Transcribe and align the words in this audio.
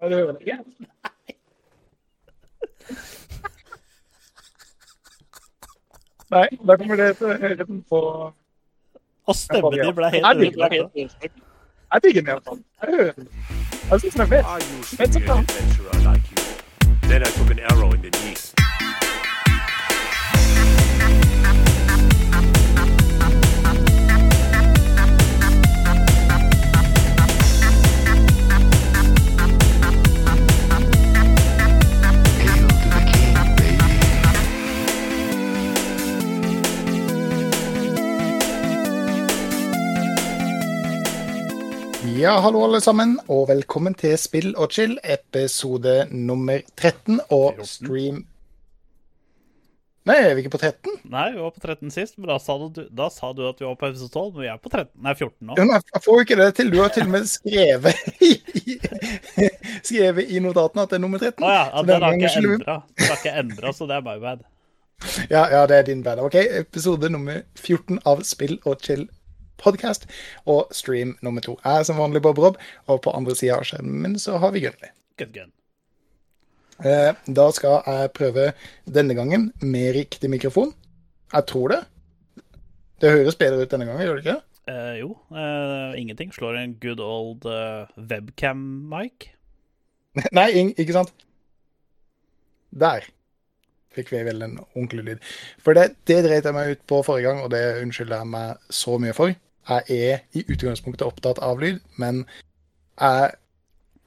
Har 0.00 0.08
du 0.08 0.14
hørt 0.16 0.38
det? 0.38 0.42
igjen? 0.46 0.64
Nei, 6.30 6.46
da 6.66 6.76
kommer 6.78 6.96
det 7.00 7.08
til 7.18 7.26
å 7.32 7.36
høre 7.42 7.56
den 7.58 7.80
på 7.90 8.00
Og 9.30 9.34
stemmen 9.36 9.74
din 9.74 9.94
ble 9.96 10.10
helt 10.14 10.26
Jeg 10.26 10.38
digger 10.40 10.66
ødelagt. 10.66 10.94
den. 10.94 11.42
Jeg 11.92 12.02
digger 12.04 12.20
den 12.22 12.30
iallfall. 12.34 12.60
Jeg 12.82 12.94
hører 12.94 13.12
den. 13.18 13.28
Jeg 13.90 14.00
syns 14.00 14.14
den 14.14 14.22
er 14.22 14.30
fet. 14.30 14.44
I 14.46 14.58
used 14.78 14.98
to 14.98 15.04
It's 15.04 15.18
be 15.18 15.24
a 15.26 15.34
an 15.34 15.44
adventurer. 15.44 15.92
Then 17.10 17.22
I 17.22 17.30
took 17.36 17.50
an 17.50 17.60
arrow 17.70 17.90
in 17.92 18.00
the 18.06 18.10
knee. 18.10 18.36
Ja, 42.20 42.34
hallo 42.44 42.60
alle 42.66 42.82
sammen, 42.84 43.14
og 43.32 43.46
velkommen 43.48 43.94
til 43.96 44.12
Spill 44.20 44.50
og 44.60 44.74
chill, 44.74 44.98
episode 45.08 46.02
nummer 46.12 46.58
13 46.76 47.16
og 47.32 47.62
stream 47.64 48.18
Nei, 50.04 50.16
er 50.18 50.34
vi 50.34 50.42
ikke 50.42 50.52
på 50.52 50.58
13? 50.60 50.98
Nei, 51.14 51.30
vi 51.32 51.40
var 51.40 51.54
på 51.54 51.62
13 51.62 51.94
sist, 51.94 52.18
men 52.18 52.28
da 52.28 52.36
sa 52.42 52.58
du, 52.60 52.82
da 52.92 53.06
sa 53.14 53.30
du 53.32 53.40
at 53.48 53.62
vi 53.62 53.64
var 53.64 53.78
på 53.80 53.88
episode 53.88 54.12
12. 54.12 54.34
Men 54.34 54.42
vi 54.42 54.50
er 54.52 54.58
på 54.60 54.68
13, 54.68 54.90
nei, 55.06 55.14
14 55.14 55.32
nå. 55.48 55.56
Men 55.56 55.72
Jeg 55.78 56.02
får 56.04 56.18
jo 56.18 56.26
ikke 56.26 56.38
det 56.42 56.48
til. 56.58 56.72
Du 56.74 56.76
har 56.82 56.92
til 56.92 57.06
og 57.06 57.14
med 57.14 57.30
skrevet 57.30 58.02
i, 58.28 58.30
skrevet 59.88 60.28
i 60.28 60.42
notatene 60.44 60.84
at 60.84 60.92
det 60.92 60.98
er 60.98 61.04
nummer 61.06 61.24
13. 61.24 61.40
Å 61.40 61.54
ja, 61.54 61.62
ja 61.72 61.86
den 61.88 62.04
har 62.04 62.18
ikke 62.18 62.34
endra. 62.42 62.76
Den 62.84 63.14
har 63.14 63.22
ikke 63.22 63.34
endra, 63.44 63.72
så 63.78 63.88
det 63.88 63.96
er 63.96 64.04
my 64.10 64.18
bad. 64.26 64.44
Ja, 65.32 65.46
ja, 65.54 65.64
det 65.72 65.78
er 65.78 65.88
din 65.88 66.04
bad. 66.04 66.20
OK, 66.20 66.36
episode 66.66 67.08
nummer 67.16 67.40
14 67.56 68.02
av 68.12 68.20
Spill 68.28 68.58
og 68.66 68.84
chill 68.84 69.08
podcast 69.60 70.08
og 70.48 70.72
stream 70.74 71.16
nummer 71.24 71.44
to. 71.44 71.56
Er 71.64 71.84
som 71.86 72.00
vanlig 72.00 72.22
Bob 72.24 72.40
Rob, 72.40 72.58
og 72.88 73.02
på 73.04 73.14
andre 73.16 73.36
sida 73.38 73.60
av 73.60 73.68
skjermen 73.68 74.02
min 74.04 74.18
så 74.20 74.40
har 74.42 74.54
vi 74.56 74.64
Gunnli. 74.66 74.92
Good 75.20 75.34
good. 75.36 75.52
Eh, 76.84 77.12
Da 77.28 77.50
skal 77.52 77.82
jeg 77.86 78.12
prøve 78.16 78.52
denne 78.88 79.16
gangen 79.16 79.50
med 79.60 79.94
riktig 79.96 80.30
mikrofon. 80.32 80.72
Jeg 81.32 81.46
tror 81.46 81.74
det. 81.74 81.80
Det 83.00 83.12
høres 83.12 83.36
bedre 83.36 83.62
ut 83.64 83.70
denne 83.72 83.86
gangen, 83.88 84.02
gjør 84.04 84.18
det 84.18 84.24
ikke? 84.26 84.40
Eh, 84.70 84.96
jo, 85.00 85.14
eh, 85.32 86.00
ingenting 86.00 86.32
slår 86.32 86.58
en 86.60 86.74
good 86.82 87.00
old 87.00 87.46
uh, 87.48 87.88
webcam-mic. 87.96 89.30
Nei, 90.36 90.50
ikke 90.76 90.96
sant? 90.96 91.12
Der 92.70 93.06
fikk 93.94 94.12
vi 94.12 94.22
vel 94.26 94.44
en 94.46 94.58
ordentlig 94.76 95.04
lyd. 95.06 95.30
For 95.62 95.74
det, 95.74 95.96
det 96.06 96.20
dreit 96.26 96.46
jeg 96.46 96.54
meg 96.54 96.76
ut 96.76 96.82
på 96.86 97.00
forrige 97.06 97.30
gang, 97.30 97.40
og 97.44 97.50
det 97.54 97.62
unnskylder 97.82 98.20
jeg 98.22 98.30
meg 98.30 98.74
så 98.82 98.98
mye 99.02 99.16
for. 99.16 99.34
Jeg 99.68 99.82
er 99.88 100.22
i 100.32 100.44
utgangspunktet 100.48 101.06
opptatt 101.06 101.38
av 101.44 101.60
lyd, 101.60 101.78
men 102.00 102.24
jeg 103.00 103.34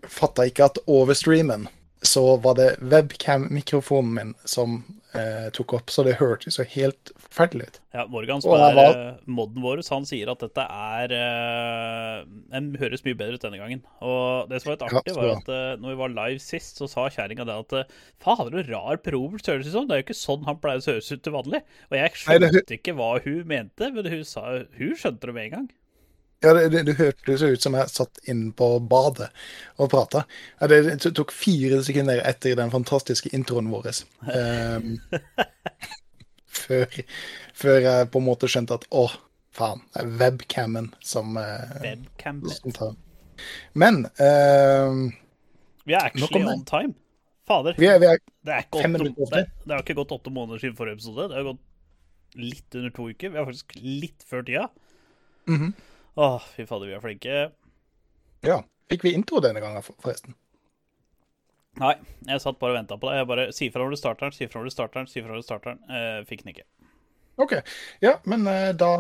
fatta 0.09 0.47
ikke 0.49 0.67
at 0.67 0.79
over 0.87 1.15
streamen 1.15 1.67
så 2.03 2.35
var 2.43 2.57
det 2.59 2.75
webcam-mikrofonen 2.81 4.13
min 4.17 4.33
som 4.45 4.81
eh, 5.15 5.49
tok 5.55 5.73
opp, 5.77 5.91
så 5.93 6.03
det 6.05 6.15
hørtes 6.19 6.55
så 6.57 6.65
helt 6.65 7.11
forferdelig 7.17 7.67
ut. 7.69 7.79
Ja, 7.93 8.05
Morgan, 8.09 8.41
som 8.41 8.53
er 8.57 8.73
var- 8.77 8.97
eh, 8.97 9.17
modden 9.27 9.61
vår, 9.61 9.81
han 9.89 10.05
sier 10.09 10.31
at 10.31 10.39
dette 10.39 10.65
er 10.65 11.13
eh, 11.13 12.23
Den 12.51 12.71
høres 12.81 13.03
mye 13.05 13.17
bedre 13.17 13.37
ut 13.37 13.41
denne 13.45 13.59
gangen. 13.61 13.83
Og 14.01 14.49
det 14.49 14.61
som 14.61 14.71
var 14.71 14.77
litt 14.77 14.85
artig, 14.89 15.13
ja, 15.13 15.19
var 15.21 15.31
at 15.37 15.49
eh, 15.53 15.75
når 15.81 15.93
vi 15.93 15.99
var 16.01 16.15
live 16.15 16.39
sist, 16.43 16.77
så 16.81 16.89
sa 16.89 17.07
kjerringa 17.13 17.45
det 17.49 17.57
at 17.65 17.77
eh, 17.81 17.93
Fader, 18.23 18.51
så 18.63 18.65
rar 18.71 18.97
Probert 19.05 19.47
høres 19.51 19.67
ut 19.69 19.75
som. 19.75 19.87
Det 19.87 19.95
er 19.97 20.03
jo 20.03 20.07
ikke 20.07 20.19
sånn 20.23 20.45
han 20.49 20.59
pleier 20.63 20.81
å 20.83 20.89
høres 20.93 21.11
ut 21.11 21.23
til 21.25 21.33
vanlig. 21.37 21.61
Og 21.91 21.97
jeg 21.99 22.11
Nei, 22.27 22.37
det- 22.39 22.51
skjønte 22.53 22.77
ikke 22.79 22.97
hva 22.97 23.11
hun 23.23 23.47
mente, 23.47 23.91
men 23.93 24.05
hun, 24.05 24.23
sa, 24.27 24.45
hun 24.77 24.95
skjønte 24.99 25.29
det 25.29 25.33
med 25.37 25.45
en 25.49 25.55
gang. 25.59 25.69
Ja, 26.43 26.53
det, 26.53 26.63
det, 26.73 26.81
det 26.89 26.97
hørtes 26.99 27.41
ut 27.41 27.63
som 27.63 27.75
jeg 27.77 27.91
satt 27.91 28.19
inn 28.27 28.49
på 28.57 28.67
badet 28.91 29.29
og 29.79 29.91
prata. 29.93 30.25
Ja, 30.59 30.67
det, 30.67 30.97
tok 31.15 31.31
fire 31.31 31.79
sekunder 31.87 32.19
etter 32.27 32.57
den 32.59 32.73
fantastiske 32.73 33.31
introen 33.35 33.69
vår. 33.71 33.87
Um, 34.27 34.97
før, 36.63 36.99
før 37.55 37.79
jeg 37.85 38.09
på 38.11 38.19
en 38.19 38.27
måte 38.27 38.49
skjønte 38.51 38.75
at 38.75 38.87
å, 38.91 39.05
faen, 39.55 39.85
det 39.93 40.03
er 40.03 40.11
webcammen 40.19 40.91
som, 40.99 41.37
eh, 41.39 41.77
Webcam. 41.85 42.43
som 42.51 42.75
tar 42.75 42.93
Men 43.79 44.03
um, 44.19 45.07
Vi 45.87 45.95
er 45.95 46.09
actually 46.11 46.43
on 46.43 46.67
time. 46.67 46.97
Fader. 47.47 47.75
vi 47.75 47.87
er, 47.87 47.97
vi 47.99 48.07
er 48.07 48.19
Det, 48.43 48.53
er 48.55 48.67
ikke 48.67 48.83
åtte, 48.87 49.31
det, 49.35 49.47
det 49.63 49.73
har 49.75 49.81
ikke 49.83 49.97
gått 49.97 50.13
åtte 50.15 50.31
måneder 50.31 50.61
siden 50.61 50.75
forrige 50.75 50.99
episode. 50.99 51.29
Det 51.31 51.39
har 51.39 51.47
gått 51.53 52.39
litt 52.39 52.77
under 52.79 52.93
to 52.95 53.07
uker. 53.11 53.31
Vi 53.31 53.39
er 53.39 53.47
faktisk 53.47 53.75
litt 53.79 54.27
før 54.27 54.45
tida. 54.47 54.67
Mhm. 55.51 55.73
Åh, 56.15 56.41
fy 56.55 56.65
fader, 56.69 56.87
vi 56.87 56.95
er 56.97 57.03
flinke. 57.03 57.41
Ja. 58.45 58.61
Fikk 58.91 59.05
vi 59.07 59.13
intro 59.17 59.39
denne 59.41 59.61
gangen, 59.63 59.81
forresten? 59.81 60.35
Nei, 61.81 61.95
jeg 62.27 62.41
satt 62.43 62.59
bare 62.61 62.75
og 62.75 62.77
venta 62.77 62.97
på 63.01 63.09
deg. 63.09 63.21
Jeg 63.21 63.29
bare 63.31 63.45
Si 63.55 63.69
fra 63.73 63.81
når 63.81 63.95
du 63.95 63.97
starter 63.97 64.27
den, 64.27 64.35
si 64.35 64.45
fra 64.45 64.61
når 64.61 64.69
du 64.69 64.75
starter 64.75 65.01
den, 65.01 65.09
si 65.09 65.23
fra 65.23 65.33
når 65.33 65.41
du 65.41 65.47
starter 65.47 65.73
den. 65.73 65.79
Eh, 65.89 66.19
fikk 66.29 66.43
den 66.43 66.53
ikke. 66.53 66.67
OK. 67.41 67.55
Ja, 68.03 68.19
men 68.29 68.45
eh, 68.47 68.75
da 68.77 68.91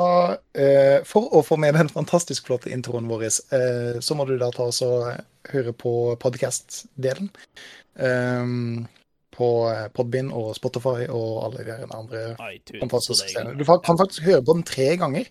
eh, 0.57 1.03
For 1.05 1.29
å 1.37 1.43
få 1.45 1.59
med 1.61 1.77
den 1.77 1.91
fantastisk 1.93 2.49
flotte 2.49 2.71
introen 2.73 3.05
vår, 3.11 3.27
eh, 3.29 4.01
så 4.01 4.17
må 4.17 4.25
du 4.25 4.33
da 4.41 4.49
ta 4.55 4.71
oss 4.71 4.81
og 4.85 5.11
eh, 5.11 5.21
høre 5.53 5.75
på 5.77 5.93
podcast-delen. 6.23 7.29
Um, 7.93 8.87
på 9.33 9.47
Podbind 9.93 10.33
og 10.33 10.51
Spotify 10.57 11.07
og 11.09 11.29
alle 11.45 11.63
de 11.65 11.75
andre 11.93 12.21
iTunes 12.53 12.81
fantastiske 12.81 13.25
det 13.25 13.33
stedene. 13.33 13.57
Du 13.57 13.65
kan 13.65 14.01
faktisk 14.01 14.25
høre 14.25 14.41
på 14.45 14.57
den 14.57 14.65
tre 14.65 14.87
ganger. 15.01 15.29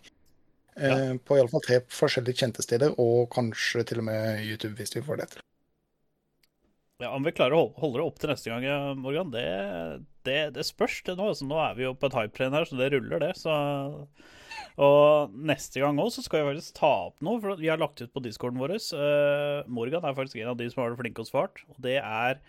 Eh, 0.76 0.88
Ja. 0.88 1.14
På 1.24 1.36
iallfall 1.36 1.64
tre 1.64 1.80
forskjellige 1.92 2.42
kjente 2.42 2.64
steder, 2.64 2.94
og 2.98 3.30
kanskje 3.34 3.84
til 3.88 4.02
og 4.02 4.08
med 4.08 4.44
YouTube, 4.44 4.74
hvis 4.78 4.94
vi 4.96 5.04
får 5.04 5.20
det 5.20 5.28
til. 5.34 5.42
Ja, 7.02 7.10
Om 7.16 7.24
vi 7.26 7.32
klarer 7.34 7.58
å 7.58 7.72
holde 7.82 7.98
det 7.98 8.06
opp 8.06 8.18
til 8.22 8.30
neste 8.30 8.52
gang, 8.52 8.98
Morgan, 9.02 9.32
det, 9.34 9.46
det, 10.24 10.54
det 10.54 10.64
spørs 10.64 11.02
det 11.02 11.16
nå. 11.18 11.32
Altså, 11.32 11.48
nå 11.50 11.58
er 11.58 11.74
vi 11.74 11.82
jo 11.88 11.96
på 11.98 12.06
et 12.06 12.14
hype-train 12.14 12.54
her, 12.54 12.64
så 12.64 12.78
det 12.78 12.92
ruller, 12.94 13.18
det. 13.18 13.34
Så 13.40 13.56
og 14.80 15.32
neste 15.36 15.82
gang 15.82 15.98
òg 16.00 16.08
så 16.14 16.22
skal 16.24 16.42
vi 16.42 16.54
faktisk 16.54 16.78
ta 16.78 16.90
opp 17.10 17.18
noe, 17.24 17.40
for 17.42 17.60
vi 17.60 17.68
har 17.68 17.80
lagt 17.80 18.00
ut 18.00 18.12
på 18.12 18.22
discorden 18.24 18.60
vår. 18.62 18.78
Uh, 18.96 19.68
Morgan 19.68 20.04
er 20.08 20.16
faktisk 20.16 20.40
en 20.40 20.52
av 20.54 20.60
de 20.60 20.68
som 20.72 20.80
har 20.82 20.92
vært 20.92 21.02
flinke 21.02 21.24
og 21.24 21.28
svart. 21.28 21.64
Og 21.68 21.80
det 21.84 21.98
er 22.00 22.40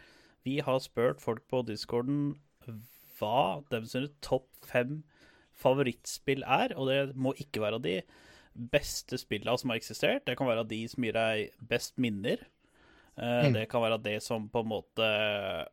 Vi 0.43 0.59
har 0.59 0.79
spurt 0.83 1.21
folk 1.23 1.43
på 1.47 1.63
discorden 1.67 2.35
hva 3.19 3.63
de 3.71 3.79
sine 3.87 4.09
topp 4.23 4.47
fem 4.67 5.01
favorittspill 5.59 6.43
er, 6.43 6.73
og 6.77 6.89
det 6.89 7.15
må 7.15 7.33
ikke 7.39 7.61
være 7.63 7.81
de 7.83 7.97
beste 8.53 9.17
spillene 9.17 9.55
som 9.57 9.71
har 9.73 9.79
eksistert. 9.81 10.25
Det 10.27 10.35
kan 10.37 10.49
være 10.49 10.67
de 10.69 10.83
som 10.91 11.05
gir 11.05 11.15
deg 11.17 11.55
best 11.69 11.95
minner. 12.01 12.43
Eh, 13.17 13.51
Det 13.53 13.67
kan 13.69 13.81
være 13.81 14.01
det 14.01 14.19
som 14.23 14.49
på 14.49 14.61
en 14.63 14.71
måte 14.73 15.07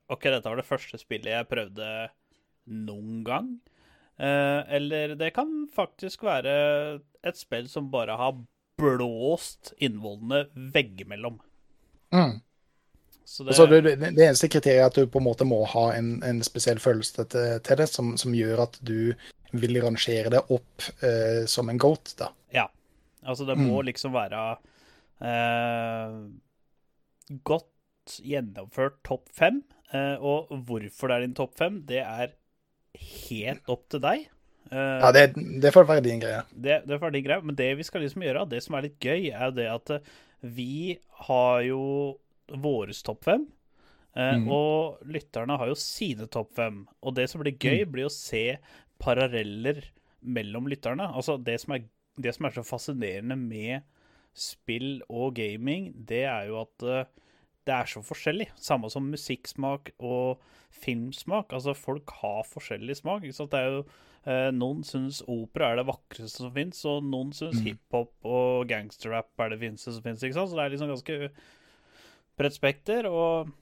OK, 0.08 0.22
dette 0.28 0.48
var 0.48 0.60
det 0.60 0.68
første 0.68 1.00
spillet 1.00 1.32
jeg 1.32 1.48
prøvde 1.50 1.90
noen 2.66 3.22
gang. 3.24 3.50
Eh, 4.20 4.60
eller 4.76 5.14
det 5.16 5.32
kan 5.36 5.68
faktisk 5.72 6.22
være 6.22 7.00
et 7.24 7.36
spill 7.40 7.68
som 7.68 7.90
bare 7.92 8.16
har 8.16 8.36
blåst 8.80 9.74
innvollene 9.80 10.46
veggimellom. 10.72 11.40
Mm. 12.12 12.40
Så 13.24 13.44
det, 13.44 13.54
Så 13.54 13.66
det, 13.66 13.80
det, 13.84 13.96
det 14.16 14.24
eneste 14.26 14.48
kriteriet 14.48 14.80
er 14.82 14.88
at 14.88 14.96
du 14.96 15.06
på 15.06 15.20
en 15.20 15.28
måte 15.28 15.46
må 15.46 15.60
ha 15.64 15.90
en, 15.94 16.16
en 16.26 16.40
spesiell 16.42 16.80
følelse 16.82 17.24
til, 17.30 17.60
til 17.62 17.78
det, 17.78 17.86
som, 17.88 18.16
som 18.18 18.34
gjør 18.34 18.64
at 18.64 18.80
du 18.82 19.12
vil 19.52 19.80
rangere 19.82 20.30
det 20.30 20.42
opp 20.50 20.82
eh, 21.02 21.44
som 21.50 21.68
en 21.72 21.78
goat, 21.78 22.14
da. 22.18 22.30
Ja. 22.54 22.68
Altså, 23.22 23.44
det 23.44 23.56
må 23.60 23.82
liksom 23.84 24.12
være 24.14 24.56
eh, 25.20 26.14
godt 27.46 28.18
gjennomført 28.24 29.00
topp 29.06 29.28
fem. 29.36 29.62
Eh, 29.92 30.16
og 30.22 30.50
hvorfor 30.66 31.10
det 31.10 31.16
er 31.18 31.24
din 31.26 31.36
topp 31.38 31.56
fem, 31.58 31.80
det 31.86 32.00
er 32.04 32.32
helt 33.28 33.68
opp 33.70 33.86
til 33.92 34.02
deg. 34.02 34.26
Eh, 34.70 34.98
Ja, 35.02 35.12
det, 35.14 35.26
det 35.62 35.72
får 35.74 35.86
være 35.88 36.04
din 36.06 36.20
greie. 36.22 36.42
det, 36.54 36.80
det 36.88 37.00
være 37.00 37.12
din 37.18 37.24
greie, 37.26 37.42
men 37.42 37.56
det 37.58 37.72
vi 37.78 37.86
skal 37.86 38.02
liksom 38.04 38.22
gjøre, 38.26 38.48
det 38.50 38.62
som 38.64 38.74
er 38.78 38.88
litt 38.88 38.98
gøy, 39.02 39.30
er 39.30 39.50
jo 39.50 39.56
det 39.60 39.68
at 39.70 39.90
eh, 39.98 40.10
vi 40.42 40.98
har 41.28 41.62
jo 41.68 41.82
våres 42.50 43.02
topp 43.06 43.24
fem. 43.24 43.46
eh, 44.16 44.36
Mhm. 44.38 44.48
Og 44.50 44.98
lytterne 45.06 45.58
har 45.58 45.68
jo 45.70 45.74
sine 45.78 46.26
topp 46.26 46.54
fem. 46.56 46.86
Og 47.02 47.14
det 47.14 47.28
som 47.30 47.40
blir 47.42 47.58
gøy, 47.58 47.84
blir 47.86 48.06
å 48.08 48.10
se 48.14 48.58
paralleller 49.00 49.82
mellom 50.20 50.68
lytterne. 50.70 51.08
Altså 51.16 51.38
det 51.40 51.58
som 51.62 51.76
er, 51.76 51.86
det 52.20 52.34
som 52.36 52.46
er 52.46 52.56
så 52.56 52.66
fascinerende 52.66 53.38
med 53.40 53.86
spill 54.36 55.00
og 55.08 55.34
gaming, 55.40 55.90
det 56.06 56.24
er 56.30 56.50
jo 56.50 56.60
at 56.62 56.86
eh, 56.86 57.08
det 57.68 57.74
er 57.76 57.90
så 57.90 58.02
forskjellig. 58.04 58.48
Samme 58.60 58.90
som 58.92 59.08
musikksmak 59.12 59.92
og 59.98 60.40
filmsmak. 60.70 61.52
Altså, 61.52 61.74
folk 61.76 62.10
har 62.22 62.46
forskjellig 62.48 62.96
smak. 63.00 63.24
Ikke 63.24 63.36
sant? 63.36 63.52
Det 63.52 63.60
er 63.60 63.74
jo 63.74 63.82
eh, 64.24 64.50
Noen 64.56 64.82
syns 64.86 65.20
opera 65.28 65.70
er 65.70 65.80
det 65.80 65.88
vakreste 65.90 66.44
som 66.44 66.52
fins, 66.56 66.82
og 66.88 67.04
noen 67.06 67.34
syns 67.36 67.60
hiphop 67.66 68.14
og 68.26 68.68
gangsterrap 68.70 69.44
er 69.44 69.54
det 69.54 69.60
fineste 69.62 69.94
som 69.96 70.06
fins. 70.06 70.24
Så 70.24 70.46
det 70.54 70.64
er 70.64 70.74
liksom 70.74 70.92
ganske 70.94 71.18
bredt 72.40 72.56
spekter, 72.56 73.10
og 73.10 73.52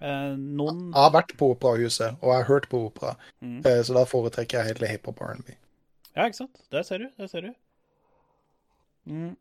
noen 0.00 0.80
Jeg 0.92 1.00
har 1.02 1.12
vært 1.14 1.36
på 1.40 1.50
operahuset, 1.54 2.16
og 2.20 2.28
jeg 2.32 2.36
har 2.42 2.48
hørt 2.50 2.68
på 2.68 2.82
opera, 2.90 3.14
Mm. 3.42 3.62
eh, 3.66 3.82
så 3.82 3.94
da 3.94 4.04
foretrekker 4.04 4.58
jeg 4.58 4.66
heller 4.74 4.88
hiphop 4.92 5.20
R&B. 5.20 5.54
Ja, 6.16 6.26
ikke 6.26 6.36
sant? 6.42 6.60
Der 6.72 6.82
ser 6.82 6.98
du. 6.98 7.06
Der 7.18 7.26
ser 7.26 7.40
du. 7.40 7.52
Mm. 9.06 9.36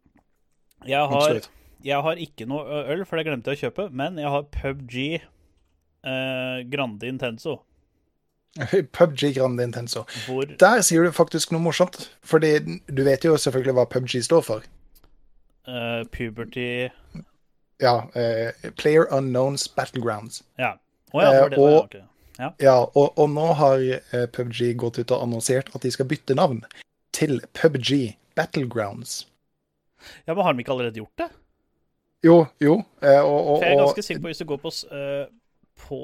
Jeg, 0.86 1.00
har, 1.10 1.40
jeg 1.84 2.02
har 2.02 2.16
ikke 2.22 2.46
noe 2.48 2.63
øl, 2.92 3.06
for 3.06 3.18
det 3.18 3.25
glemte 3.25 3.52
jeg 3.52 3.57
å 3.57 3.63
kjøpe, 3.69 3.90
men 3.92 4.18
jeg 4.22 4.30
har 4.30 4.44
PubG 4.54 4.98
eh, 5.16 6.60
Grande 6.72 7.07
Intenso, 7.10 7.62
PubG 8.96 9.34
Grande 9.36 9.63
Intenso. 9.63 10.06
hvor 10.28 10.46
Der 10.60 10.81
sier 10.86 11.04
du 11.04 11.12
faktisk 11.12 11.52
noe 11.52 11.60
morsomt, 11.63 12.10
fordi 12.24 12.54
du 12.88 13.04
vet 13.04 13.25
jo 13.25 13.36
selvfølgelig 13.36 13.74
hva 13.80 13.88
PubG 13.92 14.22
står 14.24 14.42
for. 14.46 14.63
Uh, 15.68 16.04
puberty 16.13 16.90
Ja, 17.81 18.10
eh, 18.16 18.51
Player 18.77 19.07
Unknowns 19.13 19.68
Battlegrounds. 19.75 20.44
Ja. 20.57 20.77
Oh, 21.13 21.22
ja, 21.24 21.31
det 21.31 21.39
det. 21.39 21.44
Eh, 21.44 21.50
det 21.50 21.57
og- 21.60 21.83
ok. 21.83 21.95
Ja. 22.39 22.50
Ja, 22.60 22.75
og, 22.95 23.13
og 23.18 23.30
nå 23.31 23.54
har 23.56 23.80
eh, 23.80 24.25
PubG 24.27 24.74
gått 24.75 25.00
ut 25.00 25.12
og 25.12 25.22
annonsert 25.24 25.69
at 25.75 25.81
de 25.81 25.92
skal 25.92 26.06
bytte 26.06 26.36
navn 26.36 26.63
til 27.16 27.39
PubG 27.54 28.16
Battlegrounds. 28.36 29.25
ja, 30.27 30.33
men 30.33 30.44
har 30.44 30.54
de 30.54 30.60
ikke 30.63 30.72
allerede 30.74 31.00
gjort 31.00 31.16
det? 31.18 31.30
Jo, 32.25 32.45
jo. 32.60 32.74
og, 33.01 33.48
og, 33.48 33.62
jeg 33.63 33.72
er 33.75 33.80
ganske 33.86 34.04
sikker 34.04 34.21
på 34.21 34.28
hvis 34.31 34.42
du 34.42 34.45
går 34.50 34.57
på, 34.57 34.71
på 35.86 36.00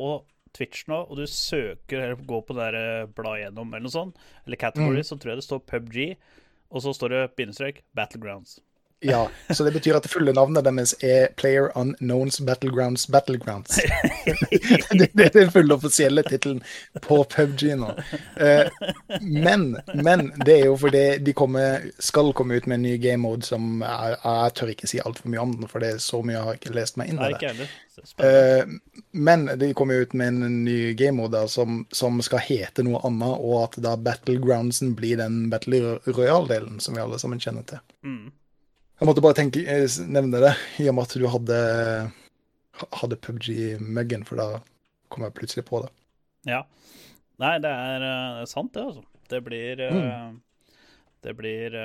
Twitch 0.54 0.84
nå, 0.88 1.02
og 1.10 1.18
du 1.18 1.26
søker 1.28 2.00
eller 2.04 2.16
går 2.28 2.42
på 2.48 2.56
det 2.56 2.68
der 2.76 3.06
bladet 3.16 3.46
gjennom 3.46 3.74
eller 3.74 3.86
noe 3.88 3.92
sånt, 3.94 4.16
eller 4.46 4.58
category, 4.62 5.02
Mm. 5.02 5.08
så 5.08 5.18
tror 5.20 5.32
jeg 5.32 5.38
det 5.42 5.48
står 5.48 5.60
PubG, 5.68 5.98
og 6.72 6.82
så 6.84 6.94
står 6.96 7.10
det 7.10 7.22
bindestrek 7.36 7.82
Battlegrounds. 7.96 8.60
Ja, 9.04 9.30
så 9.50 9.64
det 9.64 9.72
betyr 9.72 9.96
at 9.98 10.06
det 10.06 10.12
fulle 10.14 10.34
navnet 10.38 10.62
deres 10.68 10.92
er 11.02 11.32
Player 11.40 11.72
Unknowns 11.78 12.38
Battlegrounds 12.46 13.08
Battlegrounds. 13.10 13.80
det, 15.00 15.08
det 15.18 15.26
er 15.26 15.32
den 15.34 15.54
fulle 15.54 15.74
offisielle 15.74 16.22
tittelen 16.28 16.60
på 17.02 17.18
PubG 17.32 17.64
nå. 17.82 17.90
Eh, 18.38 18.70
men, 19.22 19.80
men 19.98 20.28
det 20.46 20.60
er 20.60 20.68
jo 20.70 20.76
fordi 20.84 21.06
de 21.18 21.34
kommer, 21.34 21.88
skal 21.98 22.30
komme 22.38 22.60
ut 22.60 22.68
med 22.70 22.78
en 22.78 22.86
ny 22.86 22.98
game 23.02 23.24
mode 23.26 23.48
som 23.48 23.82
jeg, 23.82 24.20
jeg 24.22 24.54
tør 24.60 24.74
ikke 24.76 24.90
si 24.92 25.02
altfor 25.02 25.34
mye 25.34 25.46
om 25.48 25.56
den, 25.56 25.70
for 25.72 25.82
det 25.82 25.96
er 25.96 26.04
så 26.04 26.22
mye 26.22 26.38
jeg 26.38 26.46
har 26.50 26.60
ikke 26.60 26.76
lest 26.78 27.00
meg 27.02 27.10
inn 27.10 27.24
i 27.26 27.32
det. 27.34 27.68
Eh, 28.22 28.76
men 29.18 29.48
de 29.64 29.72
kommer 29.74 30.06
ut 30.06 30.14
med 30.14 30.28
en 30.28 30.60
ny 30.68 30.94
game 30.94 31.18
mode 31.18 31.42
som, 31.50 31.88
som 31.90 32.22
skal 32.22 32.44
hete 32.46 32.86
noe 32.86 33.02
annet, 33.08 33.34
og 33.42 33.58
at 33.64 33.80
da 33.82 33.96
Battlegroundsen 33.98 34.94
blir 35.00 35.18
den 35.24 35.48
Battle 35.50 35.98
Royale-delen 36.06 36.78
som 36.78 36.94
vi 36.94 37.02
alle 37.02 37.18
sammen 37.18 37.42
kjenner 37.42 37.66
til. 37.66 37.82
Mm. 38.06 38.30
Jeg 39.02 39.10
måtte 39.10 39.22
bare 39.26 39.34
tenke, 39.34 39.64
eh, 39.66 39.94
nevne 40.14 40.38
det, 40.44 40.52
i 40.78 40.86
og 40.92 40.94
med 40.94 41.08
at 41.08 41.14
du 41.18 41.24
hadde, 41.34 41.56
hadde 43.00 43.18
PubG-muggen, 43.18 44.22
for 44.28 44.38
da 44.38 44.60
kom 45.10 45.26
jeg 45.26 45.34
plutselig 45.40 45.64
på 45.66 45.80
det. 45.82 45.90
Ja. 46.46 46.60
Nei, 47.42 47.56
det 47.64 47.72
er 47.74 48.06
eh, 48.06 48.44
sant, 48.46 48.70
det, 48.76 48.84
altså. 48.92 49.02
Det 49.32 49.40
blir 49.42 49.82
eh, 49.82 49.98
Mm. 50.02 50.40
Det 51.22 51.36
blir 51.38 51.76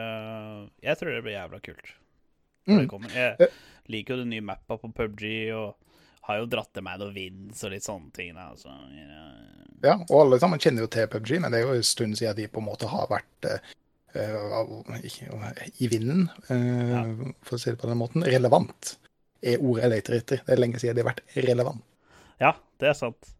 Jeg 0.80 0.96
tror 0.96 1.10
det 1.12 1.22
blir 1.22 1.34
jævla 1.34 1.58
kult. 1.60 1.88
Mm. 2.66 2.86
kommer. 2.88 3.10
Jeg 3.12 3.48
liker 3.92 4.14
jo 4.14 4.22
den 4.22 4.30
nye 4.32 4.44
mappa 4.44 4.78
på 4.80 4.88
PubG, 4.96 5.24
og 5.52 5.74
har 6.28 6.38
jo 6.40 6.46
dratt 6.52 6.72
til 6.72 6.84
meg 6.84 7.00
noe 7.00 7.12
vins 7.12 7.64
og 7.64 7.72
litt 7.72 7.84
sånne 7.84 8.12
ting. 8.16 8.32
Da, 8.36 8.46
så, 8.56 8.72
ja. 9.84 9.98
Og 10.08 10.16
alle 10.20 10.40
sammen 10.40 10.60
kjenner 10.60 10.84
jo 10.84 10.92
til 10.92 11.08
PubG, 11.12 11.36
men 11.40 11.52
det 11.52 11.60
er 11.60 11.68
jo 11.68 11.76
en 11.76 11.84
stund 11.84 12.16
siden 12.16 12.36
de 12.36 12.48
på 12.48 12.60
en 12.60 12.68
måte 12.68 12.88
har 12.88 13.08
vært 13.12 13.50
i 15.78 15.88
vinden, 15.92 16.26
eh, 16.48 17.32
for 17.46 17.56
å 17.56 17.60
si 17.60 17.72
det 17.72 17.80
på 17.80 17.90
den 17.90 18.00
måten. 18.00 18.26
Relevant 18.26 18.96
er 19.42 19.62
ordet 19.62 19.84
jeg 19.84 19.94
leter 19.94 20.18
etter. 20.20 20.44
Det 20.46 20.54
er 20.56 20.62
lenge 20.62 20.82
siden 20.82 20.96
det 20.96 21.04
har 21.04 21.12
vært 21.12 21.24
relevant. 21.48 21.82
ja, 22.40 22.54
det 22.80 22.92
er 22.92 22.98
sant. 22.98 23.32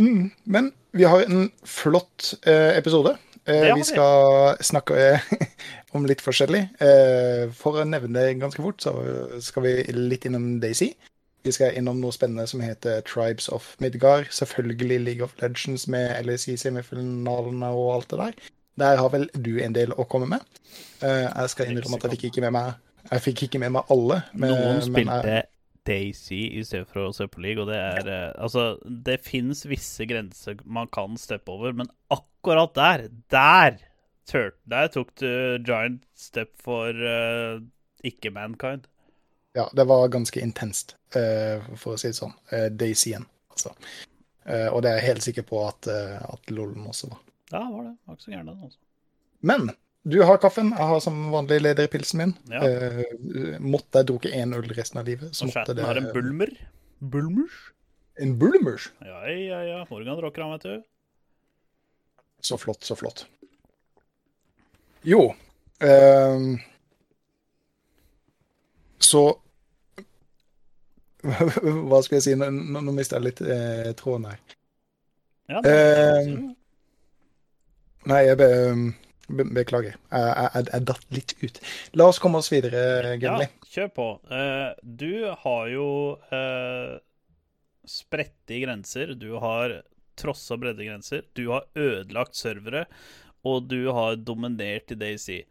Mm, 0.00 0.30
men 0.44 0.72
vi 0.96 1.04
har 1.04 1.24
en 1.26 1.50
flott 1.68 2.34
eh, 2.48 2.76
episode. 2.78 3.16
Eh, 3.46 3.74
vi 3.76 3.84
skal 3.86 4.56
snakke 4.60 4.96
eh, 4.98 5.26
om 5.96 6.06
litt 6.08 6.22
forskjellig. 6.24 6.62
Eh, 6.82 7.44
for 7.54 7.78
å 7.78 7.86
nevne 7.86 8.18
det 8.18 8.40
ganske 8.40 8.62
fort, 8.62 8.82
så 8.82 8.96
skal 9.44 9.66
vi 9.66 9.74
litt 9.94 10.26
innom 10.26 10.56
Daisy. 10.62 10.94
Vi 11.46 11.54
skal 11.54 11.76
innom 11.78 12.00
noe 12.02 12.14
spennende 12.14 12.48
som 12.50 12.62
heter 12.64 13.04
Tribes 13.06 13.46
of 13.54 13.76
Midgard. 13.78 14.32
Selvfølgelig 14.34 14.98
League 15.04 15.22
of 15.22 15.36
Legends 15.38 15.86
med 15.86 16.10
LSI-semifinalene 16.26 17.70
og 17.70 17.92
alt 17.94 18.10
det 18.10 18.18
der. 18.18 18.40
Der 18.76 18.96
har 19.00 19.08
vel 19.12 19.28
du 19.32 19.56
en 19.64 19.72
del 19.76 19.92
å 19.96 20.04
komme 20.08 20.28
med. 20.28 20.40
Eh, 21.00 21.24
jeg 21.28 21.52
skal 21.52 21.70
innrømme 21.72 21.96
at 21.96 22.08
jeg 22.08 22.18
fikk 22.18 22.28
ikke 22.30 22.44
med 22.46 22.52
meg 22.52 22.74
jeg 23.06 23.34
ikke 23.46 23.60
med 23.62 23.72
meg 23.72 23.84
alle. 23.90 24.22
men- 24.34 24.50
Noen 24.50 24.80
jeg- 24.80 24.88
spilte 24.90 25.42
Daisy 25.84 26.58
i 26.58 26.64
stedet 26.64 26.88
for 26.88 27.06
å 27.06 27.14
se 27.14 27.26
på 27.28 27.40
League, 27.40 27.62
og 27.62 27.68
det 27.68 27.76
er 27.76 28.08
eh, 28.08 28.32
Altså, 28.42 28.78
det 28.84 29.20
fins 29.20 29.64
visse 29.64 30.04
grenser 30.06 30.56
man 30.64 30.88
kan 30.88 31.16
steppe 31.16 31.48
over, 31.48 31.72
men 31.72 31.88
akkurat 32.10 32.74
der, 32.74 33.08
der 33.30 33.78
tør, 34.26 34.50
Der 34.68 34.88
tok 34.88 35.14
du 35.14 35.58
giant 35.64 36.02
step 36.16 36.50
for 36.60 36.88
uh, 36.90 37.60
ikke 38.02 38.32
mankind. 38.32 38.86
Ja, 39.54 39.68
det 39.72 39.86
var 39.86 40.08
ganske 40.08 40.40
intenst, 40.42 40.96
uh, 41.14 41.62
for 41.76 41.94
å 41.94 41.98
si 41.98 42.08
det 42.08 42.16
sånn. 42.18 42.34
Uh, 42.52 42.68
Daisyen, 42.68 43.24
altså. 43.50 43.70
Eh, 44.46 44.68
og 44.68 44.82
det 44.82 44.90
er 44.90 45.00
jeg 45.00 45.06
helt 45.08 45.22
sikker 45.22 45.42
på 45.42 45.68
at, 45.68 45.88
at 45.88 46.50
Lollen 46.50 46.86
også 46.86 47.08
var. 47.10 47.18
Ja, 47.52 47.60
det 47.60 47.72
var 47.72 47.84
det. 47.84 47.96
Var 48.04 48.16
ikke 48.16 48.24
så 48.24 48.32
gæren, 48.32 48.46
den, 48.50 48.62
altså. 48.66 48.78
Men 49.46 49.70
du 50.06 50.20
har 50.22 50.38
kaffen, 50.38 50.70
jeg 50.70 50.86
har 50.90 51.00
som 51.02 51.16
vanlig 51.32 51.60
lederpilsen 51.62 52.20
min. 52.20 52.34
Ja. 52.50 52.62
Eh, 52.62 53.56
måtte 53.62 54.00
jeg 54.02 54.08
drukke 54.10 54.30
én 54.30 54.54
øl 54.54 54.68
resten 54.76 55.00
av 55.02 55.08
livet, 55.08 55.34
så 55.34 55.46
Og 55.46 55.52
måtte 55.52 55.74
det 55.74 55.86
har 55.86 55.98
en 55.98 56.12
bulmer. 56.14 56.52
Bulmers? 56.98 57.56
En 58.22 58.38
bulmers. 58.38 58.90
Ja, 59.04 59.24
ja, 59.28 59.62
ja. 59.66 59.80
Morgan 59.90 60.20
rocker 60.22 60.42
han, 60.42 60.52
vet 60.56 60.62
du. 60.62 60.84
Så 62.40 62.58
flott, 62.58 62.84
så 62.84 62.94
flott. 62.96 63.26
Jo 65.06 65.34
eh, 65.80 66.38
Så 68.98 69.22
Hva 71.26 72.00
skal 72.02 72.16
jeg 72.16 72.24
si? 72.24 72.34
Nå, 72.38 72.48
nå, 72.54 72.82
nå 72.86 72.94
mister 72.94 73.18
jeg 73.18 73.26
litt 73.32 73.42
eh, 73.42 73.90
tråden 73.98 74.30
her. 74.30 74.40
Ja, 75.50 75.62
det, 75.62 75.74
Eh, 75.74 76.30
Nei, 78.06 78.20
jeg 78.28 78.38
be, 78.38 78.48
be, 79.28 79.46
beklager. 79.56 79.96
Jeg, 80.12 80.34
jeg, 80.54 80.66
jeg 80.70 80.86
datt 80.90 81.06
litt 81.14 81.34
ut. 81.42 81.60
La 81.98 82.06
oss 82.12 82.20
komme 82.22 82.38
oss 82.38 82.52
videre, 82.52 83.16
ja, 83.18 83.34
kjør 83.72 83.90
på. 83.96 84.06
Eh, 84.30 84.68
du 84.82 85.26
har 85.42 85.66
jo 85.72 85.88
uh, 86.30 86.96
spredte 87.86 88.60
grenser. 88.62 89.16
Du 89.18 89.32
har 89.42 89.80
trossa 90.16 90.56
breddegrenser. 90.60 91.26
Du 91.36 91.48
har 91.50 91.66
ødelagt 91.74 92.38
servere. 92.38 92.86
Og 93.46 93.66
du 93.70 93.90
har 93.94 94.16
dominert 94.22 94.94
i 94.94 94.98
Daisy. 94.98 95.42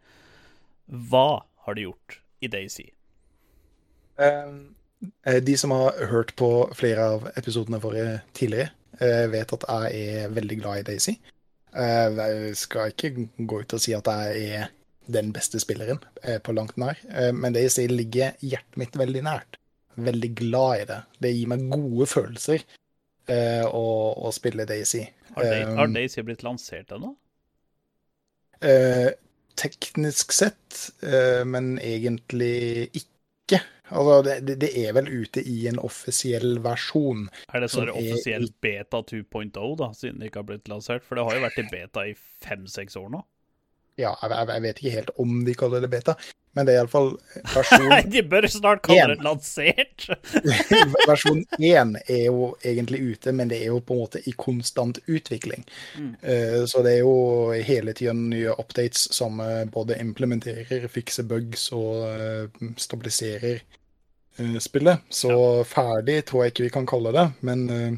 Hva 0.86 1.44
har 1.66 1.76
du 1.76 1.86
gjort 1.86 2.20
i 2.44 2.50
Daisy? 2.52 2.88
Eh, 4.20 5.38
De 5.44 5.56
som 5.60 5.72
har 5.76 5.96
hørt 6.10 6.34
på 6.40 6.50
flere 6.76 7.04
av 7.14 7.30
episodene 7.36 7.80
våre 7.82 8.20
tidligere, 8.36 8.72
vet 9.28 9.50
at 9.52 9.64
jeg 9.68 10.04
er 10.20 10.30
veldig 10.32 10.56
glad 10.62 10.80
i 10.80 10.84
Daisy. 10.88 11.18
Eh, 11.76 12.16
Jeg 12.16 12.56
skal 12.56 12.92
ikke 12.94 13.10
gå 13.36 13.60
ut 13.62 13.74
og 13.76 13.82
si 13.82 13.92
at 13.96 14.08
jeg 14.08 14.48
er 14.60 14.70
den 15.12 15.28
beste 15.34 15.60
spilleren 15.62 16.00
eh, 16.24 16.38
på 16.42 16.54
langt 16.56 16.76
nær, 16.80 16.98
eh, 17.12 17.30
men 17.36 17.54
Daisy 17.54 17.84
ligger 17.90 18.32
hjertet 18.42 18.80
mitt 18.80 18.96
veldig 18.98 19.22
nært. 19.26 19.58
Veldig 19.96 20.30
glad 20.36 20.80
i 20.82 20.88
det. 20.90 20.98
Det 21.22 21.30
gir 21.36 21.52
meg 21.52 21.68
gode 21.72 22.06
følelser 22.10 22.64
å, 23.26 23.86
å 24.22 24.30
spille 24.34 24.66
Daisy. 24.68 25.00
Har, 25.34 25.44
Eh, 25.44 25.70
har 25.76 25.88
Daisy 25.90 26.22
blitt 26.22 26.44
lansert 26.46 26.92
ennå? 26.94 27.14
Eh, 28.60 29.08
teknisk 29.58 30.32
sett, 30.32 30.90
eh, 31.02 31.42
men 31.44 31.78
egentlig 31.82 32.90
ikke. 32.92 33.10
Altså, 33.90 34.22
det, 34.46 34.58
det- 34.60 34.72
er 34.82 34.92
vel 34.96 35.06
ute 35.22 35.42
i 35.46 35.66
en 35.70 35.78
offisiell 35.78 36.58
versjon. 36.64 37.28
Er 37.54 37.60
det 37.60 37.70
sånn 37.70 37.90
offisiell 37.92 38.48
beta 38.60 39.02
2.0, 39.02 39.76
da, 39.78 39.92
siden 39.94 40.18
det 40.18 40.30
ikke 40.32 40.42
har 40.42 40.48
blitt 40.50 40.68
lansert? 40.72 41.04
For 41.06 41.14
det 41.14 41.24
har 41.28 41.36
jo 41.38 41.44
vært 41.46 41.58
i 41.62 41.68
beta 41.70 42.06
i 42.10 42.14
fem-seks 42.42 42.96
år 42.98 43.10
nå. 43.14 43.22
Ja, 43.96 44.10
jeg, 44.20 44.32
jeg, 44.50 44.62
vet 44.62 44.80
ikke 44.80 44.96
helt 44.98 45.14
om 45.22 45.38
de 45.46 45.54
kaller 45.56 45.80
det 45.80 45.88
beta, 45.88 46.14
men 46.56 46.66
det 46.68 46.74
er 46.74 46.82
iallfall 46.82 47.14
versjon 47.54 47.86
Nei, 47.88 48.02
de 48.12 48.22
bør 48.28 48.46
snart 48.52 48.82
kalle 48.84 49.14
det 49.14 49.24
lansert! 49.24 50.04
Versjon 51.08 51.40
1 51.56 51.94
er 52.04 52.26
jo 52.26 52.50
egentlig 52.60 53.00
ute, 53.14 53.32
men 53.36 53.48
det 53.48 53.62
er 53.62 53.70
jo 53.70 53.80
på 53.80 53.96
en 53.96 54.02
måte 54.02 54.20
i 54.28 54.34
konstant 54.36 55.00
utvikling. 55.06 55.64
Mm. 55.96 56.10
Eh, 56.20 56.58
Så 56.68 56.82
det 56.84 56.98
er 56.98 57.06
jo 57.06 57.16
hele 57.64 57.96
tida 57.96 58.12
nye 58.16 58.52
updates 58.60 59.08
som 59.16 59.40
eh, 59.40 59.64
både 59.64 59.96
implementerer, 60.02 60.88
fikser 60.92 61.28
bugs 61.28 61.70
og 61.76 62.04
eh, 62.10 62.72
stabiliserer 62.76 63.62
eh, 63.62 64.58
spillet. 64.60 65.08
Så 65.08 65.32
ferdig 65.68 66.20
tror 66.28 66.44
jeg 66.44 66.52
ikke 66.52 66.68
vi 66.68 66.74
kan 66.76 66.88
kalle 66.88 67.16
det, 67.16 67.30
men 67.48 67.64
eh, 67.72 67.96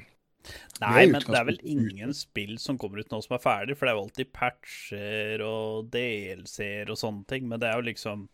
Nei, 0.80 1.06
men 1.10 1.20
det 1.24 1.34
er 1.40 1.44
vel 1.48 1.58
ingen 1.66 2.12
spill 2.14 2.56
som 2.62 2.78
kommer 2.78 3.00
ut 3.02 3.10
nå 3.10 3.18
som 3.24 3.34
er 3.34 3.42
ferdig, 3.42 3.76
for 3.76 3.86
det 3.86 3.92
er 3.92 3.98
jo 3.98 4.04
alltid 4.06 4.32
patcher 4.36 5.42
og 5.46 5.88
DLC-er 5.90 6.92
og 6.92 7.00
sånne 7.00 7.26
ting, 7.30 7.48
men 7.50 7.60
det 7.62 7.68
er 7.70 7.80
jo 7.80 7.88
liksom 7.90 8.28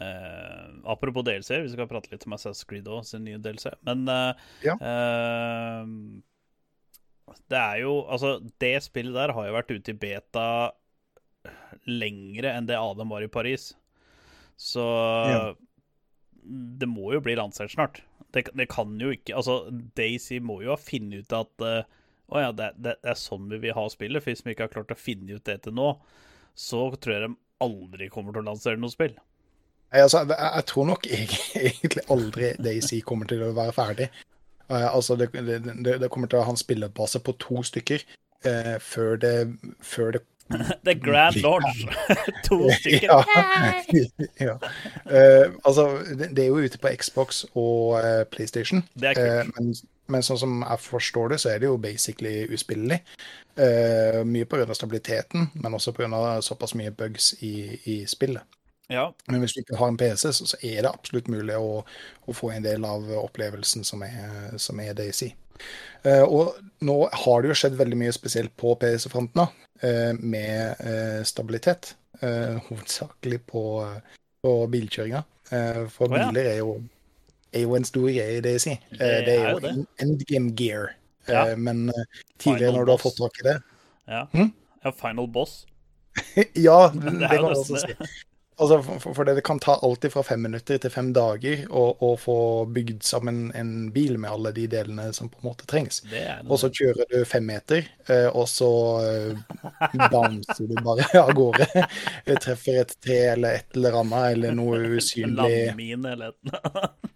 Eh, 0.00 0.68
apropos 0.88 1.20
DLC, 1.22 1.50
vi 1.66 1.68
skal 1.68 1.84
prate 1.84 2.08
litt 2.08 2.22
om 2.24 2.32
Assassin's 2.32 2.64
Creed 2.64 2.86
og 2.88 3.02
sin 3.04 3.26
nye 3.26 3.36
DLC. 3.36 3.66
Men 3.84 4.06
eh, 4.08 4.32
Ja. 4.64 4.76
eh, 4.80 5.84
det 7.52 7.58
er 7.58 7.82
jo 7.82 7.98
Altså, 8.08 8.38
det 8.58 8.82
spillet 8.82 9.12
der 9.12 9.34
har 9.36 9.46
jo 9.50 9.52
vært 9.52 9.74
ute 9.74 9.92
i 9.92 9.98
beta 9.98 10.46
lengre 11.88 12.54
enn 12.56 12.66
det 12.68 12.78
Adam 12.78 13.12
var 13.12 13.20
i 13.24 13.28
Paris. 13.28 13.74
Så 14.56 14.80
Ja. 15.28 15.54
det 16.42 16.88
må 16.88 17.12
jo 17.12 17.20
bli 17.20 17.36
lansert 17.36 17.70
snart. 17.76 18.00
Det, 18.32 18.46
det 18.56 18.68
kan 18.72 18.94
jo 19.00 19.10
ikke 19.12 19.36
Altså, 19.36 19.66
Daisy 19.98 20.38
må 20.40 20.62
jo 20.64 20.72
ha 20.72 20.78
funnet 20.80 21.26
ut 21.26 21.34
at 21.36 21.64
uh, 21.66 22.00
å 22.32 22.40
ja, 22.40 22.52
det, 22.56 22.70
det, 22.80 22.96
er 23.04 23.18
sånn 23.18 23.50
vi 23.50 23.60
vil 23.60 23.76
ha 23.76 23.84
spillet. 23.92 24.24
For 24.24 24.32
hvis 24.32 24.44
vi 24.46 24.54
ikke 24.54 24.68
har 24.68 24.72
klart 24.72 24.94
å 24.94 24.98
finne 24.98 25.36
ut 25.36 25.44
det 25.48 25.58
til 25.66 25.76
nå, 25.76 25.90
så 26.56 26.86
tror 26.96 27.14
jeg 27.14 27.26
de 27.26 27.34
aldri 27.64 28.08
kommer 28.12 28.34
til 28.34 28.44
å 28.44 28.48
lansere 28.50 28.80
noe 28.80 28.92
spill. 28.92 29.14
Jeg, 29.92 30.06
altså, 30.06 30.22
jeg, 30.24 30.38
jeg 30.40 30.66
tror 30.70 30.88
nok 30.88 31.08
egentlig 31.66 32.06
aldri 32.16 32.52
Daisy 32.64 33.02
kommer 33.04 33.28
til 33.28 33.44
å 33.44 33.52
være 33.56 33.76
ferdig. 33.76 34.08
Uh, 34.72 34.88
altså, 34.94 35.18
det 35.20 35.28
kommer 36.08 36.30
til 36.30 36.40
å 36.40 36.46
ha 36.46 36.54
en 36.54 36.60
spillebase 36.60 37.20
på 37.20 37.36
to 37.42 37.64
stykker 37.68 38.06
uh, 38.48 38.76
før 38.80 39.20
det, 39.20 39.36
før 39.84 40.16
det 40.16 40.24
Er 40.86 40.94
grand 40.94 41.36
Lodge. 41.42 41.88
to 42.46 42.70
stykker. 42.70 43.08
Ja. 43.08 43.22
ja. 44.46 44.54
Uh, 45.06 45.54
altså, 45.64 45.98
det, 46.18 46.38
er 46.38 46.46
jo 46.46 46.56
ute 46.56 46.78
på 46.78 46.88
Xbox 47.00 47.44
og 47.54 47.98
uh, 48.04 48.24
PlayStation. 48.30 48.84
Eh, 49.02 49.42
men, 49.56 49.74
men 50.12 50.24
sånn 50.24 50.40
som 50.40 50.62
jeg 50.62 50.84
forstår 50.84 51.34
det, 51.34 51.40
så 51.42 51.52
er 51.52 51.62
det 51.62 51.70
jo 51.70 51.76
basically 51.80 52.46
uspillelig. 52.52 53.02
Uh, 53.58 54.22
mye 54.28 54.48
pga. 54.48 54.66
stabiliteten, 54.74 55.50
men 55.54 55.74
også 55.74 55.94
pga. 55.96 56.40
såpass 56.42 56.74
mye 56.78 56.90
bugs 56.90 57.34
i, 57.40 57.78
i 57.84 58.02
spillet. 58.06 58.42
Ja. 58.92 59.06
Men 59.30 59.40
hvis 59.40 59.54
du 59.54 59.62
ikke 59.62 59.78
har 59.80 59.88
en 59.88 59.96
PC, 59.96 60.32
så, 60.32 60.46
så 60.46 60.56
er 60.62 60.82
det 60.82 60.90
absolutt 60.90 61.30
mulig 61.32 61.56
å, 61.56 61.84
å 62.26 62.34
få 62.36 62.50
en 62.52 62.64
del 62.64 62.84
av 62.84 63.06
opplevelsen 63.22 63.86
som 63.88 64.02
er, 64.04 64.58
som 64.60 64.80
er 64.82 64.92
Daisy. 64.98 65.30
Og 66.02 66.56
nå 66.82 66.96
har 67.06 67.42
det 67.42 67.52
jo 67.52 67.56
skjedd 67.56 67.76
veldig 67.78 67.96
mye 68.00 68.12
spesielt 68.12 68.50
på 68.58 68.74
PC-fronten 68.80 69.44
med 70.18 70.80
eh, 70.80 71.20
stabilitet. 71.24 71.94
Eh, 72.22 72.58
hovedsakelig 72.68 73.40
på, 73.50 73.62
på 74.42 74.52
bilkjøringa. 74.70 75.22
Eh, 75.50 75.84
for 75.92 76.08
oh, 76.08 76.18
ja. 76.18 76.28
biler 76.30 76.50
er 76.52 76.58
jo, 76.60 76.76
er 77.52 77.64
jo 77.66 77.76
en 77.76 77.84
stor 77.88 78.08
greie 78.08 78.38
i. 78.38 78.38
Eh, 78.38 78.78
Det 78.98 79.12
det 79.26 79.36
er 79.38 79.50
jo 79.50 79.62
det. 79.64 79.72
endgame 80.00 80.52
gear. 80.56 80.94
Eh, 81.26 81.34
Ja. 81.34 81.56
Men 81.56 81.88
eh, 81.88 82.04
tidligere, 82.38 82.72
Final 82.72 82.78
når 82.78 82.84
du 82.84 82.90
har 82.90 82.98
fått 82.98 83.16
tak 83.16 83.36
i 83.38 83.44
det 83.46 83.62
ja. 84.08 84.26
Hm? 84.32 84.52
ja 84.84 84.90
Final 84.90 85.28
Boss. 85.28 85.66
Ja, 86.66 86.90
det, 86.94 87.12
Det 87.20 87.28
kan 87.30 87.44
du 87.44 87.50
også 87.54 87.78
si. 87.78 87.94
Altså, 88.62 88.76
for, 89.02 89.14
for- 89.16 89.26
det, 89.26 89.34
det 89.38 89.42
kan 89.46 89.58
ta 89.62 89.74
alltid 89.82 90.12
fra 90.14 90.22
fem 90.26 90.42
minutter 90.46 90.78
til 90.82 90.92
fem 90.94 91.08
dager 91.16 91.64
å, 91.68 92.12
få 92.20 92.36
bygd 92.70 93.02
sammen 93.06 93.48
en 93.58 93.72
bil 93.94 94.18
med 94.22 94.30
alle 94.30 94.52
de 94.54 94.68
delene 94.70 95.08
som 95.16 95.30
på 95.32 95.40
en 95.42 95.48
måte 95.50 95.66
trengs. 95.70 96.02
Og 96.46 96.60
så 96.62 96.70
kjører 96.70 97.08
du 97.10 97.18
fem 97.28 97.46
meter, 97.48 97.88
eh, 98.06 98.28
og 98.30 98.46
så 98.50 98.70
eh, 99.02 100.02
bouncer 100.12 100.68
du 100.70 100.76
bare 100.84 101.08
av 101.24 101.32
gårde. 101.36 101.66
Treffer 102.42 102.82
et 102.84 102.94
tre 103.02 103.18
eller 103.34 103.58
et 103.60 103.76
eller 103.78 103.98
annet, 104.04 104.28
eller 104.36 104.54
noe 104.56 104.78
usynlig 104.98 105.36
Landmine 105.42 106.14
eller 106.14 106.32
et 106.32 107.11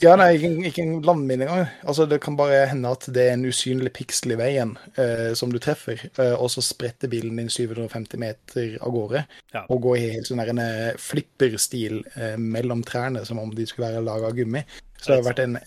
Ja, 0.00 0.14
nei, 0.16 0.28
ikke, 0.38 0.50
ikke 0.70 0.82
en 0.84 1.02
landmine 1.04 1.44
engang. 1.46 1.68
Altså, 1.88 2.06
det 2.08 2.20
kan 2.24 2.36
bare 2.38 2.62
hende 2.70 2.90
at 2.94 3.06
det 3.12 3.24
er 3.26 3.34
en 3.34 3.44
usynlig 3.48 3.92
piksel 3.96 4.34
i 4.34 4.38
veien 4.40 4.76
eh, 5.00 5.32
som 5.38 5.52
du 5.52 5.58
treffer, 5.62 6.00
eh, 6.14 6.34
og 6.36 6.48
så 6.54 6.62
spretter 6.64 7.10
bilen 7.12 7.36
din 7.40 7.50
750 7.52 8.20
meter 8.22 8.76
av 8.80 8.94
gårde 8.94 9.24
Ja. 9.54 9.64
og 9.68 9.82
går 9.86 9.96
i 9.98 10.10
helt 10.14 10.30
sånn 10.30 10.42
en 10.44 10.62
eh, 10.62 10.92
flipperstil 11.00 12.00
eh, 12.14 12.36
mellom 12.38 12.84
trærne, 12.86 13.24
som 13.26 13.40
om 13.42 13.50
de 13.54 13.66
skulle 13.68 13.90
være 13.90 14.04
laga 14.06 14.30
av 14.30 14.38
gummi. 14.38 14.62
Så 15.00 15.10
det 15.12 15.18
har 15.20 15.26
vært 15.32 15.42
en, 15.46 15.58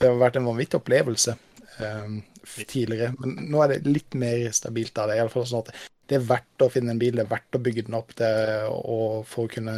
det 0.00 0.08
har 0.08 0.20
vært 0.20 0.38
en 0.40 0.48
vanvittig 0.48 0.78
opplevelse 0.80 1.34
eh, 1.80 2.14
tidligere. 2.68 3.14
Men 3.18 3.50
nå 3.50 3.64
er 3.64 3.74
det 3.74 3.90
litt 3.90 4.14
mer 4.20 4.46
stabilt 4.54 4.96
av 5.00 5.10
det. 5.10 5.18
Iallfall 5.20 5.46
sånn 5.50 5.64
at 5.66 5.74
det 6.10 6.18
er 6.18 6.26
verdt 6.28 6.60
å 6.64 6.68
finne 6.72 6.92
en 6.92 6.98
bil, 7.00 7.14
det 7.16 7.24
er 7.24 7.30
verdt 7.30 7.56
å 7.56 7.62
bygge 7.64 7.86
den 7.86 7.96
opp 7.96 8.10
det, 8.18 8.28
og 8.68 9.22
for 9.28 9.46
å 9.46 9.52
kunne 9.54 9.76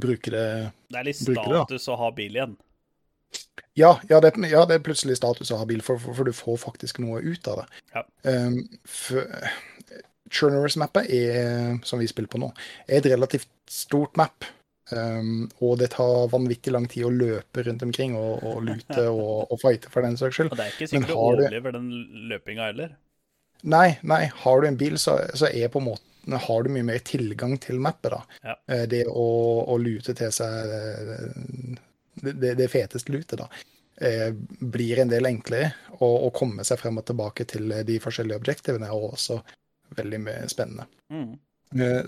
bruke 0.00 0.32
det 0.34 0.46
Det 0.90 0.98
er 1.00 1.06
litt 1.06 1.20
status 1.20 1.84
det, 1.84 1.92
å 1.92 1.98
ha 2.00 2.10
bil 2.16 2.38
igjen. 2.38 2.56
Ja, 3.78 3.92
ja, 4.10 4.18
det, 4.20 4.32
ja, 4.50 4.64
det 4.66 4.78
er 4.78 4.82
plutselig 4.82 5.18
status 5.20 5.52
å 5.54 5.60
ha 5.60 5.66
bil, 5.68 5.82
for, 5.86 6.00
for, 6.02 6.16
for 6.18 6.26
du 6.26 6.34
får 6.34 6.56
faktisk 6.64 6.98
noe 7.04 7.20
ut 7.22 7.50
av 7.50 7.60
det. 7.60 7.66
Ja. 7.94 8.02
Um, 8.26 8.56
Churners-mappet, 10.28 11.08
er, 11.14 11.78
som 11.86 12.02
vi 12.02 12.08
spiller 12.10 12.28
på 12.28 12.40
nå, 12.42 12.50
er 12.88 12.98
et 13.00 13.10
relativt 13.12 13.50
stort 13.70 14.18
map. 14.20 14.44
Um, 14.88 15.50
og 15.60 15.76
det 15.82 15.90
tar 15.92 16.30
vanvittig 16.32 16.72
lang 16.72 16.86
tid 16.88 17.04
å 17.04 17.12
løpe 17.12 17.62
rundt 17.66 17.82
omkring 17.84 18.14
og, 18.16 18.40
og 18.48 18.62
lute 18.70 19.04
og, 19.12 19.50
og 19.52 19.60
fighte, 19.60 19.92
for 19.92 20.04
den 20.04 20.16
saks 20.20 20.38
skyld. 20.40 20.52
Og 20.52 20.58
det 20.58 20.66
er 20.66 20.74
ikke 20.74 20.90
sikkert 20.90 21.12
du- 21.12 21.20
overlever 21.20 21.76
den 21.76 21.90
løpinga 22.32 22.70
heller. 22.70 22.96
Nei, 23.68 23.98
nei, 24.06 24.24
har 24.42 24.60
du 24.62 24.68
en 24.68 24.78
bil, 24.78 24.98
så, 25.02 25.18
så 25.36 25.48
er 25.50 25.70
på 25.72 25.80
en 25.82 25.88
måte 25.90 26.04
har 26.36 26.62
du 26.62 26.70
mye 26.72 26.86
mer 26.86 27.00
tilgang 27.06 27.56
til 27.62 27.80
mappet, 27.80 28.12
da. 28.12 28.20
Ja. 28.42 28.56
Eh, 28.68 28.84
Det 28.90 29.04
å, 29.08 29.28
å 29.64 29.78
lute 29.80 30.14
til 30.18 30.32
seg 30.34 30.74
eh, 30.76 31.82
det, 32.20 32.54
det, 32.58 32.68
feteste 32.68 33.12
lutet, 33.14 33.38
da, 33.40 33.48
eh, 34.04 34.30
blir 34.60 35.02
en 35.02 35.12
del 35.12 35.30
enklere. 35.30 35.72
Å 35.98 36.30
komme 36.34 36.66
seg 36.66 36.80
frem 36.80 37.00
og 37.00 37.06
tilbake 37.08 37.46
til 37.48 37.72
de 37.86 37.98
forskjellige 38.02 38.38
objektivene 38.38 38.90
og 38.94 39.14
også 39.14 39.40
veldig 39.98 40.20
spennende. 40.50 40.86
Mm. 41.10 41.36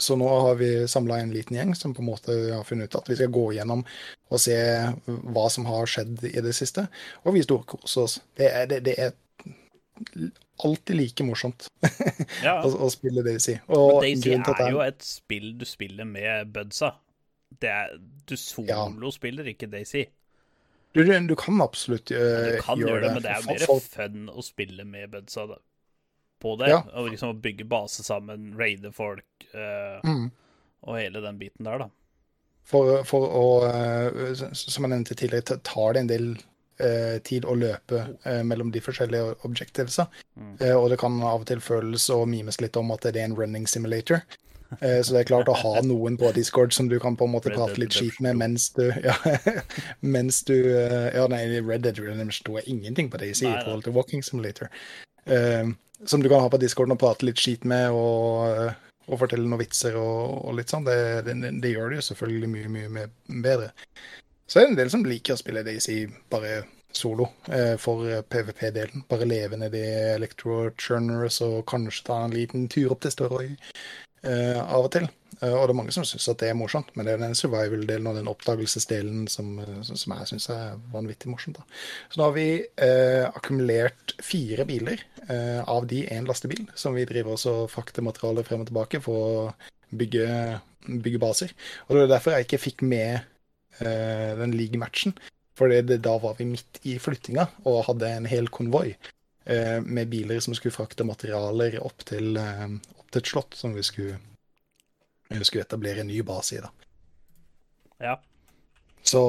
Så 0.01 0.15
nå 0.17 0.29
har 0.29 0.55
vi 0.57 0.69
samla 0.89 1.19
en 1.21 1.33
liten 1.35 1.57
gjeng 1.59 1.75
som 1.77 1.93
på 1.93 2.01
en 2.01 2.09
måte 2.09 2.33
har 2.33 2.63
funnet 2.65 2.89
ut 2.89 2.97
at 2.97 3.11
vi 3.11 3.17
skal 3.19 3.33
gå 3.35 3.43
gjennom 3.59 3.83
og 3.85 4.41
se 4.41 4.57
hva 5.05 5.43
som 5.53 5.67
har 5.69 5.91
skjedd 5.91 6.23
i 6.31 6.41
det 6.41 6.55
siste. 6.57 6.87
Og 7.27 7.37
vi 7.37 7.43
storkoser 7.45 8.07
oss. 8.07 8.15
Det 8.41 8.49
er, 8.49 8.71
det, 8.71 8.79
det 8.87 8.95
er 8.97 9.13
alltid 10.65 10.97
like 10.97 11.25
morsomt 11.27 11.69
Ja. 12.47 12.59
å, 12.65 12.71
å 12.87 12.89
spille 12.93 13.23
Daisy. 13.27 13.57
Men 13.69 13.77
Og 13.79 14.03
Daisy 14.05 14.33
er 14.37 14.71
jo 14.73 14.83
et 14.85 15.03
spill 15.05 15.53
du 15.61 15.65
spiller 15.69 16.09
med 16.09 16.51
budsa. 16.55 16.95
Det 17.61 17.71
er, 17.71 17.95
du 18.31 18.37
solospiller 18.39 19.49
ikke 19.51 19.67
Daisy. 19.73 20.05
du, 20.95 21.03
du, 21.05 21.35
kan 21.39 21.61
absolutt 21.65 22.13
uh, 22.15 22.55
Du 22.55 22.61
kan 22.63 22.79
gjøre 22.79 23.01
det, 23.07 23.15
men 23.17 23.25
det 23.25 23.33
er 23.33 23.43
jo 23.43 23.51
mer 23.55 23.83
fun 23.87 24.29
å 24.31 24.45
spille 24.47 24.85
med 24.87 25.11
budsa 25.13 25.47
da. 25.51 25.59
på 26.43 26.57
det. 26.61 26.71
Ja. 26.73 26.83
Og 27.01 27.11
liksom 27.13 27.41
bygge 27.43 27.67
base 27.71 28.05
sammen, 28.07 28.53
raide 28.59 28.93
folk 28.95 29.49
uh, 29.55 29.99
Mm. 30.07 30.31
og 30.87 30.97
hele 30.97 31.21
den 31.25 31.39
biten 31.41 31.67
der, 31.67 31.87
da. 31.87 31.91
For, 32.71 33.01
for 33.09 33.27
å, 33.35 33.47
uh, 33.67 34.47
som 34.53 34.85
jeg 34.87 34.93
nevnte 34.93 35.17
tidligere, 35.19 35.59
tar 35.67 35.97
det 35.97 36.05
en 36.05 36.11
del 36.13 36.31
eh, 36.83 37.17
tid 37.27 37.47
å 37.49 37.57
løpe 37.59 38.05
eh, 38.25 38.43
mellom 38.47 38.73
de 38.75 38.83
forskjellige 38.85 39.41
objectivesa. 39.49 40.09
Mm. 40.37 40.55
Eh, 40.59 40.77
og 40.77 40.91
det 40.93 41.01
kan 41.03 41.19
av 41.23 41.45
og 41.45 41.49
til 41.51 41.63
føles 41.65 42.09
og 42.15 42.29
mimes 42.33 42.61
litt 42.63 42.79
om 42.81 42.93
at 42.95 43.07
det 43.07 43.21
er 43.21 43.29
en 43.29 43.37
running 43.39 43.69
simulator. 43.71 44.25
Eh, 44.79 45.01
så 45.03 45.15
det 45.15 45.23
er 45.23 45.31
klart 45.33 45.51
å 45.51 45.57
ha 45.59 45.75
noen 45.87 46.19
på 46.21 46.31
Discord 46.37 46.75
som 46.77 46.89
du 46.91 46.99
kan 47.03 47.19
på 47.19 47.27
en 47.27 47.35
måte 47.35 47.51
Red 47.51 47.59
prate 47.59 47.75
Dead 47.75 47.85
litt 47.85 47.97
skit 47.99 48.21
med 48.23 48.39
mens 48.39 48.71
du 48.77 48.87
Ja, 49.03 49.17
mens 50.17 50.45
du 50.47 50.57
Ja, 50.57 51.27
nei, 51.31 51.43
Red 51.59 51.87
Dead 51.87 51.99
Redemption 51.99 52.37
står 52.43 52.69
ingenting 52.71 53.11
på 53.11 53.21
det 53.21 53.33
i 53.35 53.55
forhold 53.65 53.87
til 53.87 53.97
Walking 53.97 54.23
Simulator. 54.27 54.71
Eh, 55.27 55.67
som 56.07 56.23
du 56.23 56.29
kan 56.29 56.41
ha 56.41 56.49
på 56.53 56.61
Discorden 56.61 56.95
og 56.97 57.03
prate 57.03 57.27
litt 57.29 57.41
skit 57.41 57.67
med 57.69 57.91
og, 57.93 58.73
og 59.11 59.21
fortelle 59.21 59.45
noen 59.45 59.61
vitser 59.61 59.99
og, 60.01 60.47
og 60.49 60.57
litt 60.57 60.73
sånn. 60.73 60.87
Det, 60.87 61.27
det, 61.27 61.37
det 61.61 61.75
gjør 61.75 61.93
det 61.93 62.01
jo 62.01 62.09
selvfølgelig 62.13 62.51
mye, 62.55 62.89
mye 62.89 63.43
bedre. 63.45 63.73
Så 64.51 64.59
er 64.59 64.67
det 64.67 64.73
en 64.73 64.81
del 64.81 64.91
som 64.91 65.07
liker 65.07 65.37
å 65.37 65.39
spille 65.39 65.63
Daisy 65.63 66.01
bare 66.33 66.65
solo 66.91 67.29
eh, 67.55 67.77
for 67.79 68.03
PVP-delen. 68.35 69.05
Bare 69.07 69.29
leve 69.29 69.61
ned 69.61 69.77
i 69.79 69.87
electro-churners 70.17 71.39
og 71.47 71.61
kanskje 71.71 72.07
ta 72.09 72.17
en 72.25 72.35
liten 72.35 72.67
tur 72.73 72.91
opp 72.97 73.05
til 73.05 73.15
Størøy 73.15 73.47
eh, 73.47 74.59
av 74.59 74.89
og 74.89 74.91
til. 74.97 75.07
Eh, 75.39 75.55
og 75.55 75.69
det 75.69 75.77
er 75.77 75.79
mange 75.79 75.95
som 75.95 76.09
syns 76.09 76.27
at 76.33 76.43
det 76.43 76.51
er 76.51 76.59
morsomt, 76.59 76.91
men 76.99 77.07
det 77.07 77.15
er 77.15 77.23
den 77.23 77.39
survival-delen 77.39 78.11
og 78.11 78.19
den 78.19 78.33
oppdagelsesdelen 78.33 79.31
som, 79.31 79.55
eh, 79.63 79.81
som 79.87 80.17
jeg 80.19 80.33
syns 80.33 80.51
er 80.57 80.77
vanvittig 80.97 81.31
morsomt. 81.31 81.63
Da. 81.63 81.81
Så 82.11 82.19
nå 82.19 82.27
har 82.27 82.37
vi 82.41 82.49
eh, 82.59 83.31
akkumulert 83.31 84.19
fire 84.19 84.67
biler, 84.67 85.07
eh, 85.29 85.63
av 85.63 85.87
de 85.95 86.09
én 86.11 86.27
lastebil, 86.27 86.67
som 86.75 86.99
vi 86.99 87.07
driver 87.07 87.39
også 87.39 87.61
og 87.63 87.71
frakter 87.71 88.03
materiale 88.03 88.43
frem 88.51 88.67
og 88.67 88.73
tilbake 88.75 89.05
for 89.07 89.27
å 89.31 89.51
bygge, 89.95 90.27
bygge 90.91 91.23
baser. 91.23 91.55
Og 91.87 91.95
det 91.95 92.09
er 92.09 92.17
derfor 92.19 92.35
jeg 92.35 92.51
ikke 92.51 92.67
fikk 92.67 92.83
med 92.83 93.21
eh, 93.21 93.29
den 93.79 94.53
league-matchen. 94.59 95.15
For 95.61 95.69
da 95.69 96.15
var 96.19 96.39
vi 96.39 96.47
midt 96.49 96.81
i 96.89 96.97
flyttinga 96.99 97.45
og 97.69 97.85
hadde 97.91 98.09
en 98.09 98.29
hel 98.31 98.49
konvoi 98.49 98.95
eh, 99.45 99.79
med 99.85 100.09
biler 100.09 100.41
som 100.41 100.57
skulle 100.57 100.73
frakte 100.73 101.05
materialer 101.05 101.77
opp 101.85 102.05
til, 102.09 102.33
eh, 102.41 102.65
opp 102.97 103.11
til 103.11 103.21
et 103.21 103.33
slott 103.33 103.59
som 103.59 103.75
vi 103.77 103.85
skulle, 103.85 104.17
vi 105.29 105.45
skulle 105.45 105.67
etablere 105.67 106.01
en 106.01 106.09
ny 106.09 106.23
base 106.25 106.57
i. 106.57 106.63
da. 106.65 106.73
Ja. 108.01 108.17
Så, 109.05 109.23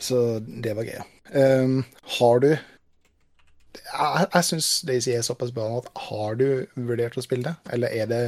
så 0.00 0.40
det 0.40 0.72
var 0.76 0.88
greia. 0.88 1.04
Um, 1.28 1.82
har 2.18 2.40
du 2.40 2.48
Jeg, 2.48 4.26
jeg 4.32 4.44
syns 4.44 4.68
Daisy 4.88 5.10
er 5.12 5.22
såpass 5.22 5.52
bra 5.52 5.66
at 5.78 5.90
har 6.08 6.38
du 6.40 6.66
vurdert 6.74 7.16
å 7.20 7.24
spille 7.24 7.44
det? 7.44 7.72
Eller 7.72 7.92
er 7.92 8.08
det 8.08 8.22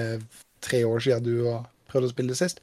tre 0.61 0.83
år 0.85 1.01
siden 1.01 1.25
du 1.25 1.47
har 1.49 1.65
prøvd 1.89 2.11
å 2.11 2.13
spille 2.13 2.35
det 2.35 2.41
sist? 2.41 2.61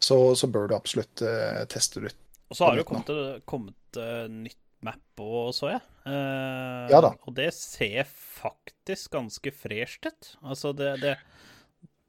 Så, 0.00 0.16
så 0.38 0.48
bør 0.50 0.70
du 0.70 0.76
absolutt 0.76 1.22
uh, 1.24 1.62
teste 1.70 2.00
det 2.00 2.12
ut. 2.12 2.26
Og 2.50 2.58
så 2.58 2.66
har 2.66 2.74
det 2.74 2.82
jo 2.82 2.88
kommet, 2.88 3.12
kommet 3.48 4.00
uh, 4.00 4.26
nytt 4.32 4.58
map 4.84 5.22
og 5.22 5.52
så 5.54 5.74
jeg. 5.74 5.82
Uh, 6.06 6.88
Ja 6.90 7.00
da. 7.04 7.12
Og 7.28 7.36
det 7.36 7.50
ser 7.56 8.08
faktisk 8.08 9.12
ganske 9.14 9.52
fresht 9.54 10.08
ut. 10.08 10.30
Altså, 10.42 10.72
det, 10.76 10.94
det, 11.04 11.16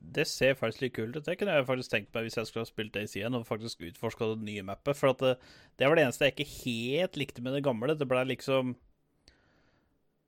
det 0.02 0.26
ser 0.30 0.58
faktisk 0.58 0.86
litt 0.86 0.96
kult 0.96 1.18
ut. 1.18 1.26
Det 1.28 1.36
kunne 1.40 1.58
jeg 1.58 1.68
faktisk 1.68 1.94
tenkt 1.94 2.16
meg 2.16 2.28
hvis 2.28 2.40
jeg 2.40 2.50
skulle 2.50 2.66
ha 2.66 2.70
spilt 2.70 2.96
Days 2.96 3.18
igjen 3.18 3.36
og 3.38 3.48
faktisk 3.50 3.84
utforska 3.92 4.32
det 4.34 4.48
nye 4.48 4.64
mappet. 4.66 4.98
For 4.98 5.14
at 5.14 5.22
det, 5.24 5.36
det 5.80 5.90
var 5.90 6.00
det 6.00 6.08
eneste 6.08 6.30
jeg 6.30 6.38
ikke 6.38 6.56
helt 6.62 7.20
likte 7.22 7.46
med 7.46 7.58
det 7.58 7.66
gamle. 7.68 7.98
Det 7.98 8.08
ble 8.10 8.24
liksom 8.32 8.74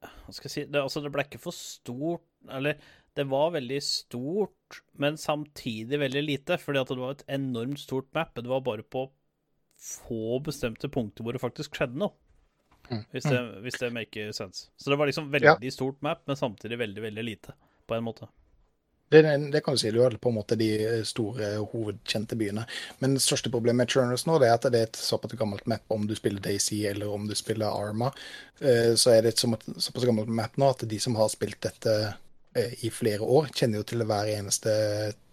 Hva 0.03 0.35
skal 0.35 0.49
jeg 0.49 0.53
si 0.53 0.65
det, 0.67 0.83
Altså, 0.83 1.01
det 1.03 1.13
ble 1.15 1.23
ikke 1.23 1.39
for 1.39 1.55
stort 1.55 2.25
Eller 2.51 2.75
det 3.15 3.25
var 3.29 3.51
veldig 3.55 3.79
stort, 3.83 4.81
men 4.97 5.17
samtidig 5.17 5.99
veldig 6.01 6.23
lite. 6.23 6.57
Fordi 6.61 6.81
at 6.81 6.89
det 6.93 6.99
var 7.01 7.15
et 7.17 7.25
enormt 7.39 7.79
stort 7.79 8.09
map. 8.13 8.33
Det 8.35 8.49
var 8.49 8.63
bare 8.65 8.83
på 8.83 9.07
få 9.83 10.39
bestemte 10.45 10.89
punkter 10.89 11.25
hvor 11.25 11.35
det 11.35 11.41
faktisk 11.43 11.75
skjedde 11.75 11.99
noe. 11.99 12.13
Hvis 13.11 13.25
det, 13.25 13.39
hvis 13.63 13.79
det 13.79 13.89
maker 13.95 14.31
sense. 14.35 14.67
Så 14.77 14.91
det 14.91 14.97
var 14.99 15.07
liksom 15.09 15.31
veldig 15.33 15.71
stort 15.73 16.01
map, 16.05 16.21
men 16.27 16.35
samtidig 16.37 16.77
veldig, 16.79 17.01
veldig 17.01 17.23
lite, 17.23 17.53
på 17.87 17.95
en 17.95 18.03
måte. 18.05 18.27
Det, 19.13 19.21
det 19.53 19.61
kan 19.61 19.75
du 19.75 19.77
si, 19.77 19.91
du 19.93 19.99
hadde 20.01 20.17
på 20.17 20.31
en 20.31 20.35
måte 20.39 20.55
de 20.57 20.67
store 21.05 21.51
hovedkjente 21.69 22.35
byene. 22.39 22.63
Men 22.99 23.13
det 23.13 23.21
største 23.21 23.51
problemet 23.53 23.83
med 23.83 23.93
Churners 23.93 24.25
nå, 24.25 24.39
det 24.41 24.49
er 24.49 24.55
at 24.57 24.65
det 24.73 24.79
er 24.79 24.87
et 24.89 24.97
såpass 24.99 25.35
gammelt 25.37 25.67
map 25.69 25.93
om 25.93 26.07
du 26.09 26.15
spiller 26.17 26.41
Daisy 26.41 26.79
eller 26.89 27.11
om 27.13 27.27
du 27.29 27.35
spiller 27.37 27.69
Arma. 27.69 28.09
Eh, 28.59 28.93
Så 28.97 29.13
er 29.13 29.21
det 29.21 29.35
et 29.35 29.43
såpass 29.43 30.07
gammelt 30.09 30.31
map 30.33 30.57
nå 30.57 30.71
at 30.73 30.85
de 30.89 30.99
som 30.99 31.15
har 31.19 31.29
spilt 31.29 31.61
dette 31.61 31.93
i 32.85 32.89
flere 32.93 33.25
år, 33.25 33.49
kjenner 33.55 33.81
jo 33.81 33.87
til 33.89 34.03
hver 34.05 34.29
eneste 34.35 34.73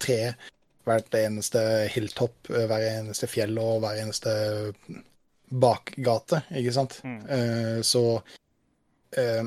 tre, 0.01 0.35
hvert 0.89 1.15
eneste 1.19 1.63
hilltopp, 1.93 2.51
eh, 2.51 2.67
hver 2.71 2.87
eneste 2.89 3.29
fjell 3.31 3.59
og 3.61 3.83
hver 3.85 4.01
eneste 4.03 4.33
bakgate, 5.51 6.43
ikke 6.57 6.73
sant? 6.73 7.01
Eh, 7.05 7.81
Så 7.83 8.03
uh, 9.19 9.47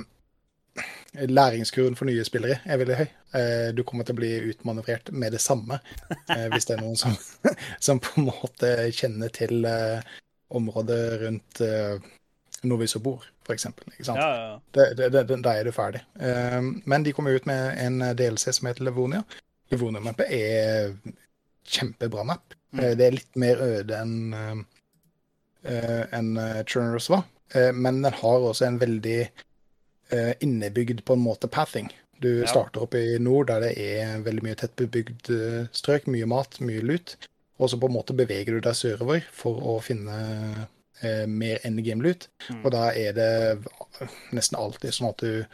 læringskurven 1.14 1.96
for 1.96 2.10
nye 2.10 2.24
spillere 2.26 2.60
er 2.66 2.78
veldig 2.82 2.98
høy. 3.00 3.08
Uh, 3.34 3.70
Du 3.74 3.84
kommer 3.84 4.04
til 4.06 4.16
å 4.18 4.22
bli 4.22 4.32
utmanøvrert 4.52 5.12
med 5.12 5.32
det 5.34 5.42
samme 5.42 5.80
eh, 6.30 6.50
hvis 6.54 6.68
det 6.70 6.76
er 6.78 6.84
noen 6.84 7.00
som, 7.00 7.16
som 7.86 8.02
på 8.04 8.20
en 8.20 8.28
måte 8.30 8.74
kjenner 8.94 9.32
til 9.34 9.66
eh, 9.66 10.04
området 10.54 11.02
rundt 11.24 11.62
eh, 11.66 11.98
Novisobor, 12.64 13.26
f.eks. 13.46 13.68
Ikke 13.94 14.08
sant? 14.08 14.20
Ja, 14.20 14.58
ja, 14.76 15.24
da 15.36 15.54
er 15.54 15.68
du 15.68 15.72
ferdig. 15.76 16.04
Um, 16.20 16.82
Men 16.86 17.04
de 17.06 17.14
kommer 17.14 17.36
ut 17.36 17.46
med 17.50 17.78
en 17.82 18.00
DLC 18.18 18.54
som 18.56 18.70
heter 18.70 18.88
Livonia. 18.88 19.24
Livonia-mappet 19.72 20.32
er 20.32 20.94
kjempebra 21.68 22.26
map. 22.28 22.56
Mm. 22.74 22.84
Det 22.98 23.08
er 23.08 23.18
litt 23.20 23.40
mer 23.40 23.62
øde 23.64 24.00
enn 24.00 24.34
uh, 24.34 24.64
en 26.12 26.38
eh, 26.38 26.64
Churners 26.68 27.10
var, 27.10 27.28
Uh, 27.54 27.70
men 27.70 28.00
den 28.02 28.16
har 28.18 28.42
også 28.42 28.66
en 28.66 28.80
veldig 28.82 29.28
uh, 30.10 30.32
innebygd 30.42 31.04
på 31.06 31.14
en 31.14 31.22
måte 31.22 31.46
pathing. 31.48 31.92
Du 32.24 32.40
Ja. 32.40 32.48
starter 32.48 32.82
opp 32.82 32.96
i 32.96 33.20
nord 33.20 33.48
der 33.52 33.60
det 33.60 33.74
er 33.78 34.22
veldig 34.24 34.44
mye 34.46 34.56
tett 34.56 34.76
bebygd 34.80 35.30
eh, 35.34 35.66
strøk, 35.76 36.08
mye 36.08 36.26
mat, 36.30 36.60
mye 36.64 36.82
lut. 36.82 37.18
Og 37.60 37.70
så 37.70 37.80
på 37.80 37.90
en 37.90 37.96
måte 37.98 38.16
beveger 38.16 38.56
du 38.56 38.64
deg 38.64 38.78
sørover 38.80 39.26
for 39.36 39.60
å 39.60 39.74
finne 39.84 40.16
eh, 40.16 40.62
mer 41.28 41.60
endgame-lut. 41.68 42.28
Mm. 42.50 42.60
Og 42.66 42.72
da 42.76 42.84
er 42.98 43.14
det 43.18 43.30
nesten 44.36 44.58
alltid 44.60 44.94
sånn 44.96 45.10
at 45.12 45.24
du, 45.24 45.46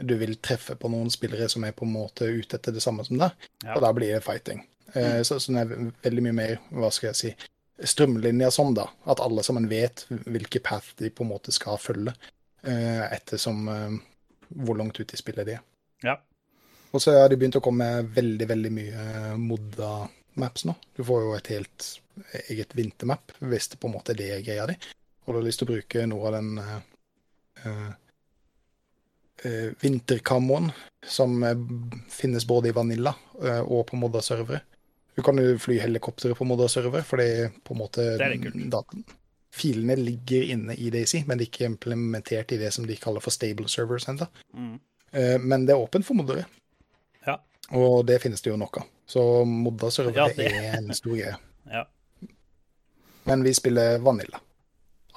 du 0.00 0.14
vil 0.20 0.36
treffe 0.44 0.76
på 0.78 0.90
noen 0.92 1.10
spillere 1.10 1.48
som 1.50 1.64
er 1.66 1.72
på 1.76 1.86
en 1.86 1.94
måte 1.96 2.28
ute 2.30 2.58
etter 2.58 2.74
det 2.76 2.82
samme 2.84 3.04
som 3.06 3.18
deg, 3.20 3.30
Ja. 3.64 3.74
og 3.76 3.82
da 3.84 3.92
blir 3.96 4.14
det 4.14 4.24
fighting. 4.26 4.64
Eh, 4.94 5.22
så, 5.26 5.38
så 5.40 5.52
det 5.52 5.64
er 5.64 5.92
veldig 6.06 6.22
mye 6.28 6.36
mer, 6.38 6.58
hva 6.70 6.90
skal 6.94 7.10
jeg 7.12 7.18
si, 7.22 7.32
strømlinja 7.84 8.50
sånn, 8.54 8.72
da. 8.78 8.86
At 9.10 9.20
alle 9.22 9.42
sammen 9.46 9.68
vet 9.70 10.06
hvilke 10.10 10.62
path 10.64 10.94
de 10.98 11.10
på 11.10 11.26
en 11.26 11.32
måte 11.32 11.52
skal 11.54 11.78
følge, 11.82 12.14
eh, 12.66 13.04
ettersom 13.14 13.68
eh, 13.68 13.98
hvor 14.64 14.78
langt 14.80 14.98
ut 15.00 15.12
i 15.14 15.20
spillet 15.20 15.46
de 15.50 15.58
er. 15.58 15.64
ja. 16.06 16.16
Og 16.96 17.02
så 17.04 17.12
har 17.18 17.26
de 17.28 17.36
begynt 17.36 17.58
å 17.58 17.60
komme 17.60 17.84
med 17.84 18.14
veldig, 18.16 18.46
veldig 18.48 18.70
mye 18.72 19.02
modda 19.36 19.90
maps 20.40 20.62
nå. 20.64 20.72
Du 20.96 21.02
får 21.04 21.18
jo 21.20 21.34
et 21.36 21.50
helt 21.52 21.88
eget 22.48 22.72
vintermap, 22.78 23.34
hvis 23.44 23.68
det 23.68 23.76
på 23.82 23.90
en 23.90 23.92
måte 23.98 24.14
er 24.14 24.16
det 24.22 24.38
greia 24.46 24.64
di. 24.70 24.76
Og 25.28 25.34
du 25.34 25.42
har 25.42 25.44
lyst 25.44 25.60
til 25.60 25.68
å 25.68 25.74
bruke 25.74 26.04
noe 26.08 26.28
av 26.30 26.34
den 26.38 26.46
eh, 26.62 26.76
eh, 27.68 27.88
eh, 29.44 29.66
vinterkammoen 29.76 30.70
som 31.04 31.42
eh, 31.44 31.64
finnes 32.08 32.46
både 32.48 32.70
i 32.70 32.72
Vanilla 32.72 33.12
eh, 33.42 33.60
og 33.60 33.90
på 33.90 33.98
modda 34.00 34.22
servere. 34.24 34.62
Du 35.12 35.20
kan 35.26 35.36
jo 35.36 35.58
fly 35.60 35.76
helikoptre 35.82 36.32
på 36.38 36.46
modda 36.48 36.70
server, 36.72 37.04
for 37.04 37.20
det 37.20 37.28
er 37.28 37.52
på 37.60 37.76
en 37.76 37.80
måte 37.82 38.06
Det 38.16 38.54
dataen. 38.72 39.04
Filene 39.52 39.98
ligger 40.00 40.48
inne 40.54 40.78
i 40.80 40.88
Daisy, 40.94 41.24
men 41.26 41.36
de 41.36 41.44
er 41.44 41.50
ikke 41.50 41.68
implementert 41.68 42.54
i 42.54 42.60
det 42.62 42.72
som 42.72 42.86
de 42.88 42.96
kaller 42.96 43.20
for 43.20 43.34
stable 43.34 43.68
servers 43.68 44.08
ennå. 44.08 44.28
Mm. 44.54 44.76
Men 45.42 45.64
det 45.66 45.74
er 45.74 45.82
åpent 45.82 46.06
for 46.06 46.14
moddere. 46.14 46.44
Ja. 47.26 47.40
Og 47.74 48.06
det 48.06 48.20
finnes 48.22 48.44
det 48.44 48.52
jo 48.52 48.60
nok 48.60 48.78
av. 48.78 48.88
Så 49.10 49.24
modda 49.48 49.90
servere 49.90 50.28
Ja, 50.28 50.52
er 50.52 50.76
en 50.78 50.92
stor 50.94 51.16
greie. 51.16 51.34
ja. 51.76 51.88
Men 53.26 53.42
vi 53.42 53.56
spiller 53.58 53.98
Vanilla 54.04 54.38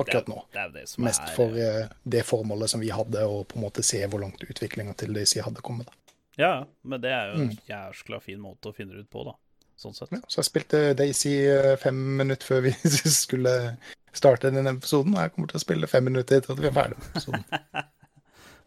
akkurat 0.03 0.25
Det 0.25 0.33
er- 0.33 0.35
nå. 0.35 0.43
Det 0.53 0.59
er 0.65 0.69
det 0.75 0.83
Mest 1.05 1.21
er 1.21 1.35
for 1.35 1.49
uh, 1.57 1.87
det 2.15 2.23
formålet 2.25 2.69
som 2.69 2.79
vi 2.83 2.89
hadde, 2.93 3.23
og 3.27 3.47
på 3.47 3.55
en 3.59 3.63
måte 3.65 3.83
se 3.85 4.01
hvor 4.07 4.19
langt 4.23 4.41
utviklinga 4.43 4.93
til 4.97 5.13
DC 5.13 5.39
hadde 5.45 5.61
kommet. 5.65 5.87
Da. 5.87 5.93
Ja, 6.39 6.51
men 6.83 7.01
det 7.01 7.11
er 7.11 7.31
jo 7.33 7.41
en 7.41 7.49
Mm. 7.49 7.57
jæskla 7.69 8.21
fin 8.21 8.39
måte 8.39 8.69
å 8.71 8.75
finne 8.75 8.93
det 8.95 9.05
ut 9.05 9.09
på, 9.11 9.25
da. 9.25 9.33
Sånn 9.77 9.93
sett. 9.95 10.11
Ja, 10.13 10.19
så 10.29 10.41
jeg 10.43 10.45
spilte 10.51 10.79
Daisy 10.95 11.31
eh, 11.49 11.75
fem 11.81 11.95
minutter 12.17 12.45
før 12.45 12.61
vi 12.67 12.71
skulle 13.23 13.77
starte 14.13 14.51
denne 14.51 14.75
episoden. 14.77 15.15
og 15.15 15.21
Jeg 15.23 15.33
kommer 15.33 15.47
til 15.49 15.57
å 15.57 15.63
spille 15.65 15.87
fem 15.89 16.03
minutter 16.05 16.37
etter 16.37 16.53
at 16.53 16.59
vi 16.61 16.67
er 16.69 16.75
ferdig 16.75 16.97
med 16.99 17.07
episoden. 17.15 17.43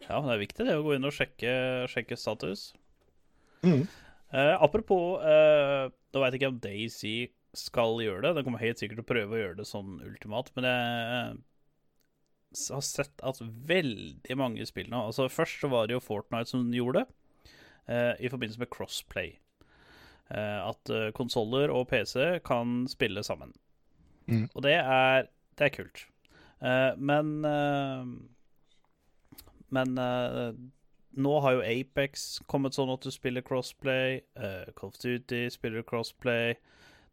Ja, 0.05 0.19
men 0.21 0.27
det 0.29 0.33
er 0.35 0.41
viktig 0.43 0.65
det 0.67 0.73
å 0.77 0.83
gå 0.85 0.91
inn 0.95 1.05
og 1.09 1.13
sjekke, 1.15 1.51
sjekke 1.89 2.13
status. 2.19 2.67
Mm. 3.65 3.87
Uh, 4.29 4.53
apropos 4.61 5.17
uh, 5.23 5.89
Da 6.13 6.21
veit 6.21 6.35
jeg 6.35 6.41
ikke 6.43 6.49
om 6.51 6.59
Daisy 6.61 7.13
skal 7.59 7.99
gjøre 8.03 8.23
det. 8.25 8.35
Den 8.37 8.47
kommer 8.47 8.63
helt 8.63 8.81
sikkert 8.81 9.01
til 9.01 9.05
å 9.05 9.13
prøve 9.13 9.35
å 9.35 9.41
gjøre 9.41 9.59
det 9.59 9.67
sånn 9.69 9.99
ultimat, 10.05 10.51
men 10.57 10.69
jeg 10.69 12.71
har 12.71 12.85
sett 12.87 13.25
at 13.25 13.41
veldig 13.41 14.35
mange 14.39 14.63
spill 14.69 14.87
nå 14.87 15.01
Altså 15.09 15.25
Først 15.27 15.59
så 15.59 15.67
var 15.67 15.89
det 15.89 15.97
jo 15.97 16.03
Fortnite 16.03 16.53
som 16.53 16.69
gjorde 16.71 17.01
det, 17.01 17.51
eh, 17.91 18.13
i 18.23 18.31
forbindelse 18.31 18.61
med 18.61 18.71
crossplay. 18.71 19.33
Eh, 20.31 20.59
at 20.63 20.93
uh, 20.93 21.09
konsoller 21.17 21.73
og 21.73 21.89
PC 21.91 22.39
kan 22.47 22.85
spille 22.89 23.25
sammen. 23.27 23.51
Mm. 24.27 24.47
Og 24.53 24.63
det 24.65 24.77
er, 24.79 25.27
det 25.59 25.67
er 25.67 25.75
kult. 25.75 26.05
Eh, 26.61 26.97
men 26.97 27.45
eh, 27.45 28.05
Men 29.69 29.97
eh, 29.97 30.53
nå 31.15 31.39
har 31.39 31.55
jo 31.55 31.63
Apex 31.63 32.39
kommet 32.47 32.75
sånn 32.75 32.91
at 32.91 33.03
du 33.03 33.11
spiller 33.11 33.43
crossplay. 33.43 34.19
Uh, 34.35 34.67
Call 34.75 34.91
of 34.91 34.97
Duty 34.99 35.47
spiller 35.49 35.83
crossplay. 35.87 36.57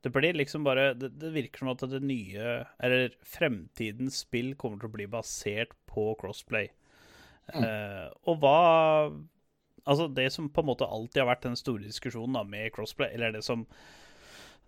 Det 0.03 0.11
blir 0.11 0.35
liksom 0.35 0.65
bare 0.67 0.93
det, 0.99 1.13
det 1.23 1.31
virker 1.35 1.63
som 1.63 1.71
at 1.73 1.85
det 1.91 2.03
nye, 2.03 2.55
eller 2.83 3.15
fremtidens 3.23 4.23
spill, 4.25 4.55
kommer 4.59 4.83
til 4.83 4.91
å 4.91 4.97
bli 4.97 5.07
basert 5.11 5.77
på 5.91 6.13
crossplay. 6.21 6.73
Eh, 7.53 8.09
og 8.31 8.43
hva 8.43 8.59
Altså, 9.83 10.07
det 10.07 10.29
som 10.31 10.47
på 10.47 10.63
en 10.63 10.69
måte 10.69 10.87
alltid 10.87 11.25
har 11.25 11.27
vært 11.27 11.47
den 11.49 11.57
store 11.59 11.83
diskusjonen 11.83 12.37
da, 12.37 12.45
med 12.47 12.71
crossplay, 12.71 13.09
eller 13.17 13.33
det 13.35 13.41
som 13.43 13.65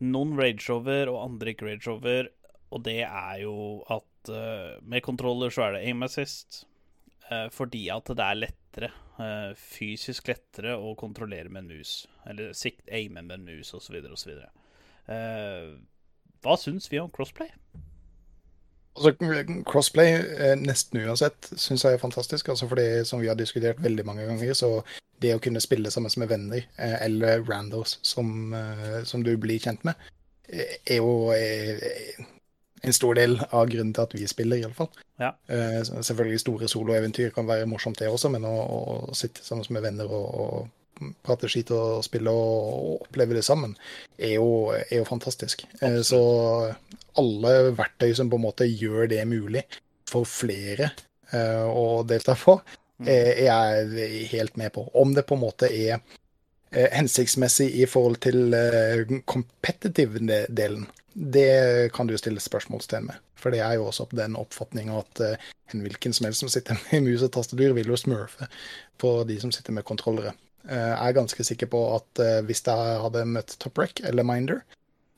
noen 0.02 0.32
rage 0.34 0.66
over 0.74 1.06
og 1.12 1.20
andre 1.20 1.52
ikke 1.52 1.68
rage 1.68 1.92
over, 1.92 2.30
og 2.74 2.82
det 2.82 3.04
er 3.04 3.36
jo 3.44 3.54
at 3.94 4.32
uh, 4.34 4.74
med 4.82 5.04
kontroller 5.06 5.54
så 5.54 5.68
er 5.68 5.76
det 5.76 5.84
aim 5.86 6.02
assist. 6.02 6.64
uh, 7.30 7.46
fordi 7.54 7.84
at 7.94 8.10
det 8.10 8.26
er 8.26 8.40
lettere, 8.40 8.90
fysisk 9.54 10.32
lettere 10.32 10.74
å 10.74 10.96
kontrollere 10.98 11.46
med 11.46 11.62
en 11.62 11.78
mus. 11.78 11.94
Eller 12.26 12.50
sikt, 12.58 12.82
aime 12.90 13.22
med 13.22 13.38
en 13.38 13.46
mus, 13.52 13.70
osv., 13.78 14.00
osv. 14.10 14.34
Uh, 14.34 14.63
hva 15.08 16.56
syns 16.60 16.90
vi 16.92 17.00
om 17.00 17.10
crossplay? 17.12 17.50
Altså, 18.94 19.10
crossplay, 19.66 20.12
eh, 20.14 20.54
nesten 20.60 21.00
uansett, 21.02 21.48
syns 21.58 21.82
jeg 21.84 21.96
er 21.96 22.02
fantastisk. 22.02 22.48
Altså 22.52 22.68
fordi, 22.70 23.04
som 23.04 23.20
vi 23.20 23.26
har 23.30 23.38
diskutert 23.38 23.82
veldig 23.82 24.04
mange 24.06 24.26
ganger, 24.28 24.52
så 24.54 24.68
det 25.22 25.32
å 25.34 25.40
kunne 25.42 25.62
spille 25.62 25.90
sammen 25.90 26.12
med 26.22 26.30
venner, 26.30 26.66
eh, 26.78 26.96
eller 27.06 27.42
randos 27.48 27.98
som, 28.02 28.54
eh, 28.54 29.02
som 29.04 29.24
du 29.24 29.36
blir 29.36 29.58
kjent 29.58 29.84
med, 29.84 29.94
eh, 30.48 30.76
er 30.86 30.96
jo 30.96 31.32
eh, 31.32 32.22
en 32.84 32.92
stor 32.92 33.14
del 33.14 33.40
av 33.50 33.66
grunnen 33.66 33.94
til 33.94 34.02
at 34.02 34.14
vi 34.14 34.26
spiller, 34.26 34.60
iallfall. 34.62 34.90
Ja. 35.18 35.32
Eh, 35.48 35.82
Selvfølgelig 35.82 36.40
store 36.40 36.68
soloeventyr 36.68 37.32
kan 37.34 37.46
være 37.46 37.66
morsomt, 37.66 37.98
det 37.98 38.08
også, 38.08 38.30
men 38.30 38.44
å, 38.44 38.54
å 39.10 39.14
sitte 39.14 39.42
sammen 39.42 39.66
med 39.70 39.82
venner 39.82 40.04
og, 40.04 40.34
og 40.34 40.68
prate 41.24 41.50
skit 41.50 41.72
og 41.74 42.04
spille 42.06 42.32
og, 42.32 43.04
oppleve 43.06 43.36
det 43.38 43.44
sammen, 43.46 43.74
er 44.18 44.36
jo, 44.36 44.72
er 44.74 45.00
jo 45.00 45.08
fantastisk. 45.08 45.66
Absolutt. 45.80 46.06
Så 46.08 46.20
alle 47.20 47.54
verktøy 47.78 48.14
som 48.16 48.30
på 48.30 48.40
en 48.40 48.46
måte 48.46 48.68
gjør 48.68 49.08
det 49.10 49.22
mulig 49.30 49.64
for 50.10 50.28
flere 50.28 50.90
uh, 51.32 51.66
å 51.70 52.02
delta 52.06 52.36
på, 52.38 52.58
eh, 53.06 53.46
er 53.46 53.86
jeg 53.92 54.28
helt 54.34 54.58
med 54.60 54.72
på. 54.74 54.86
Om 54.94 55.14
det 55.14 55.26
på 55.26 55.38
en 55.38 55.44
måte 55.44 55.70
er 55.70 55.96
eh, 55.96 56.90
hensiktsmessig 56.92 57.70
i 57.82 57.86
forhold 57.90 58.20
til 58.26 58.54
eh, 58.54 59.04
competitive-delen, 59.26 60.86
det 61.14 61.92
kan 61.94 62.10
du 62.10 62.16
stille 62.18 62.42
spørsmålstegn 62.42 63.10
med. 63.10 63.22
For 63.38 63.52
det 63.52 63.60
er 63.60 63.76
jo 63.76 63.90
også 63.90 64.06
den 64.16 64.38
oppfatninga 64.40 64.98
at 65.02 65.20
eh, 65.20 65.50
en 65.74 65.84
hvilken 65.84 66.14
som 66.16 66.28
helst 66.28 66.44
som 66.44 66.52
sitter 66.52 66.78
med 66.90 67.06
mus 67.08 67.22
og 67.22 67.32
tastatur, 67.34 67.74
vil 67.76 67.92
jo 67.92 67.98
smurfe 68.00 68.48
på 68.98 69.16
de 69.28 69.38
som 69.42 69.52
sitter 69.52 69.76
med 69.76 69.86
kontrollere. 69.86 70.34
Eh, 70.68 70.92
Jeg 70.94 71.08
er 71.10 71.18
ganske 71.18 71.44
sikker 71.44 71.68
på 71.72 71.80
at 71.96 72.22
eh, 72.24 72.40
hvis 72.46 72.62
jeg 72.66 73.00
hadde 73.04 73.24
møtt 73.28 73.56
Toprec 73.60 74.00
eller 74.04 74.24
Minder, 74.26 74.62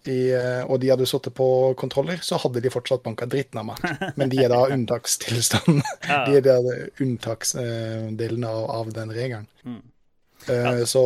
de, 0.06 0.16
eh, 0.38 0.62
og 0.70 0.80
de 0.82 0.90
hadde 0.92 1.06
sittet 1.11 1.35
på 1.35 1.46
kontroller, 1.78 2.20
så 2.22 2.38
hadde 2.38 2.62
de 2.62 2.70
fortsatt 2.70 3.02
banka 3.02 3.26
dritten 3.26 3.59
av 3.62 3.66
meg. 3.72 3.82
Men 4.18 4.30
de 4.30 4.42
er 4.44 4.52
da 4.54 4.64
unntakstilstanden. 4.70 5.82
Ja. 6.06 6.20
De 6.28 6.37
er 6.38 6.44
da 6.46 6.56
unntaksdelen 7.02 8.44
av, 8.46 8.64
av 8.70 8.92
den 8.94 9.11
regelen. 9.14 9.48
Mm. 9.66 9.80
Ja. 10.46 10.85
Så, 10.87 11.02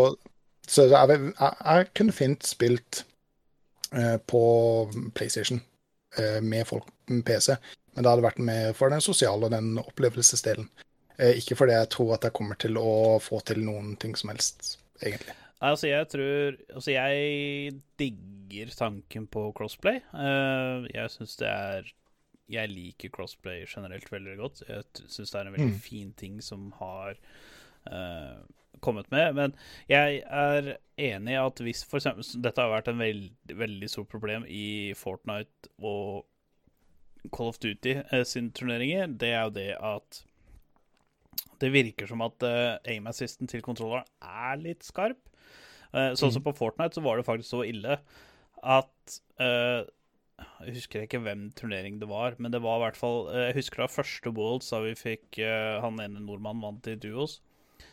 så 0.68 0.84
jeg, 0.90 1.08
jeg, 1.08 1.54
jeg 1.64 1.86
kunne 1.96 2.12
fint 2.12 2.44
spilt 2.44 3.04
eh, 3.96 4.16
på 4.28 4.42
PlayStation 5.16 5.62
eh, 6.18 6.40
med 6.44 6.66
folk 6.68 6.88
med 7.08 7.24
PC, 7.24 7.54
men 7.94 8.04
det 8.04 8.10
hadde 8.12 8.26
vært 8.26 8.42
mer 8.44 8.74
for 8.76 8.92
den 8.92 9.00
sosiale 9.02 9.48
og 9.48 9.54
den 9.54 9.72
opplevelsesdelen. 9.80 10.68
Eh, 11.20 11.36
Ikke 11.40 11.56
fordi 11.58 11.74
jeg 11.76 11.90
tror 11.92 12.14
at 12.16 12.24
jeg 12.26 12.32
kommer 12.36 12.56
til 12.60 12.78
å 12.80 13.18
få 13.20 13.40
til 13.44 13.60
noen 13.66 13.94
ting 14.00 14.16
som 14.16 14.32
helst, 14.32 14.78
egentlig. 15.02 15.34
Nei, 15.60 15.70
Altså, 15.74 15.88
jeg 15.90 16.08
tror 16.08 16.56
Altså, 16.72 16.90
jeg 16.94 17.74
digger 18.00 18.70
tanken 18.76 19.26
på 19.28 19.42
crossplay. 19.58 20.00
Eh, 20.14 20.86
jeg 20.94 21.10
syns 21.12 21.36
det 21.36 21.48
er 21.50 21.90
Jeg 22.50 22.70
liker 22.72 23.12
crossplay 23.14 23.66
generelt 23.68 24.08
veldig 24.10 24.36
godt. 24.40 24.62
Jeg 24.68 24.82
syns 25.06 25.30
det 25.30 25.38
er 25.40 25.46
en 25.46 25.52
veldig 25.58 25.74
Mm. 25.76 25.80
fin 25.84 26.12
ting 26.18 26.40
som 26.42 26.72
har 26.80 27.14
uh, 27.90 28.40
kommet 28.80 29.06
med. 29.12 29.34
Men 29.36 29.54
jeg 29.88 30.22
er 30.26 30.76
enig 30.98 31.32
i 31.36 31.38
at 31.46 31.60
hvis 31.62 31.84
for 31.84 31.98
eksempel 32.00 32.24
Dette 32.42 32.60
har 32.60 32.72
vært 32.72 32.88
en 32.88 32.98
veld, 32.98 33.30
veldig 33.46 33.88
stort 33.88 34.08
problem 34.08 34.44
i 34.48 34.92
Fortnite 34.96 35.68
og 35.78 36.26
Call 37.30 37.48
of 37.52 37.58
Duty 37.60 38.00
eh, 38.10 38.24
sine 38.24 38.50
turneringer. 38.50 39.06
Det 39.06 39.28
er 39.28 39.42
jo 39.44 39.50
det 39.50 39.76
at 39.78 40.22
det 41.60 41.72
virker 41.74 42.10
som 42.10 42.24
at 42.24 42.46
uh, 42.46 42.78
aim-assisten 42.88 43.50
til 43.50 43.64
kontrolleren 43.64 44.08
er 44.20 44.60
litt 44.60 44.86
skarp. 44.86 45.20
Eh, 45.90 46.12
sånn 46.14 46.30
som 46.30 46.44
på 46.46 46.54
Fortnite 46.54 46.94
så 46.94 47.02
var 47.02 47.18
det 47.18 47.26
faktisk 47.26 47.50
så 47.50 47.64
ille 47.66 47.96
at 48.62 49.14
uh, 49.42 49.82
Jeg 50.62 50.74
husker 50.76 51.02
ikke 51.02 51.18
hvem 51.24 51.48
turnering 51.58 51.96
det 51.98 52.06
var, 52.06 52.36
men 52.38 52.54
det 52.54 52.60
var 52.62 52.78
i 52.78 52.84
hvert 52.84 53.00
fall 53.00 53.24
uh, 53.26 53.48
Jeg 53.48 53.56
husker 53.56 53.82
da 53.82 53.88
første 53.90 54.30
Worlds 54.36 54.70
da 54.70 54.78
vi 54.84 54.92
fikk 54.94 55.40
uh, 55.42 55.80
han 55.82 55.98
ene 55.98 56.22
nordmannen 56.22 56.62
vant 56.62 56.86
i 56.92 56.94
duos. 56.94 57.40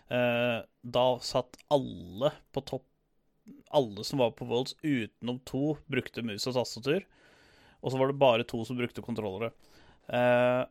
Eh, 0.09 0.59
da 0.81 1.05
satt 1.19 1.57
alle 1.67 2.31
på 2.55 2.61
topp 2.63 2.85
Alle 3.71 4.03
som 4.03 4.19
var 4.19 4.33
på 4.35 4.45
Worlds 4.47 4.75
utenom 4.83 5.37
to, 5.47 5.77
brukte 5.87 6.23
mus 6.23 6.47
og 6.49 6.57
tastatur. 6.57 7.05
Og 7.79 7.93
så 7.93 7.99
var 7.99 8.11
det 8.11 8.19
bare 8.19 8.47
to 8.47 8.59
som 8.67 8.75
brukte 8.75 9.03
kontrollere. 9.03 9.53
Eh, 10.11 10.63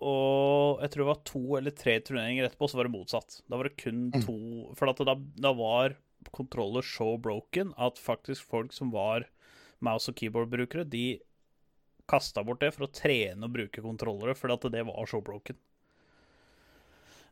og 0.00 0.80
jeg 0.82 0.90
tror 0.90 1.02
det 1.04 1.08
var 1.10 1.24
to 1.28 1.42
eller 1.58 1.70
tre 1.76 1.96
turneringer 2.00 2.46
etterpå, 2.48 2.68
så 2.70 2.78
var 2.80 2.88
det 2.88 2.94
motsatt. 2.94 3.40
Da 3.48 3.56
var 3.60 3.68
det 3.68 3.76
kun 3.82 4.10
Mm. 4.14 4.22
to 4.24 4.74
For 4.78 4.88
at 4.90 4.96
da, 5.04 5.14
da 5.14 5.52
var 5.52 5.96
kontroller 6.32 6.82
så 6.82 7.16
broken 7.20 7.72
at 7.78 7.98
faktisk 7.98 8.42
folk 8.44 8.72
som 8.72 8.90
var 8.92 9.26
mouse- 9.80 10.08
og 10.10 10.16
keyboard-brukere, 10.16 10.88
de 10.88 11.20
kasta 12.08 12.42
bort 12.44 12.60
det 12.60 12.74
for 12.74 12.86
å 12.86 12.92
trene 12.92 13.44
og 13.44 13.52
bruke 13.54 13.80
kontrollere, 13.80 14.34
fordi 14.34 14.52
at 14.52 14.72
det 14.72 14.86
var 14.86 15.06
så 15.06 15.22
broken. 15.22 15.56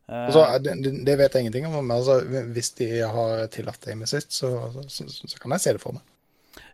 Altså, 0.09 0.41
det, 0.63 1.05
det- 1.05 1.17
vet 1.19 1.33
jeg 1.33 1.41
ingenting 1.45 1.67
om, 1.67 1.85
men 1.85 1.97
altså, 1.97 2.21
hvis 2.53 2.71
de 2.79 2.87
har 3.05 3.45
tillatt 3.53 3.81
det 3.85 3.93
assist, 4.01 4.31
så, 4.33 4.49
så, 4.89 5.05
så, 5.07 5.27
så 5.27 5.37
kan 5.39 5.51
jeg 5.53 5.61
se 5.61 5.73
det 5.73 5.81
for 5.83 5.93
meg. 5.93 6.01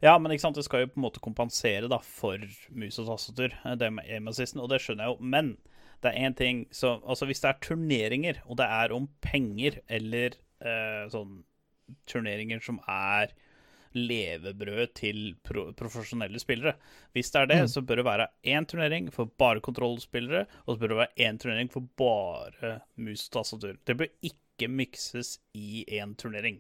Ja, 0.02 0.18
men 0.18 0.32
ikke 0.32 0.46
sant, 0.46 0.56
det 0.56 0.64
skal 0.64 0.86
jo 0.86 0.92
på 0.94 1.00
en 1.02 1.04
måte 1.04 1.20
kompensere 1.24 1.90
da 1.92 1.98
for 2.00 2.40
mus 2.72 2.98
og 3.02 3.10
tastatur, 3.10 3.52
eh, 3.66 3.76
det 3.76 3.92
med 3.92 4.08
aim-assisten, 4.08 4.62
og 4.64 4.70
det 4.72 4.80
skjønner 4.82 5.04
jeg 5.10 5.18
jo. 5.18 5.28
Men 5.36 5.58
det 6.06 6.14
er 6.14 6.28
én 6.30 6.36
ting 6.38 6.64
så, 6.72 6.96
Altså, 7.04 7.26
hvis 7.30 7.42
det 7.44 7.50
er 7.52 7.60
turneringer, 7.66 8.40
og 8.46 8.58
det 8.62 8.68
er 8.70 8.94
om 8.96 9.10
penger, 9.26 9.80
eller 9.90 10.38
eh, 10.62 11.04
sånn 11.14 11.42
turneringer 12.10 12.62
som 12.66 12.80
er 12.90 13.34
levebrød 13.96 14.90
til 14.98 15.20
pro 15.46 15.70
profesjonelle 15.78 16.40
spillere 16.42 16.74
Hvis 17.16 17.30
det 17.32 17.42
er 17.42 17.46
det, 17.52 17.60
Mm. 17.64 17.68
så 17.72 17.82
bør 17.86 17.96
det 18.02 18.06
være 18.06 18.28
én 18.44 18.66
turnering 18.68 19.12
for 19.14 19.26
bare 19.40 19.62
kontrollspillere, 19.64 20.46
og 20.68 20.76
så 20.76 20.80
bør 20.82 20.88
det 20.90 20.98
være 20.98 21.30
én 21.30 21.38
turnering 21.40 21.70
for 21.72 21.82
bare 21.98 22.82
mus 22.98 23.30
og 23.30 23.38
tastatur. 23.38 23.78
Det 23.86 23.96
bør 23.98 24.10
ikke 24.22 24.68
mikses 24.70 25.40
i 25.56 25.86
én 25.88 26.16
turnering. 26.18 26.60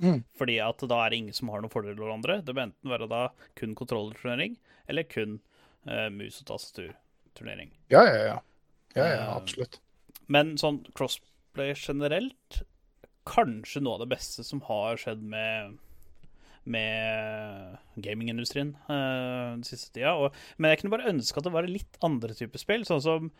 Mm. 0.00 0.24
Fordi 0.38 0.58
at 0.62 0.78
da 0.88 0.98
er 1.04 1.10
det 1.10 1.18
ingen 1.18 1.34
som 1.34 1.48
har 1.50 1.60
noen 1.60 1.70
fordeler 1.70 2.02
over 2.02 2.14
andre. 2.14 2.40
Det 2.42 2.54
bør 2.54 2.66
enten 2.68 2.90
være 2.90 3.08
da 3.08 3.28
kun 3.58 3.74
kontrollerturnering, 3.74 4.56
eller 4.88 5.02
kun 5.04 5.40
uh, 5.86 6.08
mus- 6.10 6.40
og 6.42 6.46
tastaturturnering. 6.58 7.70
Ja, 7.90 8.02
ja, 8.04 8.24
ja. 8.34 8.38
Ja, 8.98 9.08
ja, 9.14 9.26
absolutt. 9.36 9.80
Men 10.28 10.56
sånn 10.60 10.82
crossplay 10.98 11.74
generelt, 11.78 12.62
kanskje 13.28 13.82
noe 13.84 13.98
av 13.98 14.04
det 14.04 14.12
beste 14.16 14.44
som 14.46 14.62
har 14.68 14.98
skjedd 15.00 15.22
med 15.24 15.76
med 16.68 17.78
gamingindustrien 18.04 18.74
uh, 18.90 19.54
den 19.56 19.64
siste 19.64 19.92
tida. 19.94 20.14
Og, 20.20 20.34
men 20.60 20.72
jeg 20.72 20.82
kunne 20.82 20.92
bare 20.96 21.08
ønske 21.08 21.40
at 21.40 21.46
det 21.46 21.54
var 21.54 21.68
litt 21.68 21.96
andre 22.04 22.36
typer 22.36 22.60
spill, 22.60 22.84
sånn 22.84 23.00
som 23.04 23.30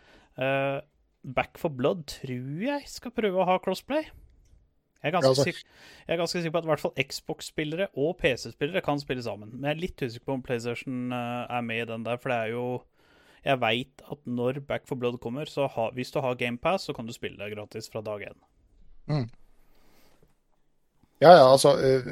uh, 0.40 0.78
Back 1.28 1.60
for 1.60 1.74
Blood 1.74 2.06
tror 2.08 2.64
jeg 2.64 2.88
skal 2.88 3.12
prøve 3.12 3.42
å 3.42 3.48
ha 3.48 3.58
crossplay. 3.60 4.08
Jeg 4.98 5.12
er 5.12 5.14
ganske, 5.14 5.30
Ja, 5.30 5.44
altså- 5.44 6.06
jeg 6.08 6.14
er 6.14 6.20
ganske 6.22 6.40
sikker 6.40 6.54
på 6.54 6.58
at 6.58 6.66
i 6.66 6.70
hvert 6.72 6.82
fall 6.82 7.04
Xbox-spillere 7.04 7.88
og 7.94 8.16
PC-spillere 8.18 8.82
kan 8.82 8.98
spille 9.02 9.22
sammen. 9.22 9.52
Men 9.52 9.68
jeg 9.68 9.76
er 9.76 9.82
litt 9.84 10.02
usikker 10.02 10.26
på 10.26 10.38
om 10.38 10.42
PlayStation 10.42 11.12
uh, 11.12 11.46
er 11.46 11.60
med 11.62 11.84
i 11.84 11.90
den 11.92 12.06
der, 12.06 12.16
for 12.18 12.32
det 12.32 12.38
er 12.38 12.54
jo 12.56 12.64
Jeg 13.44 13.60
veit 13.62 14.02
at 14.10 14.22
når 14.26 14.60
Back 14.66 14.86
for 14.88 14.98
Blood 14.98 15.18
kommer, 15.22 15.50
så 15.50 15.68
ha, 15.74 15.90
hvis 15.94 16.10
du 16.14 16.20
har 16.24 16.38
GamePass, 16.38 16.88
så 16.88 16.94
kan 16.96 17.06
du 17.06 17.14
spille 17.14 17.38
det 17.38 17.54
gratis 17.54 17.90
fra 17.92 18.02
dag 18.04 18.28
én. 18.30 18.38
Ja, 21.20 21.32
ja, 21.32 21.52
altså 21.52 21.74
øh, 21.78 22.06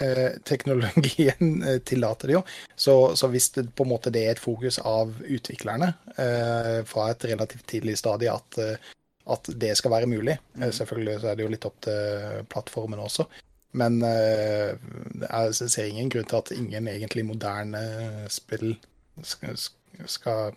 øh, 0.00 0.30
Teknologien 0.44 1.62
eh, 1.62 1.80
tillater 1.80 2.28
det 2.28 2.34
jo. 2.34 2.42
Så, 2.76 3.14
så 3.16 3.28
hvis 3.28 3.50
det 3.50 3.74
på 3.74 3.86
en 3.86 3.92
måte 3.92 4.12
det 4.12 4.26
er 4.26 4.36
et 4.36 4.42
fokus 4.42 4.78
av 4.78 5.14
utviklerne 5.24 5.92
fra 6.88 7.10
et 7.10 7.24
relativt 7.30 7.66
tidlig 7.70 7.98
stadie 7.98 8.32
at, 8.32 8.58
at 9.30 9.50
det 9.60 9.76
skal 9.78 9.90
være 9.90 10.10
mulig 10.10 10.38
mm. 10.54 10.72
Selvfølgelig 10.72 11.20
så 11.20 11.28
er 11.28 11.38
det 11.38 11.44
jo 11.46 11.52
litt 11.52 11.66
opp 11.68 11.80
til 11.86 12.42
plattformen 12.50 12.98
også. 12.98 13.28
Men 13.78 14.00
jeg 14.02 15.54
ser 15.54 15.84
ingen 15.84 16.10
grunn 16.10 16.26
til 16.26 16.40
at 16.40 16.52
ingen 16.56 16.88
egentlig 16.88 17.26
moderne 17.28 17.82
spill 18.32 18.72
skal, 19.22 19.56
skal 20.10 20.56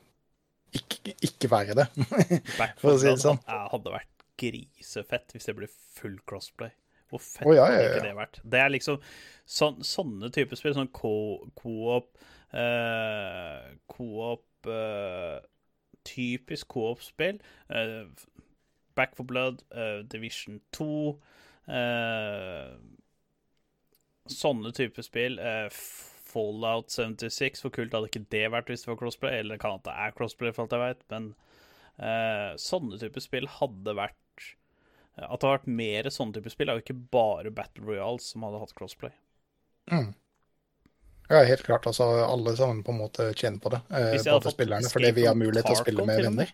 ikke, 0.75 1.15
ikke 1.27 1.49
være 1.51 1.75
det. 1.81 1.87
For 2.81 2.93
å 2.93 2.99
si 2.99 3.09
det 3.09 3.17
sånn. 3.23 3.41
Det 3.45 3.63
hadde 3.73 3.95
vært 3.95 4.25
grisefett 4.41 5.35
hvis 5.35 5.49
det 5.49 5.57
ble 5.57 5.69
full 5.69 6.17
crossplay. 6.27 6.71
Hvor 7.11 7.19
fett 7.19 7.47
oh, 7.47 7.55
ja, 7.55 7.65
ja, 7.67 7.75
hadde 7.75 7.87
ikke 7.89 8.07
det 8.07 8.15
vært? 8.15 8.37
Det 8.53 8.59
er 8.61 8.71
liksom 8.71 9.01
så, 9.43 9.73
sånne 9.83 10.29
typer 10.31 10.59
spill, 10.59 10.75
sånn 10.77 10.91
co- 10.95 11.41
co-op 11.59 12.13
eh, 12.55 13.65
Co-op 13.91 14.71
eh, 14.71 15.39
Typisk 16.07 16.71
co-op-spill. 16.71 17.41
Eh, 17.69 18.07
Back 18.95 19.17
for 19.17 19.27
Blood, 19.27 19.61
eh, 19.75 19.99
Division 20.09 20.61
2 20.73 20.87
eh, 21.67 22.71
Sånne 24.31 24.71
typer 24.77 25.05
spill. 25.05 25.37
Eh, 26.31 26.33
Fallout 26.33 26.93
76, 26.95 27.61
hvor 27.63 27.73
kult 27.75 27.93
hadde 27.95 28.09
ikke 28.09 28.25
det 28.33 28.47
vært 28.53 28.71
hvis 28.71 28.85
det 28.85 28.91
var 28.91 28.99
crossplay? 29.01 29.39
Eller 29.41 29.61
kan 29.61 29.77
at 29.77 29.85
det 29.87 29.97
er 30.05 30.15
crossplay, 30.17 30.55
for 30.55 30.65
alt 30.65 30.75
jeg 30.77 30.83
vet, 30.83 31.05
men 31.13 31.29
uh, 31.99 32.51
sånne 32.59 32.99
typer 33.01 33.23
spill 33.23 33.49
hadde 33.59 33.95
vært 33.97 34.17
At 35.19 35.41
det 35.41 35.49
hadde 35.49 35.53
vært 35.57 35.71
mer 35.81 36.09
sånne 36.13 36.39
typer 36.39 36.55
spill, 36.55 36.71
er 36.71 36.79
jo 36.79 36.85
ikke 36.85 36.99
bare 37.13 37.53
Battle 37.53 37.85
Royals 37.89 38.31
som 38.31 38.47
hadde 38.47 38.63
hatt 38.63 38.75
crossplay. 38.77 39.13
Ja, 41.31 41.43
helt 41.47 41.63
klart. 41.63 41.87
Altså, 41.87 42.03
alle 42.03 42.55
sammen 42.55 42.83
på 42.83 42.91
en 42.91 42.97
måte 42.97 43.33
tjener 43.33 43.59
på 43.59 43.71
det. 43.71 43.79
Eh, 43.89 44.11
hadde 44.11 44.33
både 44.35 44.51
spillerne, 44.51 44.89
fordi 44.91 45.11
vi 45.15 45.25
har 45.27 45.37
mulighet 45.37 45.69
til 45.69 45.77
å 45.77 45.79
spille 45.79 46.05
med. 46.07 46.23
venner. 46.25 46.51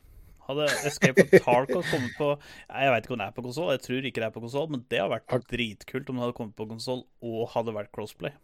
Hadde 0.48 0.68
Escape 0.88 1.26
from 1.26 1.42
Tarkov 1.44 1.82
kommet 1.90 2.14
på 2.16 2.28
Jeg 2.40 2.92
vet 2.94 3.08
ikke 3.08 3.16
om 3.18 3.20
det 3.20 3.26
er 3.26 3.34
på 3.36 3.44
konsoll, 3.44 3.72
jeg 3.74 3.82
tror 3.84 4.06
ikke 4.08 4.22
det 4.22 4.28
er 4.30 4.36
på 4.36 4.44
konsoll, 4.46 4.70
men 4.72 4.84
det 4.88 5.02
hadde 5.02 5.18
vært 5.18 5.50
dritkult 5.52 6.12
om 6.12 6.20
det 6.20 6.24
hadde 6.24 6.38
kommet 6.38 6.56
på 6.56 6.68
konsoll 6.70 7.02
og 7.26 7.42
hadde 7.52 7.74
vært 7.76 7.92
crossplay. 7.96 8.36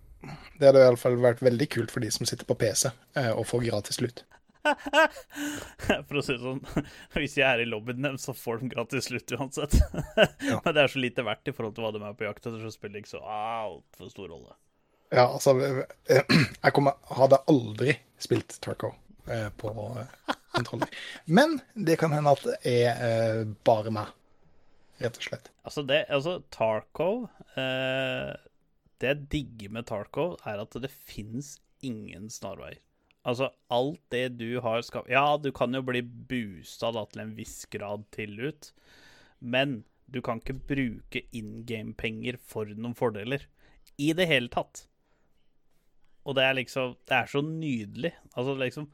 Det 0.59 0.69
hadde 0.69 0.83
i 0.83 0.87
alle 0.91 0.99
fall 0.99 1.17
vært 1.21 1.43
veldig 1.43 1.67
kult 1.73 1.93
for 1.93 2.03
de 2.03 2.11
som 2.13 2.27
sitter 2.29 2.47
på 2.47 2.57
PC 2.59 2.89
eh, 2.89 3.31
og 3.33 3.47
får 3.49 3.65
gratis 3.67 3.99
lut. 4.03 4.23
For 6.07 6.19
å 6.19 6.23
si 6.23 6.35
det 6.35 6.41
sånn, 6.41 6.61
hvis 7.17 7.37
jeg 7.39 7.47
er 7.47 7.63
i 7.63 7.67
lobbyen 7.67 8.05
deres, 8.05 8.23
så 8.27 8.35
får 8.37 8.61
de 8.61 8.71
gratis 8.71 9.09
slutt 9.09 9.33
uansett. 9.35 9.75
Men 10.63 10.69
det 10.71 10.85
er 10.85 10.93
så 10.93 11.01
lite 11.03 11.25
verdt 11.27 11.51
i 11.51 11.55
forhold 11.55 11.75
til 11.75 11.85
hva 11.85 11.91
de 11.95 12.03
er 12.03 12.15
på 12.19 12.27
jakt 12.27 12.45
etter, 12.45 12.61
så 12.61 12.71
spiller 12.73 12.97
det 12.97 13.03
ikke 13.03 13.15
så 13.17 13.23
altfor 13.27 14.11
stor 14.13 14.29
rolle. 14.31 14.55
Ja, 15.13 15.27
altså 15.27 15.57
eh, 15.61 16.23
Jeg 16.63 16.75
kommer, 16.75 16.97
hadde 17.11 17.43
aldri 17.51 17.97
spilt 18.21 18.55
Turco 18.63 18.93
eh, 19.27 19.49
på 19.59 19.73
eh, 19.99 20.35
kontroller. 20.55 20.89
Men 21.25 21.59
det 21.73 21.99
kan 22.01 22.15
hende 22.15 22.33
at 22.33 22.47
det 22.47 22.57
er 22.71 23.03
eh, 23.09 23.43
bare 23.67 23.93
meg, 23.93 24.15
rett 25.03 25.19
og 25.19 25.27
slett. 25.27 25.51
Altså, 25.67 25.83
det, 25.87 26.05
altså 26.13 26.39
Tarkov 26.53 27.27
eh, 27.59 28.31
Det 29.01 29.09
jeg 29.09 29.27
digger 29.31 29.73
med 29.75 29.87
Tarkov, 29.89 30.37
er 30.47 30.61
at 30.63 30.75
det 30.81 30.91
fins 30.91 31.57
ingen 31.83 32.29
snarveier. 32.31 32.79
Altså, 33.23 33.49
alt 33.71 34.01
det 34.11 34.35
du 34.35 34.59
har 34.63 34.81
skapt 34.83 35.11
Ja, 35.11 35.37
du 35.39 35.51
kan 35.55 35.73
jo 35.75 35.79
bli 35.85 36.01
boosta 36.03 36.91
da 36.91 37.05
til 37.07 37.23
en 37.23 37.35
viss 37.37 37.63
grad 37.71 38.03
til 38.11 38.35
ut, 38.49 38.71
men 39.39 39.83
du 40.11 40.19
kan 40.21 40.41
ikke 40.41 40.59
bruke 40.67 41.23
in 41.31 41.63
game-penger 41.67 42.37
for 42.37 42.67
noen 42.67 42.95
fordeler. 42.97 43.47
I 43.97 44.11
det 44.17 44.27
hele 44.27 44.51
tatt. 44.51 44.85
Og 46.23 46.35
det 46.37 46.43
er 46.43 46.55
liksom 46.55 46.95
Det 47.07 47.15
er 47.17 47.31
så 47.31 47.41
nydelig. 47.43 48.13
Altså 48.35 48.55
liksom 48.59 48.91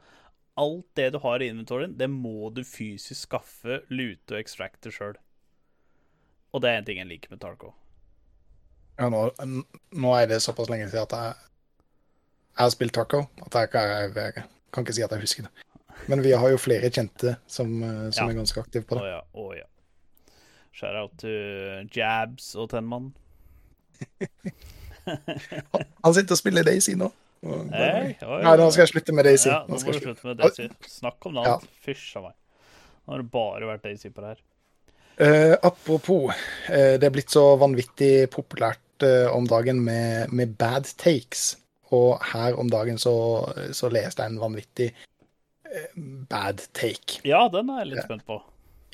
Alt 0.58 0.88
det 0.98 1.12
du 1.14 1.18
har 1.22 1.40
i 1.40 1.48
inventoryen, 1.48 1.96
det 1.96 2.10
må 2.10 2.50
du 2.52 2.64
fysisk 2.66 3.30
skaffe, 3.30 3.80
lute 3.88 4.34
og 4.34 4.40
extracte 4.40 4.90
sjøl. 4.92 5.14
Og 6.52 6.60
det 6.60 6.70
er 6.70 6.80
en 6.80 6.88
ting 6.88 6.98
jeg 6.98 7.08
liker 7.08 7.32
med 7.32 7.40
Tarko. 7.40 7.70
Ja, 8.98 9.08
nå, 9.08 9.30
nå 9.92 10.14
er 10.18 10.26
det 10.26 10.40
såpass 10.44 10.68
lenge 10.68 10.88
siden 10.90 11.02
at 11.06 11.12
jeg, 11.16 11.34
jeg 12.58 12.64
har 12.64 12.70
spilt 12.74 12.92
taco 12.92 13.22
at 13.46 13.54
jeg, 13.54 13.68
jeg, 13.72 14.14
jeg, 14.16 14.44
kan 14.72 14.84
ikke 14.84 14.94
si 14.94 15.02
at 15.02 15.10
jeg 15.14 15.20
husker 15.20 15.42
det. 15.46 15.52
Men 16.08 16.22
vi 16.24 16.32
har 16.32 16.48
jo 16.52 16.56
flere 16.60 16.90
kjente 16.90 17.36
som, 17.46 17.82
eh, 17.82 18.10
som 18.10 18.26
Ja. 18.26 18.32
er 18.34 18.38
ganske 18.40 18.60
aktive 18.60 18.84
på 18.88 18.96
Å 18.96 19.00
det. 19.00 19.10
ja, 19.10 19.20
å 19.34 19.56
ja. 19.56 19.66
Shout 20.72 20.94
out 20.96 21.16
til 21.18 21.88
Jabs 21.94 22.54
og 22.56 22.70
Tenman. 22.70 23.12
Han 26.04 26.14
sitter 26.14 26.36
og 26.36 26.38
spiller 26.40 26.64
Daisy 26.64 26.94
nå. 26.96 27.10
Og- 27.42 27.70
Hey, 27.72 28.14
oi, 28.22 28.42
Nei, 28.44 28.56
nå 28.60 28.68
skal 28.70 28.84
jeg 28.86 28.92
slutte 28.94 29.12
med 29.16 29.24
Daisy. 29.24 29.48
Ja, 29.48 29.62
Nå 29.66 29.74
nå 29.78 29.80
må 29.80 29.92
du 29.92 29.98
slutte. 30.00 30.24
med 30.28 30.36
Daisy. 30.38 30.68
Snakk 30.86 31.24
om 31.26 31.34
det. 31.38 31.44
Ja. 31.48 31.58
Fysj 31.84 32.16
a 32.16 32.22
meg. 32.28 32.34
Nå 33.06 33.14
har 33.14 33.22
det 33.22 33.30
bare 33.32 33.68
vært 33.70 33.82
Daisy 33.82 34.10
på 34.10 34.20
det 34.20 34.28
her. 34.34 34.40
Eh, 35.20 35.54
apropos, 35.62 36.32
uh, 36.70 36.94
det 36.96 37.04
er 37.04 37.12
blitt 37.12 37.32
så 37.32 37.44
vanvittig 37.60 38.30
populært 38.32 39.04
uh, 39.04 39.28
om 39.34 39.44
dagen 39.48 39.82
med, 39.84 40.32
med 40.32 40.54
bad 40.60 40.88
takes. 41.00 41.54
Og 41.92 42.22
her 42.32 42.56
om 42.56 42.70
dagen 42.70 43.00
så, 43.02 43.12
så 43.76 43.90
leste 43.90 44.22
jeg 44.22 44.32
en 44.32 44.40
vanvittig 44.40 44.92
bad 46.30 46.62
take. 46.74 47.18
Ja, 47.26 47.48
den 47.50 47.68
er 47.70 47.82
jeg 47.82 47.92
litt 47.92 48.06
spent 48.06 48.24
på. 48.26 48.38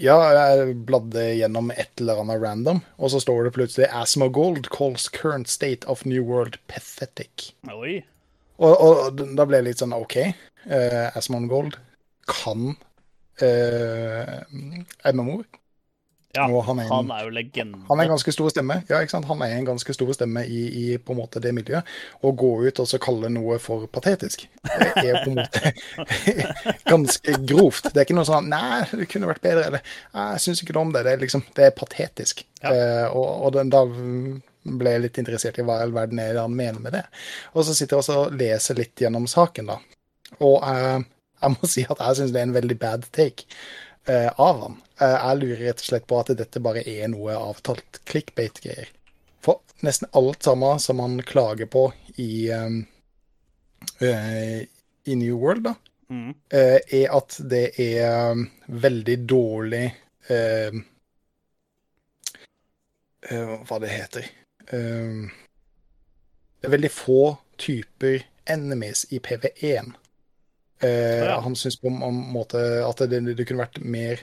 Ja, 0.01 0.17
jeg 0.37 0.75
bladde 0.89 1.23
gjennom 1.39 1.71
et 1.73 2.03
eller 2.03 2.21
annet 2.21 2.43
random, 2.43 2.83
og 3.01 3.13
så 3.13 3.21
står 3.23 3.47
det 3.47 3.55
plutselig 3.57 3.89
Asmogold 3.97 4.69
calls 4.73 5.09
current 5.09 5.49
state 5.49 5.89
of 5.89 6.05
New 6.05 6.25
World 6.25 6.59
pathetic. 6.69 7.53
Oi. 7.73 8.03
Og, 8.61 8.75
og 8.77 9.23
da 9.37 9.47
ble 9.49 9.61
jeg 9.61 9.69
litt 9.71 9.85
sånn 9.85 9.97
OK. 9.97 10.19
Uh, 10.69 11.17
Asmongold 11.17 11.79
kan 12.29 12.75
uh, 13.41 14.37
MMO. 15.13 15.41
Ja, 16.37 16.61
han 16.69 16.79
er 16.79 16.85
en- 16.87 16.93
han 16.93 17.11
er 17.17 17.25
jo 17.25 17.31
legende. 17.35 17.79
Han 17.89 17.99
er 18.01 18.05
en 18.07 18.13
ganske 18.15 18.33
stor 18.37 18.51
stemme. 18.53 18.77
Ja, 18.91 19.01
ikke 19.03 19.15
sant? 19.17 19.27
Han 19.31 19.43
er 19.43 19.55
en 19.57 19.67
ganske 19.67 19.95
stor 19.97 20.13
stemme 20.15 20.45
i, 20.47 20.61
i 20.83 20.99
på 20.99 21.13
en 21.17 21.21
måte 21.21 21.41
det 21.43 21.53
miljøet. 21.57 21.85
Å 22.23 22.33
gå 22.37 22.51
ut 22.69 22.81
og 22.85 22.87
så 22.91 23.01
kalle 23.03 23.31
noe 23.33 23.59
for 23.63 23.87
patetisk, 23.89 24.47
det 24.63 25.05
er 25.05 25.23
på 25.25 25.33
en 25.33 25.39
måte 25.41 25.73
ganske 26.93 27.37
grovt. 27.47 27.89
Det 27.93 28.01
er 28.03 28.07
ikke 28.09 28.19
noe 28.19 28.29
sånn 28.29 28.49
Nei, 28.53 28.83
det 28.93 29.09
kunne 29.11 29.31
vært 29.31 29.43
bedre. 29.45 29.65
Eller 29.71 29.83
jeg 30.15 30.45
syns 30.45 30.63
ikke 30.63 30.77
noe 30.77 30.87
om 30.89 30.93
det. 30.95 31.05
Det 31.07 31.15
er 31.17 31.23
liksom 31.25 31.45
Det 31.57 31.65
er 31.71 31.75
patetisk. 31.77 32.45
Ja. 32.63 32.73
Eh, 32.73 33.09
og 33.17 33.47
og 33.47 33.53
den, 33.57 33.71
da 33.73 33.85
ble 34.67 34.93
jeg 34.97 35.03
litt 35.05 35.19
interessert 35.23 35.59
i 35.61 35.65
hva 35.67 35.77
i 35.79 35.85
all 35.87 35.93
verden 35.95 36.19
er 36.19 36.33
det 36.35 36.43
han 36.43 36.55
mener 36.57 36.81
med 36.83 36.97
det. 36.97 37.05
Og 37.55 37.65
så 37.67 37.75
sitter 37.77 37.97
jeg 37.97 38.03
også 38.03 38.17
og 38.27 38.33
leser 38.41 38.75
litt 38.79 38.99
gjennom 38.99 39.29
saken, 39.31 39.69
da. 39.71 39.77
Og 40.43 40.57
eh, 40.67 41.05
jeg 41.43 41.53
må 41.53 41.69
si 41.71 41.85
at 41.87 42.01
jeg 42.03 42.17
syns 42.19 42.33
det 42.35 42.41
er 42.43 42.49
en 42.49 42.57
veldig 42.57 42.79
bad 42.81 43.05
take 43.15 43.45
eh, 44.09 44.29
av 44.41 44.61
han. 44.63 44.77
Eh, 45.01 45.17
jeg 45.17 45.39
lurer 45.41 45.63
rett 45.67 45.83
og 45.83 45.89
slett 45.91 46.07
på 46.09 46.21
at 46.21 46.33
dette 46.39 46.63
bare 46.65 46.83
er 46.89 47.09
noe 47.13 47.35
avtalt 47.37 48.01
clickbait-greier. 48.09 48.89
For 49.45 49.61
nesten 49.87 50.09
alt 50.17 50.43
sammen 50.47 50.81
som 50.83 50.99
han 51.05 51.21
klager 51.23 51.69
på 51.71 51.93
i, 52.17 52.51
um, 52.51 52.87
eh, 54.01 54.65
i 55.05 55.15
New 55.15 55.37
World, 55.43 55.65
da, 55.69 55.75
Mm. 56.09 56.35
eh, 56.55 56.79
er 57.03 57.09
at 57.11 57.35
det 57.51 57.81
er 57.83 58.31
um, 58.31 58.45
veldig 58.69 59.17
dårlig 59.27 59.89
eh, 60.31 60.71
eh, 63.31 63.55
Hva 63.67 63.79
det 63.83 63.91
heter 63.91 64.29
Det 64.71 65.31
er 66.63 66.71
veldig 66.77 66.91
få 66.95 67.37
typer 67.59 68.23
enemies 68.47 69.03
i 69.11 69.19
PV1. 69.19 69.93
Eh, 70.85 71.25
Ja. 71.25 71.41
Han 71.41 71.57
syns 71.57 71.79
på 71.81 71.89
en 71.89 72.19
måte 72.33 72.61
at 72.85 72.99
det, 73.09 73.23
det 73.37 73.47
kunne 73.49 73.65
vært 73.65 73.81
mer 73.85 74.21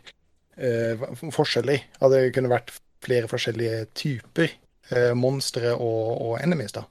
eh, 0.57 0.99
forskjellig. 1.33 1.79
At 1.99 2.11
det 2.13 2.33
kunne 2.35 2.51
vært 2.51 2.73
flere 3.03 3.27
forskjellige 3.31 3.85
typer 3.97 4.51
eh, 4.93 5.13
monstre 5.17 5.73
og, 5.75 6.21
og 6.21 6.35
enemies, 6.43 6.75
da. 6.77 6.85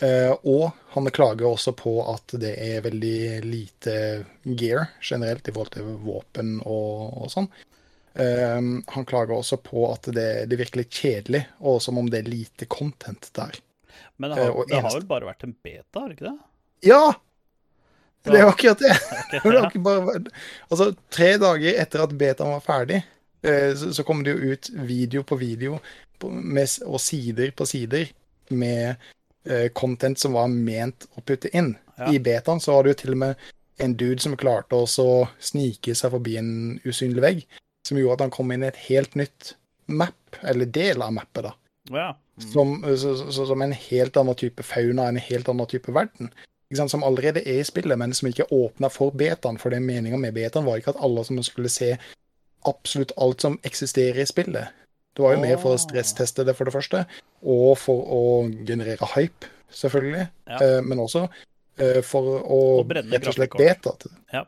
Eh, 0.00 0.32
og 0.44 0.70
han 0.92 1.08
klager 1.10 1.48
også 1.48 1.72
på 1.72 1.98
at 2.12 2.34
det 2.40 2.52
er 2.60 2.82
veldig 2.84 3.42
lite 3.48 3.94
gear 4.44 4.90
generelt 5.00 5.48
i 5.48 5.52
forhold 5.56 5.72
til 5.72 5.88
våpen 6.04 6.58
og, 6.68 7.22
og 7.24 7.30
sånn. 7.32 7.48
Eh, 8.16 8.60
han 8.92 9.06
klager 9.08 9.34
også 9.38 9.56
på 9.64 9.86
at 9.92 10.08
det, 10.12 10.26
det 10.48 10.56
er 10.56 10.62
virkelig 10.62 10.86
kjedelig, 10.92 11.42
og 11.60 11.80
som 11.84 11.98
om 12.00 12.08
det 12.12 12.22
er 12.22 12.28
lite 12.32 12.68
content 12.68 13.30
der. 13.36 13.56
Men 14.20 14.32
det 14.32 14.40
har, 14.40 14.52
Eh, 14.52 14.68
det 14.68 14.82
har 14.84 14.92
vel 14.94 15.08
bare 15.08 15.28
vært 15.32 15.44
en 15.48 15.56
beta, 15.64 16.00
har 16.00 16.08
det 16.12 16.18
ikke 16.18 16.30
det? 16.30 16.38
Ja! 16.92 17.02
Det 18.26 18.38
er 18.38 18.44
jo 18.44 18.52
akkurat 18.52 18.82
det. 18.82 18.96
Okay, 19.36 19.80
ja. 19.82 20.18
Altså, 20.70 20.92
tre 21.10 21.32
dager 21.42 21.80
etter 21.82 22.04
at 22.04 22.12
betaen 22.18 22.52
var 22.54 22.62
ferdig, 22.64 23.00
eh, 23.42 23.72
så, 23.78 23.90
så 23.94 24.04
kom 24.06 24.22
det 24.24 24.36
jo 24.36 24.52
ut 24.52 24.70
video 24.86 25.24
på 25.26 25.38
video 25.40 25.80
med, 26.30 26.78
og 26.86 27.00
sider 27.02 27.50
på 27.56 27.66
sider 27.66 28.06
med 28.54 28.94
eh, 29.46 29.68
content 29.74 30.18
som 30.20 30.36
var 30.38 30.50
ment 30.52 31.08
å 31.18 31.24
putte 31.26 31.50
inn. 31.56 31.74
Ja. 31.98 32.12
I 32.12 32.20
betaen 32.22 32.62
så 32.62 32.76
var 32.76 32.86
det 32.86 32.94
jo 32.94 33.00
til 33.02 33.16
og 33.16 33.22
med 33.24 33.46
en 33.82 33.96
dude 33.98 34.22
som 34.22 34.36
klarte 34.38 34.78
også 34.78 35.04
å 35.04 35.20
snike 35.42 35.94
seg 35.96 36.14
forbi 36.14 36.36
en 36.40 36.52
usynlig 36.86 37.24
vegg, 37.24 37.42
som 37.88 37.98
gjorde 38.00 38.18
at 38.18 38.26
han 38.26 38.34
kom 38.34 38.52
inn 38.54 38.64
i 38.64 38.70
et 38.70 38.82
helt 38.88 39.16
nytt 39.18 39.54
map, 39.86 40.38
eller 40.42 40.68
del 40.70 41.02
av 41.04 41.14
mappet, 41.14 41.50
da. 41.50 41.54
Ja. 41.92 42.08
Mm. 42.36 42.48
Som, 42.52 42.72
så, 43.00 43.14
så, 43.32 43.46
som 43.48 43.62
en 43.64 43.72
helt 43.72 44.16
annen 44.20 44.36
type 44.36 44.64
fauna, 44.66 45.08
en 45.08 45.20
helt 45.20 45.48
annen 45.48 45.68
type 45.70 45.92
verden. 45.94 46.30
Sant? 46.74 46.90
Som 46.90 47.04
allerede 47.06 47.44
er 47.46 47.60
i 47.60 47.66
spillet, 47.66 47.98
men 47.98 48.14
som 48.14 48.26
ikke 48.28 48.48
åpna 48.50 48.90
for 48.90 49.14
betaen. 49.14 49.58
For 49.62 49.70
det 49.70 49.82
meninga 49.84 50.18
med 50.18 50.34
betaen 50.34 50.66
var 50.66 50.80
ikke 50.80 50.96
at 50.96 51.02
alle 51.04 51.22
som 51.24 51.38
skulle 51.46 51.70
se 51.70 51.92
absolutt 52.66 53.12
alt 53.22 53.44
som 53.44 53.60
eksisterer 53.62 54.18
i 54.24 54.26
spillet. 54.26 54.72
Det 55.16 55.22
var 55.22 55.36
jo 55.36 55.44
mer 55.44 55.56
for 55.62 55.76
å 55.76 55.80
stressteste 55.80 56.44
det, 56.44 56.56
for 56.58 56.68
det 56.68 56.74
første, 56.74 57.04
og 57.46 57.78
for 57.80 58.02
å 58.12 58.24
generere 58.68 59.06
hype, 59.14 59.48
selvfølgelig. 59.72 60.26
Ja. 60.50 60.58
Eh, 60.60 60.80
men 60.84 61.00
også 61.00 61.22
eh, 61.78 62.02
for 62.04 62.42
å 62.42 62.60
brenne 62.84 63.14
rett 63.16 63.30
og 63.30 63.38
slett 63.38 63.54
grafikkort. 63.54 64.04
beta. 64.04 64.34
Ja. 64.34 64.42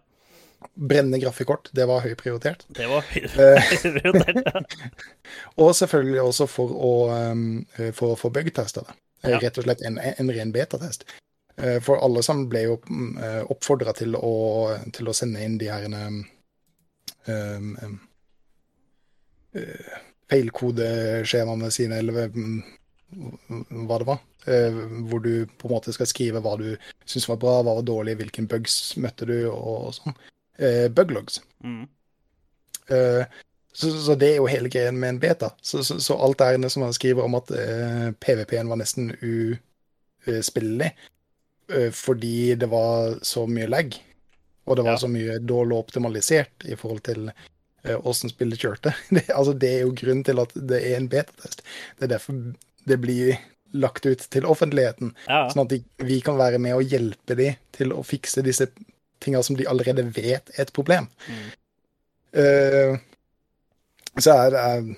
Brenne 0.75 1.21
grafikkort, 1.23 1.71
det 1.73 1.87
var 1.89 2.03
høyt 2.05 2.19
prioritert. 2.21 2.67
Det 2.75 2.89
var 2.91 3.07
høyprioritert, 3.15 4.43
ja. 4.51 4.61
Og 5.63 5.73
selvfølgelig 5.79 6.21
også 6.27 6.49
for 6.51 6.75
å, 6.75 6.93
um, 7.33 7.47
eh, 7.79 7.93
for 7.97 8.13
å 8.13 8.19
få. 8.19 8.33
Eh, 8.35 8.53
Ja. 9.25 9.39
Rett 9.41 9.57
og 9.59 9.65
slett 9.65 9.81
en, 9.87 9.97
en 9.99 10.35
ren 10.35 10.53
betatest. 10.55 11.07
Eh, 11.59 11.79
For 11.85 12.01
alle 12.05 12.23
sammen 12.23 12.49
ble 12.51 12.65
jo 12.67 12.77
oppfordra 13.51 13.95
til, 13.99 14.15
til 14.95 15.11
å 15.11 15.17
sende 15.17 15.45
inn 15.45 15.59
de 15.61 15.71
her 15.73 15.87
um, 15.91 16.21
um, 17.27 17.99
eh, 19.59 19.97
feilkodeskjemaene 20.29 21.71
sine, 21.75 21.99
eller 22.03 22.33
hva 23.89 23.99
det 23.99 24.09
var. 24.09 24.23
Eh, 24.47 24.81
Hvor 25.11 25.21
du 25.25 25.47
på 25.59 25.69
en 25.69 25.75
måte 25.75 25.93
skal 25.97 26.09
skrive 26.09 26.43
hva 26.45 26.57
du 26.61 26.71
syns 27.09 27.29
var 27.29 27.41
bra, 27.43 27.59
hva 27.63 27.79
var 27.81 27.87
dårlig, 27.87 28.19
hvilken 28.21 28.49
bugs 28.51 28.97
møtte 29.01 29.29
du, 29.29 29.39
og 29.51 29.95
sånn. 29.99 30.17
Eh, 30.59 30.87
Buglogs. 30.93 31.41
Mm. 31.65 31.87
Eh, 32.89 33.25
så, 33.73 33.93
så 34.03 34.15
det 34.19 34.33
er 34.33 34.41
jo 34.41 34.49
hele 34.51 34.71
greien 34.73 34.97
med 34.99 35.15
en 35.15 35.21
beta. 35.23 35.53
Så, 35.63 35.83
så, 35.87 35.99
så 36.03 36.17
alt 36.19 36.43
inne 36.55 36.71
som 36.73 36.83
han 36.87 36.97
skriver 36.97 37.25
om 37.25 37.37
at 37.39 37.53
eh, 37.55 38.09
PVP-en 38.21 38.71
var 38.71 38.81
nesten 38.81 39.13
uspillelig 39.21 40.91
eh, 40.91 41.07
fordi 41.93 42.55
det 42.61 42.69
var 42.73 43.19
så 43.27 43.47
mye 43.51 43.69
lag, 43.69 43.95
og 44.69 44.77
det 44.79 44.85
var 44.87 44.97
Ja. 44.97 45.03
så 45.03 45.09
mye 45.13 45.39
dårlig 45.41 45.77
optimalisert 45.79 46.65
i 46.69 46.77
forhold 46.77 47.03
til 47.09 47.31
eh, 47.85 47.97
åssen 48.05 48.31
spillet 48.33 48.61
kjørte. 48.61 48.95
Det, 49.15 49.27
altså, 49.31 49.53
det 49.53 49.71
er 49.77 49.81
jo 49.87 49.95
grunnen 49.97 50.25
til 50.25 50.41
at 50.43 50.53
det 50.55 50.81
er 50.83 50.97
en 50.99 51.09
betatest. 51.13 51.63
Det 51.99 52.09
er 52.09 52.15
derfor 52.17 52.39
det 52.89 52.99
blir 53.01 53.39
lagt 53.77 54.07
ut 54.09 54.23
til 54.33 54.47
offentligheten. 54.49 55.11
Ja. 55.29 55.43
Sånn 55.53 55.67
at 55.67 55.73
de, 55.75 55.83
vi 56.09 56.21
kan 56.25 56.39
være 56.41 56.59
med 56.59 56.75
og 56.79 56.89
hjelpe 56.89 57.37
dem 57.37 57.59
til 57.77 57.93
å 57.93 58.01
fikse 58.07 58.41
disse 58.47 58.71
tinga 59.21 59.43
som 59.45 59.57
de 59.59 59.67
allerede 59.69 60.07
vet 60.17 60.49
er 60.57 60.63
et 60.65 60.73
problem. 60.73 61.09
Mm. 61.29 61.49
Uh, 62.39 62.97
så 64.21 64.35
er 64.35 64.51
det 64.53 64.63
Jeg, 64.63 64.97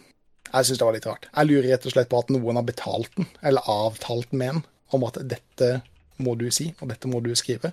jeg 0.53 0.67
syns 0.67 0.79
det 0.81 0.87
var 0.87 0.97
litt 0.97 1.07
rart. 1.07 1.27
Jeg 1.35 1.47
lurer 1.51 1.69
rett 1.73 1.87
og 1.87 1.93
slett 1.95 2.11
på 2.11 2.19
at 2.23 2.31
noen 2.35 2.59
har 2.59 2.67
betalt 2.67 3.11
den, 3.17 3.27
eller 3.47 3.67
avtalt 3.71 4.33
med 4.33 4.55
den, 4.55 4.63
om 4.95 5.05
at 5.07 5.19
dette 5.31 5.69
må 6.21 6.37
du 6.39 6.51
si, 6.51 6.75
og 6.81 6.89
dette 6.93 7.09
må 7.09 7.21
du 7.25 7.33
skrive. 7.37 7.73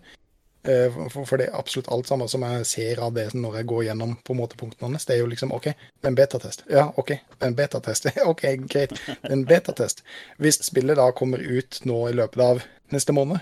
Eh, 0.67 0.89
For, 1.09 1.23
for 1.25 1.37
det 1.39 1.47
er 1.47 1.55
absolutt 1.59 1.87
alt 1.93 2.07
sammen 2.09 2.27
som 2.27 2.41
jeg 2.43 2.65
ser 2.67 2.99
av 2.99 3.13
det 3.15 3.29
når 3.37 3.59
jeg 3.59 3.67
går 3.69 3.83
gjennom 3.87 4.15
på 4.25 4.33
en 4.33 4.39
måte 4.41 4.57
punktene 4.59 4.89
hans. 4.89 5.05
Det 5.05 5.15
er 5.15 5.19
jo 5.21 5.29
liksom 5.31 5.51
OK, 5.55 5.69
det 5.69 6.03
er 6.03 6.11
en 6.11 6.15
betatest. 6.17 6.63
Ja, 6.69 6.87
OK, 6.97 7.07
det 7.13 7.39
er 7.45 7.47
en 7.47 7.55
betatest. 7.55 8.09
OK, 8.31 8.43
greit. 8.67 8.95
Det 9.05 9.17
er 9.23 9.35
en 9.37 9.45
betatest. 9.47 10.03
Hvis 10.41 10.59
spillet 10.67 10.97
da 10.99 11.09
kommer 11.15 11.39
ut 11.39 11.79
nå 11.87 12.01
i 12.09 12.15
løpet 12.17 12.43
av 12.43 12.63
neste 12.91 13.15
måned, 13.15 13.39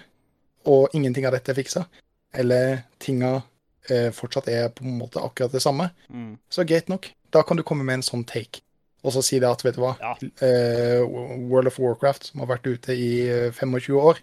og 0.66 0.90
ingenting 0.98 1.26
av 1.26 1.34
dette 1.38 1.52
er 1.54 1.58
fiksa, 1.60 1.86
eller 2.34 2.84
tinga 3.00 3.44
eh, 3.90 4.12
fortsatt 4.14 4.48
er 4.50 4.70
på 4.74 4.84
en 4.86 4.98
måte 5.00 5.22
akkurat 5.22 5.52
det 5.54 5.62
samme, 5.64 5.90
Mm. 6.10 6.38
så 6.50 6.66
greit 6.66 6.90
nok. 6.90 7.10
Da 7.32 7.42
kan 7.44 7.58
du 7.58 7.64
komme 7.64 7.84
med 7.86 8.00
en 8.00 8.06
sånn 8.06 8.26
take. 8.26 8.62
Og 9.06 9.14
så 9.14 9.22
si 9.22 9.38
det 9.40 9.46
at, 9.50 9.62
vet 9.66 9.76
du 9.76 9.82
hva, 9.82 9.96
Ja. 10.02 10.16
eh, 10.42 11.02
World 11.06 11.68
of 11.70 11.78
Warcraft, 11.80 12.26
som 12.32 12.40
har 12.42 12.48
vært 12.58 12.66
ute 12.66 12.94
i 12.98 13.28
eh, 13.30 13.52
25 13.52 13.98
år, 14.02 14.18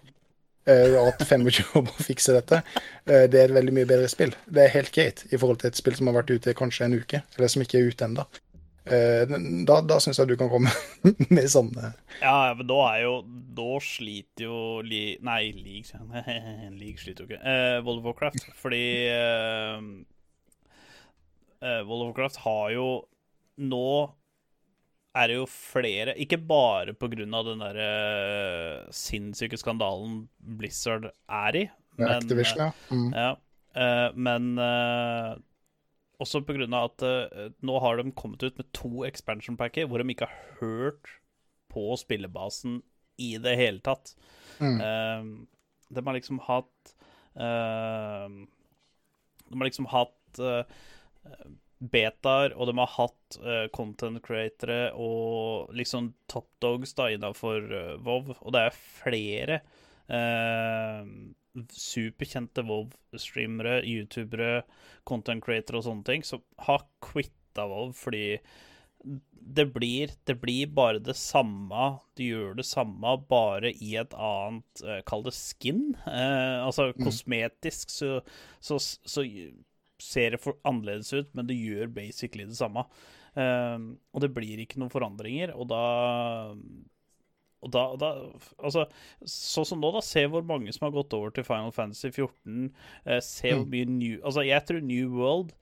og 0.71 1.09
at 1.11 1.25
25 1.27 1.75
år 1.75 1.85
på 1.89 1.91
å 1.91 2.05
fikse 2.05 2.35
dette, 2.35 2.61
eh, 3.05 3.25
det 3.27 3.39
er 3.39 3.49
et 3.49 3.57
veldig 3.57 3.75
mye 3.75 3.89
bedre 3.89 4.07
spill. 4.11 4.31
Det 4.47 4.63
er 4.63 4.75
helt 4.77 4.93
greit 4.95 5.25
i 5.29 5.37
forhold 5.37 5.59
til 5.61 5.71
et 5.71 5.79
spill 5.79 5.97
som 5.97 6.07
har 6.09 6.21
vært 6.21 6.31
ute 6.31 6.55
kanskje 6.55 6.87
en 6.87 6.97
uke, 7.01 7.23
eller 7.35 7.51
som 7.51 7.65
ikke 7.65 7.81
er 7.81 7.91
ute 7.91 8.07
ennå. 8.07 8.25
Eh, 8.83 9.23
da 9.67 9.77
da 9.87 9.97
syns 10.03 10.19
jeg 10.19 10.27
du 10.27 10.35
kan 10.35 10.49
komme 10.51 10.71
med 11.35 11.45
sånne 11.47 11.93
Ja, 12.19 12.51
men 12.51 12.67
da 12.67 12.79
er 12.89 12.97
jo 13.05 13.13
Da 13.55 13.77
sliter 13.79 14.43
jo 14.43 14.57
li, 14.83 15.13
Nei, 15.23 15.53
League 15.55 15.87
League 16.81 16.99
sliter 16.99 17.23
jo 17.23 17.29
ikke. 17.29 17.39
Eh, 17.39 17.77
World 17.79 18.01
of 18.01 18.09
Warcraft. 18.09 18.49
Fordi 18.59 18.83
eh, 19.07 19.87
eh, 21.63 21.79
World 21.87 22.01
of 22.01 22.09
Warcraft 22.09 22.41
har 22.43 22.75
jo 22.75 22.89
Nå 23.63 23.87
er 25.13 25.29
det 25.29 25.35
jo 25.37 25.45
flere 25.49 26.15
Ikke 26.17 26.39
bare 26.41 26.95
av 27.37 27.45
den 27.45 27.61
der 27.61 27.79
sinnssyke 28.93 29.59
skandalen 29.61 30.23
Blizzard 30.39 31.09
er 31.29 31.57
i, 31.59 31.63
men 31.99 32.15
Activision. 32.15 32.63
Ja. 32.63 32.69
Mm. 32.89 33.09
ja, 33.13 33.31
uh, 33.77 34.15
men 34.17 34.47
uh, 34.57 35.35
også 36.23 36.41
av 36.73 36.89
at 36.89 37.05
uh, 37.05 37.51
nå 37.61 37.77
har 37.83 38.01
de 38.01 38.15
kommet 38.17 38.41
ut 38.41 38.57
med 38.57 38.71
to 38.73 39.03
expansion 39.05 39.59
packer 39.59 39.85
hvor 39.85 40.01
de 40.01 40.15
ikke 40.15 40.29
har 40.31 40.57
hørt 40.63 41.19
på 41.73 41.93
spillebasen 41.97 42.81
i 43.21 43.35
det 43.41 43.55
hele 43.59 43.81
tatt. 43.83 44.15
Mm. 44.59 44.79
Eh, 44.81 45.25
de 45.93 46.05
har 46.05 46.17
liksom 46.17 46.39
hatt 46.45 46.93
eh, 47.35 48.29
De 49.49 49.57
har 49.57 49.67
liksom 49.67 49.89
hatt 49.91 50.39
eh, 50.41 50.79
betaer, 51.91 52.53
og 52.55 52.69
de 52.69 52.77
har 52.79 52.91
hatt 52.95 53.37
uh, 53.43 53.67
content 53.75 54.21
createre 54.23 54.93
og 54.95 55.73
liksom 55.75 56.13
top 56.31 56.47
dogs 56.63 56.95
da 56.97 57.09
innafor 57.11 57.65
uh, 57.73 57.95
Vov, 58.03 58.33
og 58.39 58.55
det 58.55 58.65
er 58.67 58.77
flere 59.01 59.59
uh, 60.07 61.03
superkjente 61.73 62.63
Vov-streamere, 62.67 63.81
youtubere, 63.85 64.63
content 65.07 65.43
createre 65.43 65.81
og 65.81 65.87
sånne 65.89 66.07
ting 66.07 66.27
som 66.27 66.43
har 66.67 66.85
quitta 67.03 67.67
Vov 67.69 67.93
fordi 67.99 68.39
det 69.45 69.65
blir, 69.75 70.11
det 70.23 70.35
blir 70.39 70.67
bare 70.71 71.01
det 71.03 71.15
samme. 71.19 71.87
Du 72.15 72.23
gjør 72.23 72.53
det 72.55 72.65
samme, 72.65 73.17
bare 73.29 73.73
i 73.73 73.95
et 73.99 74.13
annet 74.15 74.83
eh, 74.87 75.01
Kall 75.07 75.25
det 75.25 75.33
skin. 75.35 75.91
Eh, 76.07 76.63
altså 76.63 76.91
kosmetisk 77.03 77.91
så, 77.91 78.21
så, 78.63 78.79
så 78.79 79.25
ser 80.03 80.35
det 80.35 80.41
for 80.43 80.59
annerledes 80.67 81.13
ut, 81.15 81.29
men 81.33 81.47
det 81.49 81.59
gjør 81.59 81.91
basically 81.95 82.47
det 82.49 82.59
samme. 82.59 82.85
Uh, 83.33 83.95
og 84.13 84.21
det 84.21 84.33
blir 84.35 84.61
ikke 84.61 84.81
noen 84.81 84.93
forandringer, 84.93 85.55
og 85.57 85.71
da 85.71 85.83
og 87.63 87.71
da, 87.71 87.83
da 87.95 88.11
Altså, 88.59 88.85
sånn 89.23 89.67
som 89.67 89.81
nå, 89.81 89.93
da. 89.95 90.03
Se 90.03 90.25
hvor 90.27 90.45
mange 90.47 90.73
som 90.75 90.87
har 90.87 90.95
gått 90.95 91.15
over 91.15 91.33
til 91.33 91.47
Final 91.47 91.71
Fantasy 91.75 92.11
14. 92.11 92.69
Eh, 93.07 93.21
se 93.23 93.53
hvor 93.55 93.67
mye 93.71 93.87
New 93.87 94.17
Altså, 94.19 94.43
jeg 94.47 94.67
tror 94.67 94.83
New 94.83 95.13
World 95.15 95.53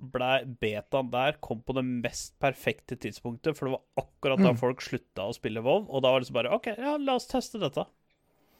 ble 0.00 0.30
betaen 0.62 1.10
der 1.12 1.36
kom 1.44 1.60
på 1.60 1.74
det 1.76 1.84
mest 1.84 2.32
perfekte 2.40 2.96
tidspunktet, 2.96 3.56
for 3.56 3.68
det 3.68 3.74
var 3.74 4.04
akkurat 4.06 4.40
da 4.40 4.54
folk 4.56 4.80
slutta 4.80 5.26
å 5.28 5.34
spille 5.36 5.60
WoW, 5.64 5.90
og 5.90 6.04
da 6.04 6.14
var 6.14 6.22
det 6.22 6.30
så 6.30 6.36
bare 6.38 6.54
OK, 6.56 6.70
ja, 6.72 6.94
la 6.96 7.18
oss 7.20 7.28
teste 7.28 7.60
dette. 7.60 7.84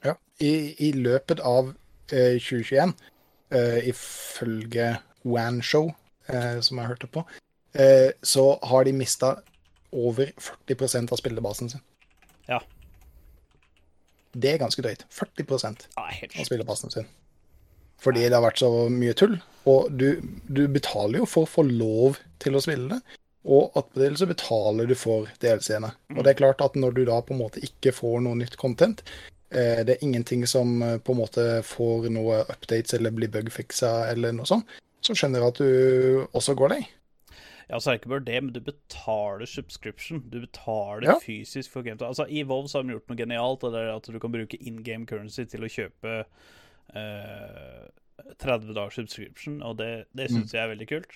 Ja. 0.05 0.19
I, 0.45 0.53
I 0.85 0.91
løpet 0.97 1.41
av 1.41 1.73
eh, 2.13 2.37
2021, 2.37 2.93
eh, 3.51 3.89
ifølge 3.91 4.97
Wanshow, 5.25 5.91
uh, 6.31 6.61
som 6.65 6.81
jeg 6.81 6.89
hørte 6.89 7.09
på, 7.13 7.25
uh, 7.77 8.11
så 8.23 8.45
har 8.71 8.85
de 8.89 8.97
mista 8.97 9.35
over 9.93 10.33
40% 10.39 11.13
av 11.13 11.21
spillebasen 11.21 11.73
sin. 11.73 11.83
Ja. 12.49 12.61
Det 14.33 14.53
er 14.55 14.63
ganske 14.63 14.83
drøyt. 14.83 15.05
40 15.11 15.89
Ja, 15.97 16.07
av 16.07 16.45
spillebasen 16.47 16.91
sin. 16.91 17.09
Fordi 18.01 18.23
det 18.25 18.37
har 18.37 18.45
vært 18.45 18.63
så 18.63 18.71
mye 18.89 19.15
tull. 19.19 19.37
Og 19.69 19.91
du, 19.93 20.23
du 20.49 20.67
betaler 20.73 21.21
jo 21.21 21.29
for 21.29 21.45
å 21.45 21.51
få 21.51 21.67
lov 21.67 22.21
til 22.41 22.57
å 22.57 22.63
spille 22.65 22.95
det. 22.95 23.19
Og 23.51 23.77
attpåtil 23.77 24.17
så 24.21 24.29
betaler 24.29 24.89
du 24.89 24.95
for 24.99 25.29
DLC-ene. 25.43 25.93
Og 26.15 26.23
det 26.25 26.33
er 26.33 26.41
klart 26.41 26.63
at 26.65 26.77
når 26.77 26.97
du 26.97 27.03
da 27.09 27.21
på 27.25 27.35
en 27.35 27.43
måte 27.43 27.63
ikke 27.65 27.93
får 27.97 28.21
noe 28.25 28.39
nytt 28.41 28.57
content, 28.61 29.03
det 29.51 29.97
er 29.97 30.05
ingenting 30.07 30.45
som 30.47 30.77
eh, 30.83 30.99
på 31.03 31.13
en 31.15 31.21
måte 31.21 31.45
får 31.67 32.09
noe 32.15 32.45
updates 32.53 32.95
eller 32.95 33.11
blir 33.17 33.33
bugfixa 33.35 33.91
eller 34.13 34.33
noe 34.37 34.47
sånt, 34.47 34.69
så 35.03 35.17
skjønner 35.17 35.41
jeg 35.43 35.53
at 35.55 35.61
du 35.61 36.27
også 36.39 36.55
går 36.59 36.75
deg. 36.77 36.89
Ja, 37.71 37.79
så 37.79 37.91
er 37.93 37.95
det 37.97 38.01
ikke 38.03 38.11
bare 38.17 38.27
det, 38.27 38.39
men 38.43 38.53
du 38.55 38.61
betaler 38.67 39.47
subscription. 39.47 40.25
Du 40.31 40.41
betaler 40.43 41.07
Ja. 41.07 41.19
fysisk 41.23 41.71
for 41.71 41.83
game. 41.87 41.99
Altså, 42.03 42.27
I 42.27 42.43
Vov 42.43 42.67
har 42.73 42.83
de 42.83 42.97
gjort 42.97 43.09
noe 43.09 43.17
genialt, 43.21 43.63
og 43.63 43.73
det 43.73 43.81
er 43.85 43.93
at 43.95 44.09
du 44.11 44.19
kan 44.19 44.33
bruke 44.35 44.59
in 44.61 44.83
game 44.83 45.07
currency 45.07 45.45
til 45.47 45.63
å 45.63 45.71
kjøpe 45.71 46.17
eh, 46.95 47.87
30 48.43 48.75
dagers 48.75 48.99
subscription, 48.99 49.61
og 49.63 49.79
det, 49.79 50.07
det 50.19 50.29
syns 50.33 50.53
jeg 50.55 50.65
er 50.65 50.73
veldig 50.75 50.89
kult. 50.91 51.15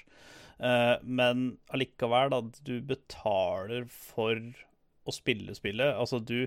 Eh, 0.63 0.95
men 1.03 1.57
allikevel, 1.75 2.31
da, 2.31 2.41
du 2.65 2.77
betaler 2.87 3.87
for 3.91 4.39
å 5.05 5.13
spille 5.13 5.55
spillet. 5.59 5.91
Altså, 5.99 6.23
du 6.23 6.47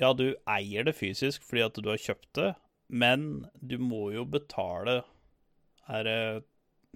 Ja, 0.00 0.12
du 0.16 0.32
eier 0.48 0.86
det 0.88 0.96
fysisk 0.96 1.44
fordi 1.44 1.64
at 1.66 1.76
du 1.78 1.90
har 1.90 2.00
kjøpt 2.00 2.30
det, 2.38 2.52
men 2.88 3.46
du 3.60 3.76
må 3.80 4.10
jo 4.14 4.24
betale 4.28 5.02
Er 5.90 6.06
det 6.06 6.20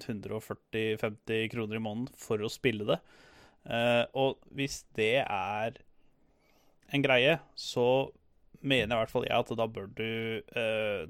140-50 0.04 1.48
kroner 1.52 1.78
i 1.78 1.82
måneden 1.82 2.12
for 2.20 2.42
å 2.44 2.52
spille 2.52 2.84
det. 2.88 2.98
Eh, 3.64 4.04
og 4.14 4.36
hvis 4.54 4.82
det 4.96 5.24
er 5.24 5.78
en 6.92 7.02
greie, 7.02 7.38
så 7.58 8.12
mener 8.60 8.92
i 8.92 9.00
hvert 9.00 9.12
fall 9.12 9.26
jeg 9.26 9.36
at 9.40 9.54
da 9.58 9.66
bør 9.66 9.88
du 9.96 10.10
eh, 10.56 11.06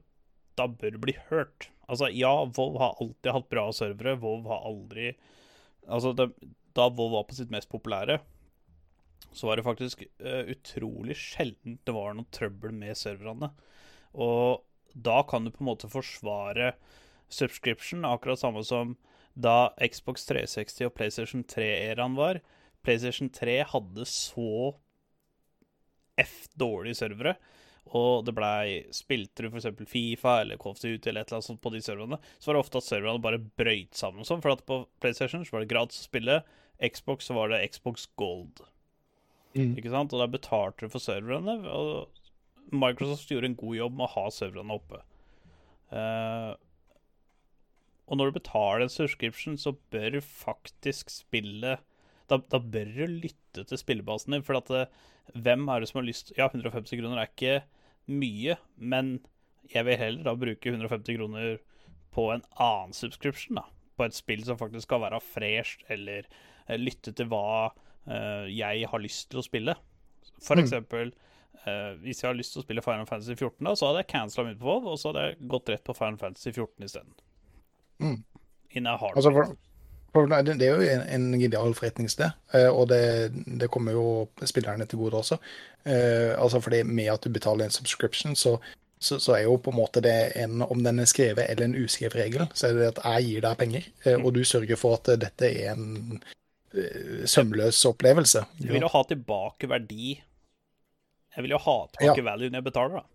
Da 0.57 0.68
bør 0.70 1.01
bli 1.03 1.16
hørt. 1.29 1.68
Altså, 1.87 2.09
ja, 2.14 2.33
Vov 2.57 2.79
har 2.81 2.96
alltid 3.03 3.33
hatt 3.35 3.51
bra 3.53 3.66
servere. 3.77 4.16
Vov 4.22 4.46
har 4.51 4.64
aldri 4.70 5.12
Altså, 5.87 6.14
det, 6.16 6.31
da 6.75 6.88
Vov 6.88 7.12
var 7.12 7.27
på 7.29 7.37
sitt 7.37 7.53
mest 7.53 7.68
populære, 7.70 8.18
så 9.37 9.51
var 9.51 9.59
det 9.59 9.66
faktisk 9.66 10.05
uh, 10.25 10.44
utrolig 10.49 11.16
sjelden 11.20 11.77
det 11.85 11.94
var 11.94 12.16
noe 12.16 12.29
trøbbel 12.33 12.72
med 12.72 12.96
serverne. 12.96 13.51
Og 14.16 14.64
da 14.96 15.20
kan 15.29 15.44
du 15.44 15.53
på 15.53 15.61
en 15.61 15.70
måte 15.70 15.90
forsvare 15.92 16.72
subscription, 17.29 18.07
akkurat 18.09 18.40
samme 18.40 18.62
som 18.64 18.96
da 19.37 19.75
Xbox 19.77 20.25
360 20.31 20.88
og 20.88 20.94
PlayStation 20.96 21.44
3-æraen 21.44 22.16
var. 22.16 22.40
PlayStation 22.87 23.29
3 23.29 23.59
hadde 23.75 24.07
så 24.09 24.72
F 26.16 26.46
dårlige 26.57 26.96
servere, 27.03 27.35
og 27.92 28.25
det 28.25 28.33
blei 28.35 28.87
Spilte 28.94 29.44
du 29.44 29.51
f.eks. 29.51 29.68
Fifa 29.90 30.38
eller 30.40 30.57
of 30.57 30.81
Duty 30.81 31.11
eller 31.11 31.27
et 31.27 31.29
eller 31.29 31.37
annet 31.37 31.49
sånt 31.51 31.61
på 31.61 31.75
de 31.75 31.83
serverne, 31.85 32.18
så 32.38 32.49
var 32.49 32.57
det 32.57 32.62
ofte 32.64 32.81
at 32.81 32.88
serverne 32.88 33.22
bare 33.22 33.42
brøyt 33.61 33.99
sammen 33.99 34.25
sånn, 34.25 34.40
for 34.40 34.57
at 34.57 34.64
på 34.64 34.87
PlayStation 35.03 35.44
så 35.44 35.59
var 35.59 35.66
det 35.66 35.75
gratis 35.75 36.01
å 36.01 36.09
spille, 36.09 36.40
Xbox 36.81 37.29
så 37.29 37.37
var 37.37 37.53
det 37.53 37.61
Xbox 37.75 38.09
Gold. 38.16 38.64
Ikke 39.57 39.92
sant? 39.92 40.12
Og 40.12 40.23
da 40.23 40.29
betalte 40.31 40.87
du 40.87 40.92
for 40.92 41.03
serverne, 41.03 41.59
og 41.71 42.73
Microsoft 42.75 43.31
gjorde 43.31 43.53
en 43.53 43.59
god 43.59 43.77
jobb 43.79 43.99
med 43.99 44.09
å 44.09 44.14
ha 44.16 44.25
serverne 44.35 44.77
oppe. 44.77 45.03
Uh, 45.92 46.53
og 48.07 48.19
når 48.19 48.31
du 48.31 48.38
betaler 48.38 48.85
en 48.85 48.92
subscription, 48.92 49.59
så 49.59 49.75
bør 49.95 50.16
du 50.16 50.21
faktisk 50.25 51.11
spille 51.11 51.77
da, 52.31 52.40
da 52.51 52.59
bør 52.59 52.90
du 52.90 53.05
lytte 53.23 53.62
til 53.69 53.79
spillebasen 53.79 54.35
din, 54.35 54.45
for 54.47 54.59
at 54.59 54.71
det, 54.71 54.87
hvem 55.35 55.69
er 55.71 55.83
det 55.83 55.90
som 55.90 56.01
har 56.01 56.09
lyst 56.09 56.33
Ja, 56.38 56.49
150 56.51 56.99
kroner 56.99 57.23
er 57.23 57.31
ikke 57.31 57.61
mye, 58.11 58.57
men 58.77 59.19
jeg 59.71 59.87
vil 59.87 59.99
heller 59.99 60.27
da 60.27 60.35
bruke 60.39 60.70
150 60.72 61.18
kroner 61.18 61.57
på 62.14 62.28
en 62.33 62.45
annen 62.62 62.95
subscription, 62.97 63.61
da. 63.61 63.66
På 63.97 64.07
et 64.07 64.16
spill 64.16 64.43
som 64.45 64.59
faktisk 64.59 64.89
skal 64.89 65.03
være 65.07 65.22
fresh, 65.22 65.87
eller 65.93 66.26
eh, 66.66 66.78
lytte 66.78 67.14
til 67.16 67.30
hva 67.30 67.70
eh, 68.07 68.48
jeg 68.54 68.90
har 68.90 69.02
lyst 69.02 69.30
til 69.30 69.42
å 69.42 69.46
spille. 69.46 69.76
For 70.44 70.61
eksempel 70.61 71.12
uh, 71.66 71.92
hvis 72.02 72.22
jeg 72.22 72.28
har 72.28 72.36
lyst 72.38 72.54
til 72.54 72.62
å 72.62 72.66
spille 72.66 72.84
Final 72.84 73.07
Fantasy 73.09 73.36
14, 73.36 73.61
da, 73.64 73.74
så 73.78 73.90
hadde 73.90 74.02
jeg 74.02 74.11
cancela 74.12 74.48
mitt 74.48 74.59
på 74.61 74.68
WoW, 74.68 74.90
og 74.92 75.00
så 75.00 75.12
hadde 75.12 75.26
jeg 75.26 75.48
gått 75.52 75.72
rett 75.72 75.84
på 75.86 75.96
Final 75.96 76.18
Fantasy 76.20 76.52
14 76.52 76.88
isteden. 76.88 77.16
Mm. 78.02 78.18
Har 78.76 79.09
det. 79.09 79.16
Altså 79.16 79.30
for, 79.32 79.54
for 80.12 80.26
det 80.28 80.59
det 80.61 80.66
er 80.66 80.74
jo 80.74 80.88
en, 80.92 81.04
en 81.09 81.40
genial 81.40 81.74
forretningssted, 81.78 82.34
eh, 82.52 82.68
og 82.68 82.90
det, 82.92 83.32
det 83.61 83.70
kommer 83.72 83.96
jo 83.96 84.09
spillerne 84.44 84.84
til 84.84 85.00
gode 85.00 85.22
også. 85.22 85.38
Uh, 85.86 86.34
altså 86.36 86.61
fordi 86.61 86.82
med 86.82 87.12
at 87.14 87.24
du 87.24 87.32
betaler 87.32 87.64
en 87.64 87.72
subscription, 87.72 88.36
så, 88.36 88.59
så, 89.00 89.18
så 89.22 89.38
er 89.38 89.46
jo 89.46 89.57
på 89.57 89.72
en 89.72 89.78
måte 89.80 90.02
det 90.04 90.34
en, 90.36 90.61
om 90.62 90.84
den 90.84 91.00
er 91.00 91.09
skrevet 91.09 91.48
eller 91.48 91.70
en 91.70 91.78
uskrevet 91.84 92.18
regel, 92.20 92.46
så 92.52 92.68
er 92.68 92.76
det 92.76 92.90
at 92.92 93.04
jeg 93.04 93.30
gir 93.30 93.46
deg 93.46 93.61
penger, 93.62 93.88
eh, 94.04 94.18
og 94.20 94.34
du 94.36 94.44
sørger 94.44 94.76
for 94.80 94.98
at 95.00 95.14
dette 95.22 95.48
er 95.48 95.72
en 95.72 96.20
sømløs 97.29 97.83
opplevelse. 97.89 98.45
Jeg 98.61 98.74
vil 98.74 98.85
jo 98.85 98.93
ha 98.93 99.03
tilbake 99.09 99.68
verdi. 99.70 100.16
Jeg 101.37 101.45
vil 101.45 101.53
jo 101.53 101.61
ha 101.66 101.77
tilbake 101.93 102.24
value 102.24 102.51
når 102.51 102.62
jeg 102.62 102.68
betaler, 102.70 103.01
da. 103.01 103.07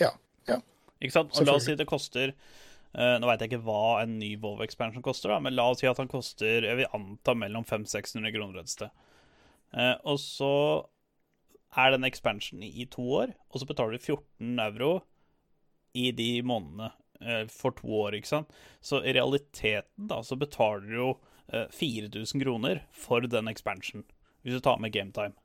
Ja, 0.00 0.10
ja. 0.48 0.58
Ikke 1.02 1.16
sant? 1.16 1.34
Og 1.36 1.46
la 1.46 1.56
oss 1.58 1.66
si 1.68 1.74
det 1.76 1.88
koster 1.88 2.32
uh, 2.32 3.16
Nå 3.20 3.28
veit 3.28 3.42
jeg 3.42 3.52
ikke 3.52 3.64
hva 3.66 4.02
en 4.02 4.14
ny 4.20 4.30
Volvo 4.40 4.64
Expansion 4.64 5.04
koster, 5.04 5.34
da, 5.34 5.40
men 5.44 5.56
la 5.56 5.66
oss 5.72 5.82
si 5.82 5.90
at 5.90 6.00
han 6.00 6.10
koster 6.10 6.68
jeg 6.68 6.80
vil 6.80 6.96
anta 6.96 7.34
mellom 7.36 7.66
500-600 7.68 8.32
kroner 8.36 8.62
et 8.62 8.72
sted. 8.72 9.04
Uh, 9.72 9.96
og 10.08 10.18
så 10.20 10.54
er 11.76 11.94
den 11.94 12.04
expansionen 12.04 12.68
i 12.68 12.86
to 12.92 13.04
år, 13.22 13.32
og 13.48 13.60
så 13.60 13.68
betaler 13.68 13.96
du 13.96 14.04
14 14.04 14.64
euro 14.66 14.92
i 15.96 16.10
de 16.16 16.30
månedene 16.44 16.90
uh, 17.24 17.44
for 17.52 17.76
to 17.76 17.88
år, 18.02 18.16
ikke 18.16 18.32
sant. 18.32 18.56
Så 18.84 19.00
i 19.04 19.14
realiteten 19.16 20.08
da, 20.10 20.20
så 20.24 20.36
betaler 20.40 20.84
du 20.88 20.96
jo 20.96 21.10
eh, 21.12 21.31
4000 21.52 22.42
kroner 22.42 22.82
for 22.96 23.24
den 23.28 23.50
expansion, 23.50 24.04
hvis 24.42 24.56
du 24.56 24.64
tar 24.64 24.80
med 24.80 24.94
gametime. 24.94 25.36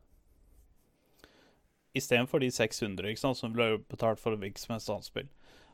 Istedenfor 1.98 2.44
de 2.44 2.52
600 2.54 3.12
ikke 3.12 3.24
sant, 3.24 3.40
som 3.40 3.56
ble 3.56 3.78
betalt 3.90 4.22
for 4.22 4.38
Vix 4.40 4.68
med 4.70 4.80
et 4.82 4.90
annet 4.94 5.08
spill. 5.08 5.30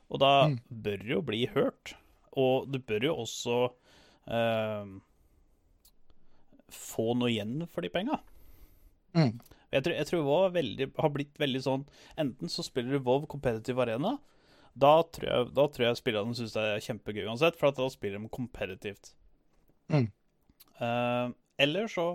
Og 0.09 0.21
da 0.23 0.33
bør 0.69 1.01
det 1.01 1.11
jo 1.11 1.23
bli 1.25 1.45
hørt. 1.53 1.95
Og 2.39 2.69
du 2.71 2.79
bør 2.81 3.09
jo 3.09 3.15
også 3.23 3.57
eh, 4.31 4.93
få 6.73 7.13
noe 7.17 7.31
igjen 7.31 7.65
for 7.69 7.85
de 7.85 7.91
penga. 7.93 8.19
Mm. 9.17 9.35
Jeg 9.73 9.85
tror, 9.85 9.95
jeg 9.97 10.09
tror 10.09 10.25
WoW 10.25 10.87
har 11.01 11.11
blitt 11.13 11.35
veldig 11.41 11.59
sånn 11.61 11.83
Enten 12.17 12.49
så 12.49 12.63
spiller 12.65 12.95
du 12.95 13.05
WoW 13.05 13.27
competitive 13.29 13.81
arena. 13.81 14.17
Da 14.73 14.95
tror 15.13 15.29
jeg, 15.29 15.49
da 15.53 15.67
tror 15.69 15.87
jeg 15.87 15.99
spillerne 15.99 16.37
syns 16.37 16.55
det 16.55 16.65
er 16.65 16.83
kjempegøy 16.87 17.27
uansett, 17.27 17.57
for 17.59 17.69
at 17.69 17.77
da 17.77 17.89
spiller 17.93 18.21
de 18.21 18.31
kompetitivt. 18.33 19.13
Mm. 19.93 20.07
Eh, 20.79 21.27
eller 21.63 21.91
så 21.91 22.07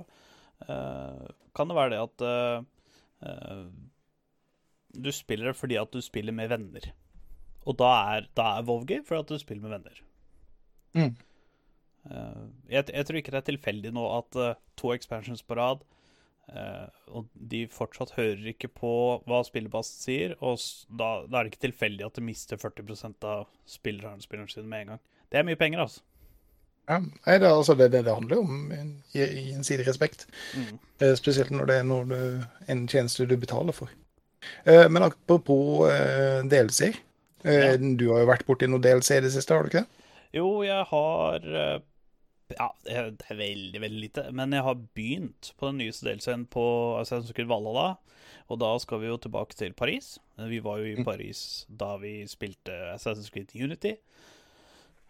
eh, 0.67 1.29
kan 1.55 1.71
det 1.71 1.79
være 1.79 1.95
det 1.95 2.01
at 2.07 2.27
eh, 2.29 3.63
du 4.99 5.11
spiller 5.13 5.53
det 5.53 5.59
fordi 5.59 5.79
at 5.81 5.93
du 5.93 6.01
spiller 6.05 6.35
med 6.35 6.51
venner. 6.51 6.91
Og 7.69 7.79
da 7.79 7.93
er, 8.17 8.29
da 8.39 8.55
er 8.59 8.67
WoW 8.67 8.87
gøy 8.89 9.03
fordi 9.05 9.21
at 9.21 9.33
du 9.35 9.43
spiller 9.43 9.67
med 9.67 9.77
venner. 9.77 10.03
Mm. 10.97 11.15
Eh, 12.09 12.45
jeg, 12.71 12.91
jeg 12.95 13.07
tror 13.07 13.21
ikke 13.21 13.37
det 13.37 13.43
er 13.43 13.51
tilfeldig 13.53 13.95
nå 13.95 14.09
at 14.17 14.43
to 14.79 14.95
expansions 14.97 15.43
på 15.43 15.59
rad 15.61 15.87
Uh, 16.49 16.89
Og 17.13 17.27
de 17.51 17.67
fortsatt 17.69 18.15
hører 18.17 18.47
ikke 18.55 18.71
på 18.73 18.91
hva 19.29 19.43
spillebasen 19.45 20.01
sier, 20.01 20.35
og 20.41 20.57
da, 20.89 21.27
da 21.29 21.41
er 21.41 21.45
det 21.45 21.53
ikke 21.53 21.67
tilfeldig 21.67 22.07
at 22.07 22.17
de 22.17 22.25
mister 22.25 22.61
40% 22.61 23.27
av 23.29 23.51
spillerne 23.69 24.25
spillerne 24.25 24.53
sine 24.53 24.71
med 24.71 24.87
en 24.87 24.95
gang. 24.95 25.03
Det 25.29 25.41
er 25.41 25.45
mye 25.45 25.61
penger, 25.61 25.83
altså. 25.85 26.01
Ja, 26.89 26.99
nei, 27.03 27.35
det, 27.39 27.49
altså, 27.53 27.75
det, 27.77 27.91
det, 27.93 28.05
det 28.07 28.15
handler 28.17 28.39
om 28.41 28.71
gjensidig 29.13 29.85
respekt. 29.87 30.27
Mm. 30.57 30.79
Eh, 31.05 31.15
Spesielt 31.19 31.51
når 31.53 31.69
det 31.69 31.77
er 31.83 31.85
når 31.89 32.07
du, 32.09 32.17
en 32.73 32.87
tjeneste 32.89 33.27
du 33.29 33.37
betaler 33.37 33.77
for. 33.77 33.93
Eh, 34.65 34.87
Men 34.89 35.05
apropos 35.11 35.85
eh, 35.93 36.41
DLC. 36.49 36.95
Eh, 37.45 37.77
Du 37.77 38.07
har 38.15 38.23
jo 38.25 38.31
vært 38.33 38.47
borti 38.49 38.67
noe 38.71 38.81
DLC 38.83 39.19
i 39.19 39.23
det 39.27 39.35
siste, 39.37 39.53
har 39.55 39.63
du 39.67 39.71
ikke 39.73 39.85
det? 39.85 40.09
Jo, 40.39 40.49
jeg 40.65 40.85
har 40.91 41.45
eh, 41.45 41.79
Ja, 42.57 42.71
det 42.89 42.97
er 43.29 43.37
veldig, 43.37 43.81
veldig 43.85 44.01
lite. 44.07 44.27
Men 44.33 44.57
jeg 44.57 44.65
har 44.65 44.81
begynt 44.97 45.53
på 45.61 45.69
den 45.69 45.83
nyeste 45.85 46.09
delscenen 46.09 46.47
på 46.49 46.65
Assassin's 47.03 47.37
Creed 47.37 47.51
Valhalla. 47.53 47.99
Og 48.49 48.57
da 48.63 48.71
skal 48.81 49.03
vi 49.03 49.11
jo 49.11 49.19
tilbake 49.21 49.53
til 49.61 49.75
Paris. 49.77 50.15
Vi 50.49 50.63
var 50.65 50.81
jo 50.81 50.89
i 50.89 51.05
Paris 51.05 51.67
da 51.69 51.99
vi 52.01 52.23
spilte 52.31 52.73
Assassin's 52.95 53.29
Creed 53.35 53.53
Unity. 53.53 53.99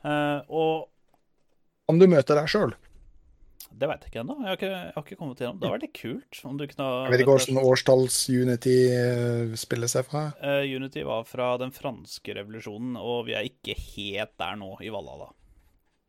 Eh, 0.02 0.40
og 0.48 0.88
Om 1.88 1.96
du 1.96 2.04
møter 2.10 2.36
deg 2.36 2.50
sjøl. 2.52 2.74
det 3.72 3.88
veit 3.88 4.02
jeg 4.04 4.12
ikke 4.12 4.20
ennå. 4.20 4.34
Jeg, 4.44 4.58
jeg 4.66 4.92
har 4.92 5.04
ikke 5.04 5.16
kommet 5.16 5.40
igjennom. 5.40 5.60
Det 5.60 5.68
hadde 5.70 5.78
vært 5.78 5.96
kult 5.96 6.40
om 6.44 6.58
du 6.58 6.64
kunne 6.68 6.88
Jeg 7.06 7.12
vet 7.14 7.22
ikke 7.24 7.36
hvordan 7.36 7.60
årstalls 7.62 8.18
Unity 8.28 8.76
eh, 8.92 9.54
spiller 9.60 9.88
seg 9.88 10.04
fra. 10.08 10.26
Uh, 10.42 10.64
Unity 10.68 11.04
var 11.08 11.24
fra 11.28 11.54
den 11.62 11.72
franske 11.72 12.36
revolusjonen, 12.36 12.98
og 13.00 13.28
vi 13.30 13.38
er 13.38 13.48
ikke 13.48 13.76
helt 13.78 14.34
der 14.40 14.60
nå 14.60 14.74
i 14.84 14.92
Valhalla. 14.92 15.30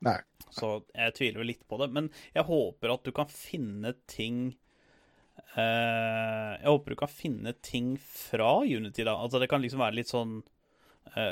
Nei. 0.07 0.17
Så 0.55 0.81
jeg 0.95 1.15
tviler 1.15 1.47
litt 1.47 1.63
på 1.67 1.79
det. 1.79 1.89
Men 1.95 2.11
jeg 2.35 2.47
håper 2.49 2.95
at 2.97 3.07
du 3.07 3.15
kan 3.15 3.31
finne 3.31 3.95
ting 4.09 4.49
uh, 5.55 6.59
Jeg 6.59 6.67
håper 6.67 6.95
du 6.95 6.99
kan 7.05 7.11
finne 7.11 7.55
ting 7.63 7.95
fra 8.03 8.57
Unity, 8.65 9.07
da. 9.07 9.15
Altså 9.15 9.39
det 9.39 9.47
kan 9.51 9.63
liksom 9.63 9.83
være 9.83 10.01
litt 10.01 10.11
sånn 10.11 10.41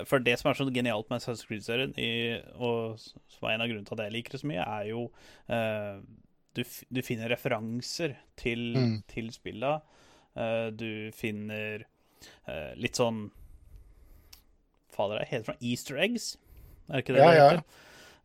For 0.10 0.20
det 0.24 0.40
som 0.40 0.50
er 0.50 0.58
så 0.58 0.66
genialt 0.74 1.10
med 1.10 1.20
Assassin's 1.22 1.46
Creed-serien, 1.48 1.94
og 2.56 2.98
som 3.00 3.48
er 3.48 3.54
en 3.56 3.62
av 3.62 3.68
grunnene 3.70 3.86
til 3.86 4.00
at 4.00 4.06
jeg 4.08 4.16
liker 4.16 4.32
det 4.36 4.42
så 4.42 4.50
mye, 4.50 4.64
er 4.64 4.88
jo 4.90 5.04
uh, 5.52 6.00
du, 6.58 6.64
du 6.90 7.02
finner 7.06 7.30
referanser 7.30 8.16
til, 8.40 8.74
Mm. 8.78 8.96
til 9.08 9.30
spilla. 9.36 9.76
Uh, 10.38 10.70
du 10.74 11.12
finner 11.14 11.86
uh, 12.50 12.74
litt 12.76 12.98
sånn 12.98 13.28
Fader, 14.94 15.20
det 15.22 15.28
heter 15.30 15.54
det 15.54 15.70
Easter 15.70 16.00
eggs? 16.02 16.32
Er 16.90 16.98
det 16.98 17.04
ikke 17.04 17.14
det 17.18 17.22
Ja, 17.22 17.30
det 17.30 17.38
ja. 17.38 17.62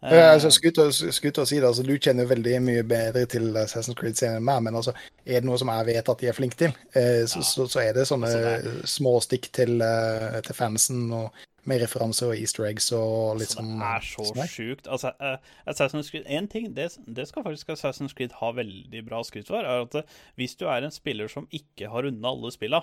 Eh, 0.03 0.32
altså, 0.32 0.50
Skutt 0.50 0.78
å- 0.82 0.88
å 0.88 1.46
si 1.46 1.61
det, 1.61 1.64
altså, 1.68 1.84
Du 1.86 1.96
kjenner 1.98 2.26
veldig 2.26 2.61
mye 2.62 2.82
bedre 2.82 3.24
til 3.26 3.53
Assassin's 3.55 3.94
Creed-serien 3.94 4.36
enn 4.36 4.44
meg, 4.44 4.62
men 4.62 4.74
altså, 4.74 4.92
er 5.24 5.40
det 5.40 5.44
noe 5.44 5.59
som 5.59 5.68
jeg 5.68 5.86
vet 5.86 6.09
at 6.09 6.18
de 6.18 6.26
er 6.26 6.32
flinke 6.32 6.57
til, 6.57 6.70
uh, 6.96 7.22
så, 7.26 7.38
Ja. 7.38 7.42
så, 7.42 7.66
så 7.70 7.80
er 7.88 7.92
det 7.92 8.07
sånne 8.09 8.26
Altså, 8.26 8.82
småstikk 8.98 9.50
til, 9.53 9.80
uh, 9.80 10.40
til 10.40 10.55
fansen 10.55 11.12
og 11.12 11.30
med 11.64 11.80
referanser 11.80 12.26
og 12.32 12.34
easter 12.36 12.64
eggs 12.66 12.90
og 12.90 13.38
litt 13.38 13.48
Så 13.53 13.61
sånn. 13.61 13.78
det 13.78 13.86
er 13.86 14.00
så 14.03 14.24
sånn 14.34 14.48
sjukt. 14.50 14.88
Altså, 14.90 15.12
eh, 15.20 15.36
Assassin's 15.68 16.11
Creed 16.11 16.24
En 16.26 16.48
ting, 16.48 16.74
det, 16.74 16.88
det 17.07 17.28
skal 17.28 17.44
faktisk 17.44 17.68
Assassin's 17.68 18.12
Creed 18.16 18.32
ha 18.32 18.50
veldig 18.50 19.05
bra 19.07 19.22
skryt 19.22 19.46
for, 19.46 19.62
er 19.62 19.82
at 19.86 20.05
hvis 20.36 20.57
du 20.59 20.66
er 20.66 20.82
en 20.82 20.90
spiller 20.90 21.28
som 21.28 21.46
ikke 21.53 21.88
har 21.88 22.03
runda 22.03 22.26
alle 22.28 22.50
spilla, 22.50 22.82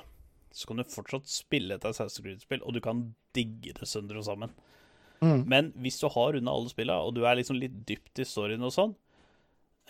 så 0.54 0.66
kan 0.66 0.78
du 0.78 0.84
fortsatt 0.88 1.28
spille 1.28 1.76
et 1.76 1.82
Assassin's 1.84 2.22
Creed-spill, 2.24 2.64
og 2.64 2.74
du 2.74 2.80
kan 2.80 3.14
digge 3.36 3.74
det 3.78 3.86
sønder 3.88 4.16
og 4.18 4.24
sammen. 4.24 4.50
Mm. 5.20 5.44
Men 5.52 5.74
hvis 5.84 6.00
du 6.02 6.08
har 6.12 6.38
unna 6.38 6.56
alle 6.56 6.72
spilla, 6.72 7.02
og 7.04 7.16
du 7.18 7.26
er 7.28 7.40
liksom 7.40 7.60
litt 7.60 7.76
dypt 7.88 8.22
i 8.22 8.28
storyen 8.28 8.64
og 8.66 8.74
sånn, 8.76 8.96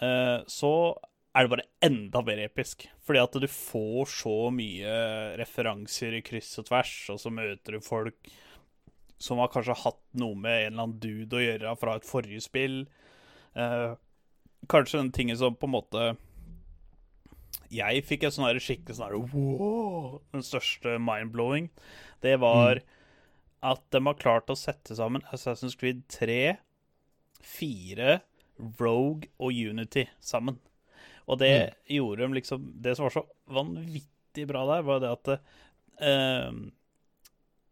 uh, 0.01 0.41
så 0.49 0.73
er 1.35 1.45
det 1.45 1.53
bare 1.53 1.67
enda 1.85 2.21
mer 2.25 2.41
episk. 2.43 2.87
Fordi 3.05 3.21
at 3.21 3.39
du 3.41 3.47
får 3.51 4.09
så 4.11 4.35
mye 4.53 4.93
referanser 5.39 6.17
i 6.17 6.23
kryss 6.25 6.55
og 6.61 6.69
tvers, 6.71 6.93
og 7.13 7.21
så 7.21 7.33
møter 7.33 7.77
du 7.77 7.85
folk 7.85 8.31
som 9.19 9.41
har 9.41 9.51
kanskje 9.51 9.77
hatt 9.81 10.01
noe 10.19 10.37
med 10.39 10.55
en 10.55 10.73
eller 10.73 10.85
annen 10.85 10.99
dude 11.03 11.37
å 11.37 11.43
gjøre 11.43 11.75
fra 11.79 11.97
et 11.99 12.07
forrige 12.07 12.43
spill. 12.43 12.81
Uh, 13.57 13.99
kanskje 14.71 15.01
den 15.01 15.13
tingen 15.15 15.37
som 15.37 15.55
på 15.57 15.65
en 15.65 15.73
måte 15.73 16.03
Jeg 17.73 18.03
fikk 18.05 18.27
en 18.27 18.33
sånn 18.33 18.59
skikkelig 18.61 18.97
sånn 18.97 19.07
her 19.07 19.31
wow, 19.33 20.19
Den 20.33 20.45
største 20.45 20.97
mind-blowing. 21.01 21.69
Det 22.23 22.35
var 22.41 22.81
at 23.65 23.83
de 23.91 24.01
har 24.05 24.19
klart 24.19 24.51
å 24.51 24.57
sette 24.57 24.95
sammen 24.95 25.25
Assassin's 25.35 25.77
Creed 25.79 26.05
3, 26.11 26.57
4, 27.43 28.17
Rogue 28.79 29.29
og 29.39 29.55
Unity 29.55 30.05
sammen. 30.23 30.59
Og 31.29 31.37
det 31.39 31.53
gjorde 31.85 32.25
de 32.25 32.37
liksom 32.39 32.63
Det 32.81 32.95
som 32.97 33.05
var 33.05 33.13
så 33.13 33.21
vanvittig 33.53 34.47
bra 34.49 34.63
der, 34.71 34.85
var 34.87 35.01
det 35.03 35.11
at 35.13 35.29
uh, 36.01 36.55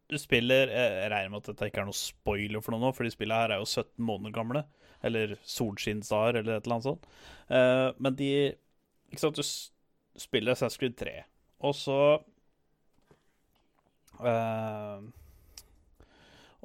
du 0.08 0.16
spiller 0.22 0.70
eh, 0.72 1.00
Jeg 1.02 1.12
regner 1.12 1.32
med 1.34 1.42
at 1.42 1.50
dette 1.52 1.68
ikke 1.68 1.82
er 1.82 1.90
noe 1.90 1.98
spoiler 1.98 2.64
for 2.64 2.76
noe 2.76 2.86
nå, 2.86 2.94
for 2.96 3.08
de 3.08 3.12
spillene 3.12 3.42
her 3.42 3.56
er 3.56 3.64
jo 3.64 3.68
17 3.68 4.06
måneder 4.08 4.36
gamle. 4.36 4.64
Eller 5.06 5.36
solskinnsdager, 5.46 6.40
eller 6.40 6.58
et 6.58 6.68
eller 6.68 6.78
annet 6.78 6.88
sånt. 6.88 7.10
Uh, 7.50 7.90
men 8.00 8.16
de 8.20 8.30
Ikke 9.12 9.24
sant, 9.24 9.42
du 9.42 10.22
spiller 10.22 10.56
Assassin's 10.56 10.80
Creed 10.80 10.96
3, 10.98 11.18
og 11.68 11.76
så 11.78 11.98
eh, 14.26 15.04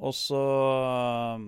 Og 0.01 0.15
så 0.17 0.41
eh, 0.83 1.45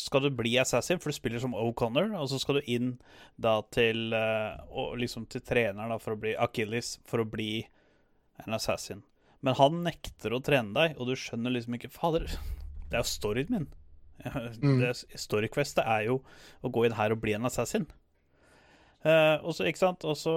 skal 0.00 0.26
du 0.26 0.30
bli 0.36 0.56
assassin, 0.60 1.00
for 1.00 1.12
du 1.12 1.16
spiller 1.16 1.42
som 1.42 1.56
O'Connor, 1.56 2.12
og 2.18 2.28
så 2.30 2.40
skal 2.40 2.60
du 2.60 2.70
inn 2.70 2.94
da 3.40 3.58
til 3.74 4.12
eh, 4.16 4.96
liksom 5.00 5.28
til 5.32 5.44
treneren 5.44 5.92
da, 5.92 6.00
for 6.02 6.16
å 6.16 6.20
bli 6.20 6.34
Achilles, 6.36 6.96
for 7.08 7.24
å 7.24 7.28
bli 7.28 7.64
en 8.44 8.56
assassin. 8.56 9.02
Men 9.42 9.58
han 9.58 9.82
nekter 9.84 10.34
å 10.34 10.42
trene 10.44 10.74
deg, 10.76 10.98
og 10.98 11.10
du 11.10 11.16
skjønner 11.18 11.56
liksom 11.56 11.76
ikke 11.78 11.92
Fader, 11.92 12.28
det 12.88 12.98
er 12.98 13.02
jo 13.02 13.10
storyen 13.10 13.54
min. 13.56 13.70
Mm. 14.22 14.84
Storyquestet 15.18 15.82
er 15.82 16.04
jo 16.06 16.20
å 16.62 16.70
gå 16.70 16.84
inn 16.86 16.94
her 16.94 17.10
og 17.14 17.22
bli 17.24 17.32
en 17.34 17.48
assassin. 17.48 17.88
Eh, 19.02 19.36
og 19.42 19.56
så, 19.56 19.66
ikke 19.66 19.82
sant, 19.82 20.04
og 20.06 20.14
så 20.18 20.36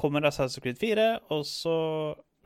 kommer 0.00 0.24
Assassin's 0.24 0.62
Creed 0.64 0.80
4, 0.80 1.08
og 1.34 1.44
så 1.44 1.76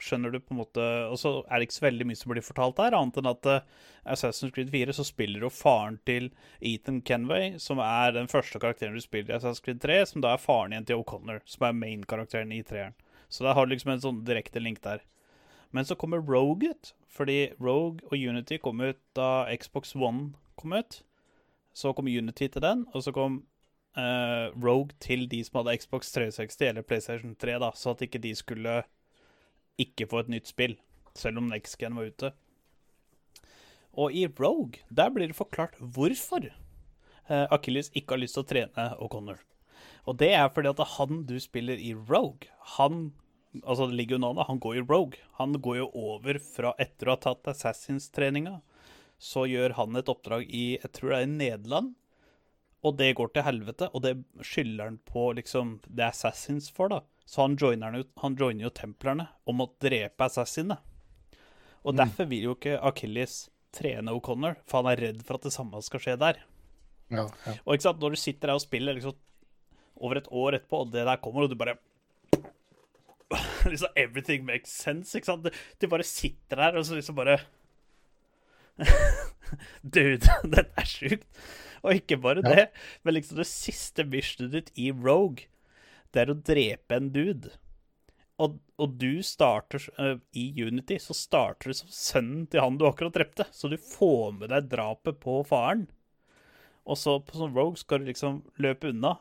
skjønner 0.04 0.34
du 0.34 0.38
på 0.40 0.54
en 0.54 0.60
måte 0.60 0.84
Og 1.08 1.16
så 1.20 1.32
er 1.48 1.58
det 1.58 1.68
ikke 1.68 1.76
så 1.78 1.86
veldig 1.86 2.06
mye 2.08 2.20
som 2.20 2.32
blir 2.32 2.44
fortalt 2.44 2.76
der, 2.80 2.96
annet 2.98 3.20
enn 3.20 3.30
at 3.30 3.48
uh, 3.48 3.86
Assassin's 4.14 4.52
Creed 4.54 4.70
4 4.74 4.94
så 4.96 5.06
spiller 5.08 5.46
jo 5.46 5.50
faren 5.52 5.96
til 6.08 6.28
Ethan 6.60 7.00
Kenway, 7.08 7.54
som 7.62 7.80
er 7.82 8.12
den 8.16 8.28
første 8.30 8.60
karakteren 8.60 8.98
du 8.98 9.02
spiller 9.04 9.32
i 9.32 9.38
Assassin's 9.38 9.64
Creed 9.64 9.80
3, 9.82 10.02
som 10.10 10.24
da 10.24 10.34
er 10.34 10.42
faren 10.42 10.74
igjen 10.74 10.90
til 10.90 11.00
O'Connor, 11.00 11.40
som 11.48 11.68
er 11.68 11.78
main-karakteren 11.78 12.52
i 12.52 12.62
treeren. 12.66 12.96
Så 13.32 13.46
der 13.46 13.56
har 13.56 13.66
du 13.66 13.72
liksom 13.72 13.94
en 13.94 14.04
sånn 14.04 14.20
direkte 14.28 14.60
link 14.62 14.82
der. 14.84 15.02
Men 15.74 15.88
så 15.88 15.96
kommer 15.98 16.22
Rogue 16.22 16.70
ut, 16.70 16.92
fordi 17.10 17.54
Rogue 17.58 18.04
og 18.06 18.14
Unity 18.14 18.60
kom 18.62 18.84
ut 18.84 19.00
da 19.18 19.48
Xbox 19.58 19.96
One 19.96 20.34
kom 20.60 20.76
ut. 20.76 21.00
Så 21.74 21.90
kom 21.92 22.06
Unity 22.06 22.46
til 22.46 22.62
den, 22.62 22.84
og 22.94 23.02
så 23.02 23.10
kom 23.10 23.40
uh, 23.98 24.52
Rogue 24.54 24.94
til 25.02 25.26
de 25.30 25.42
som 25.44 25.58
hadde 25.58 25.74
Xbox 25.82 26.12
360 26.14 26.68
eller 26.68 26.86
PlayStation 26.86 27.34
3, 27.34 27.58
da, 27.58 27.72
så 27.74 27.90
at 27.90 28.04
ikke 28.06 28.22
de 28.22 28.34
skulle 28.38 28.82
ikke 29.80 30.08
få 30.10 30.22
et 30.22 30.32
nytt 30.36 30.50
spill, 30.50 30.76
selv 31.18 31.40
om 31.40 31.48
Next 31.50 31.78
Gen 31.80 31.96
var 31.98 32.10
ute. 32.10 32.32
Og 33.94 34.14
i 34.14 34.26
Rogue, 34.26 34.82
der 34.90 35.10
blir 35.14 35.30
det 35.30 35.38
forklart 35.38 35.76
hvorfor 35.78 36.48
eh, 36.48 37.46
Achilles 37.54 37.92
ikke 37.94 38.16
har 38.16 38.22
lyst 38.22 38.38
til 38.38 38.44
å 38.44 38.48
trene 38.50 38.86
O'Connor. 38.98 39.42
Og 40.04 40.18
det 40.20 40.32
er 40.36 40.50
fordi 40.52 40.72
at 40.72 40.82
han 40.96 41.22
du 41.28 41.36
spiller 41.40 41.80
i 41.80 41.94
Rogue, 41.94 42.50
han 42.78 43.12
Altså, 43.62 43.86
det 43.86 43.94
ligger 43.94 44.16
jo 44.16 44.24
navnet, 44.24 44.48
han 44.48 44.58
går 44.58 44.80
jo 44.80 44.86
Rogue. 44.88 45.20
Han 45.38 45.52
går 45.62 45.76
jo 45.78 45.84
over 45.94 46.40
fra 46.42 46.72
etter 46.82 47.06
å 47.06 47.14
ha 47.14 47.20
tatt 47.22 47.46
Assassins-treninga. 47.52 48.56
Så 49.22 49.44
gjør 49.46 49.76
han 49.78 49.94
et 49.94 50.10
oppdrag 50.10 50.48
i 50.50 50.64
Jeg 50.72 50.90
tror 50.96 51.12
det 51.12 51.20
er 51.20 51.28
i 51.28 51.30
Nederland. 51.30 51.92
Og 52.82 52.96
det 52.98 53.12
går 53.14 53.30
til 53.30 53.46
helvete, 53.46 53.88
og 53.94 54.02
det 54.02 54.16
skylder 54.42 54.90
han 54.90 54.98
på 55.06 55.28
liksom 55.38 55.76
det 55.86 56.08
Assassins 56.08 56.66
for, 56.74 56.90
da. 56.90 56.98
Så 57.26 57.42
han 57.42 57.56
joiner, 57.56 57.94
jo- 58.00 58.10
han 58.20 58.36
joiner 58.36 58.66
jo 58.66 58.70
templerne 58.70 59.28
om 59.48 59.60
å 59.64 59.70
drepe 59.80 60.26
assassinene. 60.26 60.78
Og 61.84 61.96
derfor 61.96 62.26
vil 62.28 62.42
jo 62.50 62.54
ikke 62.54 62.78
Achilles 62.82 63.50
trene 63.72 64.12
O'Connor, 64.12 64.56
for 64.66 64.82
han 64.82 64.92
er 64.92 65.00
redd 65.08 65.22
for 65.24 65.34
at 65.38 65.42
det 65.48 65.52
samme 65.52 65.80
skal 65.82 66.00
skje 66.00 66.18
der. 66.20 66.38
Ja, 67.10 67.26
ja. 67.46 67.54
Og 67.66 67.74
ikke 67.76 67.82
sant, 67.88 68.00
når 68.00 68.10
du 68.14 68.16
sitter 68.16 68.48
der 68.48 68.54
og 68.54 68.62
spiller 68.64 68.94
liksom, 68.96 69.16
over 70.00 70.16
et 70.20 70.28
år 70.32 70.56
etterpå, 70.58 70.80
og 70.84 70.92
det 70.92 71.04
der 71.06 71.16
kommer, 71.22 71.44
og 71.44 71.50
du 71.50 71.56
bare 71.60 71.76
Liksom 73.64 73.88
Everything 73.96 74.44
makes 74.44 74.70
sense, 74.70 75.14
ikke 75.16 75.26
sant? 75.26 75.44
Du, 75.44 75.50
du 75.80 75.86
bare 75.88 76.04
sitter 76.06 76.56
der, 76.60 76.76
og 76.78 76.84
så 76.86 76.94
liksom 76.98 77.16
bare 77.16 77.38
Dude, 79.84 80.18
dette 80.54 80.72
er 80.80 80.88
sjukt. 80.88 81.26
Og 81.84 81.98
ikke 81.98 82.16
bare 82.20 82.42
Ja. 82.44 82.54
det, 82.54 82.64
men 83.04 83.14
liksom 83.18 83.36
det 83.38 83.46
siste 83.50 84.04
missionet 84.08 84.52
ditt 84.54 84.70
i 84.80 84.90
Rogue, 84.90 85.44
det 86.14 86.22
er 86.22 86.32
å 86.32 86.38
drepe 86.46 86.96
en 86.96 87.10
dude. 87.14 87.50
Og, 88.42 88.56
og 88.82 88.94
du 88.98 89.22
starter 89.22 89.82
uh, 89.98 90.16
I 90.34 90.46
Unity 90.64 90.96
så 91.02 91.14
starter 91.14 91.70
du 91.70 91.76
som 91.78 91.90
sønnen 91.94 92.46
til 92.50 92.62
han 92.64 92.78
du 92.80 92.86
akkurat 92.88 93.14
drepte. 93.14 93.46
Så 93.54 93.70
du 93.70 93.76
får 93.78 94.32
med 94.40 94.50
deg 94.54 94.70
drapet 94.72 95.20
på 95.22 95.40
faren. 95.46 95.86
Og 96.84 96.98
så 97.00 97.16
på 97.22 97.38
sånn 97.38 97.54
Rogue 97.54 97.78
skal 97.80 98.02
du 98.02 98.10
liksom 98.10 98.42
løpe 98.60 98.90
unna. 98.90 99.16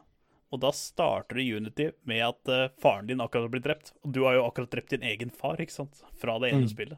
Og 0.53 0.61
da 0.61 0.69
starter 0.75 1.37
du 1.39 1.57
Unity 1.57 1.91
med 2.09 2.23
at 2.25 2.49
uh, 2.51 2.67
faren 2.81 3.09
din 3.09 3.21
akkurat 3.23 3.47
har 3.47 3.53
blitt 3.53 3.65
drept. 3.67 3.93
Og 4.05 4.13
du 4.13 4.23
har 4.25 4.37
jo 4.37 4.47
akkurat 4.47 4.73
drept 4.73 4.93
din 4.93 5.05
egen 5.05 5.33
far, 5.33 5.61
ikke 5.61 5.77
sant? 5.77 6.01
Fra 6.21 6.39
det 6.41 6.51
ene 6.53 6.65
Mm. 6.65 6.73
spillet. 6.73 6.97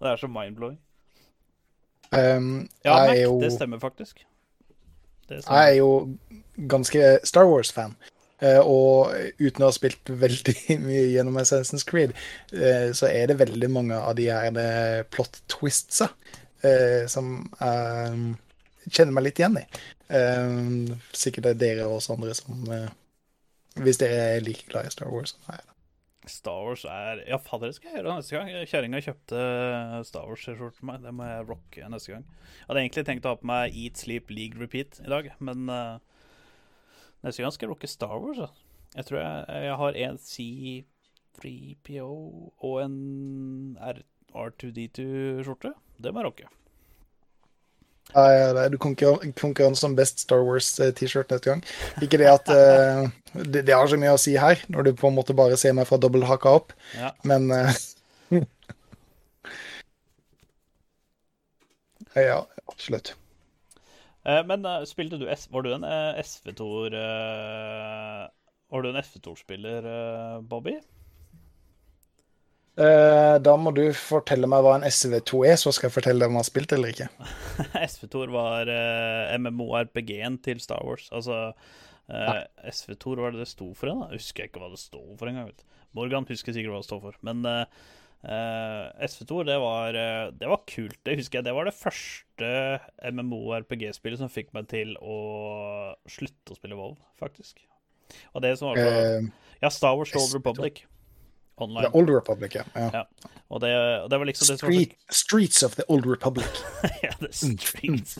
Det 0.00 0.10
er 0.12 0.20
så 0.20 0.28
mind-blowing. 0.28 0.78
Um, 2.12 2.68
Ja, 2.84 3.06
Mac, 3.06 3.16
jo, 3.18 3.38
det 3.40 3.52
stemmer 3.52 3.80
faktisk. 3.80 4.24
Det 5.28 5.40
jeg 5.40 5.70
er 5.72 5.78
jo 5.78 6.18
ganske 6.68 7.18
Star 7.24 7.48
Wars-fan. 7.48 7.96
Eh, 8.42 8.58
og 8.58 9.12
uten 9.38 9.62
å 9.62 9.68
ha 9.68 9.74
spilt 9.74 10.10
veldig 10.24 10.78
mye 10.82 11.04
gjennom 11.14 11.38
Assassin's 11.40 11.86
Creed, 11.86 12.14
eh, 12.52 12.90
så 12.96 13.10
er 13.10 13.30
det 13.30 13.38
veldig 13.42 13.70
mange 13.72 13.98
av 13.98 14.16
de 14.18 14.28
her 14.30 14.50
eh, 14.60 15.02
plot 15.10 15.42
twistsa 15.50 16.12
som 17.12 17.26
jeg 17.60 18.92
kjenner 18.96 19.12
meg 19.12 19.26
litt 19.26 19.40
igjen 19.42 19.58
i. 19.60 19.64
Sikkert 21.12 21.44
det 21.44 21.50
er 21.50 21.58
dere 21.60 21.88
og 21.90 21.98
oss 21.98 22.08
andre 22.08 22.32
som 22.38 22.62
Hvis 23.84 24.00
dere 24.00 24.22
er 24.38 24.46
like 24.46 24.64
glad 24.70 24.88
i 24.88 24.92
Star 24.94 25.12
Wars 25.12 25.34
som 25.34 25.44
jeg 25.50 25.60
er. 25.60 25.74
Star 26.32 26.64
Wars 26.64 26.86
er 26.88 27.20
Ja, 27.28 27.36
fader, 27.36 27.68
det 27.68 27.76
skal 27.76 27.90
jeg 27.90 28.00
gjøre 28.00 28.16
neste 28.16 28.38
gang. 28.38 28.48
Kjerringa 28.70 29.02
kjøpte 29.04 29.42
Star 30.08 30.24
Wars-skjorte 30.30 30.78
til 30.78 30.88
meg. 30.88 31.04
Det 31.04 31.12
må 31.12 31.28
jeg 31.28 31.46
rocke 31.50 31.92
neste 31.92 32.14
gang. 32.14 32.24
Jeg 32.32 32.70
hadde 32.70 32.86
egentlig 32.86 33.06
tenkt 33.10 33.28
å 33.28 33.34
ha 33.34 33.40
på 33.42 33.50
meg 33.52 33.76
Eat, 33.76 34.00
Sleep, 34.00 34.32
League, 34.32 34.56
Repeat 34.56 35.02
i 35.04 35.12
dag, 35.12 35.28
men 35.44 35.68
eh, 35.68 36.13
neste 37.24 37.42
gang 37.44 37.52
skal 37.54 37.66
jeg 37.66 37.72
rocke 37.74 37.88
Star 37.90 38.16
Wars. 38.20 38.38
Da. 38.38 38.48
Jeg 38.94 39.04
tror 39.08 39.18
jeg, 39.20 39.62
jeg 39.66 39.76
har 39.80 39.92
en 40.06 40.18
C3PO 40.30 42.10
og 42.68 42.76
en 42.84 42.98
R, 43.82 44.02
R2D2-skjorte. 44.34 45.72
Det 45.98 46.12
må 46.12 46.22
jeg 46.22 46.28
rocke. 46.30 46.46
Nei, 48.14 48.30
ja, 48.36 48.68
du 48.68 48.76
som 48.76 48.94
konkurranse 49.40 49.86
om 49.88 49.94
best 49.96 50.20
Star 50.22 50.44
Wars-T-shirt 50.44 51.32
neste 51.32 51.48
gang. 51.50 51.62
Ikke 52.04 52.20
det 52.20 52.28
at 52.30 52.50
uh, 52.52 53.08
det, 53.32 53.64
det 53.66 53.74
har 53.74 53.88
så 53.90 53.96
mye 53.98 54.12
å 54.14 54.20
si 54.20 54.36
her, 54.38 54.60
når 54.70 54.90
du 54.90 54.92
på 55.00 55.08
en 55.08 55.16
måte 55.16 55.34
bare 55.36 55.56
ser 55.58 55.72
meg 55.74 55.88
fra 55.88 55.98
dobbelthaka 55.98 56.52
opp, 56.60 56.76
Ja. 56.98 57.10
men 57.26 57.48
uh, 57.54 57.72
Ja, 62.14 62.44
absolutt. 62.70 63.16
Eh, 64.24 64.40
men 64.48 64.64
eh, 64.64 64.82
spilte 64.88 65.20
du 65.20 65.26
Var 65.28 65.64
du 65.64 65.70
en 65.74 65.84
eh, 65.84 66.20
SV-Tor 66.24 66.96
Var 66.96 68.82
du 68.82 68.90
en 68.90 69.00
SV-Tor-spiller, 69.02 69.86
Bobby? 70.40 70.78
Da 72.74 73.52
må 73.60 73.70
du 73.70 73.84
fortelle 73.94 74.48
meg 74.50 74.64
hva 74.66 74.72
en 74.80 74.86
SV2 74.88 75.44
er, 75.46 75.54
så 75.60 75.70
skal 75.70 75.86
jeg 75.86 75.94
fortelle 75.94 76.24
deg 76.24 76.32
om 76.32 76.40
jeg 76.40 76.42
har 76.42 76.48
spilt 76.48 76.72
eller 76.74 76.90
ikke. 76.90 77.06
SV2 77.92 78.24
var 78.34 78.70
MMO-RPG-en 79.38 80.40
til 80.42 80.58
Star 80.64 80.82
Wars. 80.82 81.06
Altså 81.14 81.52
SV-Tor, 82.08 83.20
hva 83.20 83.28
er 83.28 83.36
det 83.36 83.44
det 83.44 83.52
sto 83.52 83.68
for? 83.78 83.92
Da? 83.92 84.08
Jeg 84.10 84.24
husker 84.24 84.48
ikke 84.48 84.64
hva 84.64 84.72
det 84.72 84.82
sto 84.82 85.04
for 85.20 85.30
engang. 85.30 85.54
Morgan 85.94 86.26
husker 86.26 86.56
sikkert 86.56 86.74
hva 86.74 86.82
det 86.82 86.88
står 86.88 87.04
for. 87.04 87.20
Men 87.22 87.46
uh, 88.24 88.88
SV2 89.04 89.44
det 89.48 89.58
var, 89.60 89.98
eh, 89.98 90.32
det 90.40 90.48
var 90.50 90.62
kult. 90.70 90.98
Det 91.06 91.18
husker 91.18 91.38
jeg. 91.40 91.46
Det 91.48 91.54
var 91.56 91.68
det 91.68 91.76
første 91.76 92.50
MMO-RPG-spillet 93.12 94.20
som 94.20 94.32
fikk 94.32 94.54
meg 94.56 94.68
til 94.72 94.96
å 95.00 95.18
slutte 96.10 96.54
å 96.54 96.58
spille 96.58 96.78
WoW, 96.78 96.96
faktisk. 97.20 97.62
Og 98.32 98.44
det 98.44 98.54
som 98.60 98.70
var 98.70 98.80
så 98.80 98.90
uh, 98.90 99.30
Ja, 99.62 99.70
Star 99.72 99.96
Wars 99.96 100.12
The 100.12 100.20
Old 100.20 100.44
SV2. 100.44 100.84
Republic. 101.54 101.86
The 101.86 101.98
Old 101.98 102.10
Republic, 102.10 102.54
ja. 102.54 102.64
ja. 102.74 102.90
Ja. 102.92 103.30
Og 103.54 103.60
det, 103.62 103.70
og 104.02 104.08
det 104.10 104.18
var 104.18 104.26
liksom 104.26 104.48
det 104.48 104.56
som 104.58 104.72
så 104.72 105.14
streets 105.14 105.62
of 105.62 105.76
the 105.78 105.84
Old 105.88 106.06
Republic. 106.08 106.62
ja, 107.04 107.12
the 107.20 107.30
streets. 107.30 108.18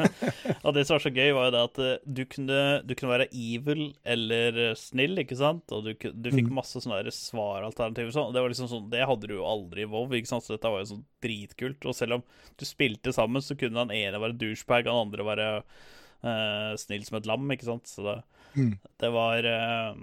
og 0.64 0.74
det 0.76 0.84
som 0.84 0.96
var 0.96 1.04
så 1.04 1.12
gøy, 1.14 1.32
var 1.36 1.48
jo 1.48 1.54
det 1.54 1.64
at 1.64 1.80
eh, 1.84 2.04
du 2.04 2.22
kunne, 2.28 2.60
du 2.84 2.94
kunne 2.98 3.14
være 3.14 3.28
evil 3.32 3.84
eller 4.04 4.60
eh, 4.68 4.76
snill, 4.78 5.16
ikke 5.22 5.38
sant? 5.40 5.64
Og 5.72 5.88
du, 5.88 5.92
du 5.96 6.30
fikk 6.34 6.50
masse 6.52 6.82
sånne 6.84 7.14
svaralternativer. 7.14 8.12
Sånn. 8.14 8.34
Det 8.36 8.44
var 8.44 8.52
liksom 8.52 8.70
sånn, 8.72 8.88
det 8.92 9.06
hadde 9.08 9.30
du 9.30 9.38
jo 9.38 9.46
aldri 9.48 9.86
i 9.86 9.90
WoW, 9.90 10.12
ikke 10.18 10.32
sant? 10.34 10.44
så 10.44 10.56
dette 10.56 10.72
var 10.72 10.84
jo 10.84 10.92
sånn 10.92 11.06
dritkult. 11.24 11.88
Og 11.88 11.96
selv 11.96 12.20
om 12.20 12.26
du 12.60 12.66
spilte 12.68 13.14
sammen, 13.16 13.44
så 13.44 13.56
kunne 13.58 13.86
han 13.86 13.94
ene 13.94 14.20
være 14.20 14.36
douchebag, 14.40 14.90
han 14.90 15.06
andre 15.08 15.28
være 15.28 15.52
uh, 15.62 16.74
snill 16.80 17.06
som 17.06 17.20
et 17.20 17.30
lam, 17.30 17.48
ikke 17.54 17.70
sant? 17.70 17.88
Så 17.88 18.04
det, 18.04 18.18
Mm. 18.56 18.78
det 19.00 19.10
var 19.12 19.44
eh, 19.44 19.94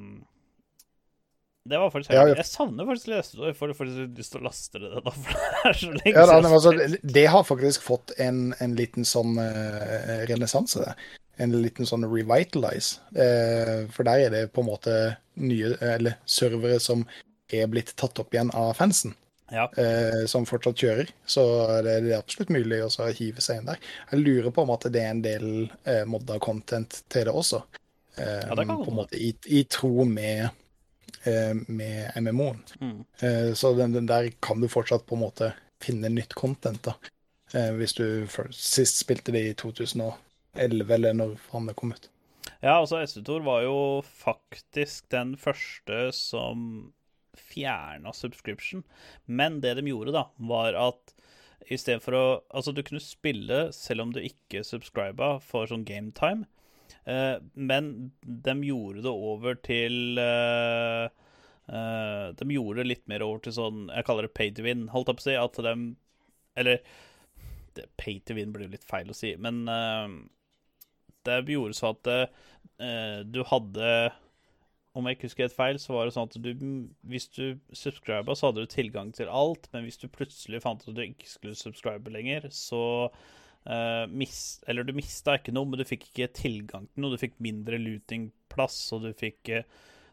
det 1.65 1.79
var 1.81 1.91
faktisk 1.93 2.13
ja. 2.13 2.23
Jeg 2.29 2.45
savner 2.45 2.85
faktisk 2.85 3.09
lese 3.09 3.37
Jeg 3.41 3.57
får 3.57 3.73
faktisk 3.77 4.17
lyst 4.19 4.33
til 4.35 4.41
å 4.41 4.45
laste 4.45 4.81
det, 4.83 4.89
da, 4.95 5.13
for 5.25 5.35
det 5.41 5.61
er 5.65 5.77
så 5.79 5.91
lenge 5.91 6.13
Ja, 6.13 6.25
siden 6.29 6.47
altså, 6.53 6.73
det 7.17 7.25
har 7.33 7.45
faktisk 7.47 7.85
fått 7.85 8.13
en, 8.21 8.41
en 8.61 8.75
liten 8.77 9.07
sånn 9.07 9.39
uh, 9.41 10.25
renessanse. 10.29 10.85
det. 10.85 10.95
En 11.41 11.55
liten 11.57 11.89
sånn 11.89 12.05
revitalize. 12.07 13.01
Uh, 13.17 13.85
for 13.91 14.07
der 14.07 14.27
er 14.27 14.33
det 14.35 14.43
på 14.55 14.61
en 14.61 14.69
måte 14.69 14.97
nye 15.41 15.73
eller 15.83 16.19
servere 16.29 16.77
som 16.79 17.03
er 17.53 17.65
blitt 17.69 17.95
tatt 17.99 18.21
opp 18.21 18.33
igjen 18.33 18.53
av 18.55 18.75
fansen. 18.77 19.15
Ja. 19.53 19.65
Uh, 19.77 20.23
som 20.29 20.45
fortsatt 20.49 20.79
kjører. 20.81 21.09
Så 21.25 21.43
det, 21.85 21.97
det 22.05 22.13
er 22.13 22.21
absolutt 22.21 22.53
mulig 22.53 22.83
også 22.85 23.07
å 23.07 23.15
hive 23.17 23.41
seg 23.43 23.61
inn 23.63 23.71
der. 23.73 23.81
Jeg 24.13 24.21
lurer 24.21 24.53
på 24.53 24.63
om 24.65 24.73
at 24.77 24.85
det 24.93 25.01
er 25.01 25.11
en 25.15 25.25
del 25.25 25.49
uh, 25.89 26.05
modda 26.09 26.37
content 26.45 27.01
til 27.09 27.25
det 27.27 27.33
også. 27.33 27.61
Eh, 28.17 28.45
Ja, 28.47 28.55
det 28.55 28.65
kan 28.65 28.79
på 28.79 28.91
en 28.91 28.95
måte 29.01 29.17
i, 29.19 29.33
i 29.45 29.63
tro 29.67 30.05
med, 30.07 30.47
med 31.67 32.15
MMO-en. 32.21 32.63
Mm. 32.81 32.97
Eh, 33.19 33.53
så 33.57 33.73
den, 33.77 33.93
den 33.95 34.09
der 34.09 34.29
kan 34.43 34.61
du 34.61 34.69
fortsatt 34.71 35.05
på 35.05 35.17
en 35.17 35.23
måte 35.25 35.51
finne 35.83 36.09
nytt 36.13 36.33
content, 36.37 36.83
da. 36.85 36.95
Eh, 37.53 37.71
hvis 37.77 37.95
du 37.97 38.05
sist 38.53 39.01
spilte 39.03 39.33
det 39.35 39.45
i 39.49 39.55
2011, 39.57 40.17
eller 40.97 41.17
når 41.17 41.37
faen 41.47 41.69
det 41.69 41.77
kom 41.79 41.95
ut. 41.95 42.09
Ja, 42.61 42.79
altså 42.79 43.01
SV-Tor 43.01 43.43
var 43.45 43.65
jo 43.65 43.77
faktisk 44.05 45.09
den 45.13 45.35
første 45.37 46.09
som 46.15 46.91
fjerna 47.35 48.13
subscription. 48.15 48.83
Men 49.25 49.59
det 49.61 49.75
de 49.77 49.89
gjorde, 49.89 50.15
da, 50.15 50.27
var 50.37 50.77
at 50.79 51.15
i 51.65 51.77
stedet 51.79 52.03
for 52.03 52.17
å 52.17 52.25
Altså, 52.53 52.71
du 52.71 52.83
kunne 52.85 53.03
spille 53.03 53.69
selv 53.75 54.05
om 54.05 54.13
du 54.13 54.21
ikke 54.21 54.63
subscriba 54.65 55.35
for 55.43 55.69
sånn 55.69 55.85
gametime, 55.87 56.45
eh, 56.45 56.54
men 57.05 58.11
de 58.21 58.53
gjorde 58.65 59.03
det 59.05 59.11
over 59.13 59.57
til 59.61 60.17
eh, 60.17 61.03
eh, 61.69 62.27
De 62.33 62.47
gjorde 62.49 62.81
det 62.81 62.87
litt 62.89 63.03
mer 63.11 63.21
over 63.25 63.43
til 63.45 63.53
sånn 63.53 63.83
Jeg 63.93 64.07
kaller 64.07 64.25
det 64.25 64.33
pay 64.33 64.49
to 64.55 64.65
win, 64.65 64.87
holdt 64.89 65.11
på 65.11 65.21
å 65.21 65.25
si. 65.27 65.35
At 65.37 65.59
de 65.61 65.75
Eller 66.57 66.81
det, 67.77 67.85
pay 68.01 68.17
to 68.25 68.37
win 68.37 68.53
blir 68.55 68.65
jo 68.65 68.73
litt 68.73 68.87
feil 68.87 69.11
å 69.11 69.17
si, 69.17 69.35
men 69.37 69.65
eh, 69.69 70.07
det 71.27 71.41
gjorde 71.51 71.77
så 71.77 71.91
at 71.93 72.11
eh, 72.13 73.21
du 73.25 73.41
hadde 73.49 73.89
Om 74.95 75.07
jeg 75.09 75.17
ikke 75.17 75.27
husker 75.27 75.47
helt 75.47 75.57
feil, 75.57 75.79
så 75.81 75.95
var 75.95 76.07
det 76.07 76.15
sånn 76.15 76.29
at 76.29 76.37
du 76.41 76.51
Hvis 77.05 77.27
du 77.35 77.59
subscriba, 77.75 78.35
så 78.35 78.49
hadde 78.49 78.65
du 78.65 78.71
tilgang 78.71 79.11
til 79.13 79.29
alt, 79.29 79.69
men 79.73 79.85
hvis 79.85 79.99
du 80.01 80.07
plutselig 80.07 80.63
fant 80.63 80.85
at 80.87 80.95
du 80.95 81.03
ikke 81.03 81.29
skulle 81.29 81.59
subscribe 81.59 82.13
lenger, 82.13 82.47
så 82.53 83.11
eh, 83.65 84.05
mist, 84.07 84.63
Eller 84.67 84.83
du 84.83 84.93
mista 84.95 85.37
ikke 85.37 85.53
noe, 85.55 85.67
men 85.69 85.81
du 85.81 85.87
fikk 85.87 86.09
ikke 86.09 86.31
tilgang 86.37 86.87
til 86.87 87.03
noe. 87.03 87.15
Du 87.15 87.21
fikk 87.21 87.37
mindre 87.43 87.79
lootingplass, 87.81 88.79
og 88.95 89.05
du 89.05 89.11
fikk 89.17 89.51
uh, 89.51 89.65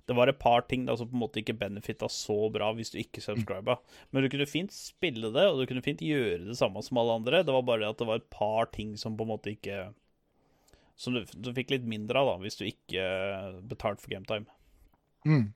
Det 0.08 0.16
var 0.18 0.28
et 0.28 0.40
par 0.42 0.66
ting 0.70 0.86
da 0.88 0.96
som 0.98 1.10
på 1.10 1.16
en 1.16 1.22
måte 1.22 1.42
ikke 1.42 1.58
benefitta 1.60 2.08
så 2.10 2.36
bra 2.52 2.72
hvis 2.76 2.92
du 2.94 3.00
ikke 3.02 3.24
subscriba. 3.24 3.78
Men 4.10 4.24
du 4.24 4.30
kunne 4.32 4.50
fint 4.50 4.74
spille 4.74 5.30
det, 5.34 5.46
og 5.48 5.60
du 5.60 5.66
kunne 5.70 5.84
fint 5.84 6.02
gjøre 6.02 6.42
det 6.48 6.58
samme 6.58 6.82
som 6.82 7.00
alle 7.00 7.20
andre. 7.20 7.44
Det 7.46 7.54
var 7.54 7.66
bare 7.68 7.90
at 7.90 8.00
det 8.00 8.08
var 8.08 8.22
et 8.22 8.30
par 8.34 8.72
ting 8.74 8.96
som 9.00 9.16
på 9.18 9.26
en 9.26 9.34
måte 9.34 9.54
ikke 9.54 9.92
Som 10.96 11.14
du, 11.14 11.24
du 11.24 11.54
fikk 11.56 11.70
litt 11.72 11.86
mindre 11.88 12.20
av 12.20 12.34
da 12.34 12.38
hvis 12.42 12.58
du 12.58 12.66
ikke 12.68 13.04
betalte 13.70 14.02
for 14.04 14.12
gametime. 14.12 14.46
Mm. 15.24 15.52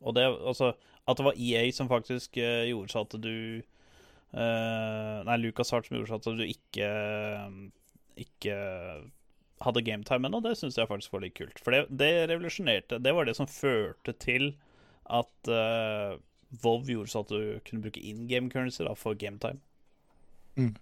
Og 0.00 0.14
det, 0.16 0.24
altså, 0.26 0.72
at 1.08 1.18
det 1.18 1.24
var 1.24 1.38
EA 1.38 1.70
som 1.74 1.88
faktisk 1.90 2.38
uh, 2.40 2.64
gjorde 2.68 2.92
så 2.92 3.04
at 3.04 3.16
du 3.20 3.62
eh, 4.32 5.36
Lucas 5.40 5.72
Hart 5.74 5.88
som 5.88 5.96
gjorde 5.98 6.18
at 6.20 6.28
du 6.38 6.44
ikke 6.46 6.90
Ikke 8.20 8.56
hadde 9.64 9.84
gametime 9.84 10.28
ennå, 10.28 10.40
det 10.44 10.56
syns 10.58 10.78
jeg 10.78 10.88
faktisk 10.88 11.12
var 11.14 11.24
litt 11.24 11.36
kult. 11.36 11.60
For 11.60 11.74
det, 11.74 11.84
det 12.00 12.28
revolusjonerte 12.30 13.00
Det 13.02 13.12
var 13.16 13.28
det 13.28 13.36
som 13.36 13.48
førte 13.50 14.14
til 14.22 14.54
at 15.10 15.50
uh, 15.50 16.16
Vov 16.62 16.88
gjorde 16.88 17.12
så 17.12 17.22
at 17.24 17.32
du 17.32 17.58
kunne 17.66 17.84
bruke 17.84 18.00
in 18.02 18.24
game 18.30 18.50
currency 18.50 18.82
da, 18.86 18.94
for 18.98 19.14
gametime. 19.18 19.60
Mm. 20.58 20.72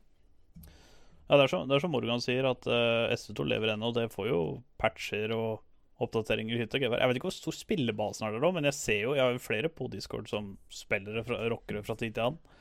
Ja, 1.29 1.37
det 1.37 1.43
er, 1.43 1.51
så, 1.53 1.61
det 1.69 1.77
er 1.77 1.83
som 1.85 1.93
Morgan 1.93 2.23
sier, 2.25 2.47
at 2.49 2.65
uh, 2.71 3.11
SV2 3.13 3.45
lever 3.51 3.75
ennå, 3.75 3.91
det 3.97 4.07
får 4.15 4.31
jo 4.31 4.39
patcher 4.81 5.35
og 5.37 5.65
oppdateringer 6.01 6.57
i 6.57 6.61
hytte 6.63 6.79
og 6.79 6.87
gevær. 6.87 7.03
Jeg 7.03 7.11
vet 7.11 7.21
ikke 7.21 7.29
hvor 7.29 7.37
stor 7.37 7.57
spillebasen 7.57 8.29
er 8.29 8.37
der 8.37 8.45
nå, 8.45 8.53
men 8.55 8.69
jeg 8.69 8.79
ser 8.79 9.01
jo 9.03 9.17
Jeg 9.19 9.25
har 9.25 9.35
jo 9.35 9.43
flere 9.43 9.69
på 9.69 9.91
Discord 9.93 10.31
som 10.31 10.55
spillere 10.73 11.25
fra, 11.27 11.41
rockere 11.53 11.83
fra 11.85 11.99
tid 11.99 12.15
til 12.17 12.31
annen. 12.31 12.57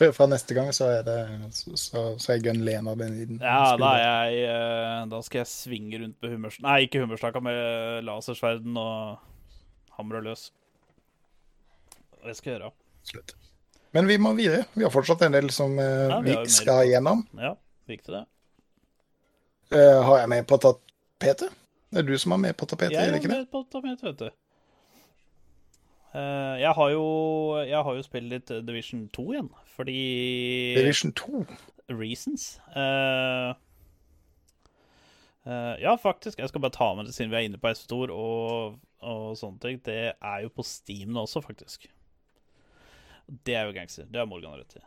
Fra 0.00 0.26
neste 0.30 0.54
gang 0.56 0.70
så 0.72 0.86
er 0.98 1.02
det 1.04 1.16
så, 1.56 1.74
så, 1.76 2.02
så 2.20 2.32
er 2.34 2.40
Gunn 2.44 2.62
Lena 2.64 2.94
den 2.96 3.14
i 3.20 3.24
den. 3.28 3.40
Ja, 3.44 3.76
da 3.80 3.90
jeg 4.00 4.38
eh, 4.48 5.02
Da 5.10 5.20
skal 5.26 5.42
jeg 5.42 5.50
svinge 5.50 6.00
rundt 6.02 6.16
med 6.24 6.32
hummers... 6.34 6.56
Nei, 6.64 6.78
ikke 6.86 7.02
hummerstaka, 7.02 7.42
med 7.44 8.04
lasersverden 8.08 8.76
og 8.80 9.18
hamre 9.98 10.22
løs. 10.24 10.46
Det 12.24 12.36
skal 12.36 12.52
jeg 12.52 12.58
gjøre. 12.60 12.72
Slutt. 13.10 13.34
Men 13.96 14.06
vi 14.08 14.16
må 14.22 14.32
videre. 14.38 14.64
Vi 14.76 14.84
har 14.86 14.92
fortsatt 14.94 15.22
en 15.26 15.34
del 15.36 15.48
som 15.52 15.72
eh, 15.80 16.06
Ja, 16.08 16.20
vi 16.22 16.30
vi 16.30 16.36
har 16.38 16.50
skal 16.52 16.82
på- 16.84 16.90
gjennom. 16.92 17.24
Ja, 17.40 17.54
viktig 17.90 18.14
det. 18.14 18.24
Uh, 19.70 20.00
har 20.02 20.16
jeg 20.24 20.28
med 20.32 20.46
på 20.50 20.56
tapetet? 20.58 21.52
Det 21.90 22.00
er 22.00 22.06
du 22.08 22.16
som 22.18 22.32
har 22.34 22.40
med 22.42 22.56
på 22.58 22.66
tapetet, 22.70 22.96
Jeg 22.96 23.06
er 23.08 23.12
det 23.14 23.20
ikke 23.20 23.30
det? 23.30 23.36
med 23.44 23.50
på 23.52 23.60
tapetet, 23.70 24.02
vet 24.08 24.18
du. 24.18 24.30
Eh, 26.14 26.56
jeg 26.60 26.72
har 26.74 26.88
jo 26.90 27.04
Jeg 27.62 27.82
har 27.82 27.94
jo 27.94 28.02
spilt 28.02 28.30
litt 28.32 28.48
Division 28.66 29.08
2 29.14 29.26
igjen, 29.32 29.50
fordi 29.76 29.98
Division 30.76 31.12
2. 31.12 31.44
Reasons. 31.90 32.60
Uh, 32.76 33.54
uh, 35.46 35.74
ja, 35.82 35.94
faktisk. 35.98 36.38
Jeg 36.38 36.48
skal 36.48 36.60
bare 36.60 36.74
ta 36.74 36.94
med 36.94 37.04
det 37.08 37.14
siden 37.14 37.32
vi 37.32 37.36
er 37.36 37.48
inne 37.48 37.58
på 37.58 37.72
S-Stor 37.74 38.12
og, 38.14 38.78
og 39.02 39.24
sånne 39.38 39.58
ting. 39.62 39.80
Det 39.86 40.12
er 40.14 40.44
jo 40.44 40.52
på 40.54 40.62
Steam 40.62 41.10
nå 41.10 41.26
også, 41.26 41.42
faktisk. 41.42 41.88
Det 43.46 43.54
er 43.54 43.66
jo 43.66 43.74
gangster. 43.74 44.06
Det 44.06 44.22
har 44.22 44.30
Morgan 44.30 44.58
rett 44.58 44.78
i. 44.78 44.84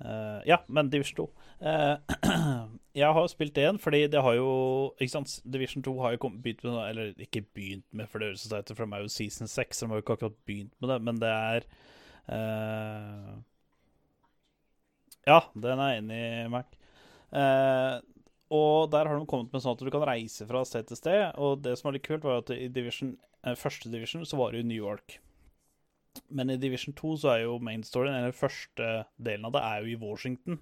Eh, 0.00 0.40
ja, 0.48 0.58
men 0.68 0.90
Division 0.90 1.16
2. 1.16 1.26
Uh, 1.60 1.96
jeg 2.96 3.12
har 3.12 3.26
spilt 3.28 3.54
det 3.54 3.66
igjen, 3.66 3.78
fordi 3.78 4.06
det 4.08 4.22
har 4.24 4.32
jo 4.38 4.52
Ikke 4.96 5.12
sant, 5.12 5.34
Division 5.44 5.84
2 5.84 5.92
har 6.00 6.14
jo 6.14 6.30
begynt 6.40 6.62
med 6.64 6.78
Eller 6.86 7.10
ikke 7.20 7.42
begynt 7.44 7.84
med, 7.92 8.08
for 8.08 8.16
det 8.18 8.30
høres 8.30 8.46
ut 8.46 8.48
som 8.48 8.56
det 8.56 8.78
de 8.78 8.96
er 8.96 9.02
jo 9.04 9.12
season 9.12 9.50
6, 9.50 9.76
så 9.76 9.84
de 9.84 9.90
har 9.90 10.00
jo 10.00 10.04
ikke 10.06 10.16
akkurat 10.16 10.38
begynt 10.48 10.72
med 10.80 10.92
det, 10.94 10.98
men 11.04 11.20
det 11.20 11.34
er 11.34 11.68
uh, 12.32 13.34
Ja, 15.28 15.42
den 15.52 15.84
er 15.84 15.98
enig 15.98 16.16
i, 16.16 16.48
Mac. 16.48 16.72
Eh, 17.30 17.96
og 18.50 18.90
der 18.90 19.06
har 19.06 19.18
de 19.18 19.26
kommet 19.30 19.52
med 19.52 19.62
sånn 19.62 19.76
at 19.76 19.82
du 19.84 19.90
kan 19.92 20.02
reise 20.08 20.46
fra 20.48 20.64
sted 20.66 20.88
til 20.88 20.98
sted. 20.98 21.20
Og 21.38 21.60
det 21.62 21.76
som 21.78 21.90
var 21.90 21.98
litt 21.98 22.06
kult, 22.08 22.24
var 22.26 22.40
at 22.40 22.50
i 22.54 22.70
division, 22.72 23.12
eh, 23.44 23.54
første 23.54 23.92
division 23.92 24.24
så 24.26 24.40
var 24.40 24.50
det 24.50 24.62
jo 24.62 24.70
New 24.70 24.80
York. 24.80 25.20
Men 26.28 26.50
i 26.50 26.58
division 26.60 26.94
2 26.96 27.16
så 27.22 27.32
er 27.34 27.44
jo 27.44 27.58
main 27.62 27.82
storyen, 27.86 28.16
eller 28.18 28.36
første 28.36 28.90
delen 29.16 29.46
av 29.48 29.54
det, 29.54 29.64
er 29.66 29.84
jo 29.84 29.92
i 29.92 30.00
Washington. 30.00 30.60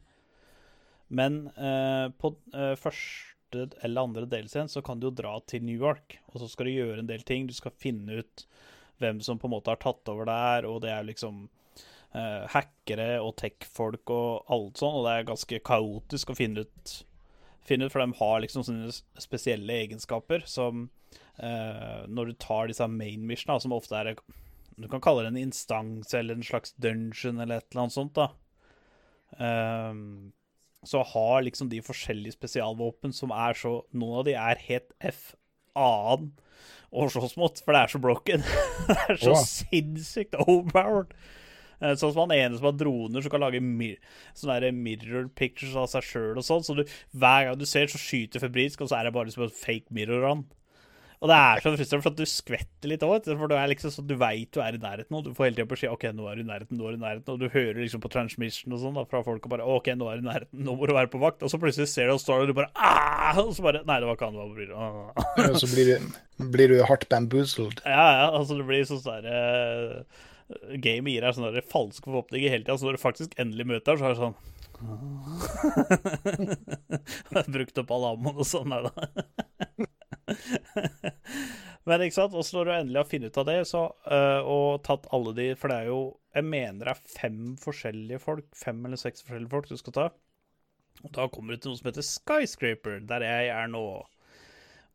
Men 1.09 1.47
eh, 1.57 2.09
på 2.21 2.35
eh, 2.55 2.75
første 2.79 3.67
eller 3.81 4.05
andre 4.05 4.27
delscenen 4.29 4.69
så 4.69 4.83
kan 4.85 5.01
du 5.01 5.09
jo 5.09 5.15
dra 5.17 5.39
til 5.49 5.65
New 5.65 5.77
York, 5.77 6.19
og 6.29 6.43
så 6.43 6.51
skal 6.53 6.69
du 6.69 6.75
gjøre 6.75 6.99
en 7.01 7.09
del 7.09 7.25
ting. 7.25 7.47
Du 7.49 7.57
skal 7.57 7.73
finne 7.81 8.21
ut 8.21 8.45
hvem 9.01 9.23
som 9.25 9.39
på 9.41 9.49
en 9.49 9.55
måte 9.55 9.73
har 9.73 9.81
tatt 9.81 10.11
over 10.13 10.29
der, 10.29 10.69
og 10.69 10.83
det 10.85 10.93
er 10.93 11.07
liksom 11.09 11.47
eh, 12.13 12.45
hackere 12.53 13.19
og 13.25 13.37
tech-folk 13.41 14.13
og 14.13 14.53
alt 14.53 14.81
sånn, 14.81 14.99
og 15.01 15.07
det 15.07 15.15
er 15.15 15.31
ganske 15.31 15.63
kaotisk 15.65 16.35
å 16.35 16.39
finne 16.39 16.67
ut, 16.67 16.95
finne 17.65 17.89
ut 17.89 17.95
for 17.95 18.05
de 18.05 18.21
har 18.21 18.43
liksom 18.45 18.67
sånne 18.67 18.93
spesielle 19.23 19.81
egenskaper 19.85 20.45
som 20.49 20.89
eh, 21.39 22.05
når 22.09 22.33
du 22.33 22.39
tar 22.43 22.69
disse 22.69 22.89
main 22.91 23.25
missionene, 23.29 23.65
som 23.65 23.77
ofte 23.77 23.97
er 23.97 24.13
Du 24.79 24.89
kan 24.91 25.03
kalle 25.03 25.24
det 25.26 25.33
en 25.35 25.45
instans 25.49 26.14
eller 26.14 26.39
en 26.39 26.47
slags 26.47 26.74
dungeon 26.79 27.41
eller 27.43 27.59
et 27.59 27.70
eller 27.70 27.85
annet 27.85 27.97
sånt, 27.97 28.18
da. 28.18 28.29
Um, 29.39 30.33
så 30.87 31.03
har 31.03 31.43
liksom 31.45 31.68
de 31.68 31.83
forskjellige 31.85 32.37
spesialvåpen 32.39 33.12
som 33.12 33.35
er 33.35 33.59
så 33.59 33.72
Noen 33.93 34.20
av 34.22 34.29
de 34.29 34.37
er 34.39 34.62
helt 34.68 34.95
F 35.05 35.35
annen 35.76 36.31
og 36.89 37.11
så 37.12 37.20
smått, 37.29 37.61
for 37.61 37.76
det 37.76 37.83
er 37.83 37.91
så 37.93 37.99
broken. 38.01 38.45
det 38.89 38.97
er 39.12 39.18
så 39.20 39.35
oh. 39.35 39.43
sinnssykt 39.45 40.39
overpowered. 40.41 41.12
Eh, 41.83 41.95
Sånn 41.99 42.14
som 42.14 42.22
han 42.24 42.33
ene 42.35 42.57
som 42.57 42.70
har 42.70 42.79
droner, 42.81 43.20
som 43.22 43.35
kan 43.35 43.45
lage 43.45 43.61
mir 43.62 43.99
sånne 44.33 44.57
der 44.64 44.76
mirror 44.76 45.29
pictures 45.37 45.76
av 45.79 45.91
seg 45.93 46.07
sjøl 46.09 46.41
og 46.41 46.47
sånn. 46.47 46.64
Så 46.64 46.79
du, 46.79 46.85
hver 47.12 47.51
gang 47.51 47.61
du 47.61 47.66
ser, 47.68 47.91
så 47.93 48.01
skyter 48.01 48.43
febrilsk, 48.43 48.81
og 48.81 48.91
så 48.91 48.99
er 48.99 49.09
det 49.09 49.14
bare 49.18 49.31
liksom 49.31 49.45
et 49.47 49.59
fake 49.59 49.95
mirror 49.95 50.24
av 50.24 50.33
han. 50.33 50.47
Og 51.19 51.27
det 51.31 51.35
er 51.35 51.61
så 51.62 51.71
frustrerende, 51.73 52.05
for 52.05 52.14
at 52.14 52.21
du 52.21 52.31
skvetter 52.31 52.91
litt 52.93 53.03
òg. 53.03 53.27
For 53.27 53.51
du 53.51 53.57
er 53.59 53.71
liksom 53.73 53.91
sånn, 53.91 54.07
du 54.07 54.14
veit 54.21 54.53
du 54.55 54.61
er 54.62 54.77
i 54.77 54.83
nærheten, 54.83 55.16
og 55.19 55.25
du 55.27 55.33
får 55.35 55.49
hele 55.49 55.59
tida 55.59 55.71
beskjed 55.73 55.95
OK, 55.95 56.05
nå 56.14 56.29
er 56.31 56.35
du 56.39 56.43
i 56.45 56.47
nærheten, 56.47 56.79
nå 56.79 56.85
er 56.87 56.93
du 56.95 56.99
i 57.01 57.03
nærheten. 57.03 57.33
Og 57.35 57.39
du 57.43 57.47
hører 57.51 57.81
liksom 57.83 58.03
på 58.05 58.12
transmission 58.14 58.77
og 58.77 58.81
sånn 58.85 59.01
fra 59.11 59.23
folk 59.27 59.43
og 59.49 59.53
bare 59.55 59.66
OK, 59.66 59.87
nå 59.99 60.07
er 60.12 60.16
du 60.21 60.27
i 60.27 60.29
nærheten, 60.29 60.59
nå 60.62 60.71
må 60.79 60.83
du 60.87 60.95
være 60.95 61.11
på 61.11 61.23
vakt. 61.23 61.43
Og 61.43 61.51
så 61.51 61.59
plutselig 61.61 61.89
ser 61.91 62.07
du 62.11 62.14
og 62.14 62.23
står 62.23 62.37
der, 62.39 62.45
og 62.47 62.51
du 62.53 62.59
bare 62.61 62.73
Aah! 62.79 63.37
Og 63.43 63.51
så 63.57 63.62
bare 63.66 63.83
Nei, 63.89 63.99
det 63.99 64.07
var 64.09 64.14
ikke 64.19 64.29
han, 64.31 64.39
det 64.39 64.45
var 64.45 64.55
bryr. 64.55 64.71
Og 65.49 65.57
så 65.59 65.66
blir 65.73 65.87
du, 65.91 65.95
blir 66.55 66.69
du 66.71 66.77
hardt 66.87 67.07
bamboozled. 67.11 67.79
Ja, 67.83 68.07
ja, 68.23 68.29
altså 68.39 68.53
det 68.61 68.66
blir 68.69 68.87
sånn 68.87 69.03
sånn 69.03 69.27
der 69.27 69.35
uh, 69.35 69.99
Gamet 70.79 71.12
gir 71.12 71.23
deg 71.27 71.35
sånne 71.37 71.55
der 71.59 71.66
falske 71.66 72.07
forhåpninger 72.07 72.51
hele 72.55 72.64
tida, 72.64 72.79
så 72.79 72.85
når 72.87 72.95
du 72.97 73.03
faktisk 73.03 73.31
endelig 73.43 73.66
møter 73.69 73.91
ham, 73.93 74.01
så 74.01 74.07
er 74.07 74.12
det 74.14 74.23
sånn 74.23 74.39
Jeg 77.29 77.35
har 77.35 77.51
brukt 77.51 77.81
opp 77.83 77.91
all 77.97 78.07
ammoen 78.12 78.39
og 78.39 78.47
sånn, 78.47 78.71
nei 78.71 78.79
da. 78.87 78.93
Men 81.89 82.05
ikke 82.05 82.18
sant, 82.18 82.37
og 82.37 82.45
så 82.45 82.59
når 82.59 82.68
du 82.68 82.72
endelig 82.74 83.01
har 83.01 83.09
funnet 83.09 83.33
ut 83.33 83.41
av 83.41 83.47
det, 83.49 83.59
så, 83.70 83.83
uh, 84.12 84.41
og 84.45 84.83
tatt 84.85 85.09
alle 85.16 85.33
de 85.39 85.47
For 85.57 85.72
det 85.72 85.79
er 85.79 85.89
jo 85.89 86.01
Jeg 86.37 86.45
mener 86.45 86.85
det 86.85 86.93
er 86.93 87.14
fem 87.14 87.41
forskjellige 87.62 88.20
folk, 88.20 88.49
fem 88.57 88.83
eller 88.85 89.01
seks 89.01 89.24
forskjellige 89.24 89.53
folk 89.55 89.70
du 89.70 89.81
skal 89.81 89.97
ta. 89.97 90.07
Og 91.07 91.14
da 91.14 91.29
kommer 91.33 91.55
du 91.55 91.62
til 91.62 91.72
noe 91.72 91.81
som 91.81 91.89
heter 91.89 92.07
Skyscraper, 92.07 93.01
der 93.09 93.24
jeg 93.24 93.51
er 93.55 93.72
nå. 93.72 93.87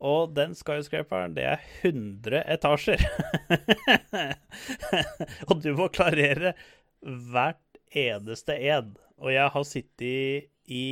Og 0.04 0.34
den 0.36 0.52
skyscraperen, 0.58 1.36
det 1.38 1.46
er 1.48 1.62
100 1.88 2.42
etasjer. 2.52 3.04
og 5.50 5.62
du 5.64 5.70
må 5.78 5.88
klarere 5.96 6.52
hvert 7.00 7.80
eneste 7.96 8.58
en. 8.68 8.98
Og 9.24 9.32
jeg 9.32 9.54
har 9.56 9.68
sittet 9.68 10.50
i 10.68 10.88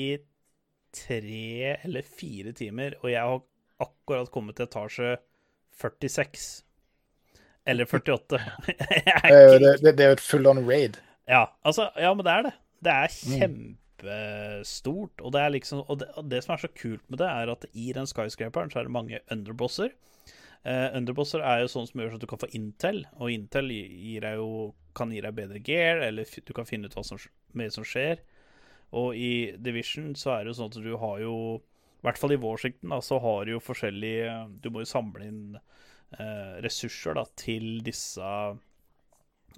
tre 0.95 1.75
eller 1.81 2.07
fire 2.07 2.55
timer, 2.55 2.95
og 3.01 3.11
jeg 3.11 3.19
har 3.33 3.43
akkurat 3.83 4.31
kommet 4.33 4.57
til 4.57 4.67
etasje 4.69 5.15
46. 5.81 6.63
Eller 7.65 7.85
48. 7.91 8.41
Er 9.23 9.59
Det, 9.59 9.81
det, 9.83 9.97
det, 9.97 10.05
er 10.05 10.13
jo 10.13 10.19
et 10.19 10.25
full 10.25 10.47
on 10.47 10.63
raid. 10.67 10.99
ja, 11.27 11.45
altså, 11.63 11.89
ja, 11.95 12.13
men 12.13 12.25
det 12.25 12.33
er 12.33 12.47
det. 12.49 12.53
Det 12.81 12.91
er 12.91 13.17
kjempestort. 13.39 15.21
Og 15.21 15.33
det 15.33 15.41
er 15.41 15.49
liksom 15.53 15.83
og 15.87 15.99
det, 16.01 16.07
og 16.17 16.29
det 16.31 16.43
som 16.43 16.55
er 16.55 16.63
så 16.63 16.71
kult 16.81 17.03
med 17.09 17.21
det, 17.21 17.27
er 17.27 17.51
at 17.53 17.65
i 17.73 17.91
den 17.93 18.09
skyscraperen 18.09 18.71
så 18.71 18.81
er 18.81 18.89
det 18.89 18.97
mange 18.97 19.19
underbosser. 19.31 19.93
Uh, 20.61 20.93
underbosser 20.97 21.41
er 21.41 21.63
jo 21.63 21.71
sånn 21.73 21.87
som 21.89 22.01
gjør 22.01 22.11
så 22.13 22.17
at 22.19 22.21
du 22.21 22.29
kan 22.29 22.41
få 22.41 22.51
Intel, 22.57 23.05
og 23.17 23.31
Intel 23.33 23.71
gir 23.73 24.21
deg 24.21 24.37
jo, 24.37 24.73
kan 24.97 25.09
gi 25.13 25.21
deg 25.23 25.33
bedre 25.33 25.61
gear, 25.65 26.03
eller 26.05 26.27
du 26.45 26.53
kan 26.53 26.67
finne 26.69 26.89
ut 26.89 26.97
hva 26.97 27.03
som, 27.05 27.21
mer 27.57 27.71
som 27.73 27.85
skjer. 27.87 28.21
Og 28.97 29.15
i 29.17 29.55
Division 29.57 30.11
så 30.19 30.35
er 30.35 30.43
det 30.43 30.51
jo 30.51 30.59
sånn 30.59 30.69
at 30.73 30.83
du 30.83 30.93
har 31.01 31.21
jo 31.23 31.35
I 32.01 32.07
hvert 32.07 32.17
fall 32.17 32.33
i 32.33 32.41
Washington 32.41 32.93
da, 32.95 32.97
så 33.05 33.19
har 33.21 33.45
du 33.45 33.53
jo 33.53 33.61
forskjellige 33.61 34.33
Du 34.63 34.71
må 34.73 34.81
jo 34.81 34.89
samle 34.89 35.27
inn 35.27 35.43
eh, 36.17 36.57
ressurser 36.65 37.17
da, 37.19 37.27
til 37.37 37.83
disse 37.85 38.33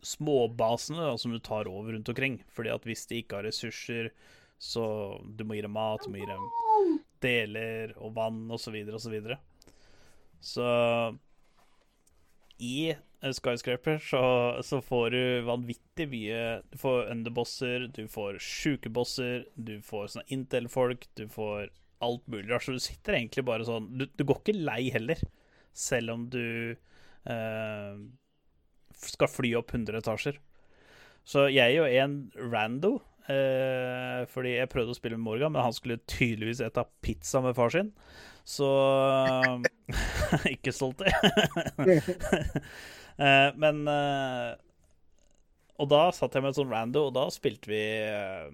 småbasene 0.03 1.05
da, 1.05 1.17
som 1.17 1.31
du 1.31 1.39
tar 1.39 1.69
over 1.71 1.95
rundt 1.95 2.11
omkring. 2.11 2.41
Fordi 2.51 2.73
at 2.73 2.83
hvis 2.87 3.07
de 3.07 3.21
ikke 3.21 3.39
har 3.39 3.47
ressurser, 3.47 4.11
så 4.59 4.83
du 5.23 5.45
må 5.47 5.55
gi 5.55 5.63
dem 5.63 5.75
mat, 5.75 6.03
du 6.03 6.11
må 6.11 6.19
gi 6.19 6.27
dem 6.27 6.99
deler 7.23 7.93
og 7.95 8.17
vann 8.17 8.43
osv. 8.51 8.75
Så, 8.99 9.13
videre, 9.13 9.39
og 9.39 10.43
så, 10.43 10.51
så 10.53 10.67
i 12.63 12.91
eh, 12.91 13.31
Skyscraper 13.31 13.97
så, 14.03 14.23
så 14.63 14.81
får 14.81 15.09
du 15.09 15.23
vanvittig 15.47 16.07
mye 16.11 16.41
Du 16.71 16.77
får 16.81 17.09
underbosser, 17.11 17.87
du 17.95 18.07
får 18.07 18.39
sjuke 18.43 18.91
bosser, 18.93 19.47
du 19.55 19.79
får 19.83 20.13
sånne 20.13 20.27
Intel-folk, 20.35 21.07
du 21.17 21.25
får 21.31 21.71
alt 22.03 22.25
mulig 22.31 22.51
rart. 22.51 22.67
Så 22.67 22.75
du 22.75 22.83
sitter 22.83 23.17
egentlig 23.17 23.45
bare 23.47 23.67
sånn 23.67 23.89
Du, 23.97 24.05
du 24.05 24.25
går 24.27 24.41
ikke 24.41 24.59
lei 24.59 24.83
heller, 24.93 25.21
selv 25.73 26.15
om 26.15 26.27
du 26.31 26.43
eh, 26.73 27.95
skal 29.03 29.31
fly 29.31 29.53
opp 29.59 29.73
100 29.73 29.99
etasjer. 30.01 30.39
Så 31.27 31.47
jeg 31.53 31.79
og 31.79 31.87
en 31.87 32.15
rando 32.51 32.97
eh, 33.31 34.23
Fordi 34.31 34.57
jeg 34.57 34.71
prøvde 34.71 34.91
å 34.91 34.97
spille 34.97 35.19
med 35.19 35.27
Morgan, 35.27 35.53
men 35.55 35.63
han 35.63 35.75
skulle 35.75 36.01
tydeligvis 36.09 36.63
ete 36.65 36.83
pizza 37.05 37.41
med 37.43 37.55
far 37.55 37.71
sin. 37.73 37.93
Så 38.43 38.67
Ikke 40.55 40.73
stolt, 40.75 40.99
det. 40.99 41.13
eh, 43.23 43.49
men 43.55 43.85
eh, 43.87 44.51
Og 45.79 45.87
da 45.91 46.09
satt 46.15 46.35
jeg 46.35 46.43
med 46.43 46.51
en 46.51 46.59
sånn 46.59 46.73
rando, 46.73 47.07
og 47.07 47.15
da 47.15 47.29
spilte 47.33 47.71
vi 47.71 47.83
eh, 48.03 48.51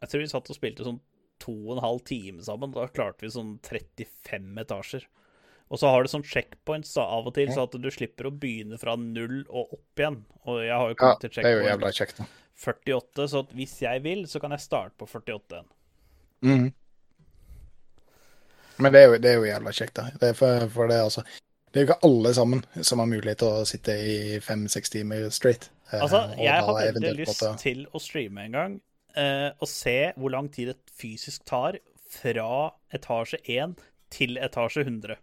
Jeg 0.00 0.12
tror 0.12 0.24
vi 0.24 0.32
satt 0.32 0.52
og 0.52 0.58
spilte 0.58 0.88
sånn 0.88 1.02
to 1.42 1.52
og 1.68 1.76
en 1.76 1.82
halv 1.84 2.00
time 2.08 2.42
sammen. 2.46 2.72
Da 2.74 2.86
klarte 2.88 3.24
vi 3.26 3.30
sånn 3.34 3.58
35 3.66 4.58
etasjer. 4.64 5.06
Og 5.66 5.80
så 5.82 5.90
har 5.90 6.04
du 6.06 6.08
sånn 6.12 6.22
checkpoints 6.22 6.92
da, 6.94 7.02
av 7.10 7.26
og 7.26 7.34
til, 7.34 7.48
så 7.50 7.64
at 7.66 7.74
du 7.82 7.88
slipper 7.90 8.28
å 8.28 8.34
begynne 8.38 8.78
fra 8.78 8.94
null 9.00 9.40
og 9.48 9.72
opp 9.74 9.98
igjen. 10.02 10.20
Og 10.46 10.60
jeg 10.62 10.70
har 10.76 10.92
jo 10.92 10.94
Ja, 10.94 11.00
kommet 11.00 11.24
til 11.24 11.32
det 11.34 11.42
er 11.50 11.56
jo 11.56 11.64
checkpoint 11.66 11.96
kjekt, 12.00 12.20
da. 12.20 12.26
48, 12.56 13.26
så 13.32 13.42
hvis 13.52 13.74
jeg 13.82 14.02
vil, 14.04 14.22
så 14.30 14.40
kan 14.40 14.54
jeg 14.54 14.62
starte 14.62 14.94
på 14.96 15.08
48 15.10 15.58
igjen. 15.58 15.72
Mm. 16.46 16.68
Men 18.78 18.92
det 18.92 19.00
er, 19.00 19.06
jo, 19.10 19.18
det 19.24 19.30
er 19.30 19.38
jo 19.40 19.48
jævla 19.48 19.72
kjekt, 19.72 19.94
da. 19.98 20.06
Det 20.20 20.30
er 20.30 20.36
for, 20.38 20.66
for 20.72 20.90
det, 20.92 20.98
altså 21.00 21.22
Det 21.72 21.80
er 21.80 21.84
jo 21.84 21.88
ikke 21.90 22.06
alle 22.08 22.32
sammen 22.36 22.64
som 22.84 23.00
har 23.02 23.08
mulighet 23.10 23.40
til 23.42 23.48
å 23.52 23.64
sitte 23.68 23.94
i 23.98 24.16
fem-seks 24.44 24.92
timer 24.92 25.26
straight. 25.34 25.70
eh, 25.92 26.00
Altså, 26.04 26.22
jeg 26.38 26.62
har 26.68 26.80
veldig 26.92 27.14
lyst 27.18 27.42
måte. 27.42 27.56
til 27.62 27.86
å 27.92 28.00
streame 28.00 28.44
en 28.46 28.52
gang 28.56 28.76
eh, 29.20 29.50
og 29.56 29.70
se 29.70 29.98
hvor 30.16 30.32
lang 30.34 30.50
tid 30.52 30.72
det 30.72 30.96
fysisk 30.96 31.46
tar 31.48 31.78
fra 32.16 32.50
etasje 32.94 33.40
1 33.42 33.76
til 34.14 34.36
etasje 34.42 34.84
100. 34.86 35.16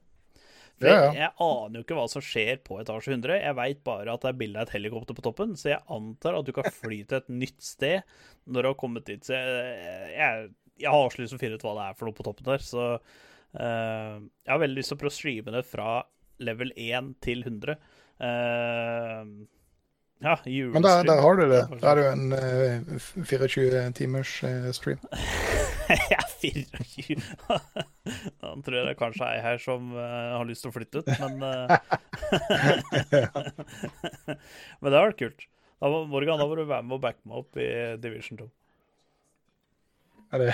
For 0.81 0.89
Ja, 0.89 0.93
ja. 0.93 1.03
Jeg, 1.05 1.19
jeg 1.21 1.31
aner 1.45 1.77
jo 1.77 1.83
ikke 1.85 1.97
hva 1.97 2.07
som 2.11 2.23
skjer 2.25 2.57
på 2.65 2.79
etasje 2.81 3.13
100. 3.13 3.37
Jeg 3.39 3.57
veit 3.59 3.83
bare 3.85 4.15
at 4.15 4.25
det 4.25 4.31
er 4.31 4.39
bilde 4.41 4.59
av 4.59 4.67
et 4.67 4.75
helikopter 4.75 5.17
på 5.17 5.25
toppen, 5.25 5.53
så 5.59 5.75
jeg 5.75 5.85
antar 5.93 6.39
at 6.39 6.49
du 6.49 6.53
kan 6.55 6.67
fly 6.73 7.03
til 7.05 7.21
et 7.21 7.29
nytt 7.31 7.61
sted 7.63 8.01
når 8.49 8.65
du 8.65 8.71
har 8.71 8.79
kommet 8.81 9.07
dit. 9.07 9.23
Så 9.23 9.37
jeg, 9.37 10.09
jeg, 10.17 10.49
jeg 10.83 10.91
har 10.91 11.05
også 11.05 11.21
lyst 11.21 11.35
til 11.35 11.39
å 11.39 11.43
finne 11.45 11.59
ut 11.59 11.67
hva 11.67 11.77
det 11.77 11.85
er 11.87 11.99
for 11.99 12.09
noe 12.09 12.17
på 12.17 12.25
toppen 12.27 12.49
der, 12.49 12.65
så 12.65 12.87
eh, 12.97 14.17
jeg 14.17 14.53
har 14.53 14.63
veldig 14.65 14.79
lyst 14.81 14.93
til 14.93 14.97
å 14.97 15.03
prøve 15.03 15.13
å 15.13 15.19
streame 15.19 15.55
det 15.55 15.65
fra 15.69 15.89
level 16.43 16.73
1 16.75 17.13
til 17.23 17.45
100. 17.45 17.77
Eh, 18.27 19.33
ja. 20.23 20.35
Men 20.45 20.85
der, 20.85 21.03
der 21.07 21.21
har 21.21 21.35
du 21.35 21.43
det. 21.51 21.61
Da 21.81 21.91
er 21.91 21.99
det 21.99 22.03
jo 22.05 22.11
en 22.15 22.27
uh, 22.31 23.25
24 23.27 23.83
timers 23.97 24.35
uh, 24.47 24.69
stream. 24.75 24.99
Jeg 25.89 26.15
er 26.15 26.27
24. 26.39 27.21
Da 27.43 28.53
tror 28.63 28.77
jeg 28.77 28.85
det 28.87 28.93
er 28.93 28.99
kanskje 28.99 29.27
er 29.27 29.37
ei 29.37 29.43
her 29.43 29.59
som 29.61 29.91
uh, 29.95 30.03
har 30.37 30.47
lyst 30.47 30.63
til 30.63 30.71
å 30.71 30.75
flytte 30.75 31.03
ut, 31.03 31.11
men 31.19 31.43
eh, 31.47 31.77
Men 34.79 34.87
det 34.89 34.97
har 34.97 35.09
vært 35.11 35.21
kult. 35.21 35.47
Da 35.83 35.91
Morgan, 35.91 36.39
da 36.39 36.47
må 36.47 36.55
du 36.55 36.63
være 36.63 36.87
med 36.87 36.97
og 36.97 37.03
backe 37.03 37.23
meg 37.27 37.43
opp 37.43 37.59
i 37.59 37.69
Division 38.03 38.39
2. 38.45 38.49
Ja, 40.31 40.39
det, 40.41 40.53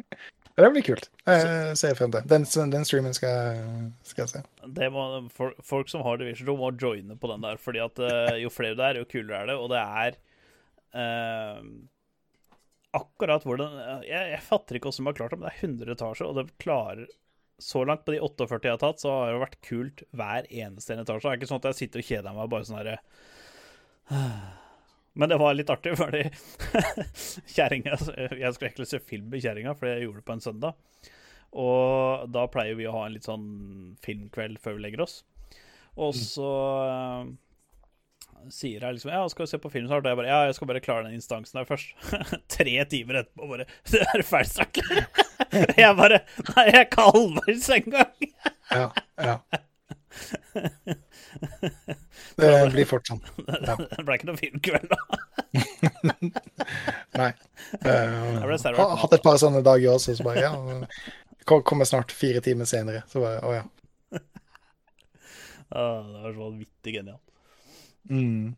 ja, 0.00 0.39
det 0.58 0.70
blir 0.74 0.84
kult. 0.84 1.06
Jeg 1.28 1.76
ser 1.78 1.94
frem 1.98 2.12
til. 2.14 2.26
Den, 2.28 2.46
den 2.72 2.86
streamen 2.88 3.14
skal, 3.16 3.62
skal 4.06 4.24
jeg 4.24 4.32
se. 4.32 4.42
Det 4.76 4.90
må, 4.92 5.04
for, 5.34 5.54
folk 5.64 5.92
som 5.92 6.02
har 6.06 6.20
Division 6.20 6.50
2, 6.50 6.56
må 6.58 6.72
joine 6.80 7.16
på 7.20 7.30
den 7.30 7.46
der, 7.46 7.60
fordi 7.60 7.82
at 7.84 8.02
eh, 8.04 8.40
jo 8.42 8.52
flere 8.52 8.76
det 8.78 8.88
er, 8.88 9.00
jo 9.00 9.08
kulere 9.10 9.44
er 9.44 9.52
det. 9.52 9.56
Og 9.56 9.70
det 9.72 9.80
er 9.80 10.18
eh, 11.00 11.62
akkurat 13.00 13.46
hvordan 13.46 13.78
jeg, 14.08 14.34
jeg 14.34 14.44
fatter 14.48 14.78
ikke 14.78 14.90
hvordan 14.90 15.06
de 15.06 15.12
har 15.12 15.18
klart 15.20 15.34
det, 15.34 15.40
men 15.40 15.48
det 15.48 15.54
er 15.54 15.66
100 15.70 15.96
etasjer, 15.96 16.30
og 16.30 16.40
de 16.40 16.62
klarer 16.62 17.06
så 17.60 17.84
langt 17.84 18.06
på 18.06 18.14
de 18.14 18.22
48 18.24 18.64
jeg 18.64 18.72
har 18.72 18.80
tatt, 18.80 19.02
så 19.02 19.12
har 19.12 19.34
det 19.34 19.42
vært 19.44 19.60
kult 19.66 20.02
hver 20.16 20.48
eneste 20.48 20.96
etasje. 20.96 21.26
Det 21.26 21.32
er 21.32 21.40
ikke 21.40 21.50
sånn 21.50 21.62
at 21.62 21.70
jeg 21.70 21.80
sitter 21.82 22.02
og 22.02 22.10
kjeder 22.10 22.36
meg 22.36 22.52
bare 22.52 22.68
sånn 22.68 22.80
herre 22.80 22.98
Men 25.20 25.28
det 25.28 25.36
var 25.36 25.52
litt 25.52 25.70
artig, 25.70 25.92
fordi 26.00 26.22
kjerringa 27.54 27.92
Jeg 27.92 28.54
skulle 28.54 28.70
egentlig 28.70 28.88
se 28.88 29.00
film 29.04 29.26
med 29.28 29.42
kjerringa, 29.44 29.74
for 29.76 29.90
jeg 29.90 30.06
gjorde 30.06 30.22
det 30.22 30.28
på 30.30 30.36
en 30.36 30.44
søndag. 30.44 31.10
Og 31.60 32.30
da 32.32 32.46
pleier 32.48 32.78
vi 32.78 32.86
å 32.88 32.94
ha 32.94 33.04
en 33.04 33.14
litt 33.16 33.26
sånn 33.28 33.46
filmkveld 34.04 34.60
før 34.62 34.78
vi 34.78 34.84
legger 34.86 35.04
oss. 35.04 35.18
Og 36.00 36.14
så 36.16 36.50
mm. 37.26 37.32
sier 38.54 38.86
jeg 38.86 38.96
liksom 38.96 39.10
Ja, 39.12 39.24
skal 39.28 39.44
vi 39.44 39.50
se 39.50 39.60
på 39.60 39.72
film 39.74 39.88
snart? 39.90 40.06
Og 40.06 40.12
jeg 40.12 40.20
bare 40.22 40.30
Ja, 40.30 40.38
jeg 40.48 40.56
skal 40.56 40.70
bare 40.70 40.82
klare 40.84 41.08
den 41.08 41.18
instansen 41.18 41.60
der 41.60 41.68
først. 41.68 41.92
Tre 42.56 42.76
timer 42.94 43.20
etterpå 43.20 43.50
bare 43.50 43.66
Det 43.90 44.04
er 44.06 44.24
ferdig 44.24 44.54
snart. 44.54 44.80
jeg 45.82 45.98
bare 45.98 46.22
Nei, 46.54 46.66
jeg 46.70 46.78
er 46.78 46.86
ikke 46.86 47.08
halvveis 47.10 47.68
engang. 47.76 48.32
Ja, 48.70 48.88
ja. 49.20 49.36
Det 52.36 52.70
blir 52.72 52.86
fort 52.88 53.08
sånn. 53.08 53.20
det 53.46 54.04
ble 54.06 54.16
ikke 54.16 54.28
noe 54.30 54.40
filmkveld, 54.40 54.90
da. 54.90 54.98
Nei. 57.20 57.32
Uh, 57.84 58.56
hatt 59.02 59.16
et 59.16 59.24
par 59.24 59.38
sånne 59.42 59.62
dager 59.66 59.94
også, 59.94 60.16
så 60.18 60.26
bare 60.26 60.46
ja. 60.46 60.52
Kommer 61.48 61.88
snart 61.88 62.12
fire 62.14 62.42
timer 62.44 62.68
senere. 62.70 63.04
Så 63.10 63.22
bare 63.22 63.42
å 63.46 63.54
ja. 63.58 63.66
Ah, 65.70 66.02
det 66.02 66.22
var 66.24 66.32
så 66.34 66.40
vanvittig 66.40 66.96
genialt. 66.96 67.22
Mm. 68.10 68.56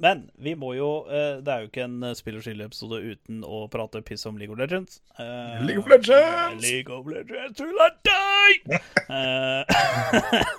Men 0.00 0.22
vi 0.40 0.54
må 0.56 0.70
jo 0.78 0.86
eh, 1.12 1.42
Det 1.44 1.52
er 1.52 1.60
jo 1.64 1.68
ikke 1.68 1.82
en 1.84 1.98
eh, 2.08 2.14
spill 2.16 2.38
og 2.38 2.44
skille-episode 2.46 3.00
uten 3.12 3.42
å 3.44 3.66
prate 3.72 4.00
piss 4.06 4.24
om 4.28 4.38
League 4.40 4.54
of 4.54 4.60
Legends. 4.60 5.00
Eh, 5.20 5.58
League 5.66 5.82
of 5.82 5.88
Legends! 5.92 6.62
League 6.64 6.88
of 6.94 7.04
Legends 7.10 7.60
I 7.60 7.64
die! 8.08 8.78
Eh, 9.10 9.62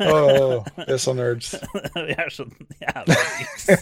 Åh, 0.12 0.62
det 0.78 0.94
er 0.94 1.02
så 1.02 1.14
nerds. 1.18 1.56
vi 2.08 2.14
er 2.14 2.30
sånn 2.34 2.54
jævla 2.84 3.16
nerds. 3.18 3.66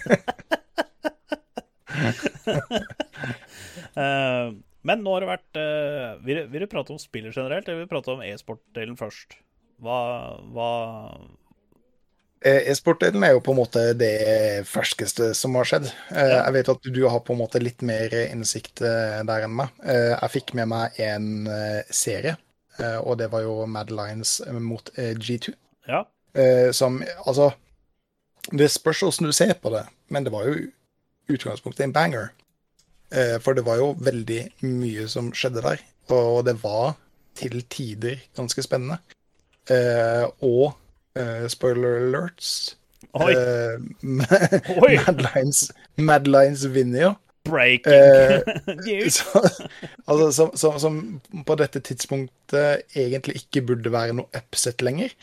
Men 4.89 5.01
nå 5.03 5.11
har 5.11 5.25
det 5.25 5.27
vært 5.27 5.57
uh, 5.59 6.21
Vil 6.23 6.61
du- 6.63 6.69
prate 6.71 6.93
om 6.95 6.99
spiller 7.01 7.33
generelt, 7.35 7.67
eller 7.67 7.81
vil 7.81 7.87
du 7.89 7.91
prate 7.91 8.13
om 8.13 8.21
e-sport-delen 8.23 8.95
først? 8.99 9.35
Hva, 9.83 9.97
hva 10.55 10.69
E-sport-delen 12.45 13.23
er 13.27 13.33
jo 13.35 13.41
på 13.43 13.51
en 13.51 13.57
måte 13.59 13.81
det 13.99 14.63
ferskeste 14.69 15.33
som 15.35 15.57
har 15.59 15.67
skjedd. 15.67 15.89
Eh, 16.15 16.35
Jeg 16.37 16.53
vet 16.55 16.69
at 16.71 16.85
du 16.95 17.01
har 17.11 17.19
på 17.27 17.33
en 17.35 17.41
måte 17.41 17.59
litt 17.59 17.81
mer 17.83 18.13
innsikt 18.29 18.79
eh, 18.81 19.19
der 19.27 19.43
enn 19.47 19.57
meg. 19.57 19.73
Eh, 19.83 20.13
Jeg 20.15 20.31
fikk 20.37 20.53
med 20.55 20.69
meg 20.71 20.99
en 21.03 21.47
eh, 21.51 21.81
serie, 21.91 22.37
eh, 22.79 22.95
og 23.03 23.17
det 23.19 23.27
var 23.33 23.43
jo 23.43 23.65
Mad 23.67 23.91
Lines 23.91 24.37
mot 24.55 24.87
eh, 24.95 25.11
G2. 25.19 25.51
Ja. 25.91 26.05
Eh, 26.33 26.71
Som 26.71 27.01
Altså, 27.25 27.51
det 28.55 28.71
spørs 28.71 29.03
hvordan 29.03 29.27
du 29.27 29.35
ser 29.35 29.53
på 29.59 29.69
det, 29.75 29.83
men 30.09 30.23
det 30.23 30.31
var 30.31 30.47
jo 30.47 30.55
utgangspunktet 31.29 31.83
en 31.89 31.93
banger. 31.93 32.31
Eh, 33.11 33.35
For 33.43 33.53
det 33.53 33.65
var 33.67 33.77
jo 33.83 33.95
veldig 33.99 34.41
mye 34.63 35.07
som 35.11 35.33
skjedde 35.35 35.61
der, 35.65 35.83
og 36.09 36.45
det 36.47 36.55
var 36.63 36.95
til 37.35 37.61
tider 37.69 38.15
ganske 38.35 38.63
spennende. 38.63 38.97
Eh, 39.69 40.23
Og 40.39 40.71
eh, 41.19 41.47
spoiler 41.51 41.99
alerts 42.07 42.75
Oi, 43.17 43.31
Uh, 43.33 43.79
Oi. 44.83 44.97
Mad 45.07 45.21
Madlines 45.97 46.65
Mad 46.65 46.73
vinner 46.75 47.01
jo. 47.01 47.13
breaking 47.47 47.93
eh, 47.93 48.41
news. 48.85 49.15
Så, 49.23 49.41
altså, 50.05 50.31
som, 50.31 50.51
som, 50.55 50.75
som 50.79 50.99
på 51.47 51.55
dette 51.57 51.79
tidspunktet 51.79 52.83
egentlig 52.93 53.39
ikke 53.41 53.63
burde 53.71 53.91
være 53.93 54.13
noe 54.19 54.29
upset 54.37 54.83
lenger. 54.85 55.15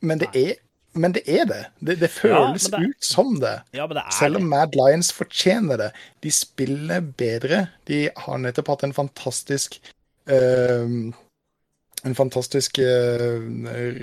Men 0.00 0.22
det 0.22 0.30
er, 0.38 0.54
men 0.96 1.12
det, 1.12 1.26
er 1.28 1.44
det. 1.50 1.60
det. 1.80 1.98
Det 2.00 2.10
føles 2.14 2.70
ja, 2.70 2.78
det- 2.78 2.88
ut 2.94 3.04
som 3.10 3.34
det. 3.42 3.58
Ja, 3.76 3.86
det 3.90 4.06
Selv 4.16 4.40
om 4.40 4.48
Mad 4.48 4.78
Lions 4.78 5.12
fortjener 5.12 5.76
det. 5.82 5.90
De 6.24 6.32
spiller 6.32 7.04
bedre. 7.20 7.66
De 7.90 8.06
har 8.16 8.38
nettopp 8.40 8.72
hatt 8.72 8.86
en 8.88 8.96
fantastisk 8.96 9.76
eh, 10.30 10.88
En 12.06 12.14
fantastisk 12.14 12.78
uh, 12.78 13.36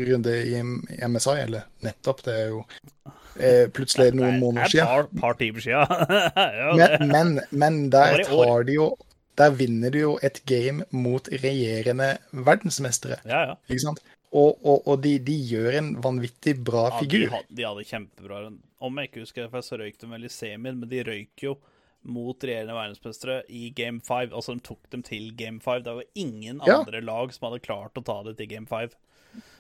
runde 0.10 0.34
i, 0.44 0.60
MSI, 1.08 1.38
eller 1.46 1.68
nettopp, 1.86 2.24
det 2.26 2.36
er 2.36 2.50
jo 2.52 2.62
uh, 2.66 3.66
plutselig 3.76 4.12
noen 4.18 4.42
måneder 4.42 4.68
er 4.68 4.74
siden. 4.74 5.08
et 5.08 5.22
par, 5.22 5.38
timer 5.40 5.64
siden. 5.64 7.08
Men, 7.14 7.38
men, 7.52 7.80
der 7.94 8.26
tar 8.28 8.68
de 8.68 8.78
jo 8.80 8.94
Der 9.40 9.54
vinner 9.58 9.90
de 9.90 10.04
jo 10.04 10.18
et 10.22 10.44
game 10.46 10.86
mot 10.92 11.26
regjerende 11.32 12.12
verdensmestere, 12.32 13.18
ja, 13.26 13.40
ja. 13.50 13.56
ikke 13.66 13.86
sant? 13.88 14.04
Og, 14.34 14.60
og, 14.62 14.84
og 14.90 15.00
de, 15.02 15.16
de 15.22 15.34
gjør 15.50 15.80
en 15.80 15.90
vanvittig 16.02 16.56
bra 16.66 16.88
ja 16.88 17.00
de, 17.00 17.06
figur. 17.06 17.34
hadde, 17.34 17.56
de 17.58 17.66
hadde 17.66 17.86
kjempebra 17.86 18.44
Om 18.84 19.00
jeg 19.00 19.10
ikke 19.10 19.24
husker 19.24 19.48
det, 19.50 19.64
så 19.66 19.78
røyk 19.82 19.98
de 20.02 20.10
vel 20.10 20.28
i 20.28 20.32
semien, 20.34 20.78
men 20.78 20.90
de 20.90 21.02
røyk 21.06 21.46
jo 21.48 21.56
mot 22.04 22.44
regjerende 22.44 22.74
verdensmestere 22.74 23.44
i 23.50 23.70
game 23.76 24.02
5. 24.02 24.34
Altså, 24.34 24.54
de 24.54 24.60
tok 24.60 24.80
dem 24.92 25.04
til 25.04 25.32
game 25.38 25.60
5. 25.62 25.84
Det 25.84 25.94
var 25.96 26.04
ingen 26.16 26.62
Ja. 26.68 26.80
andre 26.80 27.02
lag 27.02 27.34
som 27.34 27.48
hadde 27.52 27.60
klart 27.64 27.94
å 27.96 28.04
ta 28.04 28.24
det 28.24 28.38
til 28.38 28.48
game 28.50 28.68
5 28.68 28.90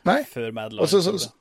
Nei, 0.05 0.23
før 0.23 0.51
Mad 0.53 0.71
så- 0.71 0.75
Lions. 0.75 0.91
så- 1.05 1.11
det. 1.11 1.31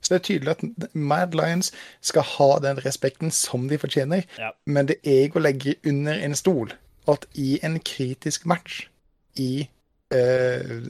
Så 0.00 0.14
det 0.14 0.20
er 0.30 0.38
tydelig 0.38 0.50
at 0.50 0.94
Mad 0.94 1.34
Lions 1.34 1.72
skal 2.00 2.22
ha 2.22 2.58
den 2.58 2.76
respekten 2.76 3.30
som 3.32 3.68
de 3.68 3.76
fortjener, 3.78 4.24
Ja. 4.38 4.50
men 4.66 4.86
det 4.86 4.96
er 5.04 5.26
ikke 5.28 5.40
å 5.40 5.42
legge 5.42 5.74
under 5.84 6.12
en 6.12 6.34
stol 6.34 6.72
at 7.08 7.26
i 7.34 7.58
en 7.62 7.78
kritisk 7.80 8.46
match 8.46 8.86
i 9.36 9.68
eh, 10.10 10.80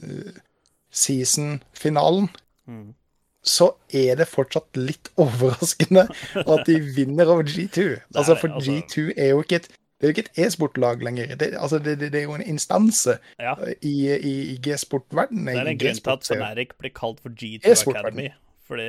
season-finalen, 0.91 2.29
Mm. 2.67 2.93
Så 3.43 3.71
er 3.95 4.15
det 4.19 4.27
fortsatt 4.27 4.77
litt 4.77 5.11
overraskende 5.23 6.07
at 6.43 6.65
de 6.67 6.79
vinner 6.95 7.25
over 7.31 7.43
G2. 7.43 7.85
Altså, 8.15 8.35
for 8.35 8.47
altså. 8.55 8.71
G2 8.71 9.13
er 9.17 9.29
jo 9.33 9.43
ikke 9.45 9.61
et 9.63 9.69
det 9.99 10.07
er 10.07 10.11
jo 10.13 10.15
ikke 10.15 10.29
et 10.31 10.45
e-sportlag 10.45 11.01
lenger. 11.03 11.35
Det, 11.35 11.47
altså, 11.59 11.75
det, 11.83 11.97
det, 11.99 12.07
det 12.13 12.19
er 12.21 12.23
jo 12.23 12.33
en 12.37 12.41
instanse 12.47 13.17
Ja. 13.39 13.53
i, 13.83 14.07
i, 14.15 14.33
i 14.53 14.55
G-sport-verdenen. 14.63 15.47
Det 15.47 15.55
er 15.57 15.71
en 15.73 15.79
grunn 15.81 15.97
til 15.99 16.09
at 16.13 16.29
Fnatic 16.39 16.69
blir 16.79 16.93
kalt 16.95 17.19
for 17.19 17.29
G2 17.35 17.67
E-sport, 17.67 17.97
Academy. 17.99 18.29
Fordi, 18.67 18.85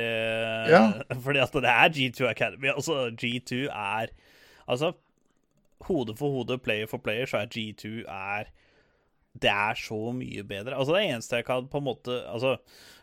Ja. 0.71 0.91
fordi 1.25 1.39
at 1.43 1.51
det 1.53 1.67
er 1.73 1.89
G2 1.97 2.29
Academy. 2.29 2.71
Altså, 2.71 3.11
G2 3.23 3.55
er 3.67 4.05
Altså, 4.67 4.93
hode 5.81 6.15
for 6.15 6.29
hode, 6.31 6.57
player 6.57 6.87
for 6.87 6.97
player, 6.97 7.25
så 7.25 7.37
er 7.37 7.45
G2 7.57 7.87
er 8.07 8.43
Det 9.31 9.51
er 9.51 9.77
så 9.79 9.99
mye 10.15 10.43
bedre. 10.43 10.75
Altså, 10.75 10.97
det 10.97 11.05
eneste 11.07 11.39
jeg 11.39 11.47
kan 11.47 11.69
på 11.71 11.79
en 11.79 11.87
måte 11.87 12.17
Altså, 12.27 12.57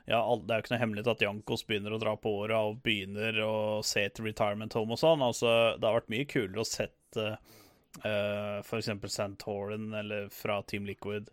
ja, 0.09 0.21
det 0.21 0.53
er 0.53 0.61
jo 0.61 0.65
ikke 0.65 0.75
noe 0.75 0.83
hemmelighet 0.83 1.13
at 1.13 1.25
Jankos 1.25 1.65
begynner 1.69 1.95
å 1.97 2.01
dra 2.01 2.15
på 2.21 2.33
åra 2.45 2.63
og 2.69 2.83
begynner 2.85 3.41
å 3.45 3.55
se 3.85 4.07
til 4.13 4.29
retirement 4.29 4.77
home 4.77 4.97
og 4.97 5.01
sånn. 5.01 5.25
Altså, 5.25 5.55
det 5.77 5.89
har 5.89 5.99
vært 6.01 6.13
mye 6.13 6.29
kulere 6.29 6.65
å 6.65 6.69
sette 6.69 7.27
uh, 7.37 8.59
for 8.65 8.79
eksempel 8.81 9.13
Santorin 9.13 9.91
eller 9.97 10.31
fra 10.33 10.63
Team 10.69 10.89
Liquid 10.89 11.29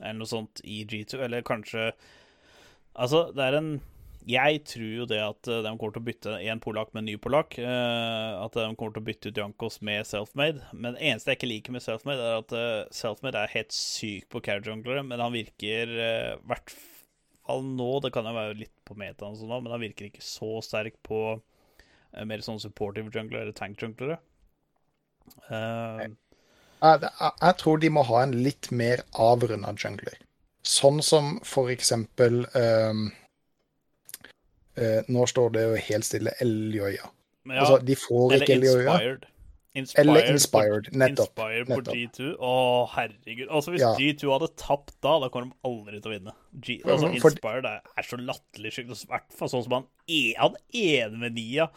eller 0.00 0.20
noe 0.22 0.28
sånt 0.28 0.62
i 0.64 0.82
G2, 0.88 1.20
eller 1.26 1.46
kanskje 1.46 1.90
Altså, 3.00 3.28
det 3.36 3.44
er 3.44 3.54
en 3.54 3.74
Jeg 4.30 4.60
tror 4.68 4.90
jo 4.94 5.06
det 5.10 5.18
at 5.22 5.48
eh, 5.50 5.62
de 5.64 5.72
kommer 5.74 5.94
til 5.96 6.02
å 6.02 6.06
bytte 6.06 6.36
én 6.46 6.60
polakk 6.62 6.92
med 6.92 7.02
en 7.02 7.08
ny 7.10 7.16
polakk. 7.22 7.56
eh, 7.58 8.30
at 8.36 8.54
de 8.54 8.68
kommer 8.78 8.94
til 8.94 9.02
å 9.02 9.08
bytte 9.08 9.32
ut 9.32 9.40
Jankos 9.42 9.80
med 9.86 10.06
Selfmade. 10.06 10.62
Men 10.72 10.94
det 10.94 11.02
eneste 11.08 11.32
jeg 11.32 11.40
ikke 11.40 11.50
liker 11.50 11.76
med 11.76 11.84
Selfmade, 11.84 12.22
er 12.22 12.38
at 12.44 12.54
uh, 12.54 12.86
Selfmade 12.94 13.42
er 13.42 13.54
helt 13.56 13.74
syk 13.74 14.28
på 14.30 14.42
carry 14.44 14.66
junglere, 14.68 15.02
men 15.06 15.22
han 15.22 15.34
virker 15.34 15.94
eh, 15.96 16.32
i 16.36 16.50
hvert 16.50 16.74
fall 16.76 17.64
nå 17.66 17.90
Det 18.04 18.12
kan 18.14 18.28
jo 18.28 18.34
være 18.36 18.58
litt 18.60 18.74
på 18.86 18.94
metaen, 18.94 19.34
sånn 19.34 19.50
men 19.50 19.72
han 19.72 19.82
virker 19.82 20.06
ikke 20.06 20.22
så 20.22 20.60
sterk 20.62 21.00
på 21.06 21.20
eh, 21.34 22.24
mer 22.28 22.44
sånn 22.46 22.60
supportive 22.62 23.10
junglere 23.10 23.48
eller 23.48 23.56
tank 23.56 23.82
junglere. 23.82 24.20
Uh, 25.50 26.06
Jeg, 26.80 27.08
jeg, 27.08 27.54
tror 27.60 27.80
de 27.80 27.90
må 27.92 28.04
ha 28.08 28.22
en 28.24 28.36
litt 28.44 28.70
mer 28.70 29.02
avrunda 29.12 29.74
jungler. 29.76 30.20
Sånn 30.66 31.00
som 31.04 31.38
for 31.46 31.72
eksempel 31.72 32.44
ehm, 32.56 33.08
eh, 34.76 35.02
Nå 35.08 35.26
står 35.26 35.52
det 35.56 35.62
jo 35.66 35.74
helt 35.90 36.04
stille 36.06 36.32
Eljoya. 36.40 37.08
ja, 37.46 37.60
altså, 37.60 37.78
de 37.84 37.96
får 37.96 38.36
ikke. 38.40 38.56
Inspired 38.60 39.26
Eller 40.02 40.26
Inspired, 40.32 40.88
nettopp, 40.92 41.28
Inspired 41.38 41.66
på 41.68 41.76
nettopp. 41.76 41.94
G2. 41.94 42.30
Å, 42.42 42.54
herregud. 42.90 43.48
Altså, 43.48 43.70
hvis 43.70 43.84
Ja. 43.84 43.92
G2 43.94 44.32
hadde 44.32 44.48
tapt 44.58 44.96
da, 45.00 45.12
da 45.22 45.28
kommer 45.30 45.52
de 45.52 45.68
aldri 45.70 46.00
til 46.00 46.10
å 46.10 46.14
vinne. 46.16 46.34
G, 46.58 46.80
altså, 46.84 47.06
For- 47.20 47.30
Inspired 47.30 47.64
er, 47.70 48.02
så 48.02 48.18
latterlig 48.18 48.72
sjukt. 48.74 48.90
I 48.90 49.06
hvert 49.12 49.32
fall 49.38 49.48
sånn 49.52 49.62
som 49.62 49.72
han, 49.78 49.86
e, 50.08 50.34
han 50.36 50.56
ene 50.74 51.18
med 51.22 51.34
Nia. 51.38 51.68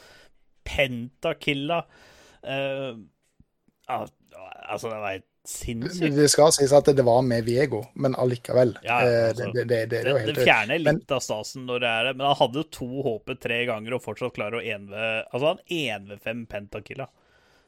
Pentakilla. 0.66 1.84
Uh, 2.44 2.98
altså, 3.88 4.90
det 4.90 4.98
var 4.98 5.12
helt 5.12 5.30
sinnssykt. 5.48 6.16
Det 6.16 6.30
skal 6.32 6.52
sies 6.56 6.72
at 6.76 6.86
det 6.96 7.04
var 7.06 7.22
med 7.28 7.44
Viego, 7.48 7.82
men 8.00 8.16
allikevel. 8.16 8.76
Ja, 8.84 9.00
ja, 9.04 9.08
eh, 9.10 9.30
altså, 9.30 9.50
det, 9.54 9.66
det, 9.68 9.80
det, 9.92 10.04
det 10.06 10.14
er 10.14 10.30
Det, 10.32 10.46
fjerner 10.46 10.80
Men- 10.84 11.00
litt 11.02 11.12
av 11.12 11.20
stasen 11.26 11.66
når 11.68 11.80
det 11.84 11.90
er 11.90 12.04
det, 12.10 12.14
men 12.18 12.28
han 12.30 12.38
hadde 12.40 12.62
jo 12.62 12.70
to 12.78 12.88
HP 13.08 13.36
tre 13.44 13.66
ganger 13.70 13.98
og 13.98 14.04
fortsatt 14.06 14.36
klarer 14.38 14.62
å 14.62 14.64
1v 14.64 14.94
Altså, 15.34 15.46
han 15.52 15.60
1v5 15.68 16.46
pentakilla. 16.48 17.10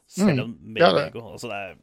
Selv 0.08 0.44
om 0.46 0.58
med 0.62 0.82
Mm. 0.82 0.86
Ja, 0.86 0.94
det- 0.94 1.14
Altså, 1.16 1.50
det 1.50 1.60
er 1.64 1.76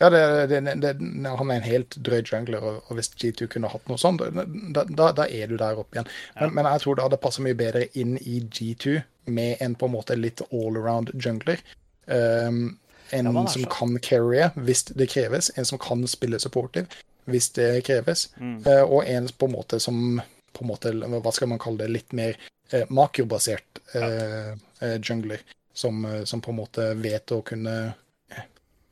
Ja, 0.00 0.08
det, 0.10 0.48
det, 0.48 0.80
det, 0.80 0.96
han 1.28 1.50
er 1.50 1.54
en 1.54 1.62
helt 1.62 1.90
drøy 2.02 2.22
jungler, 2.26 2.62
og, 2.64 2.88
hvis 2.96 3.12
G2 3.14 3.46
kunne 3.46 3.68
hatt 3.70 3.86
noe 3.86 3.98
sånt, 4.00 4.18
da, 4.18 4.82
da, 4.88 5.12
da 5.12 5.26
er 5.30 5.46
du 5.46 5.56
der 5.56 5.76
oppe 5.78 5.94
igjen. 5.94 6.08
Men, 6.40 6.54
men 6.56 6.64
jeg 6.64 6.80
tror 6.82 6.96
det 6.96 7.04
hadde 7.04 7.20
passet 7.22 7.44
mye 7.44 7.54
bedre 7.54 7.84
inn 7.94 8.16
i 8.18 8.40
G2 8.40 8.96
med 9.26 9.60
en 9.62 9.76
på 9.76 9.86
en 9.86 9.92
måte 9.94 10.16
litt 10.18 10.42
all-around 10.50 11.12
jungler. 11.22 11.60
Um, 12.08 12.80
en 13.12 13.28
Ja, 13.34 13.46
som 13.46 13.64
kan 13.70 13.98
carry 14.00 14.42
hvis 14.56 14.84
det 14.88 15.08
kreves, 15.12 15.50
en 15.56 15.64
som 15.68 15.78
kan 15.78 16.06
spille 16.08 16.38
supportive 16.40 16.86
hvis 17.28 17.52
det 17.54 17.84
kreves, 17.86 18.28
Mm. 18.40 18.66
eh, 18.66 18.82
og 18.82 19.04
en 19.06 19.28
på 19.28 19.46
en 19.46 19.52
måte 19.52 19.78
som 19.80 20.20
på 20.52 20.64
en 20.64 20.68
måte, 20.68 20.90
Hva 21.22 21.32
skal 21.32 21.48
man 21.48 21.58
kalle 21.58 21.78
det? 21.78 21.90
Litt 21.90 22.12
mer 22.12 22.36
eh, 22.72 22.84
makrobasert 22.90 23.78
eh, 23.94 24.52
eh, 24.80 24.98
jungler. 25.00 25.40
Som, 25.74 26.04
eh, 26.04 26.24
som 26.24 26.40
på 26.40 26.50
en 26.50 26.56
måte 26.58 26.94
vet 27.00 27.26
å 27.32 27.42
kunne 27.42 27.94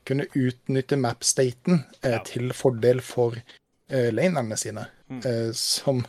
kunne 0.07 0.25
utnytte 0.35 0.97
map-staten 0.97 1.85
eh, 2.03 2.11
Ja. 2.13 2.19
til 2.25 2.53
fordel 2.53 3.01
for 3.01 3.35
eh, 3.91 4.11
lanerne 4.11 4.57
sine. 4.57 4.87
Mm. 5.11 5.53
Som 5.55 6.07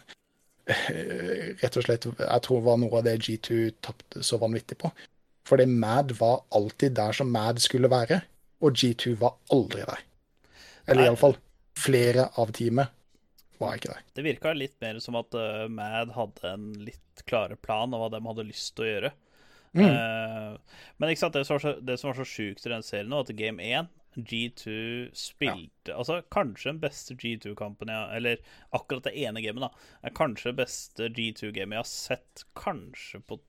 rett 0.67 1.77
og 1.77 1.83
slett 1.83 2.05
jeg 2.19 2.41
tror 2.45 2.61
var 2.63 2.77
noe 2.77 2.97
av 2.99 3.03
det 3.03 3.17
G2 3.19 3.73
tapte 3.81 4.23
så 4.23 4.37
vanvittig 4.41 4.77
på. 4.77 4.91
Fordi 5.51 5.65
Mad 5.67 6.13
var 6.15 6.45
alltid 6.55 6.95
der 6.95 7.11
som 7.11 7.31
Mad 7.31 7.59
skulle 7.59 7.89
være, 7.91 8.21
og 8.63 8.77
G2 8.77 9.17
var 9.19 9.35
aldri 9.51 9.83
der. 9.83 10.03
Eller 10.87 11.09
iallfall 11.09 11.35
flere 11.75 12.29
av 12.39 12.53
teamet 12.55 12.93
var 13.59 13.75
ikke 13.75 13.91
der. 13.91 14.05
Det 14.15 14.23
virka 14.25 14.53
litt 14.55 14.77
mer 14.79 15.01
som 15.03 15.17
at 15.19 15.35
uh, 15.35 15.65
Mad 15.67 16.13
hadde 16.15 16.53
en 16.53 16.69
litt 16.85 17.25
klare 17.27 17.59
plan 17.59 17.91
av 17.91 17.99
hva 17.99 18.07
de 18.13 18.23
hadde 18.29 18.47
lyst 18.47 18.77
til 18.77 18.87
å 18.87 18.89
gjøre. 18.93 19.11
Mm. 19.75 19.83
Uh, 19.83 20.79
men 20.99 21.11
ikke 21.11 21.25
sant, 21.25 21.35
det 21.35 21.43
som 21.47 21.57
var 21.57 21.65
så, 21.65 21.75
det 21.83 21.99
som 21.99 22.13
var 22.13 22.21
så 22.21 22.27
sjukt 22.27 22.65
i 22.65 22.71
den 22.71 22.87
serien 22.87 23.11
nå, 23.11 23.19
at 23.23 23.35
Game 23.35 23.63
1 23.63 23.91
G2 24.15 24.73
spilte 25.15 25.93
Altså 25.95 26.17
kanskje 26.33 26.73
den 26.73 26.81
beste 26.81 27.15
G2-kampen 27.15 27.91
jeg 27.91 28.17
Eller 28.17 28.41
akkurat 28.75 29.07
det 29.07 29.13
ene 29.23 29.43
gamet, 29.43 29.63
da. 29.63 29.69
Er 30.03 30.15
kanskje 30.15 30.51
det 30.51 30.59
beste 30.63 31.07
G2-gamet 31.15 31.77
jeg 31.77 31.83
har 31.85 31.91
sett 31.91 32.43
kanskje 32.59 33.21
på 33.23 33.39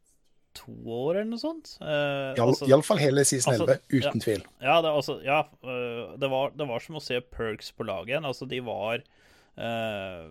to 0.56 0.72
år, 0.72 1.16
eller 1.16 1.30
noe 1.32 1.40
sånt. 1.40 1.74
Uh, 1.80 2.32
alle 2.38 2.84
fall 2.86 3.00
hele 3.00 3.24
season 3.28 3.54
altså, 3.54 3.66
11, 3.74 3.82
uten 3.92 4.20
ja. 4.20 4.24
tvil. 4.24 4.46
Ja, 4.62 4.76
det, 4.84 4.92
altså, 4.92 5.18
ja 5.24 5.40
øh, 5.64 6.14
det, 6.20 6.30
var, 6.32 6.54
det 6.58 6.68
var 6.68 6.84
som 6.84 6.98
å 6.98 7.02
se 7.04 7.20
Perks 7.32 7.72
på 7.76 7.86
laget 7.88 8.12
igjen. 8.12 8.28
Altså, 8.28 8.48
de 8.50 8.60
var 8.66 9.02
øh, 9.02 10.24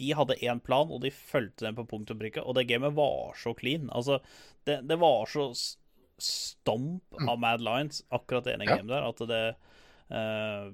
De 0.00 0.10
hadde 0.18 0.38
én 0.42 0.62
plan, 0.64 0.90
og 0.90 1.02
de 1.04 1.12
fulgte 1.14 1.66
den 1.66 1.78
på 1.78 1.86
punkt 1.90 2.12
og 2.14 2.20
prikke. 2.20 2.44
Og 2.44 2.56
det 2.58 2.66
gamet 2.70 2.96
var 2.96 3.34
så 3.40 3.54
clean. 3.58 3.90
Altså, 3.94 4.20
det, 4.68 4.80
det 4.88 5.00
var 5.02 5.28
så 5.30 5.50
stomp 6.22 7.20
av 7.26 7.38
Mad 7.42 7.64
Lines, 7.64 8.04
akkurat 8.14 8.46
det 8.46 8.54
ene 8.54 8.68
Mm. 8.68 8.70
Ja. 8.70 8.76
gamet 8.76 8.94
der, 8.94 9.08
at 9.08 9.18
det 9.28 9.44
øh, 10.14 10.72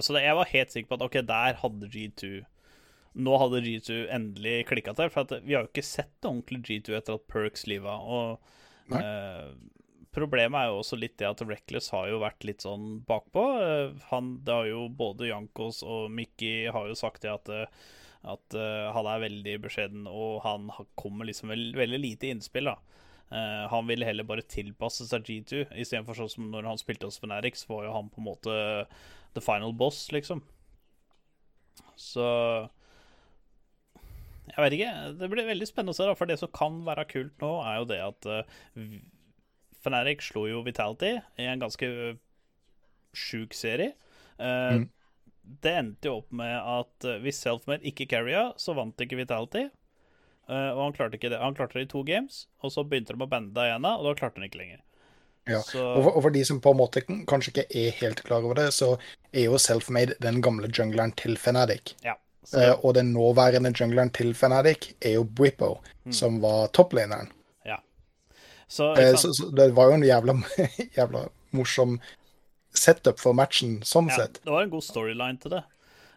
Så 0.00 0.14
det, 0.14 0.22
jeg 0.24 0.36
var 0.36 0.48
helt 0.48 0.72
sikker 0.72 0.88
på 0.88 0.94
at 0.94 1.02
OK, 1.04 1.20
der 1.28 1.60
hadde 1.60 1.90
G2 1.92 2.44
Nå 3.12 3.36
hadde 3.36 3.60
G2 3.64 4.06
endelig 4.14 4.66
klikka 4.70 4.94
til. 4.96 5.10
For 5.12 5.28
vi 5.44 5.54
har 5.54 5.66
jo 5.66 5.70
ikke 5.70 5.84
sett 5.84 6.28
ordentlig 6.28 6.62
G2 6.68 6.96
etter 6.96 7.18
at 7.18 7.26
Perks 7.30 7.66
liva. 7.68 7.98
Og 8.00 8.94
eh, 8.96 9.50
problemet 10.16 10.58
er 10.58 10.70
jo 10.70 10.78
også 10.80 10.98
litt 11.00 11.18
det 11.20 11.28
at 11.28 11.44
Reckless 11.44 11.90
har 11.92 12.08
jo 12.08 12.22
vært 12.22 12.46
litt 12.48 12.64
sånn 12.64 13.02
bakpå. 13.08 13.44
Eh, 13.60 14.06
han, 14.08 14.38
det 14.46 14.56
har 14.56 14.70
jo 14.70 14.86
både 14.88 15.28
Jankos 15.28 15.82
og 15.84 16.08
Mickey 16.14 16.70
har 16.72 16.88
jo 16.88 16.96
sagt 16.98 17.26
det 17.26 17.34
at, 17.34 17.52
eh, 17.52 17.92
at 18.32 18.58
han 18.96 19.10
er 19.10 19.24
veldig 19.26 19.58
beskjeden, 19.64 20.06
og 20.06 20.40
han 20.46 20.70
kommer 20.94 21.26
liksom 21.28 21.50
veld, 21.52 21.72
veldig 21.76 21.98
lite 22.00 22.30
innspill, 22.30 22.70
da. 22.70 22.78
Han 23.72 23.86
ville 23.88 24.04
heller 24.04 24.26
bare 24.28 24.44
tilpasse 24.44 25.06
seg 25.08 25.24
G2, 25.24 25.62
istedenfor 25.80 26.18
sånn 26.18 26.30
som 26.30 26.50
når 26.52 26.66
han 26.68 26.78
spilte 26.78 27.08
hos 27.08 27.16
så 27.16 27.70
var 27.70 27.86
jo 27.86 27.94
han 27.94 28.10
på 28.12 28.20
en 28.20 28.26
måte 28.26 28.56
the 29.32 29.40
final 29.42 29.72
boss, 29.72 30.04
liksom. 30.12 30.44
Så 31.96 32.28
jeg 34.50 34.58
vet 34.64 34.76
ikke. 34.76 34.92
Det 35.20 35.28
blir 35.30 35.48
veldig 35.48 35.68
spennende 35.68 35.94
å 35.94 35.96
se, 35.96 36.06
da. 36.08 36.16
For 36.18 36.30
det 36.30 36.38
som 36.40 36.50
kan 36.54 36.80
være 36.86 37.06
kult 37.10 37.42
nå, 37.42 37.52
er 37.66 37.78
jo 37.78 37.88
det 37.92 38.00
at 38.04 38.28
uh, 38.28 38.96
Fnatic 39.84 40.24
slo 40.26 40.46
jo 40.50 40.64
Vitality 40.66 41.14
i 41.40 41.46
en 41.50 41.62
ganske 41.62 41.92
sjuk 43.16 43.56
serie. 43.56 43.94
Uh, 44.40 44.82
Mm. 44.82 44.88
Det 45.62 45.72
endte 45.74 46.06
jo 46.06 46.20
opp 46.20 46.34
med 46.38 46.54
at 46.54 47.06
uh, 47.08 47.16
hvis 47.22 47.40
Selfmade 47.42 47.86
ikke 47.86 48.06
carria, 48.10 48.52
så 48.62 48.76
vant 48.78 49.00
ikke 49.02 49.18
Vitality. 49.18 49.68
Og 50.52 50.78
han 50.82 50.92
klarte 50.92 51.16
ikke 51.16 51.30
det. 51.32 51.38
Han 51.40 51.54
klarte 51.56 51.78
det 51.78 51.84
i 51.86 51.88
to 51.88 52.02
games, 52.04 52.42
og 52.60 52.72
så 52.74 52.82
begynte 52.84 53.14
de 53.14 53.24
å 53.24 53.28
bande 53.30 53.54
Diana, 53.56 53.94
og 53.96 54.08
da 54.08 54.12
klarte 54.18 54.40
han 54.40 54.48
ikke 54.48 54.58
lenger. 54.58 54.80
Ja. 55.48 55.60
Så 55.64 55.80
Og 55.80 56.02
for, 56.02 56.10
og 56.18 56.24
for 56.26 56.34
de 56.34 56.42
som 56.44 56.58
på 56.60 56.74
en 56.74 56.80
måte 56.80 57.02
kanskje 57.30 57.54
ikke 57.54 57.64
er 57.78 57.94
helt 58.02 58.20
klar 58.26 58.44
over 58.44 58.58
det, 58.58 58.66
så 58.74 58.90
er 59.32 59.46
jo 59.46 59.60
Selfmade 59.62 60.18
den 60.20 60.42
gamle 60.44 60.68
jungleren 60.68 61.14
til 61.16 61.38
Fnatic. 61.40 61.94
ja. 62.04 62.18
Så, 62.44 62.58
Eh, 62.60 62.74
og 62.84 62.94
den 62.94 63.12
nåværende 63.14 63.70
jungleren 63.80 64.10
til 64.12 64.34
Fnatic 64.34 64.94
er 65.00 65.12
jo 65.14 65.24
Bwippo, 65.24 65.78
Mm. 66.04 66.12
som 66.12 66.40
var 66.42 66.66
topplaneren. 66.68 67.28
ja. 67.64 67.76
Så, 68.68 68.94
Eh, 68.98 69.14
så, 69.16 69.30
så 69.32 69.50
det 69.54 69.70
var 69.74 69.84
jo 69.90 69.92
en 69.94 70.02
jævla, 70.02 70.32
jævla 70.98 71.28
morsom 71.52 72.00
setup 72.74 73.20
for 73.20 73.32
matchen, 73.32 73.82
sånn 73.82 74.08
ja, 74.08 74.16
sett. 74.16 74.40
det 74.44 74.50
var 74.50 74.62
en 74.62 74.70
god 74.70 74.82
storyline 74.82 75.38
til 75.40 75.50
det. 75.50 75.62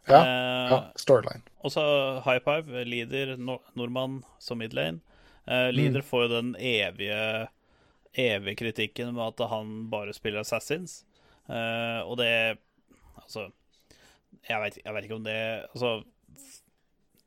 Ja, 0.07 0.21
Eh, 0.21 0.69
Ja, 0.71 0.91
storyline. 0.97 1.41
Og 1.63 1.71
så 1.71 1.82
High 2.26 2.39
Five, 2.43 2.86
leader, 2.86 3.36
no 3.38 3.57
nordmann 3.76 4.23
som 4.39 4.57
midlane. 4.57 4.99
Eh, 5.47 5.69
Mm. 5.71 6.01
får 6.01 6.21
jo 6.28 6.41
den 6.41 6.55
evige 6.55 7.47
evige 8.17 8.55
kritikken 8.55 9.13
med 9.13 9.28
at 9.39 9.49
han 9.49 9.89
bare 9.89 10.13
spiller 10.13 10.39
Assassins. 10.39 11.03
Eh, 11.49 12.01
og 12.05 12.17
det 12.17 12.57
Altså 13.21 13.51
jeg 14.49 14.61
veit 14.61 15.03
ikke 15.03 15.15
om 15.15 15.23
det 15.23 15.65
Altså, 15.76 16.03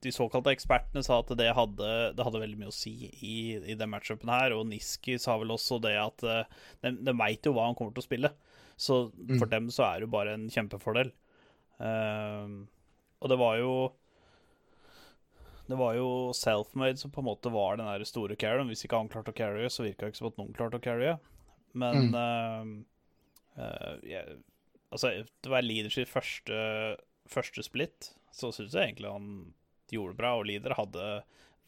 de 0.04 0.12
såkalte 0.14 0.52
ekspertene 0.54 1.02
sa 1.02 1.18
at 1.22 1.30
det 1.38 1.48
hadde, 1.56 1.88
det 2.14 2.24
hadde 2.26 2.42
veldig 2.42 2.58
mye 2.60 2.70
å 2.70 2.74
si 2.74 2.92
i, 3.10 3.38
i 3.58 3.74
den 3.78 3.90
matchupen 3.90 4.30
her, 4.30 4.54
og 4.54 4.68
Niski 4.70 5.16
sa 5.18 5.34
vel 5.40 5.54
også 5.54 5.80
det 5.82 5.96
at 5.98 6.22
eh, 6.22 6.58
de, 6.84 6.92
de 7.02 7.14
veit 7.18 7.46
jo 7.46 7.54
hva 7.56 7.66
han 7.66 7.78
kommer 7.78 7.96
til 7.96 8.04
å 8.04 8.08
spille. 8.08 8.32
Så 8.78 9.08
for 9.40 9.50
dem 9.50 9.72
så 9.74 9.88
er 9.88 9.98
det 9.98 10.06
jo 10.06 10.12
bare 10.12 10.36
en 10.36 10.46
kjempefordel. 10.54 11.10
Ehm, 11.82 12.60
og 13.18 13.30
det 13.30 13.38
var 13.38 13.56
jo 13.58 13.72
Det 15.68 15.76
var 15.76 15.94
jo 15.94 16.30
self-made 16.32 16.96
som 16.96 17.10
på 17.12 17.20
en 17.20 17.26
måte 17.26 17.50
var 17.52 17.76
den 17.76 17.90
der 17.90 18.04
store 18.08 18.38
carryen. 18.40 18.70
Hvis 18.70 18.86
ikke 18.86 19.02
han 19.02 19.10
klarte 19.12 19.34
å 19.34 19.36
carrye, 19.36 19.68
så 19.68 19.84
virka 19.84 20.06
det 20.06 20.14
ikke 20.14 20.20
som 20.22 20.30
at 20.30 20.38
noen 20.38 20.54
klarte 20.56 20.78
å 20.78 20.84
carrye. 20.84 21.18
Men 21.76 22.08
mm. 22.08 22.14
uh, 22.16 23.58
uh, 23.58 23.98
jeg, 24.06 24.38
Altså, 24.88 25.10
det 25.44 25.50
var 25.52 25.60
leadership 25.60 26.08
første, 26.08 26.56
første 27.28 27.60
split, 27.60 28.14
så 28.32 28.48
syns 28.56 28.72
jeg 28.72 28.94
egentlig 28.94 29.10
han 29.12 29.26
gjorde 29.96 30.14
det 30.14 30.20
bra. 30.20 30.34
Og 30.38 30.46
leader 30.48 30.76
hadde 30.78 31.08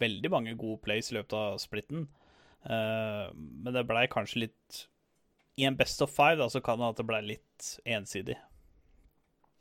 veldig 0.01 0.31
mange 0.33 0.55
gode 0.61 0.81
plays 0.85 1.11
i 1.11 1.19
løpet 1.19 1.37
av 1.37 1.59
splitten. 1.63 2.07
Uh, 2.65 3.33
men 3.35 3.73
det 3.73 3.87
blei 3.89 4.05
kanskje 4.13 4.43
litt 4.43 4.83
I 5.57 5.65
en 5.65 5.79
best 5.79 6.03
of 6.05 6.13
five 6.13 6.37
da, 6.37 6.51
så 6.53 6.61
kan 6.65 6.81
det 6.81 6.91
at 6.93 7.01
det 7.01 7.07
blei 7.09 7.21
litt 7.25 7.71
ensidig. 7.89 8.37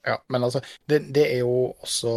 Ja, 0.07 0.16
men 0.32 0.43
altså, 0.43 0.62
det, 0.88 1.01
det 1.16 1.26
er 1.34 1.41
jo 1.41 1.74
også 1.84 2.12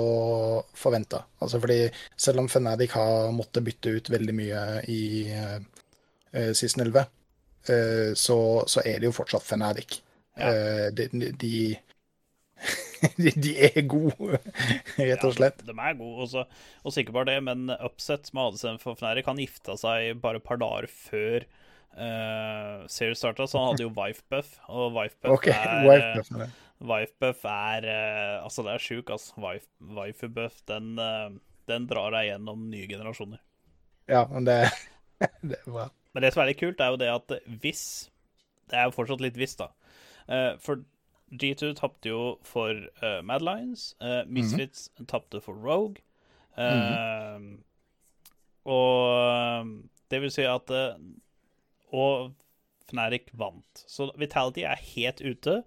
forventa. 0.78 1.24
Altså, 1.42 1.58
fordi 1.62 1.80
selv 2.16 2.42
om 2.42 2.50
Fnatic 2.50 2.94
har 2.94 3.32
måttet 3.34 3.66
bytte 3.66 3.96
ut 3.96 4.10
veldig 4.12 4.36
mye 4.38 4.62
i 4.90 5.02
uh, 5.34 5.58
season 6.54 6.86
11, 6.86 7.10
uh, 7.70 8.10
så, 8.14 8.38
så 8.70 8.86
er 8.86 9.02
det 9.02 9.10
jo 9.10 9.16
fortsatt 9.18 9.46
Fnatic. 9.46 9.98
Ja. 10.34 10.54
Eh, 10.54 10.92
de, 10.92 11.32
de, 11.32 11.78
de, 13.44 13.52
er 13.66 13.82
gode, 13.90 14.38
rett 14.98 15.26
og 15.26 15.34
slett. 15.36 15.62
Ja, 15.64 15.72
de 15.72 15.74
er 15.74 15.98
gode, 15.98 16.26
også, 16.26 16.44
og 16.84 16.98
ikke 17.02 17.14
bare 17.16 17.32
det, 17.32 17.40
men 17.48 17.72
Upset 17.78 18.30
med 18.36 18.52
ADC 18.52 18.82
for 18.82 18.98
Fnærik, 18.98 19.28
han 19.28 19.40
gifta 19.42 19.76
seg 19.80 20.20
bare 20.22 20.38
et 20.40 20.46
par 20.46 20.60
dager 20.62 20.88
før 20.90 21.46
uh, 21.96 22.84
serien 22.90 23.18
starta, 23.18 23.46
så 23.48 23.58
han 23.60 23.72
hadde 23.72 23.86
jo 23.86 23.94
Wifebuff, 23.96 24.58
og 24.68 24.92
Wifebuff 24.96 25.38
okay, 25.38 25.54
OK, 25.54 25.64
er 25.66 25.88
wife 25.88 26.04
eh, 26.04 26.18
buff 26.18 26.34
med. 26.36 26.60
Wife 26.82 27.14
buff 27.22 27.44
er 27.46 27.86
uh, 27.86 28.44
Altså, 28.44 28.64
det 28.66 28.74
er 28.74 28.82
sjuk, 28.82 29.10
altså. 29.10 29.34
Wife, 29.42 29.68
waifu 29.80 30.30
den, 30.68 30.94
uh, 30.98 31.34
den 31.70 31.88
drar 31.90 32.14
deg 32.14 32.32
gjennom 32.32 32.64
nye 32.70 32.88
generasjoner. 32.90 33.42
Ja, 34.10 34.24
men 34.30 34.46
det, 34.48 34.56
det 35.48 35.60
er 35.60 35.68
bra. 35.68 35.90
Men 36.12 36.24
det 36.24 36.32
som 36.34 36.42
er 36.42 36.50
litt 36.50 36.60
kult, 36.60 36.80
er 36.82 36.92
jo 36.92 36.98
det 37.00 37.08
at 37.08 37.36
hvis 37.62 37.84
Det 38.68 38.76
er 38.76 38.88
jo 38.88 38.96
fortsatt 38.96 39.22
litt 39.24 39.38
hvis, 39.38 39.54
da. 39.60 39.70
Uh, 40.26 40.58
for 40.62 40.82
G2 41.32 41.72
tapte 41.78 42.10
jo 42.10 42.38
for 42.44 42.70
uh, 43.02 43.20
Mad 43.24 43.42
Lions. 43.42 43.94
eh, 44.00 44.22
Misfits 44.28 44.90
tapte 45.08 45.40
for 45.40 45.54
Rogue. 45.56 46.02
Eh, 46.56 47.38
Og 48.68 49.06
eh, 49.16 49.70
det 50.12 50.20
vil 50.22 50.30
si 50.34 50.44
at 50.46 50.70
eh, 50.70 50.98
Og 51.96 52.32
Fnatic 52.90 53.30
vant. 53.32 53.84
Så 53.88 54.10
Vitality 54.20 54.66
er 54.68 54.76
helt 54.94 55.22
ute. 55.24 55.62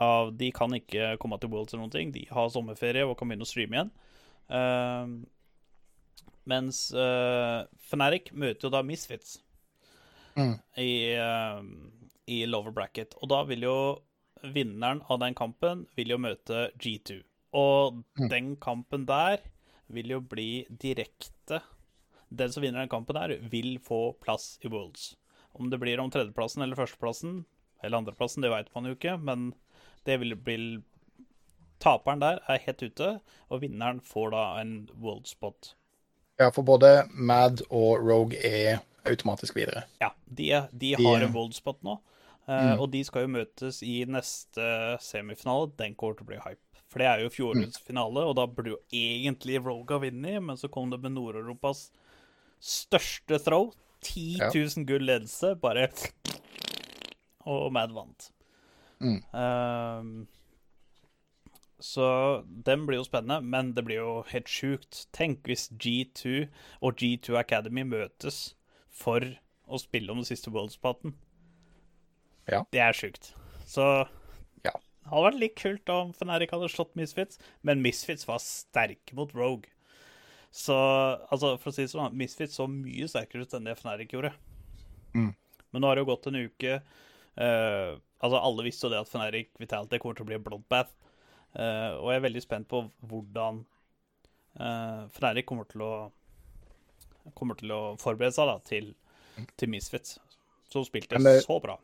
Av, 0.00 0.30
de 0.38 0.52
kan 0.54 0.72
ikke 0.76 1.16
komme 1.20 1.36
til 1.42 1.50
Worlds 1.52 1.74
eller 1.74 1.82
noen 1.84 1.92
ting. 1.92 2.12
De 2.14 2.22
har 2.30 2.48
sommerferie 2.54 3.02
og 3.04 3.16
kan 3.18 3.28
begynne 3.28 3.44
å 3.44 3.50
streame 3.50 3.76
igjen. 3.76 3.90
Eh, 4.52 5.06
mens 6.50 6.78
uh, 6.94 7.66
Fnatic 7.90 8.32
møter 8.34 8.66
jo 8.68 8.72
da 8.74 8.80
Misfits 8.86 9.40
Mm. 10.32 10.54
i, 10.80 11.12
eh, 11.12 11.58
i 12.32 12.38
lover 12.48 12.72
bracket. 12.72 13.12
Og 13.20 13.28
da 13.28 13.42
vil 13.44 13.66
jo 13.66 13.74
vinneren 14.42 15.02
av 15.08 15.18
den 15.22 15.34
kampen 15.38 15.86
vil 15.96 16.12
jo 16.14 16.18
møte 16.18 16.70
G2. 16.82 17.20
Og 17.54 18.02
den 18.30 18.54
kampen 18.56 19.04
der 19.06 19.42
vil 19.92 20.08
jo 20.14 20.20
bli 20.24 20.64
direkte 20.70 21.60
Den 22.32 22.48
som 22.52 22.62
vinner 22.64 22.80
den 22.80 22.88
kampen 22.88 23.12
der, 23.18 23.34
vil 23.52 23.74
få 23.84 24.14
plass 24.22 24.54
i 24.64 24.68
Worlds. 24.72 25.16
Om 25.52 25.68
det 25.68 25.76
blir 25.82 26.00
om 26.00 26.08
tredjeplassen 26.10 26.62
eller 26.64 26.78
førsteplassen 26.78 27.42
eller 27.84 27.98
andreplassen, 27.98 28.40
det 28.40 28.48
veit 28.54 28.70
man 28.74 28.86
jo 28.88 28.94
ikke, 28.96 29.18
men 29.20 29.50
det 30.06 30.16
vil 30.22 30.32
bli 30.40 30.78
Taperen 31.82 32.20
der 32.22 32.38
er 32.48 32.60
helt 32.62 32.82
ute, 32.86 33.08
og 33.50 33.60
vinneren 33.64 33.98
får 34.06 34.30
da 34.32 34.42
en 34.60 34.74
world-spot. 35.02 35.72
Ja, 36.40 36.48
for 36.54 36.62
både 36.62 37.08
Mad 37.12 37.64
og 37.68 37.98
Rogue 38.06 38.38
er 38.38 38.78
automatisk 39.04 39.56
videre. 39.58 39.82
Ja, 40.00 40.12
de, 40.26 40.46
de 40.70 40.92
har 40.94 41.18
De- 41.18 41.26
en 41.26 41.34
world-spot 41.34 41.82
nå, 41.82 41.96
eh, 42.48 42.74
og 42.80 42.90
de 42.92 43.04
skal 43.04 43.26
jo 43.26 43.32
møtes 43.36 43.82
i 43.86 44.04
neste 44.08 44.66
semifinale. 45.00 45.70
Den 45.78 45.94
kommer 45.94 46.18
til 46.18 46.26
å 46.26 46.30
bli 46.32 46.40
hype. 46.42 46.82
For 46.92 47.00
det 47.00 47.06
er 47.08 47.22
jo 47.24 47.30
fjorårets 47.32 47.80
finale, 47.80 48.20
og 48.28 48.34
da 48.36 48.44
burde 48.46 48.74
jo 48.74 48.80
egentlig 48.92 49.60
Rogue 49.64 50.00
vinne, 50.02 50.40
men 50.44 50.58
så 50.60 50.68
kom 50.68 50.90
det 50.92 50.98
med 51.00 51.14
Nord-Europas 51.14 51.86
største 52.60 53.38
throw. 53.40 53.72
10 54.02 54.38
Ja. 54.40 54.50
000 54.52 54.84
gull 54.84 55.04
ledelse, 55.06 55.54
bare 55.62 55.88
Og 57.46 57.72
Mad 57.72 57.92
vant. 57.94 58.30
Mm. 59.00 59.22
Um, 59.32 60.26
så 61.82 62.44
den 62.46 62.84
blir 62.86 63.00
jo 63.00 63.04
spennende, 63.06 63.40
men 63.42 63.72
det 63.74 63.84
blir 63.84 63.96
jo 63.98 64.22
helt 64.30 64.48
sjukt. 64.50 65.06
Tenk 65.12 65.48
hvis 65.50 65.68
G2 65.72 66.48
og 66.80 66.94
G2 67.00 67.38
Academy 67.40 67.82
møtes 67.82 68.54
for 68.90 69.24
å 69.66 69.80
spille 69.82 70.12
om 70.12 70.20
den 70.20 70.28
siste 70.28 70.52
Worldspaten. 70.54 71.16
Ja. 72.50 72.64
Det 72.72 72.80
er 72.80 72.92
sjukt. 72.96 73.32
Så 73.66 73.84
Ja. 74.64 74.72
det 74.72 75.10
hadde 75.10 75.26
vært 75.30 75.40
litt 75.40 75.56
kult 75.56 75.88
om 75.94 76.12
Feneric 76.12 76.50
hadde 76.50 76.68
slått 76.72 76.94
Misfits, 76.98 77.38
men 77.62 77.82
Misfits 77.82 78.26
var 78.26 78.38
sterke 78.38 79.14
mot 79.14 79.32
Rogue. 79.34 79.68
Så 80.52 80.74
altså, 81.30 81.56
for 81.58 81.70
å 81.70 81.74
si 81.74 81.82
det 81.86 81.90
sånn, 81.94 82.12
Misfits 82.14 82.58
så 82.58 82.66
mye 82.68 83.06
sterkere 83.08 83.42
ut 83.46 83.54
enn 83.54 83.64
det 83.64 83.78
Feneric 83.78 84.12
gjorde. 84.12 84.32
Mm. 85.14 85.34
Men 85.72 85.80
nå 85.80 85.86
har 85.88 85.96
det 85.96 86.04
jo 86.04 86.10
gått 86.14 86.26
en 86.28 86.36
uke. 86.44 86.82
Uh, 87.38 87.96
altså, 88.20 88.36
alle 88.42 88.64
visste 88.66 88.84
jo 88.84 88.90
det 88.92 89.00
at 89.00 89.08
Feneric 89.08 89.48
Vitality 89.58 89.98
kommer 89.98 90.18
til 90.18 90.26
å 90.26 90.28
bli 90.28 90.38
bloodbath. 90.44 90.92
Uh, 91.56 91.96
og 92.00 92.10
jeg 92.12 92.16
er 92.20 92.26
veldig 92.26 92.42
spent 92.44 92.68
på 92.68 92.82
hvordan 93.08 93.62
uh, 94.60 95.08
Feneric 95.16 95.46
kommer 95.48 95.64
til 95.70 95.84
å 95.86 95.92
kommer 97.38 97.54
til 97.54 97.70
å 97.70 97.80
forberede 98.02 98.34
seg 98.34 98.48
da, 98.50 98.56
til, 98.66 98.88
til 99.56 99.68
Misfits, 99.70 100.16
som 100.72 100.82
spilte 100.84 101.20
det- 101.22 101.44
så 101.44 101.60
bra. 101.62 101.76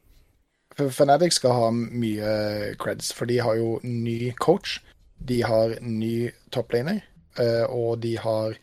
For 0.77 0.91
Fnatic 0.95 1.35
skal 1.39 1.55
ha 1.57 1.71
mye 1.73 2.33
creds, 2.79 3.13
for 3.17 3.31
de 3.31 3.39
har 3.43 3.59
jo 3.59 3.79
ny 3.83 4.33
coach. 4.39 4.79
De 5.19 5.41
har 5.43 5.75
ny 5.83 6.31
topplaner, 6.55 7.01
eh, 7.39 7.65
og 7.67 7.99
de 8.05 8.15
har 8.21 8.55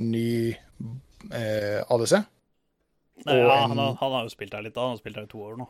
ny 0.00 0.56
eh, 1.36 1.80
ADC. 1.84 2.14
Nei, 3.26 3.36
ja, 3.36 3.56
han, 3.66 3.76
har, 3.78 3.98
han 4.00 4.14
har 4.16 4.24
jo 4.24 4.32
spilt 4.32 4.54
her 4.56 4.64
litt, 4.64 4.74
da. 4.74 4.86
Han 4.86 4.96
har 4.96 5.02
spilt 5.02 5.20
her 5.20 5.28
i 5.28 5.32
to 5.32 5.42
år 5.44 5.58
nå. 5.60 5.66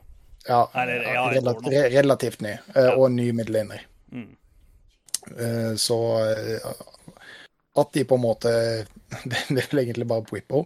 Ja, 0.46 0.60
Eller, 0.78 1.02
ja, 1.02 1.24
relativt, 1.34 1.66
år 1.66 1.74
nå. 1.74 1.88
relativt 1.96 2.44
ny, 2.46 2.52
eh, 2.76 2.92
og 2.94 3.10
ny 3.16 3.26
middeliner. 3.36 3.82
Mm. 4.10 4.36
Så 5.78 5.96
at 7.76 7.90
de 7.92 8.04
på 8.08 8.16
en 8.16 8.22
måte 8.24 8.50
Det 8.50 9.42
det 9.52 9.60
er 9.60 9.68
vel 9.68 9.82
egentlig 9.82 10.06
bare 10.08 10.24
Whippo, 10.32 10.62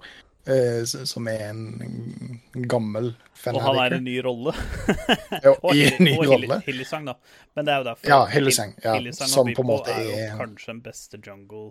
eh, 0.47 0.85
som 0.85 1.29
er 1.29 1.47
en 1.49 2.41
gammel 2.55 3.13
fan. 3.33 3.57
Og 3.57 3.63
han 3.67 3.81
er 3.85 3.97
i 3.97 4.01
en 4.01 4.07
ny 4.07 4.17
rolle. 4.25 4.55
Og, 5.63 5.71
I 5.75 5.87
en 5.91 6.05
ny 6.05 6.17
rolle. 6.21 6.61
Hillisang, 6.67 7.09
da. 7.11 7.17
Men 7.55 7.69
det 7.69 7.75
er 7.75 7.83
jo 7.83 7.89
derfor. 7.91 8.11
Ja, 8.11 8.21
Hillesang, 8.33 8.75
ja, 8.85 8.97
Hillisang 8.99 9.31
som 9.33 9.53
på 9.53 9.65
en 9.65 9.71
måte 9.71 9.95
er 9.95 10.03
jo 10.05 10.19
er- 10.19 10.37
kanskje 10.41 10.73
den 10.73 10.83
beste 10.85 11.21
jungle, 11.21 11.71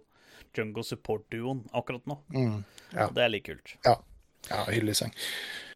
jungle 0.57 0.85
support-duoen 0.87 1.65
akkurat 1.73 2.07
nå. 2.09 2.19
Mm, 2.33 2.63
ja. 2.93 3.07
Og 3.07 3.13
det 3.17 3.27
er 3.27 3.35
litt 3.35 3.47
kult. 3.49 3.77
Ja, 3.85 3.99
ja 4.49 4.65
Hillisang. 4.71 5.13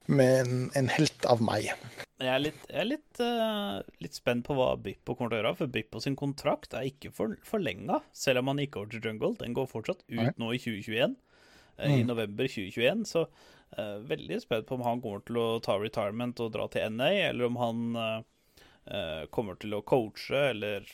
Men 0.08 0.70
en 0.80 0.88
helt 0.96 1.26
av 1.28 1.42
meg. 1.44 1.68
Jeg 2.18 2.30
er 2.32 2.40
litt, 2.40 2.62
jeg 2.72 2.80
er 2.80 2.88
litt, 2.88 3.20
uh, 3.20 3.82
litt 4.02 4.16
spent 4.16 4.46
på 4.48 4.56
hva 4.58 4.72
Bippo 4.80 5.14
kommer 5.14 5.34
til 5.34 5.38
å 5.38 5.42
gjøre. 5.42 5.58
For 5.60 5.72
Bippo 5.74 6.00
sin 6.02 6.16
kontrakt 6.18 6.74
er 6.74 6.88
ikke 6.88 7.12
for, 7.14 7.36
forlenga, 7.46 8.00
selv 8.16 8.42
om 8.42 8.54
han 8.54 8.62
gikk 8.64 8.80
over 8.80 8.94
til 8.94 9.04
Jungle. 9.04 9.36
Den 9.42 9.54
går 9.58 9.68
fortsatt 9.70 10.06
ut 10.08 10.16
okay. 10.16 10.34
nå 10.40 10.54
i 10.56 10.62
2021. 10.64 11.18
eh, 11.78 11.92
I 11.92 12.04
Mm. 12.04 12.08
november 12.08 12.48
2021. 12.48 13.06
Så 13.08 13.26
uh, 13.78 13.98
veldig 14.10 14.42
spent 14.42 14.68
på 14.68 14.76
om 14.76 14.82
han 14.86 15.02
kommer 15.02 15.24
til 15.26 15.38
å 15.38 15.48
ta 15.64 15.78
retirement 15.80 16.40
og 16.40 16.52
dra 16.54 16.68
til 16.68 16.90
NA, 16.92 17.12
eller 17.30 17.46
om 17.46 17.56
han 17.62 17.84
uh, 17.96 19.26
kommer 19.32 19.56
til 19.60 19.74
å 19.78 19.82
coache, 19.84 20.50
eller 20.52 20.86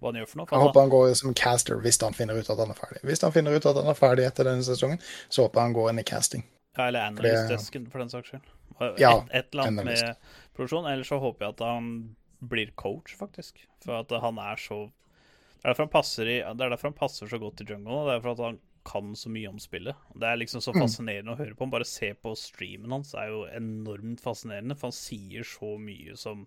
hva 0.00 0.10
han 0.10 0.18
gjør 0.20 0.26
for 0.32 0.40
noe. 0.40 0.46
For 0.50 0.56
Jeg 0.58 0.66
håper 0.66 0.80
han 0.80 0.90
går 0.90 1.12
som 1.14 1.34
caster 1.38 1.78
hvis 1.84 2.00
han 2.02 2.16
finner 2.16 2.34
ut 2.40 2.48
at 2.50 2.58
han 2.58 2.70
er 2.74 2.78
ferdig. 2.78 3.02
Hvis 3.06 3.22
han 3.22 3.32
finner 3.34 3.54
ut 3.54 3.66
at 3.70 3.76
han 3.78 3.86
er 3.92 3.98
ferdig 3.98 4.24
etter 4.26 4.48
denne 4.48 4.64
sesongen, 4.66 4.98
så 5.30 5.44
håper 5.46 5.60
jeg 5.60 5.68
han 5.70 5.76
går 5.78 5.90
inn 5.92 6.02
i 6.02 6.06
casting. 6.08 6.42
Ja, 6.76 6.88
eller 6.88 7.04
analyst-desken, 7.12 7.86
for 7.92 8.02
den 8.02 8.10
saks 8.10 8.32
skyld. 8.32 8.48
Et, 8.80 8.98
Ja, 8.98 9.12
et 9.30 9.52
eller 9.52 9.68
annet 9.68 9.84
analyst. 9.84 10.02
med 10.08 10.16
produksjon. 10.56 10.86
Eller 10.90 11.04
så 11.06 11.18
håper 11.22 11.44
jeg 11.46 11.54
at 11.54 11.60
han 11.68 12.16
blir 12.40 12.72
coach, 12.74 13.14
faktisk. 13.14 13.60
For 13.84 14.00
at 14.00 14.10
han 14.24 14.38
er 14.42 14.56
så 14.58 14.80
Det 14.88 15.68
er 15.68 15.74
derfor 15.76 15.84
han 15.84 15.92
passer, 15.94 16.26
i, 16.26 16.38
det 16.42 16.64
er 16.66 16.70
derfor 16.72 16.88
han 16.90 16.98
passer 16.98 17.28
så 17.30 17.38
godt 17.38 17.60
i 17.62 17.64
jungle. 17.68 17.94
Og 17.94 18.08
det 18.08 18.16
er 18.16 18.22
for 18.24 18.32
at 18.34 18.40
han 18.42 18.58
kan 18.86 19.14
så 19.18 19.30
mye 19.32 19.50
om 19.50 19.58
spillet. 19.62 19.96
Det 20.18 20.28
er 20.28 20.38
liksom 20.40 20.62
så 20.64 20.74
fascinerende 20.74 21.34
å 21.34 21.38
høre 21.38 21.54
på. 21.58 21.68
Bare 21.70 21.86
se 21.88 22.12
på 22.18 22.34
streamen 22.38 22.92
hans. 22.94 23.12
Det 23.14 23.22
er 23.22 23.32
jo 23.32 23.42
enormt 23.54 24.22
fascinerende, 24.24 24.76
for 24.78 24.90
han 24.90 24.96
sier 24.96 25.46
så 25.46 25.74
mye 25.80 26.16
som 26.18 26.46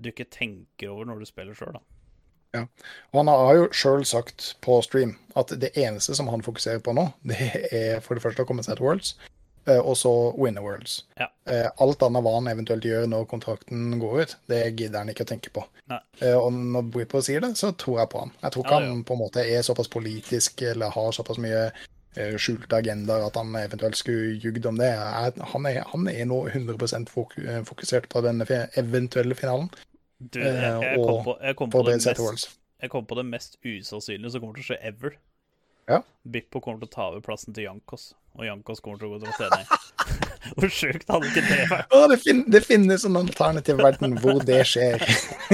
du 0.00 0.08
ikke 0.12 0.28
tenker 0.32 0.92
over 0.92 1.10
når 1.10 1.20
du 1.20 1.28
spiller 1.28 1.56
sjøl, 1.58 1.76
da. 1.76 2.64
Og 3.12 3.18
han 3.20 3.28
har 3.30 3.52
jo 3.58 3.66
sjøl 3.76 4.02
sagt 4.08 4.54
på 4.64 4.80
stream 4.82 5.12
at 5.38 5.52
det 5.62 5.70
eneste 5.78 6.16
som 6.18 6.30
han 6.32 6.42
fokuserer 6.42 6.80
på 6.82 6.94
nå, 6.96 7.04
det 7.30 7.50
er 7.70 8.00
for 8.02 8.16
det 8.16 8.24
første 8.24 8.42
å 8.42 8.48
komme 8.48 8.64
seg 8.66 8.78
til 8.78 8.88
Worlds, 8.88 9.12
og 9.78 9.94
så 9.96 10.10
Winner 10.38 10.62
Worlds. 10.64 11.04
Ja. 11.20 11.28
Eh, 11.46 11.68
Alt 11.80 12.02
annet 12.02 12.22
hva 12.24 12.32
han 12.38 12.48
eventuelt 12.50 12.82
gjør 12.84 13.06
når 13.08 13.26
kontrakten 13.30 13.98
går 14.00 14.22
ut, 14.22 14.34
det 14.50 14.62
gidder 14.76 14.98
han 15.04 15.08
ikke 15.12 15.22
å 15.26 15.30
tenke 15.30 15.50
på. 15.54 15.64
Nei. 15.92 16.00
Eh, 16.20 16.34
Og 16.36 16.52
når 16.52 16.90
Brippo 16.90 17.20
sier 17.22 17.40
det, 17.40 17.52
så 17.60 17.70
tror 17.76 17.98
jeg 18.02 18.10
på 18.12 18.18
han. 18.24 18.32
Jeg 18.42 18.52
tror 18.52 18.64
ikke 18.66 18.80
Ja, 18.80 18.80
ja. 18.86 18.90
han 18.94 19.04
på 19.04 19.12
en 19.16 19.22
måte 19.22 19.44
er 19.46 19.62
såpass 19.62 19.88
politisk 19.88 20.62
eller 20.62 20.90
har 20.90 21.12
såpass 21.12 21.38
mye 21.38 21.70
eh, 22.16 22.34
skjulte 22.36 22.76
agendaer 22.80 23.26
at 23.28 23.36
han 23.38 23.54
eventuelt 23.54 23.96
skulle 23.96 24.34
jugd 24.42 24.66
om 24.66 24.76
det. 24.80 24.90
Han, 25.52 25.66
er, 25.66 25.82
han 25.92 26.08
er 26.10 26.24
nå 26.26 26.40
100 26.50 27.06
foku- 27.08 27.46
eh, 27.46 27.62
fokusert 27.62 28.08
på 28.10 28.20
denne 28.26 28.46
eventuelle 28.76 29.34
finalen. 29.38 29.70
Du, 30.20 30.40
jeg, 30.40 30.52
jeg, 30.54 30.98
Eh, 30.98 31.06
kom 31.06 31.24
på, 31.24 31.36
jeg, 31.40 31.56
kom 31.56 31.70
på 31.70 31.82
det 31.86 31.94
mest, 32.02 32.18
Worlds. 32.18 32.48
jeg 32.82 32.90
kom 32.90 33.06
på 33.06 33.14
det 33.16 33.24
mest 33.26 33.56
usannsynlige 33.64 34.30
som 34.32 34.40
kommer 34.42 34.54
til 34.58 34.64
å 34.64 34.68
skje 34.72 34.80
ever. 34.90 35.14
Ja. 35.90 36.00
Bippo 36.22 36.60
kommer 36.62 36.82
til 36.82 36.90
å 36.90 36.94
ta 36.94 37.06
over 37.10 37.22
plassen 37.24 37.56
til 37.56 37.66
Jankos, 37.66 38.12
og 38.38 38.44
Jankos 38.46 38.82
kommer 38.84 39.00
til 39.00 39.10
å 39.10 39.16
gå 39.16 39.24
til 39.24 39.34
trening. 39.40 39.66
Hvor 40.56 40.72
sjukt 40.72 41.10
hadde 41.10 41.30
ikke 41.30 41.44
det 41.48 41.64
vært? 41.72 41.94
Å, 41.96 42.02
det, 42.12 42.18
fin 42.22 42.44
det 42.50 42.62
finnes 42.64 43.04
en 43.08 43.18
alternativ 43.20 43.80
verden 43.82 44.16
hvor 44.22 44.40
det 44.46 44.62
skjer. 44.70 45.02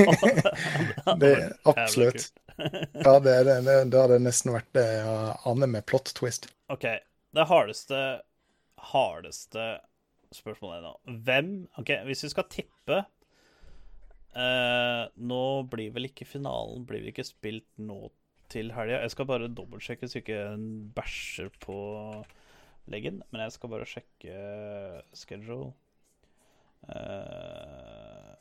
det, 1.23 1.33
absolutt. 1.67 2.29
Ja, 2.57 3.17
det, 3.21 3.35
det, 3.49 3.57
det, 3.67 3.77
det 3.93 3.99
hadde 4.01 4.21
nesten 4.23 4.55
vært 4.55 4.71
det 4.77 4.87
uh, 5.05 5.35
annet 5.49 5.73
med 5.75 5.89
plot 5.89 6.13
twist. 6.17 6.49
OK. 6.73 6.87
Det 7.37 7.45
hardeste 7.51 8.03
hardeste 8.93 9.65
spørsmålet 10.35 10.85
nå 10.85 11.19
Hvem 11.27 11.51
OK, 11.81 11.93
hvis 12.09 12.25
vi 12.27 12.31
skal 12.33 12.49
tippe 12.53 13.01
uh, 14.37 15.03
Nå 15.17 15.43
blir 15.73 15.93
vel 15.95 16.09
ikke 16.11 16.29
finalen 16.29 16.87
Blir 16.89 17.05
vel 17.05 17.13
ikke 17.15 17.27
spilt 17.27 17.69
nå 17.81 18.11
til 18.53 18.73
helga. 18.75 19.01
Jeg 19.03 19.13
skal 19.15 19.29
bare 19.29 19.53
dobbeltsjekke 19.53 20.09
så 20.09 20.21
ikke 20.21 20.41
en 20.55 20.67
bæsjer 20.97 21.51
på 21.63 21.77
leggen. 22.93 23.23
Men 23.31 23.45
jeg 23.45 23.55
skal 23.57 23.73
bare 23.73 23.89
sjekke 23.89 24.37
schedule. 25.17 25.73
Uh, 26.87 28.35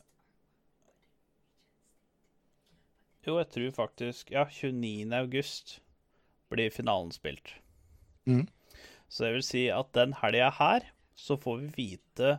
jo, 3.25 3.37
jeg 3.39 3.47
tror 3.49 3.71
faktisk 3.73 4.31
Ja, 4.31 4.43
29. 4.45 5.13
august 5.17 5.79
blir 6.49 6.69
finalen 6.69 7.11
spilt. 7.11 7.55
Mm. 8.25 8.47
Så 9.09 9.25
det 9.25 9.33
vil 9.33 9.47
si 9.47 9.63
at 9.73 9.93
den 9.97 10.13
helga 10.21 10.51
her 10.59 10.91
så 11.15 11.37
får 11.39 11.63
vi 11.63 11.71
vite 11.77 12.35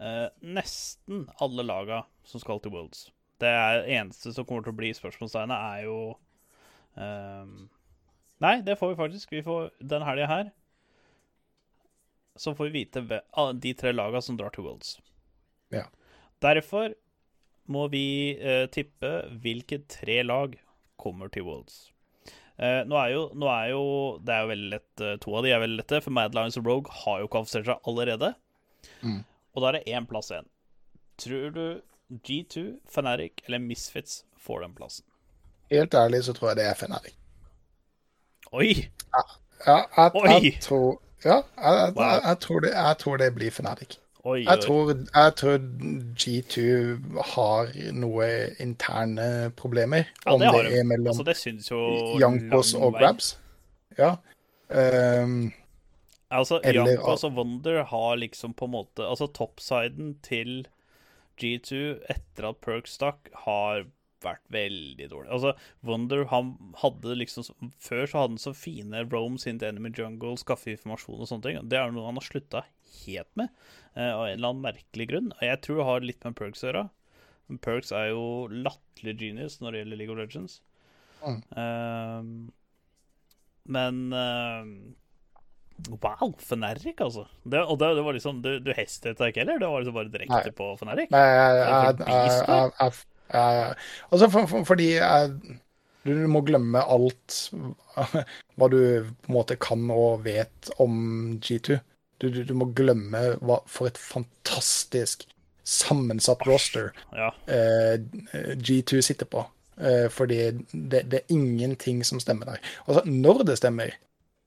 uh, 0.00 0.28
nesten 0.40 1.26
alle 1.42 1.66
laga 1.66 2.04
som 2.24 2.40
skal 2.40 2.62
til 2.62 2.72
Worlds. 2.72 3.10
Det 3.42 3.50
eneste 3.90 4.32
som 4.32 4.46
kommer 4.46 4.64
til 4.64 4.72
å 4.72 4.78
bli 4.78 4.92
spørsmålstegnet, 4.94 5.56
er 5.56 5.88
jo 5.88 5.98
ehm, 6.96 7.68
Nei, 8.42 8.58
det 8.66 8.76
får 8.76 8.90
vi 8.92 8.96
faktisk. 8.98 9.32
Vi 9.32 9.42
får 9.46 9.70
den 9.80 10.02
helga 10.04 10.26
her. 10.26 10.50
Så 12.36 12.54
får 12.54 12.68
vi 12.68 12.82
vite 12.82 13.20
de 13.62 13.74
tre 13.78 13.92
laga 13.94 14.20
som 14.20 14.36
drar 14.36 14.50
til 14.50 14.66
Worlds. 14.66 14.98
Ja. 15.72 15.86
Derfor 16.42 16.94
må 17.70 17.86
vi 17.88 18.34
eh, 18.36 18.66
tippe 18.74 19.12
hvilke 19.40 19.78
tre 19.88 20.18
lag 20.26 20.58
kommer 21.00 21.30
til 21.32 21.46
Worlds. 21.46 21.78
Eh, 22.58 22.82
nå, 22.86 22.98
er 22.98 23.14
jo, 23.14 23.22
nå 23.34 23.48
er 23.50 23.70
jo 23.72 23.84
Det 24.22 24.30
er 24.34 24.44
jo 24.44 24.50
veldig 24.52 24.68
lett. 24.70 25.00
eh, 25.00 25.16
to 25.22 25.32
av 25.34 25.46
de 25.46 25.54
er 25.54 25.62
veldig 25.62 25.80
lette, 25.80 26.02
for 26.04 26.14
Mad 26.14 26.36
Lions 26.36 26.58
og 26.60 26.68
Rogue 26.68 26.98
har 27.04 27.22
jo 27.22 27.30
kvalifisert 27.30 27.70
seg 27.70 27.88
allerede. 27.88 28.34
Mm. 29.00 29.22
Og 29.54 29.62
da 29.62 29.70
er 29.70 29.78
det 29.78 29.94
én 29.94 30.06
plass 30.10 30.30
igjen. 30.34 30.50
Tror 31.22 31.50
du 31.54 31.64
G2, 32.26 32.66
Fanatic 32.90 33.46
eller 33.46 33.62
Misfits 33.62 34.24
får 34.36 34.66
den 34.66 34.74
plassen? 34.76 35.06
Helt 35.70 35.94
ærlig 35.94 36.24
så 36.24 36.32
tror 36.32 36.48
jeg 36.48 36.56
det 36.56 36.66
er 36.66 36.74
Fnatic. 36.74 37.14
Oi! 38.52 38.88
Ja, 39.66 39.76
jeg, 39.96 40.10
Oi! 40.14 40.28
jeg 40.28 40.58
tror 40.62 41.00
Ja, 41.24 41.40
jeg, 41.56 41.92
Wow. 41.96 42.04
jeg, 42.04 42.20
jeg, 42.24 42.38
tror 42.40 42.60
det, 42.60 42.72
tror 42.98 43.16
det 43.16 43.34
blir 43.34 43.50
Fnatic. 43.50 43.96
Jeg 44.24 44.58
tror, 44.62 44.94
jeg 45.14 45.32
tror 45.36 45.58
G2 46.16 46.60
har 47.34 47.72
noe 47.92 48.28
interne 48.60 49.50
problemer. 49.56 50.04
Ja, 50.24 50.32
om 50.32 50.40
det 50.40 50.52
det 50.64 50.78
er 50.78 50.84
mellom 50.88 51.12
Altså, 51.12 52.16
Jankos 52.20 52.74
og. 52.74 52.94
Grabs. 52.94 53.38
Ja. 53.98 54.14
Um, 54.72 55.52
Altså, 56.30 56.60
Jankos 56.64 57.24
og 57.24 57.32
Wonder 57.36 57.84
har 57.84 58.16
liksom 58.16 58.54
på 58.54 58.64
en 58.64 58.70
måte 58.70 59.04
Altså, 59.06 59.26
toppsiden 59.26 60.16
til 60.22 60.66
G2 61.42 62.00
etter 62.10 62.48
at 62.48 62.56
Perk 62.64 62.88
stakk, 62.88 63.28
har 63.44 63.84
vært 64.24 64.44
veldig 64.54 65.08
dårlig. 65.12 65.30
Altså, 65.36 65.54
Wonder 65.86 66.24
han 66.32 66.54
hadde 66.80 67.16
liksom 67.20 67.46
Før 67.82 68.04
så 68.08 68.22
hadde 68.22 68.34
han 68.34 68.42
så 68.42 68.54
fine 68.56 69.04
roams 69.12 69.46
into 69.50 69.68
enemy 69.68 69.92
jungle, 69.94 70.36
skaffe 70.40 70.72
informasjon 70.72 71.20
og 71.20 71.30
sånne 71.30 71.46
ting. 71.46 71.60
Det 71.70 71.80
er 71.80 71.94
noe 71.94 72.08
han 72.08 72.20
har 72.20 72.26
slutta 72.26 72.64
helt 73.04 73.30
med, 73.38 73.52
eh, 73.94 74.10
av 74.10 74.26
en 74.26 74.36
eller 74.36 74.50
annen 74.50 74.66
merkelig 74.66 75.08
grunn. 75.12 75.32
Og 75.36 75.46
jeg 75.46 75.62
tror 75.64 75.80
det 75.80 75.88
har 75.90 76.10
litt 76.10 76.26
med 76.26 76.38
Perks 76.40 76.64
å 76.64 76.70
gjøre. 76.70 76.84
Perks 77.64 77.92
er 77.92 78.10
jo 78.14 78.26
latterlig 78.48 79.18
genius 79.20 79.60
når 79.60 79.72
det 79.72 79.80
gjelder 79.82 80.00
League 80.00 80.14
of 80.14 80.20
Legends. 80.20 80.60
Mm. 81.24 81.40
Ehm, 81.60 82.30
men 83.64 84.00
uh, 84.12 84.64
Wow, 85.88 86.34
Feneric, 86.38 87.00
altså. 87.02 87.24
Det, 87.42 87.62
og 87.64 87.78
det, 87.80 87.88
det 87.96 88.04
var 88.06 88.14
liksom 88.14 88.42
Du, 88.44 88.50
du 88.62 88.70
hestet 88.76 89.18
ikke 89.18 89.42
heller? 89.42 89.58
Det 89.58 89.70
var 89.72 89.82
liksom 89.82 89.96
bare 89.96 90.12
direkte 90.12 90.44
Nei. 90.46 90.54
på 90.54 90.68
Feneric? 90.80 91.10
Nei, 91.10 91.24
jeg, 91.24 91.56
jeg, 91.58 92.04
jeg, 92.06 92.74
jeg, 92.78 92.92
jeg 93.32 93.74
Altså, 94.10 94.28
for, 94.30 94.46
for, 94.50 94.64
fordi 94.68 94.90
jeg, 94.96 95.30
du 96.04 96.12
må 96.28 96.42
glemme 96.46 96.82
alt 96.84 97.38
hva 98.58 98.68
du 98.70 98.78
på 99.08 99.30
en 99.30 99.36
måte 99.38 99.56
kan 99.60 99.86
og 99.94 100.24
vet 100.26 100.70
om 100.82 101.38
G2. 101.40 101.78
Du, 102.22 102.28
du, 102.30 102.42
du 102.46 102.54
må 102.54 102.68
glemme 102.76 103.34
hva, 103.42 103.60
for 103.66 103.88
et 103.90 103.98
fantastisk 104.00 105.26
sammensatt 105.64 106.44
roster 106.46 106.92
Ja. 107.16 107.30
eh, 107.48 107.96
G2 108.60 109.00
sitter 109.02 109.26
på. 109.26 109.46
Eh, 109.80 110.06
fordi 110.12 110.52
det, 110.70 111.06
det 111.10 111.22
er 111.22 111.32
ingenting 111.34 112.04
som 112.06 112.20
stemmer 112.22 112.52
der. 112.52 112.60
Altså, 112.86 113.02
når 113.08 113.42
det 113.48 113.56
stemmer, 113.58 113.96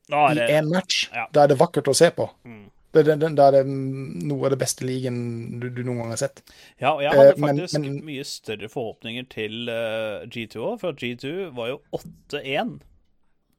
er 0.07 0.31
i 0.31 0.37
det 0.37 0.47
én 0.61 0.69
match, 0.71 1.09
Ja. 1.13 1.25
da 1.33 1.43
er 1.43 1.51
det 1.51 1.59
vakkert 1.59 1.89
å 1.91 1.95
se 1.97 2.11
på. 2.15 2.29
Mm. 2.47 2.67
Det, 2.97 3.03
det, 3.07 3.15
det, 3.21 3.29
da 3.37 3.47
er 3.61 3.67
noe 3.69 4.47
av 4.47 4.53
det 4.55 4.59
beste 4.61 4.85
ligaen 4.87 5.59
du, 5.61 5.69
du 5.69 5.83
noen 5.85 6.01
gang 6.03 6.11
har 6.15 6.19
sett. 6.21 6.41
Ja, 6.81 6.91
og 6.95 7.01
jeg 7.05 7.13
hadde 7.13 7.33
Eh, 7.35 7.39
men- 7.43 7.61
faktisk 7.61 7.79
men- 7.83 8.01
mye 8.09 8.25
større 8.27 8.69
forhåpninger 8.73 9.29
til 9.29 9.69
eh, 9.69 10.25
G2 10.33 10.55
òg, 10.71 10.79
for 10.81 10.93
G2 10.97 11.31
var 11.57 11.71
jo 11.75 11.79
8-1. 11.99 12.77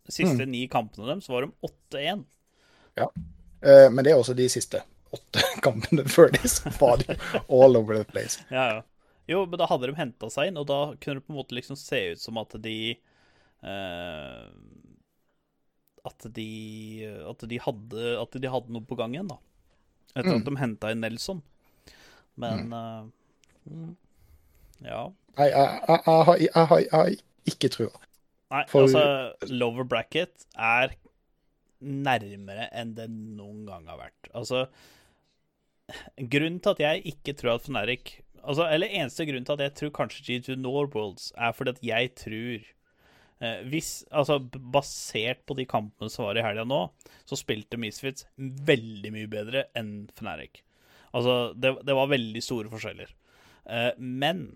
De 0.09 0.13
siste 0.15 0.45
Mm. 0.47 0.51
ni 0.51 0.67
kampene 0.73 1.07
deres 1.11 1.29
var 1.29 1.47
de 1.47 1.53
8-1. 1.69 2.25
Eh, 2.99 3.89
men 3.91 4.05
det 4.05 4.13
er 4.13 4.19
også 4.21 4.35
de 4.39 4.47
siste 4.49 4.81
åtte 5.13 5.43
kampene 5.67 6.05
før 6.09 6.31
de 6.35 6.41
var 6.81 6.97
de 7.03 7.17
all 7.49 7.77
over 7.77 7.99
the 7.99 8.05
place. 8.05 8.41
Ja, 8.51 8.67
ja. 8.77 8.83
Jo, 9.29 9.43
men 9.47 9.59
da 9.61 9.67
hadde 9.69 9.91
de 9.91 9.95
henta 9.99 10.31
seg 10.33 10.49
inn, 10.49 10.57
og 10.57 10.67
da 10.71 10.95
kunne 11.01 11.19
det 11.21 11.27
på 11.27 11.35
en 11.35 11.41
måte 11.43 11.53
liksom 11.57 11.77
se 11.77 11.99
ut 12.15 12.21
som 12.23 12.39
at 12.41 12.55
de 12.65 12.77
eh, 13.63 14.45
At 16.07 16.27
de 16.35 16.47
At 17.29 17.43
de 17.49 17.59
hadde 17.59 18.05
At 18.23 18.37
de 18.41 18.49
hadde 18.53 18.71
noe 18.75 18.85
på 18.87 18.97
gang 18.99 19.15
igjen, 19.17 19.29
da. 19.29 19.39
Etter 20.17 20.35
Mm. 20.35 20.39
at 20.41 20.45
de 20.49 20.57
henta 20.63 20.91
inn 20.95 21.01
Nelson. 21.05 21.43
Men 22.37 22.71
Ja. 24.85 25.09
Nei, 25.39 25.49
jeg, 25.51 25.81
jeg, 25.89 26.01
jeg, 26.07 26.25
har, 26.29 26.79
jeg, 26.79 26.89
har, 26.93 27.15
ikke 27.51 27.69
trua. 27.75 27.91
Nei, 28.51 28.63
For- 28.71 28.87
altså 28.87 29.51
lover 29.53 29.85
bracket 29.85 30.47
er 30.57 30.95
nærmere 31.85 32.69
enn 32.75 32.95
det 32.97 33.09
noen 33.11 33.65
gang 33.69 33.87
har 33.91 33.99
vært. 34.01 34.31
Altså 34.35 34.65
Grunnen 36.19 36.59
til 36.61 36.75
at 36.75 36.81
jeg 36.83 37.05
ikke 37.15 37.33
tror 37.39 37.55
at 37.55 37.63
Fnatic 37.65 38.11
altså, 38.43 38.67
Eller 38.69 38.91
eneste 38.93 39.25
grunnen 39.25 39.47
til 39.49 39.55
at 39.57 39.63
jeg 39.65 39.75
tror 39.79 39.93
kanskje 40.03 40.25
G2 40.27 40.57
når 40.61 40.91
Worlds, 40.95 41.31
er 41.37 41.53
fordi 41.57 41.71
at 41.77 41.85
jeg 41.87 42.11
tror 42.19 42.67
Hvis 43.71 44.03
Altså, 44.11 44.41
basert 44.43 45.45
på 45.47 45.55
de 45.55 45.67
kampene 45.69 46.11
som 46.11 46.27
var 46.27 46.39
i 46.39 46.43
helga 46.43 46.65
nå, 46.67 46.81
så 47.29 47.39
spilte 47.39 47.79
Misfits 47.79 48.27
veldig 48.37 49.13
mye 49.15 49.31
bedre 49.31 49.69
enn 49.79 50.09
Fnatic. 50.19 50.65
Altså, 51.15 51.55
det, 51.55 51.77
det 51.87 51.97
var 51.97 52.11
veldig 52.11 52.43
store 52.45 52.73
forskjeller. 52.73 53.13
Eh, 53.69 53.93
men 53.99 54.49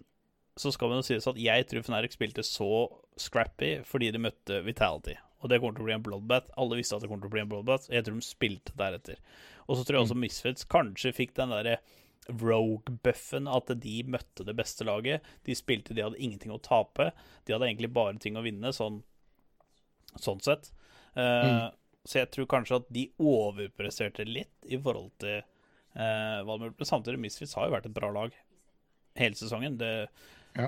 så 0.57 0.73
skal 0.73 0.91
man 0.91 1.01
jo 1.01 1.07
sies 1.07 1.29
at 1.29 1.39
jeg 1.41 1.69
tror 1.69 1.87
Fnatic 1.87 2.17
spilte 2.17 2.45
så 2.45 2.89
scrappy 3.21 3.79
fordi 3.89 4.11
de 4.13 4.21
møtte 4.27 4.61
Vitality. 4.67 5.17
Og 5.43 5.51
det 5.51 5.59
kommer 5.59 5.75
til 5.77 5.85
å 5.85 5.89
bli 5.89 5.97
en 5.97 6.05
bloodbath. 6.07 6.53
Alle 6.61 6.79
visste 6.79 6.97
at 6.97 7.03
det 7.03 7.11
kommer 7.11 7.25
til 7.25 7.33
å 7.33 7.35
bli 7.35 7.43
en 7.43 7.51
bloodbath. 7.51 7.89
Jeg 7.91 8.07
tror 8.07 8.19
de 8.19 8.27
spilte 8.27 8.77
deretter. 8.79 9.19
Og 9.67 9.79
så 9.79 9.87
tror 9.87 9.99
jeg 9.99 10.07
også 10.07 10.19
Misfits 10.19 10.69
kanskje 10.71 11.15
fikk 11.17 11.35
den 11.39 11.55
derre 11.55 11.79
rogue-buffen 12.29 13.49
at 13.51 13.73
de 13.83 14.03
møtte 14.07 14.45
det 14.47 14.55
beste 14.59 14.85
laget. 14.87 15.23
De 15.47 15.55
spilte, 15.59 15.95
de 15.97 16.05
hadde 16.05 16.21
ingenting 16.23 16.53
å 16.55 16.61
tape. 16.63 17.11
De 17.47 17.55
hadde 17.55 17.67
egentlig 17.71 17.93
bare 17.93 18.19
ting 18.23 18.37
å 18.39 18.45
vinne, 18.45 18.71
sånn, 18.77 19.01
sånn 20.21 20.43
sett. 20.45 20.71
Eh, 21.15 21.71
Så 22.05 22.19
jeg 22.19 22.31
tror 22.35 22.47
kanskje 22.51 22.77
at 22.81 22.87
de 22.91 23.05
overpresterte 23.23 24.25
litt 24.27 24.51
i 24.67 24.75
forhold 24.77 25.13
til 25.23 25.37
uh, 25.95 26.41
hva 26.43 26.57
de 26.59 26.67
gjorde. 26.67 26.87
Samtidig, 26.89 27.21
Misfits 27.23 27.55
har 27.55 27.69
jo 27.69 27.75
vært 27.77 27.87
et 27.87 27.95
bra 27.95 28.09
lag 28.11 28.33
hele 29.15 29.39
sesongen. 29.39 29.77
Det 29.79 30.09
Ja. 30.57 30.67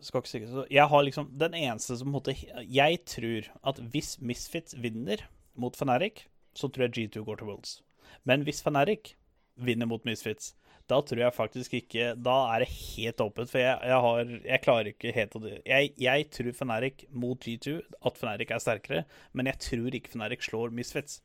skal 0.00 0.22
ikke 0.22 0.30
sikkert 0.30 0.70
Jeg 0.70 0.86
har 0.88 1.02
liksom 1.02 1.36
Den 1.36 1.52
eneste 1.52 1.96
som 1.98 2.08
måtte 2.12 2.32
Jeg 2.64 3.04
tror 3.04 3.50
at 3.64 3.76
hvis 3.90 4.20
Misfits 4.20 4.72
vinner 4.74 5.26
mot 5.56 5.74
Fnatic, 5.76 6.28
så 6.54 6.70
tror 6.70 6.86
jeg 6.88 7.10
G2 7.10 7.24
går 7.24 7.38
til 7.38 7.46
Worlds. 7.48 7.82
Men 8.24 8.44
hvis 8.44 8.62
Fnatic 8.62 9.16
vinner 9.64 9.88
mot 9.90 10.04
Misfits, 10.08 10.54
da 10.90 10.98
tror 11.06 11.20
jeg 11.22 11.36
faktisk 11.36 11.74
ikke 11.78 12.14
Da 12.18 12.36
er 12.54 12.64
det 12.64 12.70
helt 12.72 13.20
åpent, 13.22 13.50
for 13.52 13.62
jeg, 13.62 13.76
jeg 13.86 14.00
har 14.06 14.32
Jeg 14.48 14.62
klarer 14.64 14.90
ikke 14.90 15.12
helt 15.14 15.36
å 15.38 15.42
Jeg, 15.46 15.92
jeg 16.02 16.28
tror 16.34 16.56
Fnatic 16.56 17.04
mot 17.10 17.46
G2, 17.46 17.76
at 18.06 18.18
Fnatic 18.18 18.50
er 18.54 18.62
sterkere, 18.64 19.04
men 19.32 19.50
jeg 19.50 19.60
tror 19.66 19.98
ikke 19.98 20.14
Fnatic 20.16 20.48
slår 20.48 20.74
Misfits. 20.74 21.20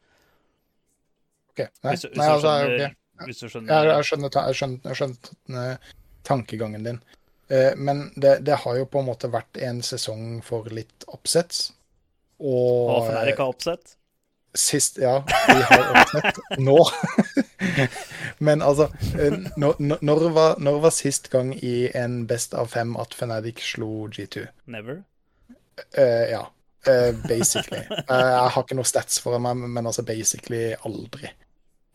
Ok, 1.56 1.64
Nei, 1.66 1.96
Hvis, 1.96 2.06
hvis, 2.06 2.20
nei 2.20 2.30
altså, 2.30 2.54
skjønner, 2.54 2.86
okay. 2.86 3.26
hvis 3.30 3.42
du 3.42 3.46
skjønner 3.50 3.90
jeg 3.90 4.08
skjønner, 4.10 4.40
skjønner, 4.60 4.98
skjønner 5.00 5.70
eh, 5.72 5.94
tankegangen 6.28 6.88
din. 6.90 7.02
Eh, 7.48 7.72
Men 7.78 8.10
det, 8.16 8.38
det 8.46 8.62
har 8.66 8.80
jo 8.82 8.88
på 8.92 9.02
en 9.02 9.10
måte 9.10 9.32
vært 9.34 9.58
en 9.64 9.82
sesong 9.86 10.42
for 10.46 10.68
litt 10.74 11.08
oppsets. 11.08 11.70
Og 12.44 12.92
Og 12.92 13.10
Fnatic 13.10 13.40
har 13.40 13.54
oppsett. 13.54 13.96
sist 14.56 15.00
Ja, 15.02 15.22
vi 15.26 15.62
har 15.72 15.86
oppsett 15.96 16.60
nå. 16.60 16.80
Men 18.46 18.62
altså 18.62 18.90
eh, 19.20 19.38
når, 19.58 19.80
når, 20.02 20.28
var, 20.36 20.60
når 20.60 20.80
var 20.88 20.94
sist 20.96 21.30
gang 21.34 21.54
i 21.56 21.90
en 21.96 22.26
Best 22.28 22.54
av 22.54 22.72
fem 22.74 22.96
at 23.02 23.16
Fnatic 23.16 23.64
slo 23.64 24.08
G2? 24.08 24.46
Never. 24.66 25.02
Uh, 25.98 26.26
ja. 26.32 26.44
Uh, 26.86 27.12
basically. 27.28 27.82
Uh, 28.10 28.16
jeg 28.16 28.54
har 28.56 28.62
ikke 28.64 28.78
noe 28.78 28.88
stats 28.88 29.20
for 29.24 29.42
meg, 29.42 29.58
men 29.58 29.86
altså 29.86 30.06
basically 30.06 30.74
aldri. 30.86 31.32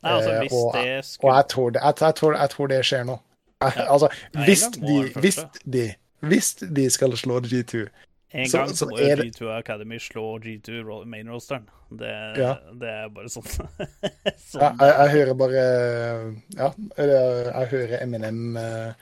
Nei, 0.01 0.13
altså, 0.13 0.37
hvis 0.41 0.53
og- 0.53 0.75
det 0.75 1.19
Og 1.21 1.35
jeg 1.37 1.45
tror 1.49 1.71
det, 1.71 1.81
jeg, 1.85 1.95
jeg 2.01 2.15
tror, 2.15 2.37
jeg 2.37 2.51
tror 2.51 2.67
det 2.67 2.85
skjer 2.85 3.05
nå. 3.05 3.19
Ja. 3.61 3.71
Altså, 3.93 4.09
hvis 4.45 4.63
de, 4.75 5.21
hvis 5.21 5.39
de 5.73 5.93
Hvis 6.21 6.55
de 6.55 6.91
skal 6.91 7.17
slå 7.17 7.41
G2 7.41 7.87
En 8.33 8.47
Så- 8.47 8.59
gang 8.59 8.69
så 8.77 8.87
må 8.87 8.99
jo 8.99 9.17
G2 9.17 9.49
Academy 9.59 9.99
slå 9.99 10.39
G2 10.39 11.05
main 11.05 11.27
rosteren. 11.29 11.65
Det, 11.91 12.11
Ja. 12.39 12.55
det 12.79 12.89
er 12.89 13.09
bare 13.09 13.27
sånn. 13.29 13.43
jeg, 14.03 14.35
sånn 14.39 14.79
jeg, 14.79 14.93
jeg 14.99 15.11
hører 15.17 15.35
bare 15.35 15.65
Ja, 16.55 16.69
jeg, 16.97 17.09
jeg 17.09 17.67
hører 17.73 18.03
Eminem 18.05 18.57
eh, 18.57 18.93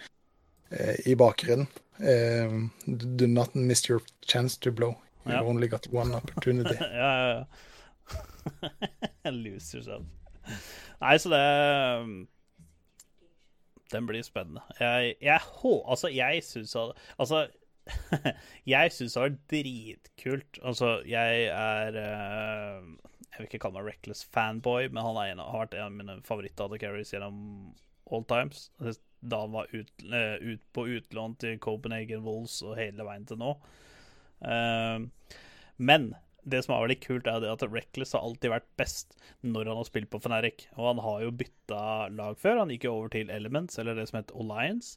eh, 0.73 0.97
i 1.07 1.15
bakgrunnen. 1.15 1.69
Eh, 2.01 2.49
do 2.87 3.27
not 3.27 3.55
miss 3.55 3.85
your 3.91 4.01
chance 4.27 4.57
to 4.61 4.71
blow. 4.73 4.97
You 5.27 5.33
Ja. 5.35 5.43
only 5.45 5.69
got 5.69 5.87
one 5.93 6.15
opportunity. 6.15 6.75
ja, 6.81 6.87
ja, 6.89 7.45
ja. 9.25 9.31
Lose 9.31 9.75
yourself. 9.77 10.07
Nei, 11.03 11.17
så 11.19 11.29
det 11.29 12.27
Den 13.93 14.07
blir 14.07 14.23
spennende. 14.23 14.61
Jeg, 14.81 15.15
jeg. 15.21 15.41
Altså, 15.89 16.09
jeg 16.09 16.43
syns 16.45 16.75
Altså 17.19 17.47
jeg 18.75 18.95
syns 18.95 19.17
det 19.17 19.23
var 19.23 19.37
dritkult. 19.53 20.61
Altså, 20.67 20.91
jeg 21.09 21.49
er 21.53 21.99
uh, 21.99 22.87
Jeg 23.33 23.41
vil 23.41 23.49
ikke 23.49 23.63
kalle 23.65 23.81
meg 23.81 23.93
reckless 23.93 24.25
fanboy, 24.35 24.89
men 24.91 25.05
han 25.05 25.21
en, 25.25 25.43
har 25.45 25.65
vært 25.65 25.77
en 25.79 25.87
av 25.87 25.99
mine 25.99 26.19
favoritt-AD 26.27 26.79
carries 26.83 27.13
gjennom 27.15 27.43
all 28.11 28.25
times. 28.29 28.69
Da 28.79 29.43
han 29.45 29.55
var 29.57 29.69
ut, 29.75 29.93
uh, 30.07 30.39
ut 30.43 30.65
på 30.75 30.87
utlån 30.99 31.37
til 31.43 31.59
Copenhagen 31.63 32.25
Wolves 32.27 32.61
og 32.67 32.79
hele 32.81 33.07
veien 33.07 33.29
til 33.29 33.41
nå. 33.41 33.55
Uh, 34.45 35.07
men 35.79 36.13
det 36.49 36.63
som 36.65 36.75
er 36.75 36.85
veldig 36.87 36.99
kult, 37.05 37.29
er 37.29 37.45
at 37.51 37.65
Reckless 37.67 38.15
har 38.17 38.25
alltid 38.25 38.53
vært 38.53 38.69
best 38.81 39.17
når 39.45 39.69
han 39.69 39.81
har 39.81 39.89
spilt 39.89 40.11
på 40.13 40.21
Fnatic. 40.23 40.67
Og 40.77 40.93
han 40.93 41.03
har 41.05 41.25
jo 41.25 41.35
bytta 41.43 41.81
lag 42.15 42.39
før. 42.41 42.63
Han 42.63 42.73
gikk 42.73 42.89
jo 42.89 42.95
over 42.97 43.13
til 43.13 43.33
Elements, 43.35 43.79
eller 43.81 43.99
det 43.99 44.09
som 44.11 44.21
het 44.21 44.33
Alliance. 44.35 44.97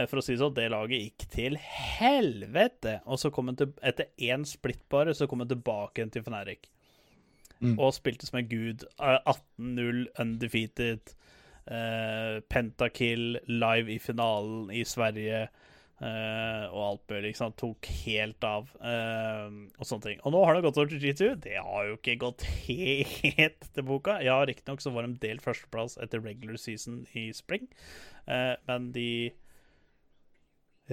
Eh, 0.00 0.08
For 0.08 0.20
å 0.20 0.24
si 0.24 0.34
det 0.34 0.42
sånn, 0.42 0.56
det 0.56 0.68
laget 0.72 1.04
gikk 1.04 1.28
til 1.34 1.58
helvete. 1.60 2.98
Og 3.06 3.20
så 3.20 3.32
kom 3.34 3.52
han 3.52 3.60
til, 3.60 3.72
etter 3.86 4.10
én 4.30 4.46
splittbare, 4.48 5.14
så 5.16 5.28
kom 5.30 5.44
han 5.44 5.50
tilbake 5.50 6.06
til 6.14 6.24
Fnatic. 6.26 6.70
Mm. 7.60 7.76
Og 7.76 7.92
spilte 7.92 8.28
som 8.28 8.40
en 8.40 8.48
gud. 8.50 8.86
Eh, 8.98 9.18
18-0, 9.60 10.06
undefeated. 10.22 11.16
Uh, 11.70 12.40
pentakill 12.50 13.36
live 13.46 13.92
i 13.92 13.98
finalen 14.02 14.70
i 14.74 14.80
Sverige. 14.88 15.44
Uh, 16.00 16.64
og 16.72 16.80
alt 16.86 17.02
mulig. 17.12 17.20
Liksom. 17.28 17.52
Tok 17.60 17.86
helt 18.06 18.46
av. 18.48 18.70
uh, 18.80 19.52
og 19.76 19.86
sånne 19.86 20.06
ting. 20.06 20.22
Og 20.24 20.34
nå 20.34 20.40
har 20.48 20.56
det 20.56 20.64
gått 20.64 20.80
over 20.80 20.90
til 20.90 21.02
G2. 21.04 21.28
Det 21.44 21.58
har 21.60 21.90
jo 21.90 21.98
ikke 21.98 22.16
gått 22.24 22.46
helt 22.64 23.68
til 23.76 23.86
boka. 23.86 24.16
Ja, 24.24 24.40
riktignok 24.48 24.82
så 24.82 24.94
var 24.96 25.06
de 25.06 25.20
delt 25.22 25.44
førsteplass 25.44 25.98
etter 26.02 26.24
regular 26.24 26.58
season 26.58 27.04
i 27.12 27.28
spring. 27.36 27.68
uh, 28.24 28.56
men 28.66 28.90
de 28.96 29.10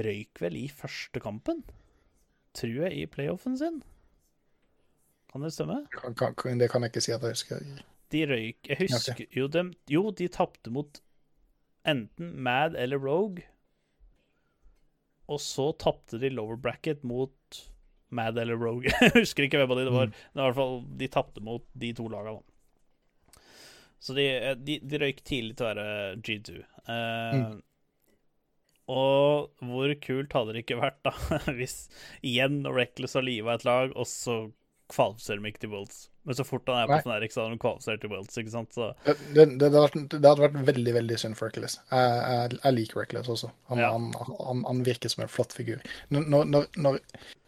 røyk 0.06 0.42
vel 0.44 0.58
i 0.60 0.68
første 0.70 1.22
kampen, 1.24 1.64
tror 2.58 2.88
jeg, 2.88 2.94
i 2.98 3.06
playoffen 3.10 3.58
sin. 3.60 3.82
Kan 5.32 5.44
det 5.44 5.54
stemme? 5.56 5.82
Kan, 5.94 6.16
kan, 6.16 6.60
det 6.60 6.70
kan 6.72 6.86
jeg 6.86 6.94
ikke 6.94 7.04
si 7.04 7.14
at 7.16 7.26
jeg 7.26 7.36
husker. 7.36 7.70
De 8.14 8.24
røyk 8.24 8.70
Jeg 8.70 8.78
husker 8.86 9.26
jo 9.36 9.50
dem 9.52 9.74
Jo, 9.92 10.06
de 10.16 10.30
tapte 10.32 10.72
mot 10.72 11.02
enten 11.88 12.32
Mad 12.44 12.76
eller 12.80 13.00
Rogue. 13.04 13.44
Og 15.28 15.42
så 15.44 15.74
tapte 15.76 16.20
de 16.22 16.32
lower 16.32 16.56
bracket 16.56 17.04
mot 17.04 17.60
Mad 18.10 18.40
eller 18.40 18.56
Rogue. 18.56 18.88
Jeg 19.02 19.12
husker 19.18 19.44
ikke 19.44 19.60
hvem 19.60 19.74
av 19.76 19.80
de 19.82 19.88
det 19.90 19.96
var. 19.96 20.12
Men 20.32 20.42
i 20.42 20.46
hvert 20.46 20.60
fall, 20.60 20.78
de 21.00 21.10
tapte 21.12 21.44
mot 21.44 21.66
de 21.76 21.92
to 21.96 22.08
lagene. 22.12 22.40
da. 22.40 23.42
Så 24.00 24.16
de, 24.16 24.28
de, 24.64 24.78
de 24.88 25.00
røyk 25.02 25.20
tidlig 25.28 25.58
til 25.58 25.66
å 25.66 25.72
være 25.74 25.88
G2. 26.24 26.58
Eh, 26.94 27.48
Og 28.88 29.50
hvor 29.68 29.92
kult 30.04 30.32
hadde 30.38 30.54
det 30.56 30.62
ikke 30.66 30.80
vært 30.80 31.02
da 31.04 31.12
hvis 31.58 31.88
igjen 32.24 32.62
Reckless 32.72 33.18
har 33.20 33.26
liva 33.28 33.58
et 33.58 33.66
lag, 33.68 33.92
og 34.00 34.08
så 34.08 34.46
kvalifiserer 34.88 35.42
de 35.44 35.50
ikke 35.52 35.60
til 35.66 35.72
Worlds. 35.74 35.98
Men 36.28 36.36
så 36.36 36.44
fort 36.48 36.68
han 36.72 36.78
er 36.86 36.88
på 37.04 37.10
Nei. 37.10 37.18
her, 37.20 37.26
så 37.32 37.42
hadde 37.44 37.56
de 37.58 37.60
kvalifisert 37.60 38.02
til 38.04 38.12
Worlds. 38.14 38.38
ikke 38.40 38.54
sant? 38.54 38.72
Så 38.76 38.88
Det, 39.04 39.16
det, 39.36 39.46
det, 39.60 39.68
hadde 39.68 39.82
vært, 39.84 39.98
det 40.14 40.24
hadde 40.30 40.44
vært 40.46 40.58
veldig 40.70 40.94
veldig 40.96 41.18
synd 41.20 41.36
for 41.40 41.50
Reckless. 41.52 41.76
Jeg, 41.92 42.14
jeg, 42.32 42.60
jeg 42.64 42.76
liker 42.78 43.02
Reckless 43.04 43.32
også. 43.36 43.50
Han, 43.72 43.82
Ja. 43.84 43.90
han, 43.92 44.08
han, 44.40 44.64
han 44.68 44.84
virker 44.88 45.12
som 45.12 45.26
en 45.26 45.32
flott 45.32 45.56
figur. 45.56 45.84
Når, 46.16 46.28
når- 46.32 46.70
når, 46.88 47.00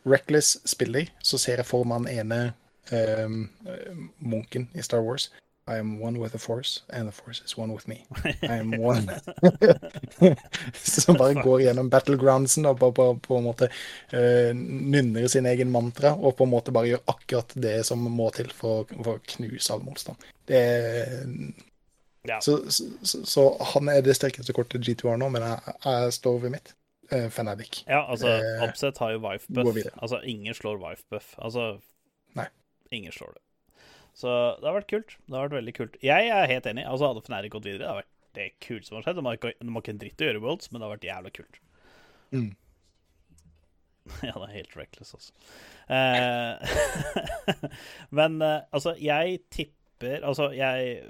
Reckless 0.07 0.57
spiller, 0.68 1.07
så 1.24 1.40
ser 1.40 1.60
jeg 1.64 1.68
for 1.68 1.88
meg 1.88 2.03
han 2.07 2.11
ene 2.26 2.41
eh, 2.91 3.28
munken 4.20 4.68
i 4.76 4.84
Star 4.84 5.03
Wars. 5.03 5.30
I 5.70 5.78
am 5.78 6.00
one 6.02 6.18
with 6.20 6.32
the 6.34 6.40
force, 6.40 6.84
and 6.90 7.08
the 7.08 7.12
force 7.12 7.44
is 7.46 7.58
one 7.58 7.74
with 7.74 7.88
me. 7.88 8.06
I 8.26 8.58
am 8.58 8.72
one 8.91 9.12
Som 10.74 11.18
bare 11.20 11.34
går 11.44 11.62
gjennom 11.62 11.90
battlegroundsen 11.90 12.66
og 12.66 12.80
på, 12.80 12.91
på, 12.91 13.06
på 13.28 13.38
en 13.38 13.46
måte 13.46 13.70
uh, 13.70 14.52
nynner 14.56 15.28
sin 15.30 15.46
egen 15.46 15.72
mantra, 15.72 16.16
og 16.16 16.38
på 16.38 16.48
en 16.48 16.54
måte 16.56 16.74
bare 16.74 16.90
gjør 16.94 17.06
akkurat 17.14 17.54
det 17.54 17.78
som 17.86 18.02
må 18.02 18.32
til 18.34 18.50
for, 18.56 18.90
for 18.98 19.20
å 19.20 19.26
knuse 19.36 19.74
all 19.74 19.86
motstand. 19.86 20.30
Det 20.50 20.58
er 20.58 21.28
ja. 22.28 22.41
så, 22.41 22.72
så, 22.72 23.26
så, 23.26 23.46
han 23.74 23.90
er 23.94 24.02
det 24.04 24.18
sterkeste 24.18 24.54
kortet 24.54 24.84
G2 24.88 25.14
har 25.14 25.22
nå, 25.22 25.30
men 25.34 25.46
jeg, 25.46 25.78
jeg 25.86 26.14
står 26.20 26.44
ved 26.46 26.56
mitt. 26.58 26.74
Uh, 27.10 27.30
Fanatic. 27.34 27.84
ja, 27.88 28.04
altså, 28.06 28.28
Eh, 28.28 28.94
har 29.00 29.12
jo 29.12 29.22
wife 29.24 29.54
buff. 29.54 29.78
Altså, 29.98 30.20
ingen 30.22 30.54
slår 30.54 30.78
wife 30.78 31.04
buff. 31.10 31.34
Altså 31.38 31.80
Nei. 32.38 32.46
Ingen 32.91 33.12
slår 33.12 33.32
det. 33.34 33.41
Så 34.20 34.32
det 34.60 34.68
har 34.68 34.76
vært 34.76 34.90
kult. 34.91 35.14
Det 35.26 35.38
har 35.38 35.48
vært 35.48 35.60
veldig 35.62 35.74
kult. 35.78 36.00
Jeg 36.04 36.32
er 36.36 36.50
helt 36.52 36.66
enig. 36.68 36.84
Altså, 36.90 37.12
Hadde 37.12 37.24
Fnatic 37.24 37.54
gått 37.54 37.68
videre, 37.70 37.84
det 37.86 37.91
har 37.91 38.02
vært 38.02 38.16
det 38.38 38.48
kult 38.66 38.88
som 38.88 38.98
har 38.98 39.06
skjedd. 39.06 39.20
De 39.20 39.26
har 39.26 39.38
ikke, 39.40 39.54
de 39.60 39.72
har 39.76 39.84
ikke 39.84 39.94
en 39.96 40.02
dritt 40.02 40.24
å 40.24 40.28
gjøre 40.28 40.41
Worlds, 40.44 40.72
men 40.72 40.82
det 40.82 40.88
har 40.88 40.96
vært 40.96 41.08
jævla 41.10 41.32
kult. 41.40 41.62
Mm. 42.36 42.50
Ja, 44.26 44.34
det 44.34 44.46
er 44.48 44.54
helt 44.56 44.72
reckless, 44.74 45.12
altså. 45.14 45.34
Eh, 45.94 47.68
men 48.18 48.40
eh, 48.41 48.64
altså, 48.74 48.96
jeg 48.98 49.44
tipper 49.54 50.24
Altså, 50.26 50.48
jeg 50.56 51.04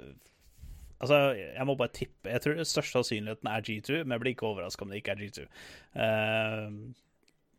Altså, 1.00 1.16
jeg 1.32 1.64
må 1.64 1.78
bare 1.80 1.94
tippe. 1.96 2.28
Jeg 2.28 2.42
tror 2.44 2.58
den 2.58 2.66
største 2.68 2.98
sannsynligheten 2.98 3.48
er 3.48 3.62
G2, 3.64 4.02
men 4.02 4.12
jeg 4.12 4.20
blir 4.20 4.34
ikke 4.34 4.50
overraska 4.50 4.84
om 4.84 4.90
det 4.92 4.98
ikke 5.00 5.14
er 5.14 5.22
G2. 5.22 5.46
Eh, 6.04 6.66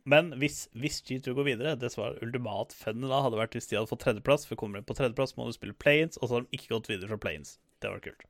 men 0.04 0.32
hvis, 0.40 0.64
hvis 0.74 0.96
G2 1.06 1.30
går 1.36 1.44
videre 1.46 1.76
Det 1.78 1.92
som 1.92 2.02
var 2.02 2.16
ultimat 2.24 2.72
fun 2.74 3.04
da, 3.04 3.20
hadde 3.22 3.38
vært 3.38 3.54
hvis 3.54 3.68
de 3.70 3.76
hadde 3.78 3.90
fått 3.90 4.02
tredjeplass. 4.02 4.46
For 4.48 4.58
kommer 4.58 4.80
de 4.80 4.86
på 4.88 4.96
tredjeplass, 4.98 5.36
må 5.38 5.46
du 5.46 5.54
spille 5.54 5.76
planes, 5.78 6.18
og 6.18 6.28
så 6.28 6.34
har 6.38 6.46
de 6.46 6.58
ikke 6.58 6.72
gått 6.74 6.90
videre 6.90 7.10
fra 7.12 7.20
planes. 7.22 7.56
Det 7.82 7.90
var 7.92 8.02
kult. 8.02 8.24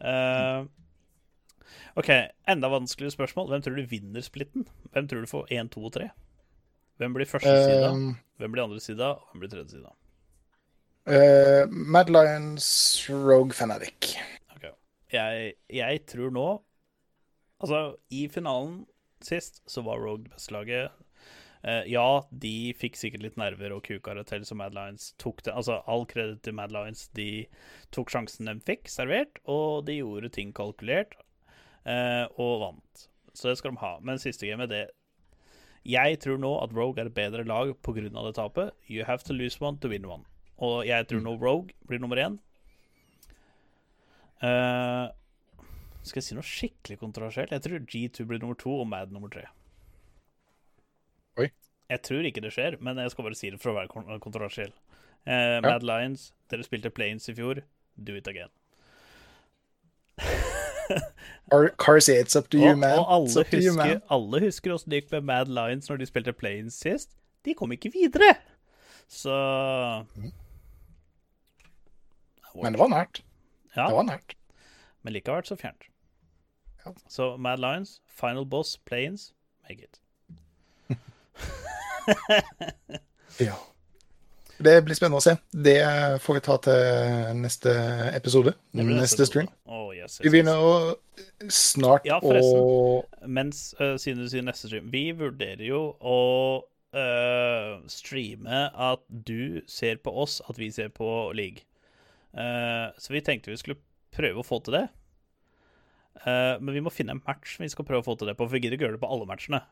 Uh, 0.00 0.66
OK, 1.98 2.10
enda 2.50 2.70
vanskeligere 2.72 3.14
spørsmål. 3.16 3.50
Hvem 3.50 3.62
tror 3.66 3.78
du 3.80 3.86
vinner 3.90 4.24
splitten? 4.24 4.66
Hvem 4.94 5.08
tror 5.10 5.24
du 5.26 5.30
får 5.30 5.50
1, 5.54 5.72
2 5.74 5.84
og 5.90 5.92
3? 5.98 6.08
Hvem 7.00 7.14
blir 7.16 7.28
første 7.30 7.56
sida? 7.64 7.90
Um, 7.96 8.16
Hvem 8.38 8.52
blir 8.54 8.64
andre 8.68 8.80
sida? 8.82 9.10
Og 9.16 9.32
hvem 9.32 9.42
blir 9.44 9.52
tredje 9.54 9.76
sida? 9.78 9.92
uh, 11.10 11.64
Mad 11.70 12.10
Lions 12.12 12.66
Rogue 13.10 13.52
Fanatic. 13.56 14.14
Ok. 14.56 14.66
Jeg, 15.12 15.54
jeg 15.74 16.02
tror 16.06 16.30
nå 16.30 16.48
Altså, 17.60 17.96
i 18.10 18.22
finalen 18.32 18.86
sist 19.26 19.62
så 19.70 19.84
var 19.86 20.02
Rogue 20.02 20.26
det 20.26 20.34
beste 20.34 20.54
laget. 20.54 21.06
Uh, 21.60 21.84
ja, 21.84 22.22
de 22.32 22.72
fikk 22.80 22.96
sikkert 22.96 23.24
litt 23.26 23.36
nerver 23.40 23.74
og 23.76 23.84
kuka 23.84 24.14
det 24.16 24.24
til, 24.30 24.46
så 24.48 24.56
Mad 24.56 24.72
Lions 24.76 25.10
tok 25.20 25.42
det. 25.44 25.52
Altså, 25.52 25.82
all 25.90 26.06
kreditt 26.08 26.42
til 26.46 26.56
Mad 26.56 26.72
Lions. 26.72 27.08
De 27.16 27.44
tok 27.92 28.12
sjansen 28.12 28.48
de 28.48 28.56
fikk 28.64 28.88
servert, 28.88 29.42
og 29.44 29.84
de 29.88 29.98
gjorde 29.98 30.32
ting 30.36 30.54
kalkulert, 30.56 31.18
uh, 31.84 32.24
og 32.40 32.54
vant. 32.64 33.06
Så 33.36 33.52
det 33.52 33.60
skal 33.60 33.76
de 33.76 33.82
ha. 33.84 33.94
Men 34.02 34.22
siste 34.22 34.48
gamet, 34.48 34.72
det 34.72 34.88
Jeg 35.84 36.18
tror 36.20 36.36
nå 36.36 36.50
at 36.60 36.74
Rogue 36.76 37.00
er 37.00 37.08
et 37.08 37.14
bedre 37.14 37.44
lag 37.44 37.72
pga. 37.82 38.08
det 38.08 38.34
tapet. 38.34 38.72
You 38.88 39.04
have 39.04 39.24
to 39.24 39.32
lose 39.32 39.60
one 39.60 39.78
to 39.78 39.88
win 39.88 40.04
one. 40.04 40.24
Og 40.58 40.86
jeg 40.86 41.08
tror 41.08 41.20
nå 41.20 41.38
Rogue 41.40 41.72
blir 41.88 41.98
nummer 41.98 42.16
én. 42.16 42.38
Eh, 44.42 45.10
skal 46.02 46.20
jeg 46.20 46.24
si 46.28 46.34
noe 46.36 46.46
skikkelig 46.46 46.98
kontroversielt? 47.00 47.50
Jeg 47.54 47.62
tror 47.64 47.82
G2 47.92 48.24
blir 48.30 48.40
nummer 48.42 48.56
to 48.58 48.72
og 48.80 48.86
Mad 48.88 49.12
nummer 49.12 49.28
tre. 49.32 49.44
Oi. 51.38 51.50
Jeg 51.90 52.02
tror 52.06 52.26
ikke 52.28 52.42
det 52.44 52.52
skjer, 52.54 52.76
men 52.80 52.96
jeg 53.02 53.10
skal 53.12 53.24
bare 53.26 53.36
si 53.38 53.50
det 53.50 53.60
for 53.60 53.72
å 53.72 53.76
være 53.80 53.90
kon- 53.92 54.20
kontroversiell. 54.22 54.72
Eh, 55.26 55.58
Mad 55.64 55.82
Lions, 55.84 56.30
dere 56.48 56.64
spilte 56.64 56.90
Planes 56.94 57.28
i 57.28 57.34
fjor. 57.36 57.60
Do 58.00 58.14
it 58.16 58.28
again. 58.30 58.48
Cars 61.50 61.70
Carsey, 61.78 62.14
it's 62.20 62.36
up 62.36 62.48
to 62.50 62.58
you, 62.58 62.74
man. 62.76 62.98
og 62.98 63.06
alle 63.14 63.26
husker, 63.28 63.60
you, 63.62 63.72
man. 63.76 64.00
alle 64.10 64.40
husker 64.44 64.70
hvordan 64.72 64.90
det 64.92 65.02
gikk 65.02 65.12
med 65.16 65.24
Mad 65.28 65.48
Lions 65.52 65.88
når 65.90 66.00
de 66.02 66.06
spilte 66.08 66.32
Planes 66.36 66.74
sist. 66.78 67.12
De 67.46 67.54
kom 67.56 67.72
ikke 67.74 67.90
videre. 67.94 68.34
Så 69.10 69.32
Men 72.54 72.72
det 72.74 72.80
var 72.80 72.90
nært. 72.92 73.22
Ja, 73.76 73.86
Det 73.88 73.96
var 73.96 74.06
nært. 74.08 74.34
men 75.02 75.14
likevel 75.14 75.46
så 75.46 75.56
fjernt. 75.58 75.86
Ja. 76.84 76.92
Så 77.08 77.36
Mad 77.36 77.60
Lions, 77.60 78.00
Final 78.06 78.46
Boss, 78.46 78.76
Planes, 78.84 79.34
make 79.68 79.84
it. 79.84 80.00
Ja. 83.40 83.54
Det 84.60 84.74
blir 84.84 84.96
spennende 84.96 85.20
å 85.20 85.24
se. 85.24 85.32
Det 85.56 85.78
får 86.20 86.36
vi 86.36 86.40
ta 86.44 86.56
til 86.66 87.38
neste 87.40 87.72
episode. 88.12 88.52
Neste, 88.76 88.96
Neste 88.98 89.26
stream. 89.28 89.48
Oh, 89.64 89.88
yes, 89.96 90.18
yes, 90.18 90.24
Vi 90.26 90.32
begynner 90.34 90.60
å 90.60 90.72
snart 91.48 92.04
Ja, 92.08 92.18
forresten. 92.20 93.06
Mens, 93.24 93.62
uh, 93.80 93.94
siden 94.00 94.20
du 94.20 94.28
sier 94.28 94.44
neste 94.44 94.68
stream 94.68 94.90
Vi 94.92 95.06
vurderer 95.16 95.64
jo 95.64 95.80
å 95.96 96.18
uh, 96.92 97.80
streame 97.88 98.66
at 98.68 99.04
du 99.08 99.62
ser 99.70 100.02
på 100.04 100.12
oss, 100.12 100.42
at 100.44 100.60
vi 100.60 100.68
ser 100.74 100.92
på 100.92 101.08
League. 101.36 101.64
Uh, 102.36 102.92
så 103.00 103.16
vi 103.16 103.24
tenkte 103.24 103.54
vi 103.54 103.62
skulle 103.62 103.80
prøve 104.12 104.42
å 104.42 104.46
få 104.46 104.60
til 104.66 104.76
det. 104.76 104.86
Eh, 106.18 106.56
men 106.60 106.74
vi 106.74 106.82
må 106.84 106.92
finne 106.92 107.16
en 107.16 107.22
match 107.26 107.58
vi 107.60 107.70
skal 107.72 107.86
prøve 107.88 108.04
å 108.04 108.08
få 108.10 108.16
til 108.18 108.30
det 108.30 108.36
på, 108.38 108.46
for 108.46 108.56
vi 108.56 108.64
gidder 108.64 108.78
ikke 108.78 108.88
gjøre 108.88 108.98
det 108.98 109.04
på 109.04 109.10
alle 109.12 109.28
matchene. 109.30 109.62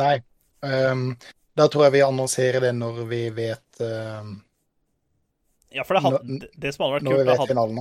Nei. 0.00 0.16
Um, 0.62 1.12
da 1.58 1.66
tror 1.68 1.88
jeg 1.88 1.96
vi 1.96 2.04
annonserer 2.06 2.62
det 2.62 2.70
når 2.76 3.02
vi 3.10 3.24
vet 3.34 3.80
uh, 3.82 4.22
Ja, 5.74 5.82
for 5.82 5.98
det, 5.98 6.02
hadde, 6.04 6.20
det, 6.44 6.52
det 6.54 6.70
som 6.72 6.84
hadde 6.84 7.00
vært 7.00 7.06
Når 7.08 7.16
vi 7.16 7.18
kult 7.18 7.30
vet 7.32 7.40
hadde, 7.40 7.50
finalen. 7.50 7.80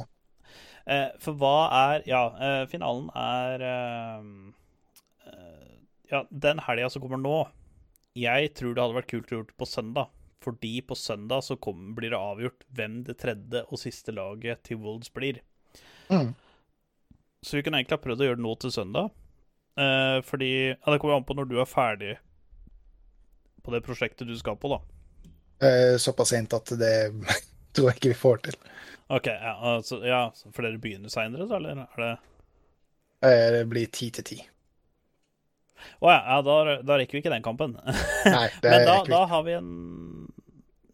Eh, 0.89 1.09
for 1.21 1.37
hva 1.37 1.57
er 1.77 2.07
Ja, 2.09 2.23
eh, 2.41 2.63
finalen 2.71 3.11
er 3.17 3.65
eh, 3.67 4.25
eh, 5.29 5.75
Ja, 6.09 6.23
den 6.29 6.63
helga 6.65 6.89
som 6.89 7.03
kommer 7.03 7.21
nå 7.21 7.35
Jeg 8.17 8.55
tror 8.57 8.73
det 8.73 8.81
hadde 8.83 8.97
vært 8.97 9.11
kult 9.11 9.29
å 9.29 9.37
gjøre 9.37 9.49
det 9.51 9.59
på 9.61 9.69
søndag. 9.69 10.09
Fordi 10.41 10.73
på 10.81 10.97
søndag 10.97 11.45
så 11.45 11.55
kom, 11.61 11.91
blir 11.95 12.11
det 12.11 12.19
avgjort 12.19 12.65
hvem 12.73 13.03
det 13.05 13.19
tredje 13.21 13.61
og 13.67 13.79
siste 13.79 14.11
laget 14.15 14.63
til 14.65 14.81
Wolds 14.81 15.13
blir. 15.13 15.37
Mm. 16.09 16.33
Så 17.45 17.57
vi 17.57 17.63
kunne 17.65 17.81
egentlig 17.81 17.97
ha 17.97 18.03
prøvd 18.03 18.21
å 18.21 18.27
gjøre 18.29 18.39
det 18.39 18.45
nå 18.45 18.55
til 18.61 18.73
søndag. 18.73 19.11
Eh, 19.79 20.17
fordi 20.27 20.51
Ja, 20.69 20.91
det 20.91 20.99
kommer 21.01 21.17
an 21.17 21.25
på 21.25 21.37
når 21.37 21.49
du 21.49 21.57
er 21.61 21.69
ferdig 21.69 22.17
på 23.61 23.73
det 23.73 23.83
prosjektet 23.85 24.27
du 24.27 24.35
skal 24.37 24.57
på, 24.57 24.71
da. 24.73 24.81
Eh, 25.61 25.97
såpass 26.01 26.33
sent 26.33 26.53
at 26.53 26.73
det 26.81 27.11
tror 27.73 27.91
jeg 27.91 27.99
ikke 27.99 28.13
vi 28.13 28.19
får 28.19 28.43
til. 28.47 28.59
OK, 29.11 29.27
ja, 29.27 29.55
altså, 29.75 29.99
ja 30.07 30.21
for 30.49 30.65
dere 30.65 30.81
begynner 30.81 31.11
seinere, 31.13 31.47
så, 31.47 31.57
eller 31.59 31.85
er 31.85 32.03
det 32.05 32.11
Eh, 33.21 33.51
det 33.53 33.65
blir 33.69 33.85
ti 33.93 34.07
til 34.09 34.25
ti. 34.25 34.37
Å 36.01 36.09
ja, 36.09 36.21
ja 36.25 36.37
da, 36.45 36.55
da 36.81 36.97
rekker 36.97 37.17
vi 37.17 37.21
ikke 37.21 37.33
den 37.33 37.45
kampen. 37.45 37.75
Nei, 38.35 38.47
det 38.63 38.71
Men 38.73 38.85
da, 38.87 38.95
da 39.05 39.19
har 39.29 39.43
vi 39.45 39.57
en 39.57 39.69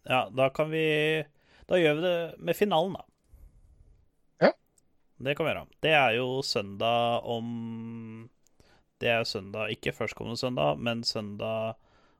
Ja, 0.07 0.25
da 0.31 0.49
kan 0.55 0.67
vi 0.71 0.83
Da 1.67 1.79
gjør 1.79 1.95
vi 1.99 2.03
det 2.03 2.17
med 2.39 2.59
finalen, 2.59 2.97
da. 2.99 3.05
Det 5.17 5.33
kan 5.35 5.47
vi 5.47 5.51
gjøre. 5.51 5.65
Det 5.81 5.93
er 5.97 6.15
jo 6.19 6.41
søndag 6.45 7.25
om 7.25 8.29
Det 9.01 9.09
er 9.09 9.23
søndag, 9.25 9.71
ikke 9.73 9.93
førstkommende 9.93 10.37
søndag, 10.37 10.77
men 10.77 11.03
søndag 11.03 11.75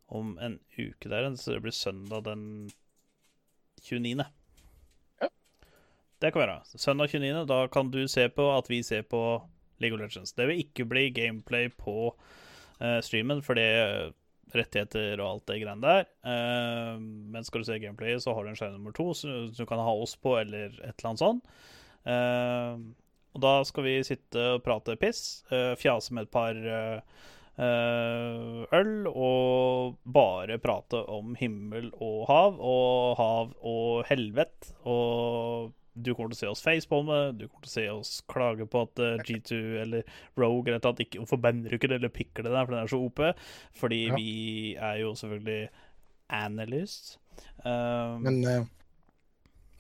om 0.08 0.38
en 0.40 0.60
uke 0.78 1.10
der 1.10 1.36
så 1.36 1.56
det 1.56 1.64
blir 1.66 1.74
søndag 1.74 2.24
den 2.24 2.70
29. 3.82 4.26
Ja. 5.22 5.30
Det 6.22 6.32
kan 6.32 6.42
vi 6.42 6.46
gjøre. 6.46 6.62
Søndag 6.66 7.10
29. 7.10 7.46
Da 7.50 7.68
kan 7.68 7.92
du 7.92 8.08
se 8.08 8.30
på 8.30 8.46
at 8.58 8.70
vi 8.70 8.84
ser 8.84 9.02
på 9.02 9.42
League 9.80 9.98
of 9.98 10.02
Legends. 10.02 10.34
Det 10.34 10.48
vil 10.48 10.62
ikke 10.62 10.86
bli 10.86 11.10
gameplay 11.10 11.70
på 11.70 12.14
uh, 12.14 13.00
streamen, 13.02 13.42
for 13.42 13.58
det 13.58 13.66
er 13.66 14.14
rettigheter 14.56 15.20
og 15.20 15.30
alt 15.32 15.48
det 15.50 15.60
greiene 15.64 15.84
der. 15.84 16.06
Uh, 16.26 17.02
men 17.02 17.44
skal 17.44 17.62
du 17.62 17.70
se 17.70 17.80
gameplayet, 17.80 18.24
så 18.24 18.34
har 18.34 18.46
du 18.46 18.54
en 18.54 18.60
skjerm 18.60 18.78
nummer 18.78 18.96
to 18.96 19.12
som 19.18 19.50
du 19.54 19.66
kan 19.66 19.82
ha 19.82 19.94
oss 19.94 20.16
på, 20.16 20.38
eller 20.40 20.72
et 20.78 20.94
eller 20.94 21.12
annet 21.12 21.26
sånt. 21.26 21.58
Eh, 22.08 22.78
og 23.38 23.42
da 23.44 23.56
skal 23.68 23.86
vi 23.86 23.98
sitte 24.08 24.44
og 24.56 24.64
prate 24.66 24.96
piss, 24.98 25.44
eh, 25.54 25.74
fjase 25.78 26.16
med 26.16 26.26
et 26.26 26.32
par 26.34 26.58
eh, 26.58 27.02
eh, 27.62 28.64
øl, 28.80 28.94
og 29.12 29.98
bare 30.06 30.58
prate 30.64 31.04
om 31.14 31.36
himmel 31.38 31.92
og 32.02 32.24
hav, 32.32 32.58
og 32.60 33.18
hav 33.20 33.52
og 33.62 34.06
helvete. 34.10 34.74
Og 34.90 35.74
du 35.98 36.12
kommer 36.14 36.34
til 36.34 36.38
å 36.38 36.42
se 36.44 36.50
oss 36.54 36.62
facepalme, 36.66 37.20
du 37.38 37.48
kommer 37.48 37.66
til 37.66 37.72
å 37.72 37.76
se 37.76 37.86
oss 37.94 38.12
klage 38.30 38.68
på 38.70 38.84
at 38.86 39.02
eh, 39.02 39.18
G2 39.26 39.60
eller 39.84 40.04
Rogue 40.38 40.70
eller 40.70 40.82
et 40.82 41.04
ikke 41.08 41.24
Hvorfor 41.24 41.42
du 41.42 41.70
ikke 41.74 41.90
det, 41.90 41.98
eller 42.02 42.14
pikker 42.14 42.46
det 42.46 42.54
der, 42.54 42.66
for 42.66 42.76
den 42.76 42.84
er 42.84 42.92
så 42.92 43.02
OP? 43.02 43.22
Fordi 43.78 44.02
Ja. 44.08 44.16
vi 44.16 44.76
er 44.76 45.00
jo 45.02 45.14
selvfølgelig 45.18 45.70
analysts. 46.30 47.18
Um, 47.66 48.22
Men 48.24 48.44
eh, 48.46 48.66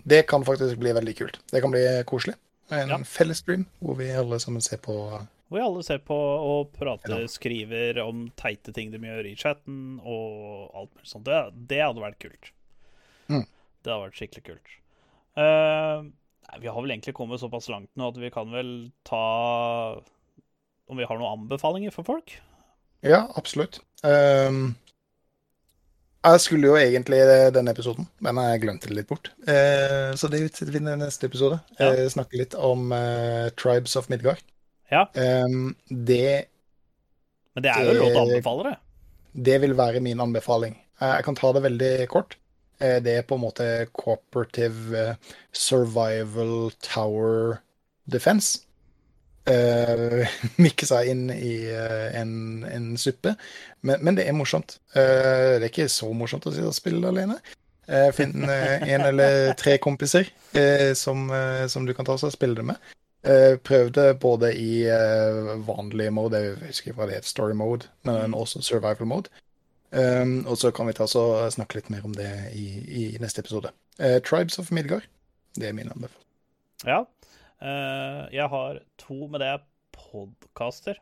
det 0.08 0.22
kan 0.30 0.46
faktisk 0.48 0.80
bli 0.82 0.94
veldig 0.96 1.16
kult. 1.20 1.40
Det 1.52 1.62
kan 1.64 1.72
bli 1.74 1.84
koselig. 2.10 2.36
En 2.72 2.90
Ja. 2.90 2.98
felles 3.08 3.40
stream 3.44 3.66
hvor 3.82 3.96
vi 4.00 4.10
alle 4.12 4.40
sammen 4.44 4.62
ser 4.62 4.78
på 4.84 4.94
Hvor 5.48 5.56
vi 5.56 5.64
alle 5.64 5.84
ser 5.84 6.00
på 6.04 6.16
og 6.18 6.74
prater, 6.76 7.22
Ja. 7.22 7.28
skriver 7.32 8.02
om 8.04 8.26
teite 8.36 8.74
ting 8.76 8.92
de 8.92 9.00
gjør 9.00 9.26
i 9.32 9.36
chatten 9.40 10.00
og 10.04 10.72
alt 10.76 10.92
mulig 10.96 11.08
sånt. 11.08 11.24
Det, 11.24 11.68
det 11.70 11.80
hadde 11.86 12.04
vært 12.04 12.20
kult. 12.20 12.52
Mm. 13.30 13.46
Det 13.84 13.94
hadde 13.94 14.04
vært 14.10 14.20
skikkelig 14.20 14.44
kult. 14.50 14.74
Uh, 15.38 16.02
nei, 16.50 16.60
vi 16.60 16.68
har 16.68 16.82
vel 16.82 16.92
egentlig 16.92 17.14
kommet 17.16 17.40
såpass 17.40 17.70
langt 17.70 17.90
nå 17.96 18.08
at 18.10 18.18
vi 18.18 18.30
kan 18.34 18.52
vel 18.52 18.92
ta 19.06 20.02
Om 20.90 20.98
vi 20.98 21.04
har 21.06 21.18
noen 21.20 21.34
anbefalinger 21.48 21.92
for 21.92 22.04
folk? 22.08 22.32
Ja, 23.04 23.28
absolutt. 23.36 23.80
Ehm, 24.08 24.76
jeg 26.34 26.42
skulle 26.44 26.68
jo 26.70 26.76
egentlig 26.80 27.20
denne 27.56 27.72
episoden, 27.74 28.08
men 28.24 28.40
jeg 28.42 28.62
glemte 28.64 28.90
det 28.90 28.96
litt 28.98 29.08
bort. 29.10 29.30
Eh, 29.48 30.12
så 30.20 30.30
det 30.32 30.44
utsetter 30.48 30.74
vi 30.74 30.82
til 30.82 31.00
neste 31.02 31.28
episode. 31.30 31.60
Ja. 31.80 31.92
Eh, 31.94 32.08
snakke 32.14 32.40
litt 32.42 32.56
om 32.58 32.92
eh, 32.96 33.50
Tribes 33.60 33.96
of 34.00 34.10
Midgard. 34.12 34.42
Ja. 34.92 35.06
Ehm, 35.20 35.76
det, 35.90 36.48
Men 37.56 37.64
det 37.66 37.72
er 37.74 37.88
jo 37.90 37.96
lov 38.00 38.12
til 38.12 38.20
å 38.20 38.22
Eh, 38.22 38.22
anbefale 38.28 38.64
det. 38.70 38.76
det 39.50 39.58
vil 39.62 39.76
være 39.78 40.00
min 40.04 40.20
anbefaling. 40.24 40.78
Eh, 41.02 41.16
jeg 41.18 41.26
kan 41.28 41.36
ta 41.36 41.52
det 41.54 41.64
veldig 41.68 42.08
kort. 42.10 42.38
Eh, 42.80 43.00
det 43.04 43.18
er 43.18 43.24
på 43.28 43.36
en 43.36 43.42
måte 43.44 43.68
cooperative 43.94 44.96
eh, 44.98 45.16
survival 45.54 46.72
tower 46.82 47.60
defense. 48.08 48.67
Uh, 50.60 50.68
seg 50.84 51.08
inn 51.08 51.30
i 51.32 51.54
uh, 51.72 52.10
en, 52.20 52.66
en 52.68 52.90
suppe. 53.00 53.32
Men, 53.82 54.02
men 54.04 54.18
det 54.18 54.26
er 54.28 54.36
morsomt. 54.36 54.78
Uh, 54.92 55.56
det 55.56 55.62
er 55.62 55.70
ikke 55.70 55.88
så 55.92 56.10
morsomt 56.12 56.48
å 56.50 56.52
sitte 56.52 56.68
og 56.68 56.76
spille 56.76 57.08
alene. 57.08 57.38
Uh, 57.88 58.10
Finn 58.16 58.44
en 58.44 59.06
eller 59.08 59.54
tre 59.60 59.78
kompiser 59.80 60.28
som, 60.98 61.28
som 61.70 61.86
du 61.86 61.94
kan 61.94 62.08
ta 62.08 62.16
og 62.18 62.34
spille 62.34 62.58
det 62.58 62.66
med. 62.66 62.94
Prøv 63.64 63.92
det 63.94 64.06
både 64.20 64.50
i 64.58 64.88
vanlig 65.68 66.08
mode, 66.16 66.40
jeg 66.42 66.56
husker 66.64 66.90
ikke 66.90 67.02
hva 67.02 67.08
det 67.10 67.18
heter, 67.20 67.30
story 67.30 67.54
mode, 67.58 67.92
men 68.08 68.34
også 68.34 68.64
survival 68.66 69.08
mode. 69.08 69.30
Um, 69.92 70.42
og 70.50 70.58
så 70.58 70.72
kan 70.76 70.90
vi 70.90 70.96
ta 70.98 71.06
og 71.06 71.52
snakke 71.54 71.78
litt 71.78 71.92
mer 71.94 72.08
om 72.08 72.16
det 72.18 72.32
i, 72.58 72.66
i 72.88 73.04
neste 73.22 73.44
episode. 73.44 73.72
Tribes 74.26 74.58
of 74.60 74.72
Midgard. 74.74 75.06
Det 75.56 75.70
er 75.70 75.78
min 75.78 75.92
anbefaling. 75.94 76.26
Ja. 76.88 77.04
Eh, 77.62 78.24
jeg 78.38 78.50
har 78.54 78.80
to, 79.02 79.28
men 79.28 79.42
det 79.42 79.48
er 79.56 79.66
podkaster. 79.98 81.00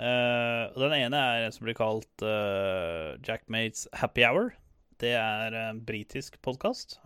Uh, 0.00 0.72
den 0.80 0.94
ene 0.96 1.18
er 1.20 1.42
en 1.44 1.52
som 1.52 1.66
blir 1.66 1.76
kalt 1.76 2.22
uh, 2.24 3.18
Jackmates 3.26 3.82
Happy 4.00 4.22
Hour. 4.24 4.54
Det 5.00 5.10
er 5.16 5.52
en 5.56 5.80
britisk 5.84 6.38
podkast. 6.44 6.98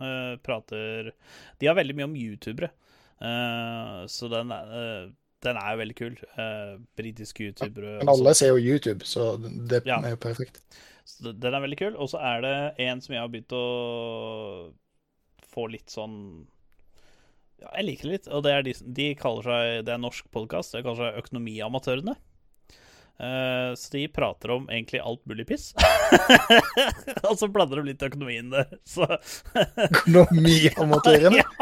prater 0.43 1.11
De 1.59 1.67
har 1.67 1.75
veldig 1.75 1.95
mye 1.95 2.07
om 2.09 2.15
youtubere. 2.19 2.69
Eh, 3.23 4.01
så 4.11 4.27
den, 4.31 4.51
er- 4.51 4.71
eh, 4.75 5.05
den 5.45 5.59
er 5.61 5.69
jo 5.71 5.79
veldig 5.79 5.95
kul. 5.95 6.17
Uh, 6.35 6.75
britiske 6.99 7.47
youtubere. 7.49 7.97
Men 8.01 8.11
alle 8.11 8.33
ser 8.35 8.51
jo 8.51 8.59
YouTube, 8.59 9.05
så 9.07 9.37
det 9.39 9.83
Ja. 9.87 10.01
er 10.03 10.15
jo 10.15 10.19
perfekt. 10.19 10.59
Så 11.05 11.31
den 11.31 11.53
er 11.53 11.63
veldig 11.63 11.77
kul. 11.79 11.95
Og 11.95 12.09
så 12.11 12.19
er 12.19 12.41
det 12.41 12.55
en 12.87 13.01
som 13.01 13.13
jeg 13.15 13.21
har 13.21 13.29
begynt 13.31 13.55
å 13.55 14.73
få 15.53 15.67
litt 15.71 15.87
sånn 15.91 16.47
Ja, 17.65 17.71
jeg 17.79 17.85
liker 17.89 18.07
det 18.09 18.13
litt. 18.19 18.27
Og 18.29 18.43
det 18.45 18.51
er 18.53 18.63
de, 18.67 18.73
de 19.01 19.09
kaller 19.19 19.47
seg 19.49 19.83
Det 19.87 19.91
er 19.93 19.97
en 19.99 20.05
norsk 20.05 20.27
podkast. 20.35 20.75
Det 20.75 20.83
kaller 20.85 21.09
seg 21.09 21.19
Økonomiamatørene. 21.23 22.15
Uh, 23.15 23.71
så 23.79 23.93
de 23.93 24.01
prater 24.11 24.51
om 24.51 24.65
egentlig 24.67 24.99
alt 24.99 25.21
mulig 25.29 25.45
piss. 25.47 25.69
og 27.29 27.37
så 27.39 27.47
blander 27.47 27.79
de 27.79 27.93
litt 27.93 28.03
økonomien 28.03 28.49
der. 28.51 28.73
Så 28.87 29.07
Økonomiamatørene. 29.89 31.43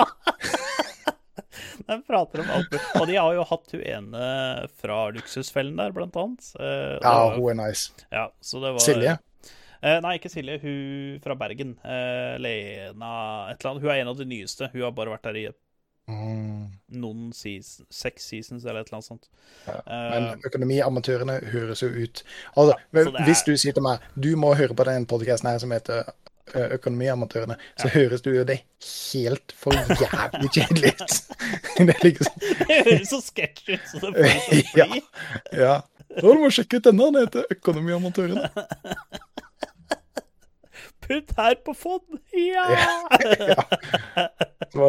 Ja. 1.83 1.91
De 1.93 1.95
prater 2.07 2.41
om 2.43 2.49
alt 2.53 2.69
mulig. 2.71 2.81
Og 2.99 3.05
de 3.09 3.15
har 3.17 3.33
jo 3.35 3.43
hatt 3.49 3.71
hun 3.75 3.81
ene 3.83 4.25
fra 4.79 4.97
Luksusfellen 5.13 5.75
der, 5.77 5.91
blant 5.93 6.15
annet. 6.17 6.45
Uh, 6.57 6.97
Ja, 7.01 7.13
var- 7.27 7.35
hun 7.37 7.49
er 7.53 7.57
nice. 7.67 7.91
ja, 8.13 8.25
så 8.41 8.61
det 8.63 8.71
var, 8.75 8.81
Silje. 8.85 9.15
Uh, 9.83 9.97
nei, 10.05 10.13
ikke 10.19 10.31
Silje. 10.31 10.59
Hun 10.63 11.19
fra 11.25 11.35
Bergen. 11.37 11.75
Lena 11.83 13.11
et 13.51 13.59
eller 13.59 13.71
annet. 13.73 13.83
Hun 13.83 13.91
er 13.93 14.01
en 14.03 14.11
av 14.13 14.17
de 14.21 14.27
nyeste. 14.29 14.69
Hun 14.73 14.85
har 14.87 14.93
bare 14.97 15.13
vært 15.17 15.27
der 15.29 15.41
i 15.43 15.45
Mm. 15.53 15.59
Noen 16.07 17.29
seasons, 17.33 17.85
seks 17.95 18.25
seasons 18.33 18.65
eller 18.65 18.81
et 18.83 18.89
eller 18.89 18.97
annet 18.99 19.07
sånt. 19.07 19.29
Men 19.87 20.25
Eh, 20.33 20.41
økonomiamatørene 20.49 21.37
høres 21.53 21.79
jo 21.83 21.87
ut 21.87 22.23
Altså, 22.57 22.73
ja, 22.93 22.99
er- 22.99 23.23
Hvis 23.25 23.43
du 23.47 23.53
sier 23.57 23.71
til 23.73 23.83
meg 23.85 23.99
du 24.19 24.35
må 24.35 24.53
høre 24.55 24.75
på 24.75 24.83
den 24.89 25.05
podkasten 25.05 25.47
her 25.49 25.59
som 25.63 25.71
heter 25.71 26.03
ø, 26.55 26.65
Økonomiamatørene, 26.75 27.55
så 27.79 27.87
høres 27.87 28.21
du 28.21 28.31
jo 28.35 28.43
det 28.43 28.59
helt 29.13 29.53
for 29.55 29.71
jævlig 29.71 30.49
kjedelig 30.51 30.91
ut. 30.99 31.15
det 31.87 31.95
liksom 32.03 32.33
det 32.67 32.83
høres 32.89 33.09
så 33.09 33.21
sketsj 33.23 33.73
ut, 33.77 33.87
så 33.93 33.99
det 33.99 34.13
får 34.13 34.29
så 34.29 34.49
fri 34.49 34.63
ja. 34.81 34.87
Ja. 35.55 35.81
Så 36.19 36.33
du 36.35 36.39
må 36.43 36.49
sjekke 36.53 36.77
ut 36.77 36.83
denne, 36.91 37.07
den 37.15 37.23
heter 37.23 37.47
Økonomiamatørene. 37.55 38.49
Putt 41.03 41.33
her 41.37 41.55
på 41.65 41.73
fond! 41.75 42.17
Ja! 42.33 42.65
Så 44.73 44.87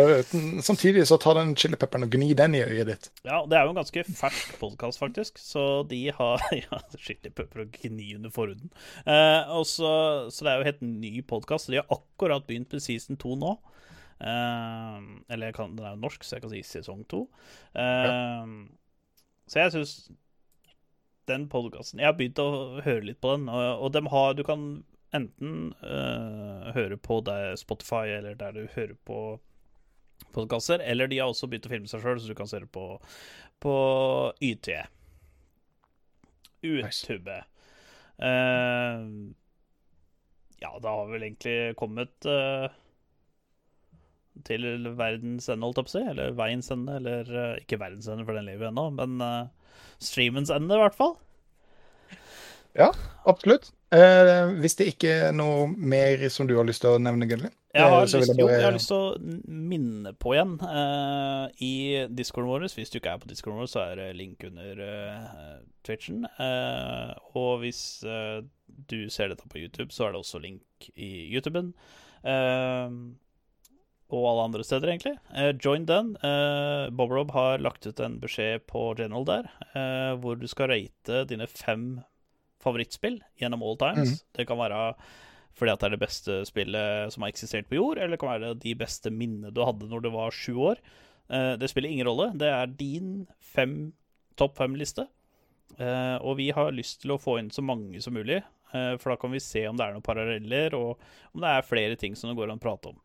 Samtidig 0.62 1.02
så 1.08 1.16
tar 1.20 1.34
den 1.38 1.52
chilipepperen 1.58 2.06
og 2.06 2.12
gni 2.14 2.30
den 2.38 2.54
i 2.56 2.62
øyet 2.64 2.86
ditt. 2.88 3.08
ja, 3.26 3.40
det 3.50 3.58
er 3.58 3.66
jo 3.66 3.74
en 3.74 3.80
ganske 3.80 4.04
fersk 4.16 4.54
podkast, 4.60 5.00
faktisk. 5.02 5.38
Så 5.42 5.82
de 5.90 6.00
har 6.16 6.40
Ja, 6.62 6.78
chilipepper 6.96 7.64
og 7.66 7.74
gni 7.80 8.14
under 8.16 8.32
forhuden. 8.32 8.70
Eh, 9.06 9.50
og 9.52 9.66
så, 9.68 9.92
så 10.32 10.46
det 10.46 10.52
er 10.54 10.62
jo 10.62 10.68
helt 10.70 10.82
ny 10.86 11.12
podkast. 11.28 11.68
De 11.72 11.80
har 11.82 11.90
akkurat 11.92 12.46
begynt 12.48 12.72
med 12.72 12.84
season 12.84 13.18
2 13.20 13.36
nå. 13.42 13.52
Eh, 14.24 14.98
eller 15.34 15.52
kan, 15.56 15.74
den 15.76 15.84
er 15.84 15.96
jo 15.98 16.02
norsk, 16.06 16.24
så 16.24 16.38
jeg 16.38 16.46
kan 16.46 16.54
si 16.54 16.62
sesong 16.64 17.04
to. 17.10 17.26
Eh, 17.74 18.54
Så 19.50 19.60
jeg 19.60 19.72
syns 19.74 19.90
den 21.28 21.46
podkasten 21.52 22.00
Jeg 22.00 22.06
har 22.08 22.16
begynt 22.16 22.40
å 22.40 22.80
høre 22.84 23.04
litt 23.04 23.18
på 23.20 23.30
den, 23.34 23.46
og, 23.48 23.82
og 23.84 23.92
de 23.94 24.00
har 24.12 24.34
Du 24.36 24.42
kan 24.44 24.64
enten 25.14 25.72
uh, 25.82 26.70
høre 26.74 26.98
på 27.00 27.20
Spotify 27.60 28.16
eller 28.18 28.38
der 28.38 28.56
du 28.56 28.64
hører 28.74 28.96
på 29.06 29.18
podkaster, 30.34 30.82
eller 30.82 31.10
de 31.10 31.20
har 31.20 31.30
også 31.30 31.48
begynt 31.50 31.68
å 31.68 31.72
filme 31.72 31.90
seg 31.90 32.02
sjøl, 32.02 32.20
så 32.20 32.30
du 32.30 32.36
kan 32.38 32.50
se 32.50 32.60
det 32.62 32.70
på, 32.74 32.86
på 33.62 33.74
YT. 34.42 34.70
YouTube. 36.64 37.42
Uh, 38.18 39.34
ja, 40.62 40.70
det 40.80 40.88
har 40.88 41.10
vel 41.10 41.26
egentlig 41.26 41.74
kommet 41.76 42.28
uh, 42.30 42.70
til 44.48 44.64
verdens 44.96 45.48
ende, 45.52 45.66
holdt 45.66 45.82
jeg 45.82 45.88
på 45.88 45.92
å 45.92 45.96
si. 45.96 46.04
Eller 46.14 46.38
veiens 46.38 46.72
ende, 46.74 46.98
eller 47.00 47.30
uh, 47.34 47.60
ikke 47.60 47.80
verdens 47.82 48.08
ende, 48.08 48.26
for 48.26 48.38
den 48.38 48.48
lever 48.48 48.70
ennå, 48.70 48.88
men 48.96 49.20
eh, 49.24 49.76
streamens 50.02 50.52
ende, 50.54 50.78
i 50.78 50.82
hvert 50.82 50.96
fall. 50.98 51.16
Ja, 52.74 52.90
absolutt. 53.28 53.70
Eh, 53.94 54.48
hvis 54.58 54.74
det 54.78 54.86
ikke 54.90 55.10
er 55.28 55.34
noe 55.36 55.68
mer 55.70 56.24
som 56.32 56.48
du 56.50 56.56
har 56.58 56.66
lyst 56.66 56.82
til 56.82 56.96
å 56.96 57.00
nevne, 57.02 57.28
Gunnli? 57.30 57.50
Jeg 57.74 57.82
har, 57.90 58.00
Eh, 58.02 58.06
lyst, 58.06 58.28
jeg 58.28 58.38
jo, 58.38 58.46
bare- 58.46 58.56
jeg 58.58 58.64
har 58.64 58.72
lyst 58.74 58.88
til 58.88 58.96
å 58.96 59.46
minne 59.46 60.12
på 60.18 60.32
igjen 60.34 60.54
uh, 60.62 61.48
i 61.62 62.06
discorden 62.10 62.50
vår. 62.50 62.66
Hvis 62.74 62.90
du 62.90 62.98
ikke 62.98 63.12
er 63.14 63.18
på 63.22 63.30
discorden 63.30 63.60
vår, 63.62 63.70
så 63.70 63.80
er 63.84 63.96
det 63.96 64.16
link 64.18 64.42
under 64.46 64.80
uh, 64.82 65.58
Twitchen. 65.86 66.24
Uh, 66.38 67.14
og 67.34 67.60
hvis 67.62 67.82
du 68.88 69.08
ser 69.10 69.28
dette 69.30 69.46
på 69.50 69.58
YouTube, 69.62 69.92
så 69.94 70.06
er 70.08 70.12
det 70.14 70.22
også 70.22 70.40
link 70.42 70.90
i 70.96 71.30
YouTuben. 71.34 71.74
Og 74.14 74.24
alle 74.30 74.44
andre 74.46 74.64
steder, 74.66 74.90
egentlig. 74.92 75.14
Join 75.64 75.86
den. 75.88 76.16
Eh, 76.22 76.90
Bob 76.94 77.10
Rob 77.10 77.30
har 77.34 77.58
lagt 77.58 77.86
ut 77.86 78.00
en 78.04 78.18
beskjed 78.22 78.66
på 78.70 78.94
General 78.98 79.24
der, 79.24 79.48
hvor 80.20 80.36
du 80.38 80.46
skal 80.50 80.68
rate 80.70 81.24
dine 81.30 81.46
fem 81.50 82.02
favorittspill 82.64 83.20
gjennom 83.40 83.62
all 83.62 83.78
times. 83.80 84.18
Det 84.36 84.48
kan 84.48 84.60
være 84.60 84.80
fordi 85.54 85.70
at 85.70 85.82
det 85.82 85.86
er 85.86 85.94
det 85.94 86.02
beste 86.02 86.36
spillet 86.48 87.14
som 87.14 87.22
har 87.22 87.30
eksistert 87.30 87.68
på 87.70 87.78
jord, 87.78 87.98
eller 87.98 88.16
det 88.16 88.20
kan 88.22 88.32
være 88.32 88.54
de 88.58 88.72
beste 88.78 89.12
minnene 89.14 89.52
du 89.54 89.60
hadde 89.62 89.86
når 89.90 90.02
du 90.02 90.10
var 90.10 90.34
sju 90.34 90.56
år. 90.72 90.80
Eh, 91.30 91.52
det 91.60 91.70
spiller 91.70 91.92
ingen 91.94 92.08
rolle. 92.08 92.32
Det 92.34 92.48
er 92.50 92.72
din 92.74 93.12
fem, 93.38 93.92
topp 94.40 94.58
fem-liste. 94.58 95.06
Eh, 95.78 96.16
og 96.20 96.36
vi 96.38 96.50
har 96.54 96.74
lyst 96.74 97.02
til 97.02 97.14
å 97.14 97.20
få 97.20 97.38
inn 97.40 97.52
så 97.54 97.62
mange 97.64 98.02
som 98.02 98.14
mulig, 98.14 98.40
eh, 98.74 98.94
for 98.98 99.14
da 99.14 99.16
kan 99.20 99.32
vi 99.34 99.42
se 99.42 99.64
om 99.68 99.78
det 99.78 99.86
er 99.86 99.96
noen 99.96 100.06
paralleller, 100.06 100.74
og 100.78 101.00
om 101.34 101.42
det 101.42 101.50
er 101.50 101.66
flere 101.66 101.98
ting 101.98 102.14
som 102.18 102.30
det 102.30 102.36
går 102.38 102.50
an 102.50 102.60
å 102.60 102.66
prate 102.66 102.92
om. 102.92 103.00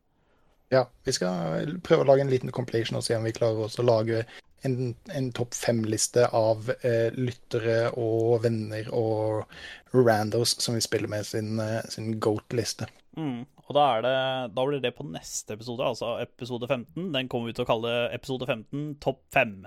Ja, 0.70 0.84
vi 1.04 1.12
skal 1.12 1.74
prøve 1.82 2.04
å 2.04 2.08
lage 2.12 2.22
en 2.22 2.30
liten 2.30 2.52
compilation 2.54 3.00
og 3.00 3.02
se 3.02 3.16
om 3.18 3.26
vi 3.26 3.34
klarer 3.34 3.64
også 3.64 3.82
å 3.82 3.88
lage 3.88 4.22
en, 4.66 4.92
en 5.10 5.30
topp 5.34 5.56
fem-liste 5.56 6.28
av 6.36 6.70
eh, 6.86 7.10
lyttere 7.16 7.88
og 7.98 8.44
venner 8.44 8.90
og 8.94 9.50
randos 9.96 10.54
som 10.62 10.76
vi 10.76 10.84
spiller 10.84 11.10
med 11.10 11.26
sin, 11.26 11.58
eh, 11.62 11.80
sin 11.90 12.14
goat-liste. 12.22 12.86
Mm. 13.18 13.42
Og 13.66 13.76
da, 13.76 13.84
er 13.96 14.04
det, 14.06 14.14
da 14.54 14.66
blir 14.66 14.82
det 14.82 14.94
på 14.96 15.06
neste 15.06 15.54
episode, 15.54 15.86
altså 15.86 16.16
episode 16.22 16.66
15. 16.68 17.10
Den 17.14 17.30
kommer 17.30 17.50
vi 17.50 17.56
til 17.58 17.66
å 17.66 17.70
kalle 17.70 17.94
episode 18.14 18.46
15 18.46 18.96
topp 19.02 19.22
5. 19.34 19.60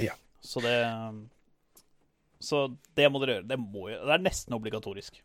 Ja. 0.00 0.16
Så 0.40 0.62
det 0.64 0.76
Så 2.42 2.64
det 2.98 3.06
må 3.12 3.20
dere 3.22 3.38
gjøre. 3.38 3.48
Det, 3.48 3.60
må, 3.60 3.86
det 3.92 4.16
er 4.16 4.24
nesten 4.24 4.56
obligatorisk. 4.56 5.20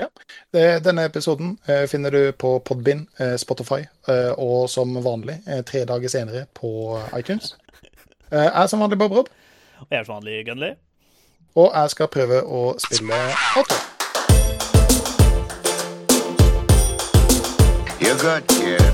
Eh, 0.00 0.76
Denne 0.84 1.04
episoden 1.08 1.58
eh, 1.68 1.86
finner 1.88 2.10
du 2.10 2.32
på 2.32 2.58
Podbind, 2.64 3.06
eh, 3.18 3.36
Spotify 3.40 3.80
eh, 4.08 4.32
og 4.38 4.68
som 4.70 4.92
vanlig 5.04 5.38
tre 5.66 5.84
dager 5.88 6.08
senere 6.12 6.46
på 6.54 6.98
iTunes. 7.18 7.54
Eh, 8.30 8.42
Jeg 8.42 8.52
er 8.62 8.66
som 8.66 8.80
vanlig 8.80 8.98
Bob 8.98 9.12
Rob, 9.12 9.28
Og 9.80 9.86
jeg 9.90 9.98
er 10.00 10.04
som 10.04 10.14
vanlig 10.18 10.44
Gunley. 10.46 10.74
og 11.56 11.70
jeg 11.74 11.90
skal 11.90 12.08
prøve 12.08 12.42
å 12.44 12.62
spille 12.78 13.20
Otto. 13.56 13.74
You're 18.00 18.18
good, 18.20 18.46
kid. 18.48 18.92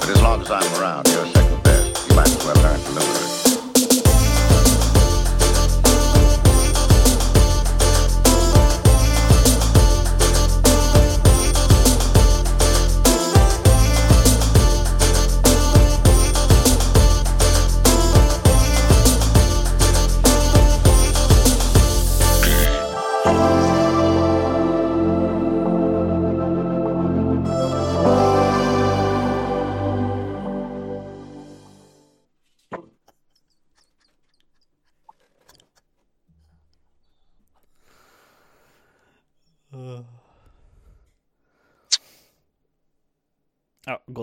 But 0.00 0.10
as 0.10 0.20
long 0.22 0.42
as 0.42 0.50
I'm 0.50 0.68
around, 0.80 1.08
you're 1.08 1.26
second 1.32 1.62
best. 1.64 2.08
You 2.08 2.16
might 2.16 2.28
as 2.28 2.44
well 2.44 2.56
learn 2.62 2.80
to 2.80 2.90
live 2.92 3.11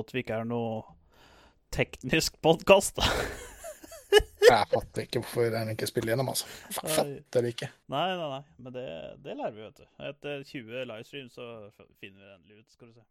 godt 0.10 0.16
vi 0.18 0.24
ikke 0.24 0.38
er 0.42 0.48
noe 0.50 0.82
teknisk 1.70 2.40
podkast. 2.42 2.98
Jeg 4.50 4.66
fatter 4.72 5.04
ikke 5.04 5.20
hvorfor 5.22 5.52
den 5.54 5.70
ikke 5.76 5.86
spiller 5.86 6.16
gjennom, 6.16 6.32
altså. 6.32 6.48
Fatter 6.74 7.44
det 7.46 7.52
ikke. 7.54 7.70
Nei, 7.94 8.08
nei, 8.18 8.30
nei. 8.32 8.40
Men 8.58 8.74
det, 8.74 8.86
det 9.22 9.36
lærer 9.38 9.54
vi, 9.54 9.68
vet 9.68 9.84
du. 9.84 9.86
Etter 10.10 10.42
20 10.50 10.88
livestreams 10.90 11.38
så 11.38 11.46
finner 12.02 12.24
vi 12.24 12.32
endelig 12.34 12.64
ut, 12.64 12.74
skal 12.74 12.90
du 12.90 12.96
se. 12.98 13.06